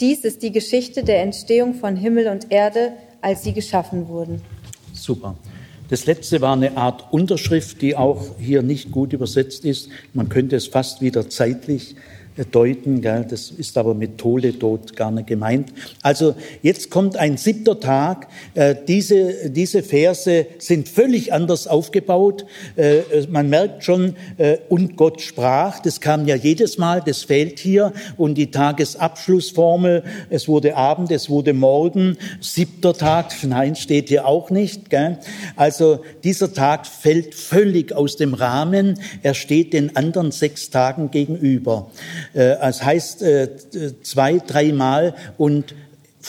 Dies 0.00 0.24
ist 0.24 0.42
die 0.42 0.50
Geschichte 0.50 1.04
der 1.04 1.22
Entstehung 1.22 1.74
von 1.74 1.96
Himmel 1.96 2.28
und 2.28 2.50
Erde, 2.50 2.92
als 3.20 3.44
sie 3.44 3.52
geschaffen 3.52 4.08
wurden. 4.08 4.42
Super. 4.92 5.36
Das 5.88 6.06
letzte 6.06 6.40
war 6.40 6.54
eine 6.54 6.76
Art 6.76 7.12
Unterschrift, 7.12 7.80
die 7.82 7.94
auch 7.94 8.38
hier 8.38 8.62
nicht 8.62 8.90
gut 8.90 9.12
übersetzt 9.12 9.64
ist. 9.64 9.90
Man 10.12 10.28
könnte 10.28 10.56
es 10.56 10.66
fast 10.66 11.02
wieder 11.02 11.28
zeitlich 11.28 11.94
deuten. 12.50 13.00
Gell? 13.00 13.26
Das 13.28 13.50
ist 13.50 13.76
aber 13.78 13.94
mit 13.94 14.18
Toledot 14.18 14.96
gar 14.96 15.10
nicht 15.10 15.28
gemeint. 15.28 15.72
Also 16.02 16.34
jetzt 16.62 16.90
kommt 16.90 17.16
ein 17.16 17.36
siebter 17.36 17.78
Tag. 17.78 18.28
Äh, 18.54 18.74
diese, 18.88 19.50
diese 19.50 19.82
Verse 19.82 20.46
sind 20.58 20.88
völlig 20.88 21.32
anders 21.32 21.66
aufgebaut. 21.66 22.44
Äh, 22.76 23.02
man 23.30 23.48
merkt 23.48 23.84
schon, 23.84 24.16
äh, 24.38 24.58
und 24.68 24.96
Gott 24.96 25.20
sprach. 25.20 25.80
Das 25.80 26.00
kam 26.00 26.26
ja 26.26 26.34
jedes 26.34 26.78
Mal, 26.78 27.02
das 27.04 27.22
fehlt 27.22 27.58
hier. 27.58 27.92
Und 28.16 28.34
die 28.36 28.50
Tagesabschlussformel, 28.50 30.02
es 30.30 30.48
wurde 30.48 30.76
Abend, 30.76 31.10
es 31.12 31.30
wurde 31.30 31.52
Morgen. 31.52 32.16
Siebter 32.40 32.94
Tag, 32.94 33.32
nein, 33.42 33.76
steht 33.76 34.08
hier 34.08 34.26
auch 34.26 34.50
nicht. 34.50 34.90
Gell? 34.90 35.18
Also 35.54 36.00
dieser 36.24 36.52
Tag 36.52 36.86
fällt 36.86 37.34
völlig 37.34 37.92
aus 37.92 38.16
dem 38.16 38.34
Rahmen. 38.34 38.98
Er 39.22 39.34
steht 39.34 39.72
den 39.72 39.94
anderen 39.94 40.32
sechs 40.32 40.70
Tagen 40.70 41.10
gegenüber. 41.10 41.90
Äh, 42.32 42.56
es 42.60 42.82
heißt 42.82 43.22
äh, 43.22 43.48
zwei, 44.02 44.38
dreimal 44.38 45.14
und 45.38 45.74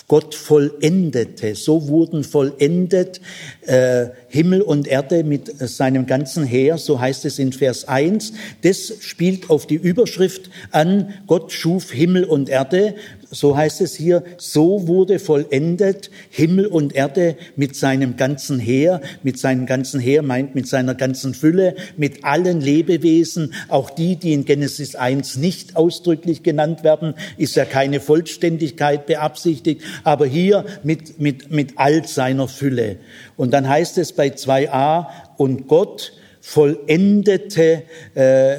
Gott 0.08 0.36
vollendete. 0.36 1.56
So 1.56 1.88
wurden 1.88 2.24
vollendet 2.24 3.22
äh, 3.62 4.08
Himmel 4.28 4.62
und 4.62 4.88
Erde 4.88 5.24
mit 5.24 5.58
seinem 5.58 6.06
ganzen 6.06 6.44
Heer, 6.44 6.78
so 6.78 7.00
heißt 7.00 7.26
es 7.26 7.40
in 7.40 7.54
Vers 7.54 7.88
1. 7.88 8.34
Das 8.62 8.94
spielt 9.00 9.50
auf 9.50 9.66
die 9.66 9.76
Überschrift 9.76 10.50
an, 10.72 11.14
Gott 11.28 11.52
schuf 11.52 11.92
Himmel 11.92 12.26
und 12.26 12.50
Erde 12.50 12.96
so 13.36 13.56
heißt 13.58 13.82
es 13.82 13.96
hier, 13.96 14.24
so 14.38 14.88
wurde 14.88 15.20
vollendet 15.20 16.10
Himmel 16.30 16.68
und 16.68 16.96
Erde 16.96 17.36
mit 17.56 17.76
seinem 17.76 18.16
ganzen 18.16 18.60
Heer, 18.60 19.02
mit 19.24 19.38
seinem 19.38 19.66
ganzen 19.66 20.00
Heer 20.00 20.22
meint 20.22 20.56
mit 20.56 20.68
seiner 20.68 20.96
ganzen 20.96 21.34
Fülle, 21.34 21.76
mit 21.98 22.24
allen 22.24 22.62
Lebewesen, 22.62 23.54
auch 23.68 23.90
die, 23.90 24.16
die 24.16 24.34
in 24.34 24.46
Genesis 24.46 24.96
1 24.96 25.38
nicht 25.38 25.76
ausdrücklich 25.76 26.44
genannt 26.44 26.84
werden, 26.84 27.14
ist 27.38 27.56
ja 27.56 27.66
keine 27.66 28.00
Vollständigkeit 28.00 29.06
beabsichtigt, 29.06 29.82
aber 30.04 30.26
hier 30.26 30.66
mit, 30.84 31.20
mit, 31.20 31.52
mit 31.52 31.74
all 31.76 32.08
seiner 32.08 32.48
Fülle. 32.48 32.98
Und 33.36 33.52
dann 33.52 33.68
heißt 33.68 33.98
es 33.98 34.14
bei 34.14 34.30
2a, 34.30 35.08
und 35.38 35.68
Gott 35.68 36.14
vollendete 36.42 37.84
äh, 38.14 38.56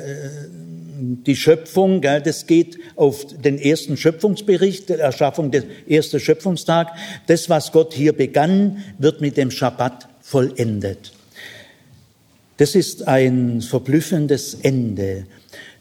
die 0.99 1.37
Schöpfung, 1.37 2.01
gell, 2.01 2.23
das 2.23 2.47
geht 2.47 2.79
auf 2.97 3.27
den 3.27 3.59
ersten 3.59 3.97
Schöpfungsbericht, 3.97 4.89
der 4.89 5.01
Erschaffung 5.01 5.51
des 5.51 5.65
ersten 5.89 6.21
Schöpfungstag. 6.21 6.93
Das, 7.27 7.51
was 7.51 7.73
Gott 7.73 7.93
hier 7.93 8.13
begann, 8.13 8.85
wird 8.99 9.21
mit 9.21 9.37
dem 9.37 9.51
Schabbat 9.51 10.09
vollendet. 10.21 11.13
Das 12.57 12.75
ist 12.75 13.07
ein 13.07 13.61
verblüffendes 13.61 14.55
Ende. 14.63 15.27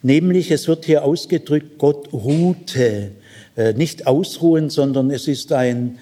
Nämlich, 0.02 0.52
es 0.52 0.68
wird 0.68 0.86
hier 0.86 1.04
ausgedrückt, 1.04 1.78
Gott 1.78 2.12
ruhte. 2.12 3.12
Äh, 3.56 3.74
nicht 3.74 4.08
ausruhen, 4.08 4.70
sondern 4.70 5.10
es 5.10 5.28
ist 5.28 5.54
ein 5.54 5.98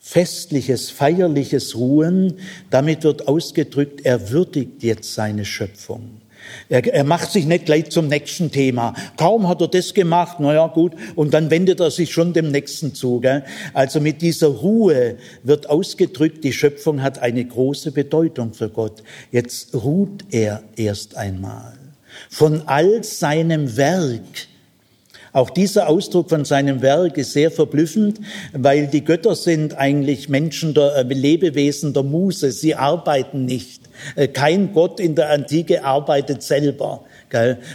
festliches, 0.00 0.90
feierliches 0.90 1.76
Ruhen. 1.76 2.34
Damit 2.70 3.04
wird 3.04 3.28
ausgedrückt, 3.28 4.04
er 4.04 4.30
würdigt 4.30 4.82
jetzt 4.82 5.14
seine 5.14 5.44
Schöpfung. 5.44 6.20
Er, 6.68 6.84
er 6.86 7.04
macht 7.04 7.30
sich 7.30 7.46
nicht 7.46 7.66
gleich 7.66 7.90
zum 7.90 8.08
nächsten 8.08 8.50
Thema. 8.50 8.94
Kaum 9.16 9.48
hat 9.48 9.60
er 9.60 9.68
das 9.68 9.94
gemacht, 9.94 10.40
naja 10.40 10.66
gut, 10.66 10.92
und 11.14 11.34
dann 11.34 11.50
wendet 11.50 11.80
er 11.80 11.90
sich 11.90 12.12
schon 12.12 12.32
dem 12.32 12.50
nächsten 12.50 12.94
zu. 12.94 13.20
Gell? 13.20 13.44
Also 13.72 14.00
mit 14.00 14.22
dieser 14.22 14.48
Ruhe 14.48 15.16
wird 15.42 15.70
ausgedrückt, 15.70 16.44
die 16.44 16.52
Schöpfung 16.52 17.02
hat 17.02 17.18
eine 17.18 17.44
große 17.44 17.92
Bedeutung 17.92 18.52
für 18.52 18.68
Gott. 18.68 19.02
Jetzt 19.30 19.74
ruht 19.74 20.24
er 20.30 20.62
erst 20.76 21.16
einmal. 21.16 21.74
Von 22.30 22.62
all 22.66 23.04
seinem 23.04 23.76
Werk, 23.76 24.48
auch 25.36 25.50
dieser 25.50 25.90
Ausdruck 25.90 26.30
von 26.30 26.46
seinem 26.46 26.80
Werk 26.80 27.18
ist 27.18 27.34
sehr 27.34 27.50
verblüffend, 27.50 28.20
weil 28.54 28.86
die 28.86 29.04
Götter 29.04 29.34
sind 29.34 29.76
eigentlich 29.76 30.30
Menschen 30.30 30.72
der 30.72 30.96
äh, 30.96 31.02
Lebewesen 31.02 31.92
der 31.92 32.04
Muse. 32.04 32.52
Sie 32.52 32.74
arbeiten 32.74 33.44
nicht. 33.44 33.82
Äh, 34.14 34.28
kein 34.28 34.72
Gott 34.72 35.00
in 35.00 35.14
der 35.14 35.30
Antike 35.30 35.84
arbeitet 35.84 36.42
selber. 36.42 37.04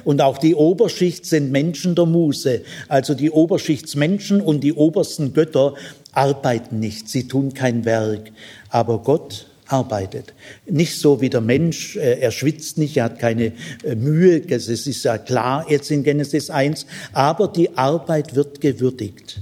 Und 0.05 0.21
auch 0.21 0.37
die 0.37 0.55
Oberschicht 0.55 1.25
sind 1.25 1.51
Menschen 1.51 1.93
der 1.93 2.05
Muse. 2.05 2.61
Also 2.87 3.13
die 3.13 3.29
Oberschichtsmenschen 3.29 4.41
und 4.41 4.61
die 4.61 4.73
obersten 4.73 5.33
Götter 5.33 5.75
arbeiten 6.13 6.79
nicht. 6.79 7.09
Sie 7.09 7.27
tun 7.27 7.53
kein 7.53 7.85
Werk. 7.85 8.31
Aber 8.69 8.99
Gott 8.99 9.47
arbeitet. 9.67 10.33
Nicht 10.65 10.99
so 10.99 11.21
wie 11.21 11.29
der 11.29 11.41
Mensch, 11.41 11.95
äh, 11.95 12.19
er 12.19 12.31
schwitzt 12.31 12.77
nicht, 12.77 12.97
er 12.97 13.05
hat 13.05 13.19
keine 13.19 13.53
äh, 13.83 13.95
Mühe, 13.95 14.41
das 14.41 14.67
ist 14.67 15.03
ja 15.03 15.17
klar 15.17 15.65
jetzt 15.69 15.91
in 15.91 16.03
Genesis 16.03 16.49
1, 16.49 16.85
aber 17.13 17.47
die 17.47 17.77
Arbeit 17.77 18.35
wird 18.35 18.61
gewürdigt. 18.61 19.41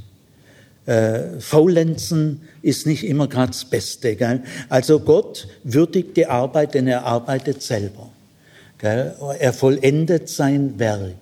Faulenzen 1.38 2.42
ist 2.62 2.86
nicht 2.86 3.06
immer 3.06 3.28
gerade 3.28 3.52
das 3.52 3.66
Beste. 3.66 4.16
Gell? 4.16 4.44
Also 4.70 5.00
Gott 5.00 5.48
würdigt 5.64 6.18
die 6.18 6.26
Arbeit, 6.26 6.74
denn 6.74 6.88
er 6.88 7.06
arbeitet 7.06 7.62
selber. 7.62 8.10
Gell? 8.78 9.16
Er 9.40 9.54
vollendet 9.54 10.30
sein 10.30 10.78
Werk. 10.80 11.16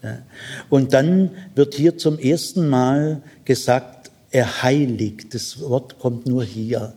Gell? 0.00 0.22
Und 0.68 0.92
dann 0.92 1.30
wird 1.54 1.74
hier 1.74 1.98
zum 1.98 2.18
ersten 2.18 2.68
Mal 2.68 3.22
gesagt, 3.44 4.10
er 4.30 4.62
heiligt. 4.62 5.34
Das 5.34 5.60
Wort 5.60 5.98
kommt 5.98 6.26
nur 6.26 6.44
hier. 6.44 6.92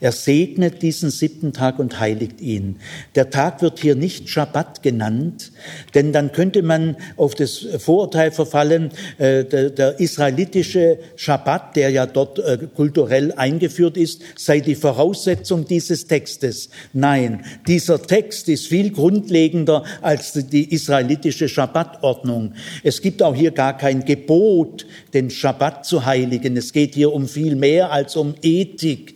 Er 0.00 0.12
segnet 0.12 0.82
diesen 0.82 1.10
siebten 1.10 1.52
Tag 1.52 1.78
und 1.78 2.00
heiligt 2.00 2.40
ihn. 2.40 2.76
Der 3.14 3.30
Tag 3.30 3.62
wird 3.62 3.78
hier 3.78 3.94
nicht 3.94 4.28
Schabbat 4.28 4.82
genannt, 4.82 5.52
denn 5.94 6.12
dann 6.12 6.32
könnte 6.32 6.62
man 6.62 6.96
auf 7.16 7.34
das 7.34 7.66
Vorurteil 7.78 8.32
verfallen, 8.32 8.90
äh, 9.18 9.44
der, 9.44 9.70
der, 9.70 10.00
israelitische 10.00 10.98
Schabbat, 11.16 11.76
der 11.76 11.90
ja 11.90 12.06
dort 12.06 12.38
äh, 12.38 12.58
kulturell 12.74 13.32
eingeführt 13.32 13.96
ist, 13.96 14.22
sei 14.36 14.60
die 14.60 14.74
Voraussetzung 14.74 15.66
dieses 15.66 16.06
Textes. 16.06 16.70
Nein, 16.92 17.44
dieser 17.66 18.02
Text 18.02 18.48
ist 18.48 18.66
viel 18.66 18.90
grundlegender 18.90 19.84
als 20.02 20.32
die 20.32 20.72
israelitische 20.72 21.48
Schabbatordnung. 21.48 22.54
Es 22.82 23.00
gibt 23.00 23.22
auch 23.22 23.34
hier 23.34 23.52
gar 23.52 23.76
kein 23.76 24.04
Gebot, 24.04 24.86
den 25.12 25.30
Schabbat 25.30 25.86
zu 25.86 26.04
heiligen. 26.04 26.56
Es 26.56 26.72
geht 26.72 26.94
hier 26.94 27.12
um 27.12 27.28
viel 27.28 27.56
mehr 27.56 27.92
als 27.92 28.16
um 28.16 28.34
Ethik. 28.42 29.14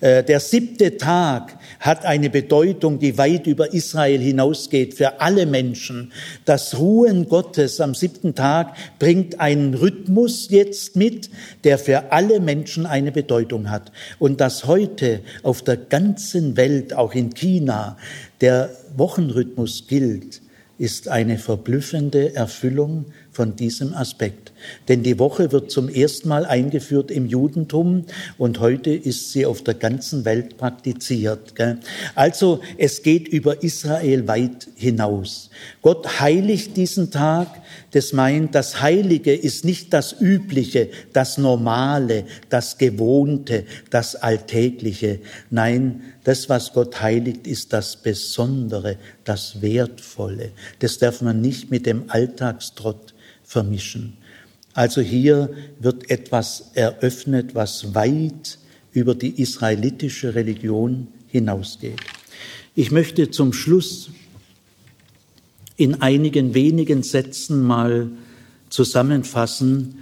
Äh, 0.00 0.22
der 0.22 0.38
siebte 0.38 0.96
Tag 0.96 1.58
hat 1.80 2.04
eine 2.04 2.30
Bedeutung, 2.30 2.98
die 3.00 3.18
weit 3.18 3.46
über 3.46 3.72
Israel 3.72 4.20
hinausgeht 4.20 4.94
für 4.94 5.20
alle 5.20 5.44
Menschen. 5.46 6.12
Das 6.44 6.78
Ruhen 6.78 7.28
Gottes 7.28 7.80
am 7.80 7.94
siebten 7.94 8.34
Tag 8.34 8.76
bringt 8.98 9.40
einen 9.40 9.74
Rhythmus 9.74 10.48
jetzt 10.50 10.94
mit, 10.94 11.30
der 11.64 11.78
für 11.78 12.12
alle 12.12 12.38
Menschen 12.38 12.86
eine 12.86 13.10
Bedeutung 13.10 13.70
hat. 13.70 13.90
Und 14.20 14.40
dass 14.40 14.66
heute 14.66 15.20
auf 15.42 15.62
der 15.62 15.76
ganzen 15.76 16.56
Welt, 16.56 16.94
auch 16.94 17.14
in 17.14 17.34
China, 17.34 17.96
der 18.40 18.70
Wochenrhythmus 18.96 19.86
gilt, 19.88 20.42
ist 20.78 21.08
eine 21.08 21.38
verblüffende 21.38 22.36
Erfüllung 22.36 23.06
von 23.38 23.54
diesem 23.54 23.94
Aspekt. 23.94 24.50
Denn 24.88 25.04
die 25.04 25.20
Woche 25.20 25.52
wird 25.52 25.70
zum 25.70 25.88
ersten 25.88 26.28
Mal 26.28 26.44
eingeführt 26.44 27.12
im 27.12 27.26
Judentum 27.26 28.04
und 28.36 28.58
heute 28.58 28.90
ist 28.90 29.30
sie 29.30 29.46
auf 29.46 29.62
der 29.62 29.74
ganzen 29.74 30.24
Welt 30.24 30.56
praktiziert. 30.56 31.54
Also 32.16 32.60
es 32.78 33.04
geht 33.04 33.28
über 33.28 33.62
Israel 33.62 34.26
weit 34.26 34.66
hinaus. 34.74 35.50
Gott 35.82 36.18
heiligt 36.18 36.76
diesen 36.76 37.12
Tag. 37.12 37.46
Das 37.92 38.12
meint, 38.12 38.56
das 38.56 38.82
Heilige 38.82 39.32
ist 39.32 39.64
nicht 39.64 39.92
das 39.92 40.16
Übliche, 40.20 40.88
das 41.12 41.38
Normale, 41.38 42.24
das 42.48 42.76
Gewohnte, 42.76 43.66
das 43.90 44.16
Alltägliche. 44.16 45.20
Nein, 45.48 46.02
das, 46.24 46.48
was 46.48 46.72
Gott 46.72 47.00
heiligt, 47.00 47.46
ist 47.46 47.72
das 47.72 47.94
Besondere, 47.94 48.96
das 49.22 49.62
Wertvolle. 49.62 50.50
Das 50.80 50.98
darf 50.98 51.22
man 51.22 51.40
nicht 51.40 51.70
mit 51.70 51.86
dem 51.86 52.10
Alltagstrott 52.10 53.14
vermischen. 53.48 54.12
Also 54.74 55.00
hier 55.00 55.50
wird 55.80 56.10
etwas 56.10 56.70
eröffnet, 56.74 57.54
was 57.54 57.94
weit 57.94 58.58
über 58.92 59.14
die 59.14 59.40
israelitische 59.40 60.34
Religion 60.34 61.08
hinausgeht. 61.28 61.98
Ich 62.74 62.90
möchte 62.90 63.30
zum 63.30 63.52
Schluss 63.52 64.10
in 65.76 66.02
einigen 66.02 66.54
wenigen 66.54 67.02
Sätzen 67.02 67.62
mal 67.62 68.10
zusammenfassen, 68.68 70.00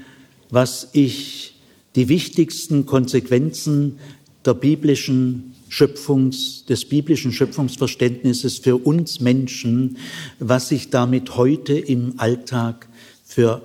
was 0.50 0.88
ich 0.92 1.54
die 1.94 2.08
wichtigsten 2.08 2.84
Konsequenzen 2.84 3.98
der 4.44 4.54
biblischen 4.54 5.54
Schöpfungs, 5.68 6.64
des 6.66 6.84
biblischen 6.84 7.32
Schöpfungsverständnisses 7.32 8.58
für 8.58 8.76
uns 8.76 9.20
Menschen, 9.20 9.98
was 10.38 10.70
ich 10.70 10.90
damit 10.90 11.36
heute 11.36 11.78
im 11.78 12.14
Alltag 12.18 12.88
für 13.26 13.60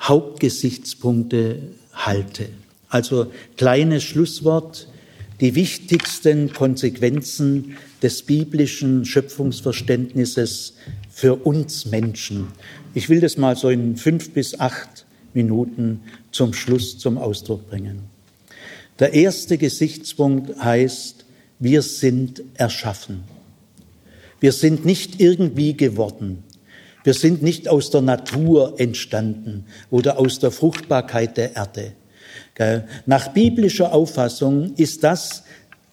Hauptgesichtspunkte 0.00 1.58
halte. 1.92 2.48
Also 2.88 3.32
kleines 3.56 4.04
Schlusswort. 4.04 4.86
die 5.40 5.54
wichtigsten 5.54 6.52
Konsequenzen 6.52 7.76
des 8.02 8.22
biblischen 8.22 9.04
Schöpfungsverständnisses 9.04 10.74
für 11.10 11.34
uns 11.34 11.86
Menschen. 11.86 12.48
Ich 12.94 13.08
will 13.08 13.20
das 13.20 13.36
mal 13.36 13.56
so 13.56 13.68
in 13.68 13.96
fünf 13.96 14.30
bis 14.30 14.58
acht 14.58 15.04
Minuten 15.34 16.00
zum 16.30 16.54
Schluss 16.54 16.98
zum 16.98 17.18
Ausdruck 17.18 17.68
bringen. 17.68 18.00
Der 18.98 19.12
erste 19.12 19.58
Gesichtspunkt 19.58 20.58
heißt, 20.58 21.26
wir 21.58 21.82
sind 21.82 22.42
erschaffen. 22.54 23.24
Wir 24.40 24.52
sind 24.52 24.86
nicht 24.86 25.20
irgendwie 25.20 25.76
geworden. 25.76 26.44
Wir 27.06 27.14
sind 27.14 27.40
nicht 27.40 27.68
aus 27.68 27.90
der 27.90 28.00
Natur 28.00 28.80
entstanden 28.80 29.66
oder 29.92 30.18
aus 30.18 30.40
der 30.40 30.50
Fruchtbarkeit 30.50 31.36
der 31.36 31.54
Erde. 31.54 31.92
Nach 33.06 33.28
biblischer 33.28 33.92
Auffassung 33.92 34.74
ist 34.74 35.04
das 35.04 35.44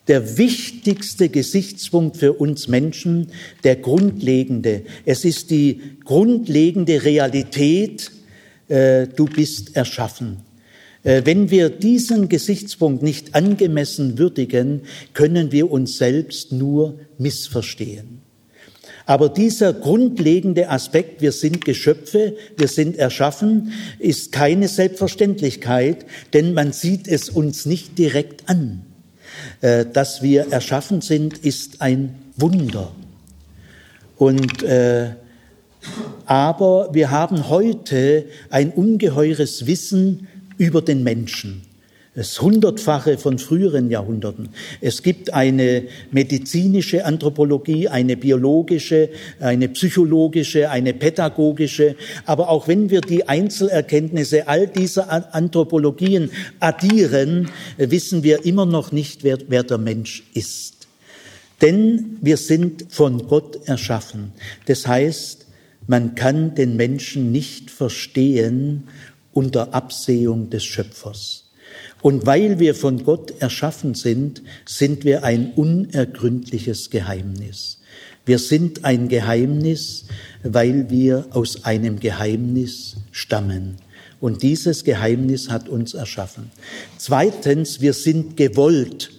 der 0.07 0.39
wichtigste 0.39 1.29
Gesichtspunkt 1.29 2.17
für 2.17 2.33
uns 2.33 2.67
Menschen, 2.67 3.27
der 3.63 3.75
grundlegende. 3.75 4.85
Es 5.05 5.23
ist 5.23 5.51
die 5.51 5.81
grundlegende 6.03 7.03
Realität, 7.03 8.09
äh, 8.67 9.05
du 9.05 9.25
bist 9.25 9.75
erschaffen. 9.75 10.37
Äh, 11.03 11.21
wenn 11.25 11.51
wir 11.51 11.69
diesen 11.69 12.27
Gesichtspunkt 12.27 13.03
nicht 13.03 13.35
angemessen 13.35 14.17
würdigen, 14.17 14.81
können 15.13 15.51
wir 15.51 15.69
uns 15.71 15.99
selbst 15.99 16.51
nur 16.51 16.97
missverstehen. 17.19 18.22
Aber 19.05 19.29
dieser 19.29 19.73
grundlegende 19.73 20.69
Aspekt, 20.69 21.21
wir 21.21 21.31
sind 21.31 21.65
Geschöpfe, 21.65 22.35
wir 22.57 22.67
sind 22.67 22.97
erschaffen, 22.97 23.73
ist 23.99 24.31
keine 24.31 24.67
Selbstverständlichkeit, 24.67 26.05
denn 26.33 26.53
man 26.53 26.71
sieht 26.71 27.07
es 27.07 27.29
uns 27.29 27.65
nicht 27.65 27.97
direkt 27.97 28.49
an. 28.49 28.83
Äh, 29.61 29.85
dass 29.91 30.21
wir 30.21 30.51
erschaffen 30.51 31.01
sind, 31.01 31.37
ist 31.39 31.81
ein 31.81 32.15
Wunder. 32.37 32.91
Und 34.17 34.63
äh, 34.63 35.11
aber 36.25 36.89
wir 36.93 37.11
haben 37.11 37.49
heute 37.49 38.25
ein 38.49 38.71
ungeheures 38.71 39.65
Wissen 39.65 40.27
über 40.57 40.81
den 40.81 41.03
Menschen 41.03 41.63
das 42.15 42.39
Hundertfache 42.39 43.17
von 43.17 43.39
früheren 43.39 43.89
Jahrhunderten. 43.89 44.49
Es 44.81 45.01
gibt 45.01 45.33
eine 45.33 45.83
medizinische 46.11 47.05
Anthropologie, 47.05 47.87
eine 47.87 48.15
biologische, 48.17 49.09
eine 49.39 49.67
psychologische, 49.69 50.69
eine 50.69 50.93
pädagogische. 50.93 51.95
Aber 52.25 52.49
auch 52.49 52.67
wenn 52.67 52.91
wir 52.91 53.01
die 53.01 53.27
Einzelerkenntnisse 53.27 54.47
all 54.47 54.67
dieser 54.67 55.33
Anthropologien 55.33 56.29
addieren, 56.59 57.49
wissen 57.77 58.21
wir 58.21 58.45
immer 58.45 58.67
noch 58.67 58.91
nicht, 58.91 59.23
wer, 59.23 59.39
wer 59.47 59.63
der 59.63 59.79
Mensch 59.79 60.23
ist. 60.35 60.87
Denn 61.61 62.17
wir 62.21 62.37
sind 62.37 62.85
von 62.89 63.27
Gott 63.27 63.67
erschaffen. 63.67 64.33
Das 64.67 64.85
heißt, 64.85 65.47
man 65.87 66.13
kann 66.13 66.53
den 66.53 66.75
Menschen 66.75 67.31
nicht 67.31 67.71
verstehen 67.71 68.83
unter 69.31 69.73
Absehung 69.73 70.49
des 70.51 70.63
Schöpfers. 70.63 71.42
Und 72.03 72.25
weil 72.25 72.59
wir 72.59 72.75
von 72.75 73.05
Gott 73.05 73.33
erschaffen 73.39 73.95
sind, 73.95 74.41
sind 74.65 75.05
wir 75.05 75.23
ein 75.23 75.53
unergründliches 75.53 76.89
Geheimnis. 76.89 77.79
Wir 78.25 78.39
sind 78.39 78.83
ein 78.83 79.07
Geheimnis, 79.07 80.03
weil 80.43 80.89
wir 80.89 81.27
aus 81.29 81.63
einem 81.63 82.01
Geheimnis 82.01 82.97
stammen. 83.11 83.77
Und 84.19 84.43
dieses 84.43 84.83
Geheimnis 84.83 85.49
hat 85.49 85.69
uns 85.69 85.93
erschaffen. 85.93 86.51
Zweitens, 86.97 87.79
wir 87.79 87.93
sind 87.93 88.35
gewollt. 88.35 89.11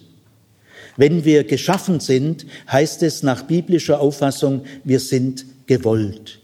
Wenn 0.95 1.25
wir 1.25 1.43
geschaffen 1.43 1.99
sind, 1.99 2.45
heißt 2.71 3.01
es 3.01 3.23
nach 3.23 3.41
biblischer 3.47 3.99
Auffassung, 3.99 4.63
wir 4.83 4.99
sind 4.99 5.43
gewollt. 5.65 6.39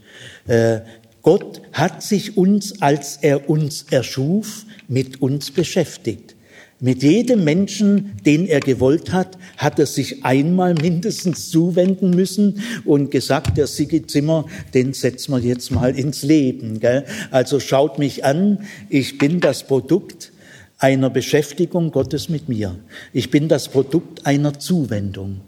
Gott 1.21 1.61
hat 1.71 2.01
sich 2.03 2.37
uns, 2.37 2.81
als 2.81 3.17
er 3.21 3.49
uns 3.49 3.85
erschuf, 3.91 4.65
mit 4.87 5.21
uns 5.21 5.51
beschäftigt. 5.51 6.35
Mit 6.83 7.03
jedem 7.03 7.43
Menschen, 7.43 8.13
den 8.25 8.47
er 8.47 8.59
gewollt 8.59 9.11
hat, 9.11 9.37
hat 9.55 9.77
er 9.77 9.85
sich 9.85 10.25
einmal 10.25 10.73
mindestens 10.73 11.51
zuwenden 11.51 12.09
müssen 12.09 12.63
und 12.85 13.11
gesagt, 13.11 13.55
der 13.55 13.67
Sigi 13.67 14.07
Zimmer, 14.07 14.47
den 14.73 14.93
setzen 14.93 15.31
wir 15.33 15.39
jetzt 15.41 15.69
mal 15.69 15.95
ins 15.95 16.23
Leben. 16.23 16.79
Gell? 16.79 17.05
Also 17.29 17.59
schaut 17.59 17.99
mich 17.99 18.25
an, 18.25 18.65
ich 18.89 19.19
bin 19.19 19.39
das 19.41 19.67
Produkt 19.67 20.31
einer 20.79 21.11
Beschäftigung 21.11 21.91
Gottes 21.91 22.29
mit 22.29 22.49
mir. 22.49 22.75
Ich 23.13 23.29
bin 23.29 23.47
das 23.47 23.69
Produkt 23.69 24.25
einer 24.25 24.57
Zuwendung. 24.57 25.41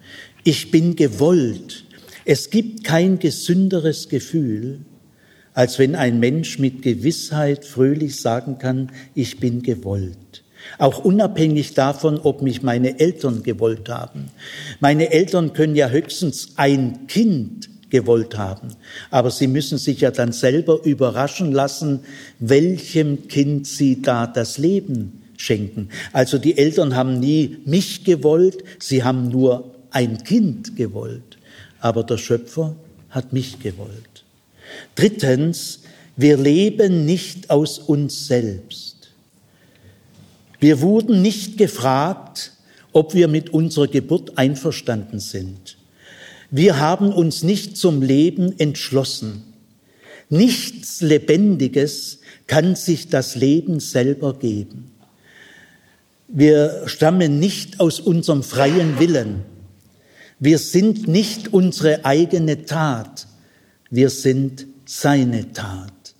Ich 0.44 0.70
bin 0.70 0.96
gewollt. 0.96 1.86
Es 2.26 2.52
gibt 2.52 2.84
kein 2.84 3.18
gesünderes 3.18 4.08
Gefühl, 4.08 4.82
als 5.54 5.80
wenn 5.80 5.96
ein 5.96 6.20
Mensch 6.20 6.60
mit 6.60 6.82
Gewissheit 6.82 7.66
fröhlich 7.66 8.20
sagen 8.20 8.58
kann, 8.58 8.92
ich 9.14 9.40
bin 9.40 9.62
gewollt. 9.62 10.44
Auch 10.78 11.04
unabhängig 11.04 11.74
davon, 11.74 12.20
ob 12.20 12.42
mich 12.42 12.64
meine 12.64 13.00
Eltern 13.00 13.44
gewollt 13.44 13.90
haben. 13.90 14.32
Meine 14.80 15.12
Eltern 15.12 15.54
können 15.54 15.76
ja 15.76 15.90
höchstens 15.90 16.54
ein 16.56 17.08
Kind 17.08 17.70
gewollt 17.90 18.38
haben. 18.38 18.70
Aber 19.12 19.30
sie 19.30 19.48
müssen 19.48 19.78
sich 19.78 20.02
ja 20.02 20.12
dann 20.12 20.32
selber 20.32 20.80
überraschen 20.84 21.52
lassen, 21.52 22.00
welchem 22.40 23.28
Kind 23.28 23.68
sie 23.68 24.02
da 24.02 24.26
das 24.26 24.58
Leben 24.58 25.22
schenken. 25.38 25.90
Also 26.12 26.38
die 26.38 26.58
Eltern 26.58 26.96
haben 26.96 27.20
nie 27.20 27.58
mich 27.66 28.04
gewollt, 28.04 28.64
sie 28.80 29.04
haben 29.04 29.30
nur 29.30 29.76
ein 29.92 30.24
Kind 30.24 30.76
gewollt. 30.76 31.38
Aber 31.80 32.04
der 32.04 32.18
Schöpfer 32.18 32.76
hat 33.10 33.34
mich 33.34 33.60
gewollt. 33.60 34.13
Drittens, 34.96 35.82
wir 36.16 36.38
leben 36.38 37.06
nicht 37.06 37.50
aus 37.50 37.80
uns 37.80 38.28
selbst. 38.28 39.12
Wir 40.60 40.82
wurden 40.82 41.22
nicht 41.22 41.58
gefragt, 41.58 42.54
ob 42.94 43.14
wir 43.14 43.28
mit 43.28 43.50
unserer 43.50 43.88
Geburt 43.88 44.38
einverstanden 44.38 45.20
sind. 45.20 45.78
Wir 46.52 46.80
haben 46.80 47.12
uns 47.12 47.44
nicht 47.44 47.76
zum 47.76 48.02
Leben 48.02 48.58
entschlossen. 48.60 49.44
Nichts 50.30 51.02
Lebendiges 51.02 52.20
kann 52.48 52.76
sich 52.76 53.10
das 53.10 53.36
Leben 53.36 53.80
selber 53.80 54.36
geben. 54.38 54.92
Wir 56.28 56.84
stammen 56.86 57.40
nicht 57.40 57.80
aus 57.80 58.00
unserem 58.00 58.44
freien 58.44 59.00
Willen. 59.00 59.44
Wir 60.40 60.60
sind 60.60 61.08
nicht 61.08 61.54
unsere 61.54 62.06
eigene 62.06 62.66
Tat 62.66 63.28
wir 63.94 64.10
sind 64.10 64.66
seine 64.86 65.54
Tat. 65.54 66.16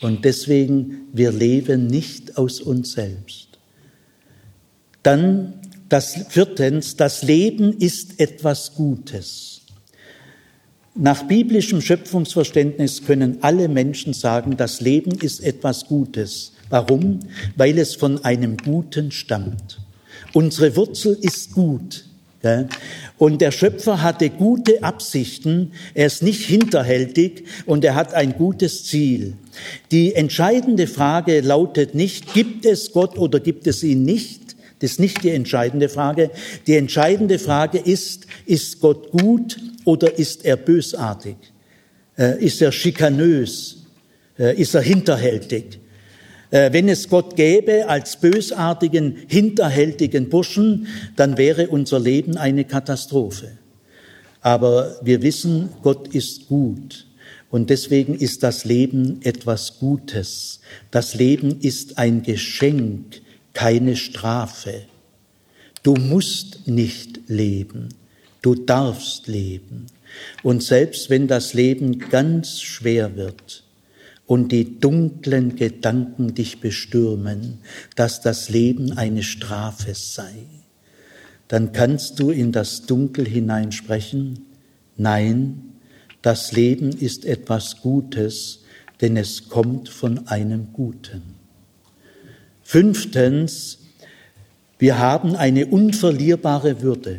Und 0.00 0.24
deswegen, 0.24 1.08
wir 1.12 1.30
leben 1.30 1.88
nicht 1.88 2.38
aus 2.38 2.58
uns 2.58 2.92
selbst. 2.92 3.58
Dann 5.02 5.60
das 5.90 6.14
viertens, 6.30 6.96
das 6.96 7.22
Leben 7.22 7.74
ist 7.74 8.18
etwas 8.18 8.74
Gutes. 8.74 9.60
Nach 10.94 11.24
biblischem 11.24 11.82
Schöpfungsverständnis 11.82 13.04
können 13.04 13.42
alle 13.42 13.68
Menschen 13.68 14.14
sagen, 14.14 14.56
das 14.56 14.80
Leben 14.80 15.18
ist 15.20 15.40
etwas 15.40 15.84
Gutes. 15.84 16.52
Warum? 16.70 17.20
Weil 17.56 17.78
es 17.78 17.94
von 17.94 18.24
einem 18.24 18.56
Guten 18.56 19.10
stammt. 19.10 19.82
Unsere 20.32 20.74
Wurzel 20.76 21.18
ist 21.20 21.52
gut. 21.52 22.06
Und 23.18 23.42
der 23.42 23.52
Schöpfer 23.52 24.02
hatte 24.02 24.30
gute 24.30 24.82
Absichten, 24.82 25.72
er 25.92 26.06
ist 26.06 26.22
nicht 26.22 26.46
hinterhältig 26.46 27.44
und 27.66 27.84
er 27.84 27.94
hat 27.94 28.14
ein 28.14 28.32
gutes 28.32 28.84
Ziel. 28.86 29.34
Die 29.90 30.14
entscheidende 30.14 30.86
Frage 30.86 31.40
lautet 31.40 31.94
nicht, 31.94 32.32
gibt 32.32 32.64
es 32.64 32.92
Gott 32.92 33.18
oder 33.18 33.40
gibt 33.40 33.66
es 33.66 33.82
ihn 33.82 34.04
nicht? 34.04 34.40
Das 34.78 34.92
ist 34.92 35.00
nicht 35.00 35.22
die 35.22 35.30
entscheidende 35.30 35.90
Frage. 35.90 36.30
Die 36.66 36.76
entscheidende 36.76 37.38
Frage 37.38 37.78
ist, 37.78 38.26
ist 38.46 38.80
Gott 38.80 39.10
gut 39.10 39.58
oder 39.84 40.18
ist 40.18 40.46
er 40.46 40.56
bösartig? 40.56 41.36
Äh, 42.16 42.42
ist 42.42 42.62
er 42.62 42.72
schikanös? 42.72 43.84
Äh, 44.38 44.58
ist 44.58 44.74
er 44.74 44.80
hinterhältig? 44.80 45.78
Äh, 46.50 46.72
wenn 46.72 46.88
es 46.88 47.08
Gott 47.08 47.36
gäbe 47.36 47.88
als 47.88 48.16
bösartigen, 48.16 49.16
hinterhältigen 49.28 50.28
Burschen, 50.28 50.86
dann 51.16 51.38
wäre 51.38 51.68
unser 51.68 52.00
Leben 52.00 52.36
eine 52.36 52.64
Katastrophe. 52.64 53.52
Aber 54.40 54.98
wir 55.02 55.22
wissen, 55.22 55.68
Gott 55.82 56.08
ist 56.08 56.48
gut. 56.48 57.06
Und 57.50 57.68
deswegen 57.68 58.14
ist 58.14 58.42
das 58.42 58.64
Leben 58.64 59.20
etwas 59.22 59.78
Gutes. 59.78 60.60
Das 60.90 61.14
Leben 61.14 61.60
ist 61.60 61.98
ein 61.98 62.22
Geschenk, 62.22 63.22
keine 63.52 63.96
Strafe. 63.96 64.82
Du 65.82 65.94
musst 65.94 66.68
nicht 66.68 67.20
leben, 67.28 67.88
du 68.42 68.54
darfst 68.54 69.26
leben. 69.26 69.86
Und 70.42 70.62
selbst 70.62 71.10
wenn 71.10 71.26
das 71.26 71.54
Leben 71.54 71.98
ganz 71.98 72.60
schwer 72.60 73.16
wird, 73.16 73.64
und 74.30 74.52
die 74.52 74.78
dunklen 74.78 75.56
Gedanken 75.56 76.36
dich 76.36 76.60
bestürmen, 76.60 77.58
dass 77.96 78.20
das 78.20 78.48
Leben 78.48 78.96
eine 78.96 79.24
Strafe 79.24 79.92
sei, 79.96 80.46
dann 81.48 81.72
kannst 81.72 82.20
du 82.20 82.30
in 82.30 82.52
das 82.52 82.82
Dunkel 82.82 83.26
hineinsprechen, 83.26 84.46
nein, 84.96 85.72
das 86.22 86.52
Leben 86.52 86.90
ist 86.90 87.24
etwas 87.24 87.80
Gutes, 87.80 88.60
denn 89.00 89.16
es 89.16 89.48
kommt 89.48 89.88
von 89.88 90.28
einem 90.28 90.72
Guten. 90.72 91.22
Fünftens, 92.62 93.80
wir 94.78 95.00
haben 95.00 95.34
eine 95.34 95.66
unverlierbare 95.66 96.82
Würde. 96.82 97.18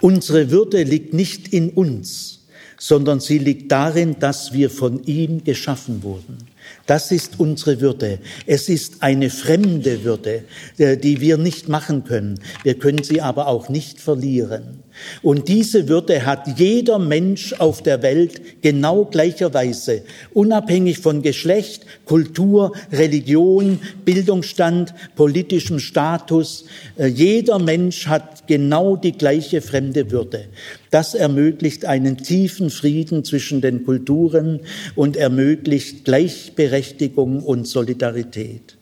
Unsere 0.00 0.52
Würde 0.52 0.84
liegt 0.84 1.14
nicht 1.14 1.48
in 1.48 1.70
uns, 1.70 2.41
sondern 2.82 3.20
sie 3.20 3.38
liegt 3.38 3.70
darin, 3.70 4.16
dass 4.18 4.52
wir 4.52 4.68
von 4.68 5.04
ihm 5.04 5.44
geschaffen 5.44 6.02
wurden. 6.02 6.38
Das 6.86 7.12
ist 7.12 7.38
unsere 7.38 7.80
Würde. 7.80 8.18
Es 8.44 8.68
ist 8.68 9.04
eine 9.04 9.30
fremde 9.30 10.02
Würde, 10.02 10.42
äh, 10.78 10.96
die 10.96 11.20
wir 11.20 11.38
nicht 11.38 11.68
machen 11.68 12.02
können. 12.02 12.40
Wir 12.64 12.76
können 12.76 13.04
sie 13.04 13.20
aber 13.20 13.46
auch 13.46 13.68
nicht 13.68 14.00
verlieren. 14.00 14.82
Und 15.22 15.48
diese 15.48 15.88
Würde 15.88 16.26
hat 16.26 16.58
jeder 16.58 16.98
Mensch 16.98 17.54
auf 17.54 17.82
der 17.82 18.02
Welt 18.02 18.62
genau 18.62 19.04
gleicherweise, 19.04 20.02
unabhängig 20.32 20.98
von 20.98 21.22
Geschlecht, 21.22 21.84
Kultur, 22.04 22.72
Religion, 22.90 23.80
Bildungsstand, 24.04 24.94
politischem 25.16 25.78
Status. 25.78 26.64
Äh, 26.96 27.06
jeder 27.06 27.58
Mensch 27.58 28.06
hat 28.06 28.46
genau 28.46 28.96
die 28.96 29.12
gleiche 29.12 29.60
fremde 29.62 30.10
Würde. 30.10 30.46
Das 30.90 31.14
ermöglicht 31.14 31.84
einen 31.84 32.18
tiefen 32.18 32.70
Frieden 32.70 33.24
zwischen 33.24 33.60
den 33.60 33.84
Kulturen 33.84 34.60
und 34.94 35.16
ermöglicht 35.16 36.04
Gleichberechtigung 36.04 37.42
und 37.42 37.66
Solidarität. 37.66 38.76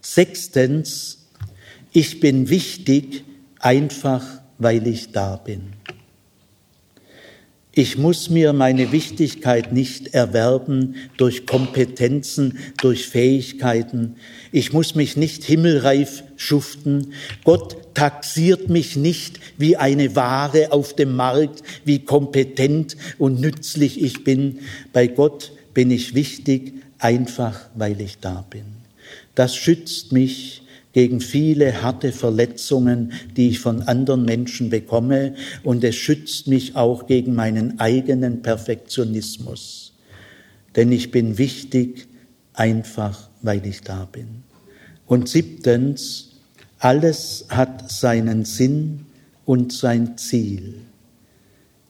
Sechstens, 0.00 1.26
ich 1.92 2.20
bin 2.20 2.50
wichtig 2.50 3.24
einfach, 3.60 4.43
weil 4.64 4.86
ich 4.86 5.12
da 5.12 5.36
bin. 5.36 5.74
Ich 7.70 7.98
muss 7.98 8.30
mir 8.30 8.54
meine 8.54 8.92
Wichtigkeit 8.92 9.72
nicht 9.72 10.14
erwerben 10.14 10.94
durch 11.18 11.44
Kompetenzen, 11.44 12.58
durch 12.80 13.06
Fähigkeiten. 13.06 14.16
Ich 14.52 14.72
muss 14.72 14.94
mich 14.94 15.18
nicht 15.18 15.44
himmelreif 15.44 16.22
schuften. 16.36 17.12
Gott 17.44 17.94
taxiert 17.94 18.70
mich 18.70 18.96
nicht 18.96 19.38
wie 19.58 19.76
eine 19.76 20.16
Ware 20.16 20.72
auf 20.72 20.96
dem 20.96 21.14
Markt, 21.14 21.62
wie 21.84 21.98
kompetent 21.98 22.96
und 23.18 23.40
nützlich 23.40 24.00
ich 24.00 24.24
bin. 24.24 24.60
Bei 24.94 25.08
Gott 25.08 25.52
bin 25.74 25.90
ich 25.90 26.14
wichtig, 26.14 26.72
einfach 26.98 27.68
weil 27.74 28.00
ich 28.00 28.18
da 28.18 28.46
bin. 28.48 28.64
Das 29.34 29.56
schützt 29.56 30.12
mich 30.12 30.62
gegen 30.94 31.20
viele 31.20 31.82
harte 31.82 32.12
Verletzungen, 32.12 33.12
die 33.36 33.48
ich 33.48 33.58
von 33.58 33.82
anderen 33.82 34.24
Menschen 34.24 34.70
bekomme, 34.70 35.34
und 35.64 35.84
es 35.84 35.96
schützt 35.96 36.46
mich 36.46 36.76
auch 36.76 37.06
gegen 37.06 37.34
meinen 37.34 37.80
eigenen 37.80 38.42
Perfektionismus. 38.42 39.92
Denn 40.76 40.92
ich 40.92 41.10
bin 41.10 41.36
wichtig, 41.36 42.06
einfach 42.54 43.28
weil 43.42 43.66
ich 43.66 43.82
da 43.82 44.08
bin. 44.10 44.44
Und 45.06 45.28
siebtens, 45.28 46.30
alles 46.78 47.46
hat 47.48 47.90
seinen 47.90 48.44
Sinn 48.44 49.06
und 49.44 49.72
sein 49.72 50.16
Ziel. 50.16 50.76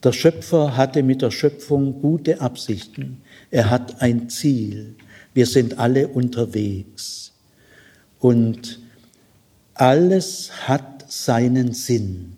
Der 0.02 0.12
Schöpfer 0.12 0.76
hatte 0.76 1.02
mit 1.02 1.20
der 1.20 1.30
Schöpfung 1.30 2.00
gute 2.00 2.40
Absichten. 2.40 3.18
Er 3.50 3.68
hat 3.70 4.00
ein 4.00 4.30
Ziel. 4.30 4.94
Wir 5.34 5.46
sind 5.46 5.78
alle 5.78 6.08
unterwegs. 6.08 7.32
Und 8.18 8.83
alles 9.74 10.50
hat 10.68 11.04
seinen 11.08 11.72
Sinn. 11.72 12.36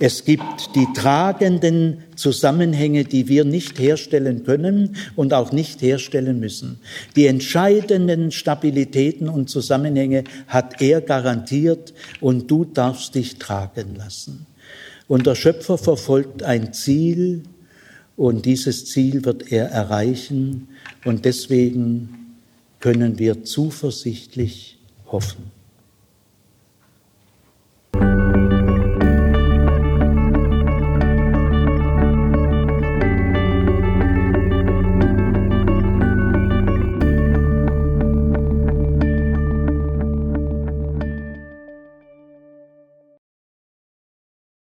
Es 0.00 0.24
gibt 0.24 0.74
die 0.74 0.86
tragenden 0.92 1.98
Zusammenhänge, 2.16 3.04
die 3.04 3.28
wir 3.28 3.44
nicht 3.44 3.78
herstellen 3.78 4.44
können 4.44 4.96
und 5.14 5.32
auch 5.32 5.52
nicht 5.52 5.82
herstellen 5.82 6.40
müssen. 6.40 6.80
Die 7.14 7.26
entscheidenden 7.26 8.32
Stabilitäten 8.32 9.28
und 9.28 9.48
Zusammenhänge 9.48 10.24
hat 10.48 10.82
er 10.82 11.00
garantiert 11.00 11.94
und 12.20 12.50
du 12.50 12.64
darfst 12.64 13.14
dich 13.14 13.38
tragen 13.38 13.94
lassen. 13.96 14.46
Und 15.06 15.26
der 15.26 15.36
Schöpfer 15.36 15.78
verfolgt 15.78 16.42
ein 16.42 16.72
Ziel 16.72 17.44
und 18.16 18.46
dieses 18.46 18.86
Ziel 18.86 19.24
wird 19.24 19.52
er 19.52 19.66
erreichen 19.66 20.68
und 21.04 21.24
deswegen 21.24 22.36
können 22.80 23.18
wir 23.18 23.44
zuversichtlich 23.44 24.78
hoffen. 25.06 25.53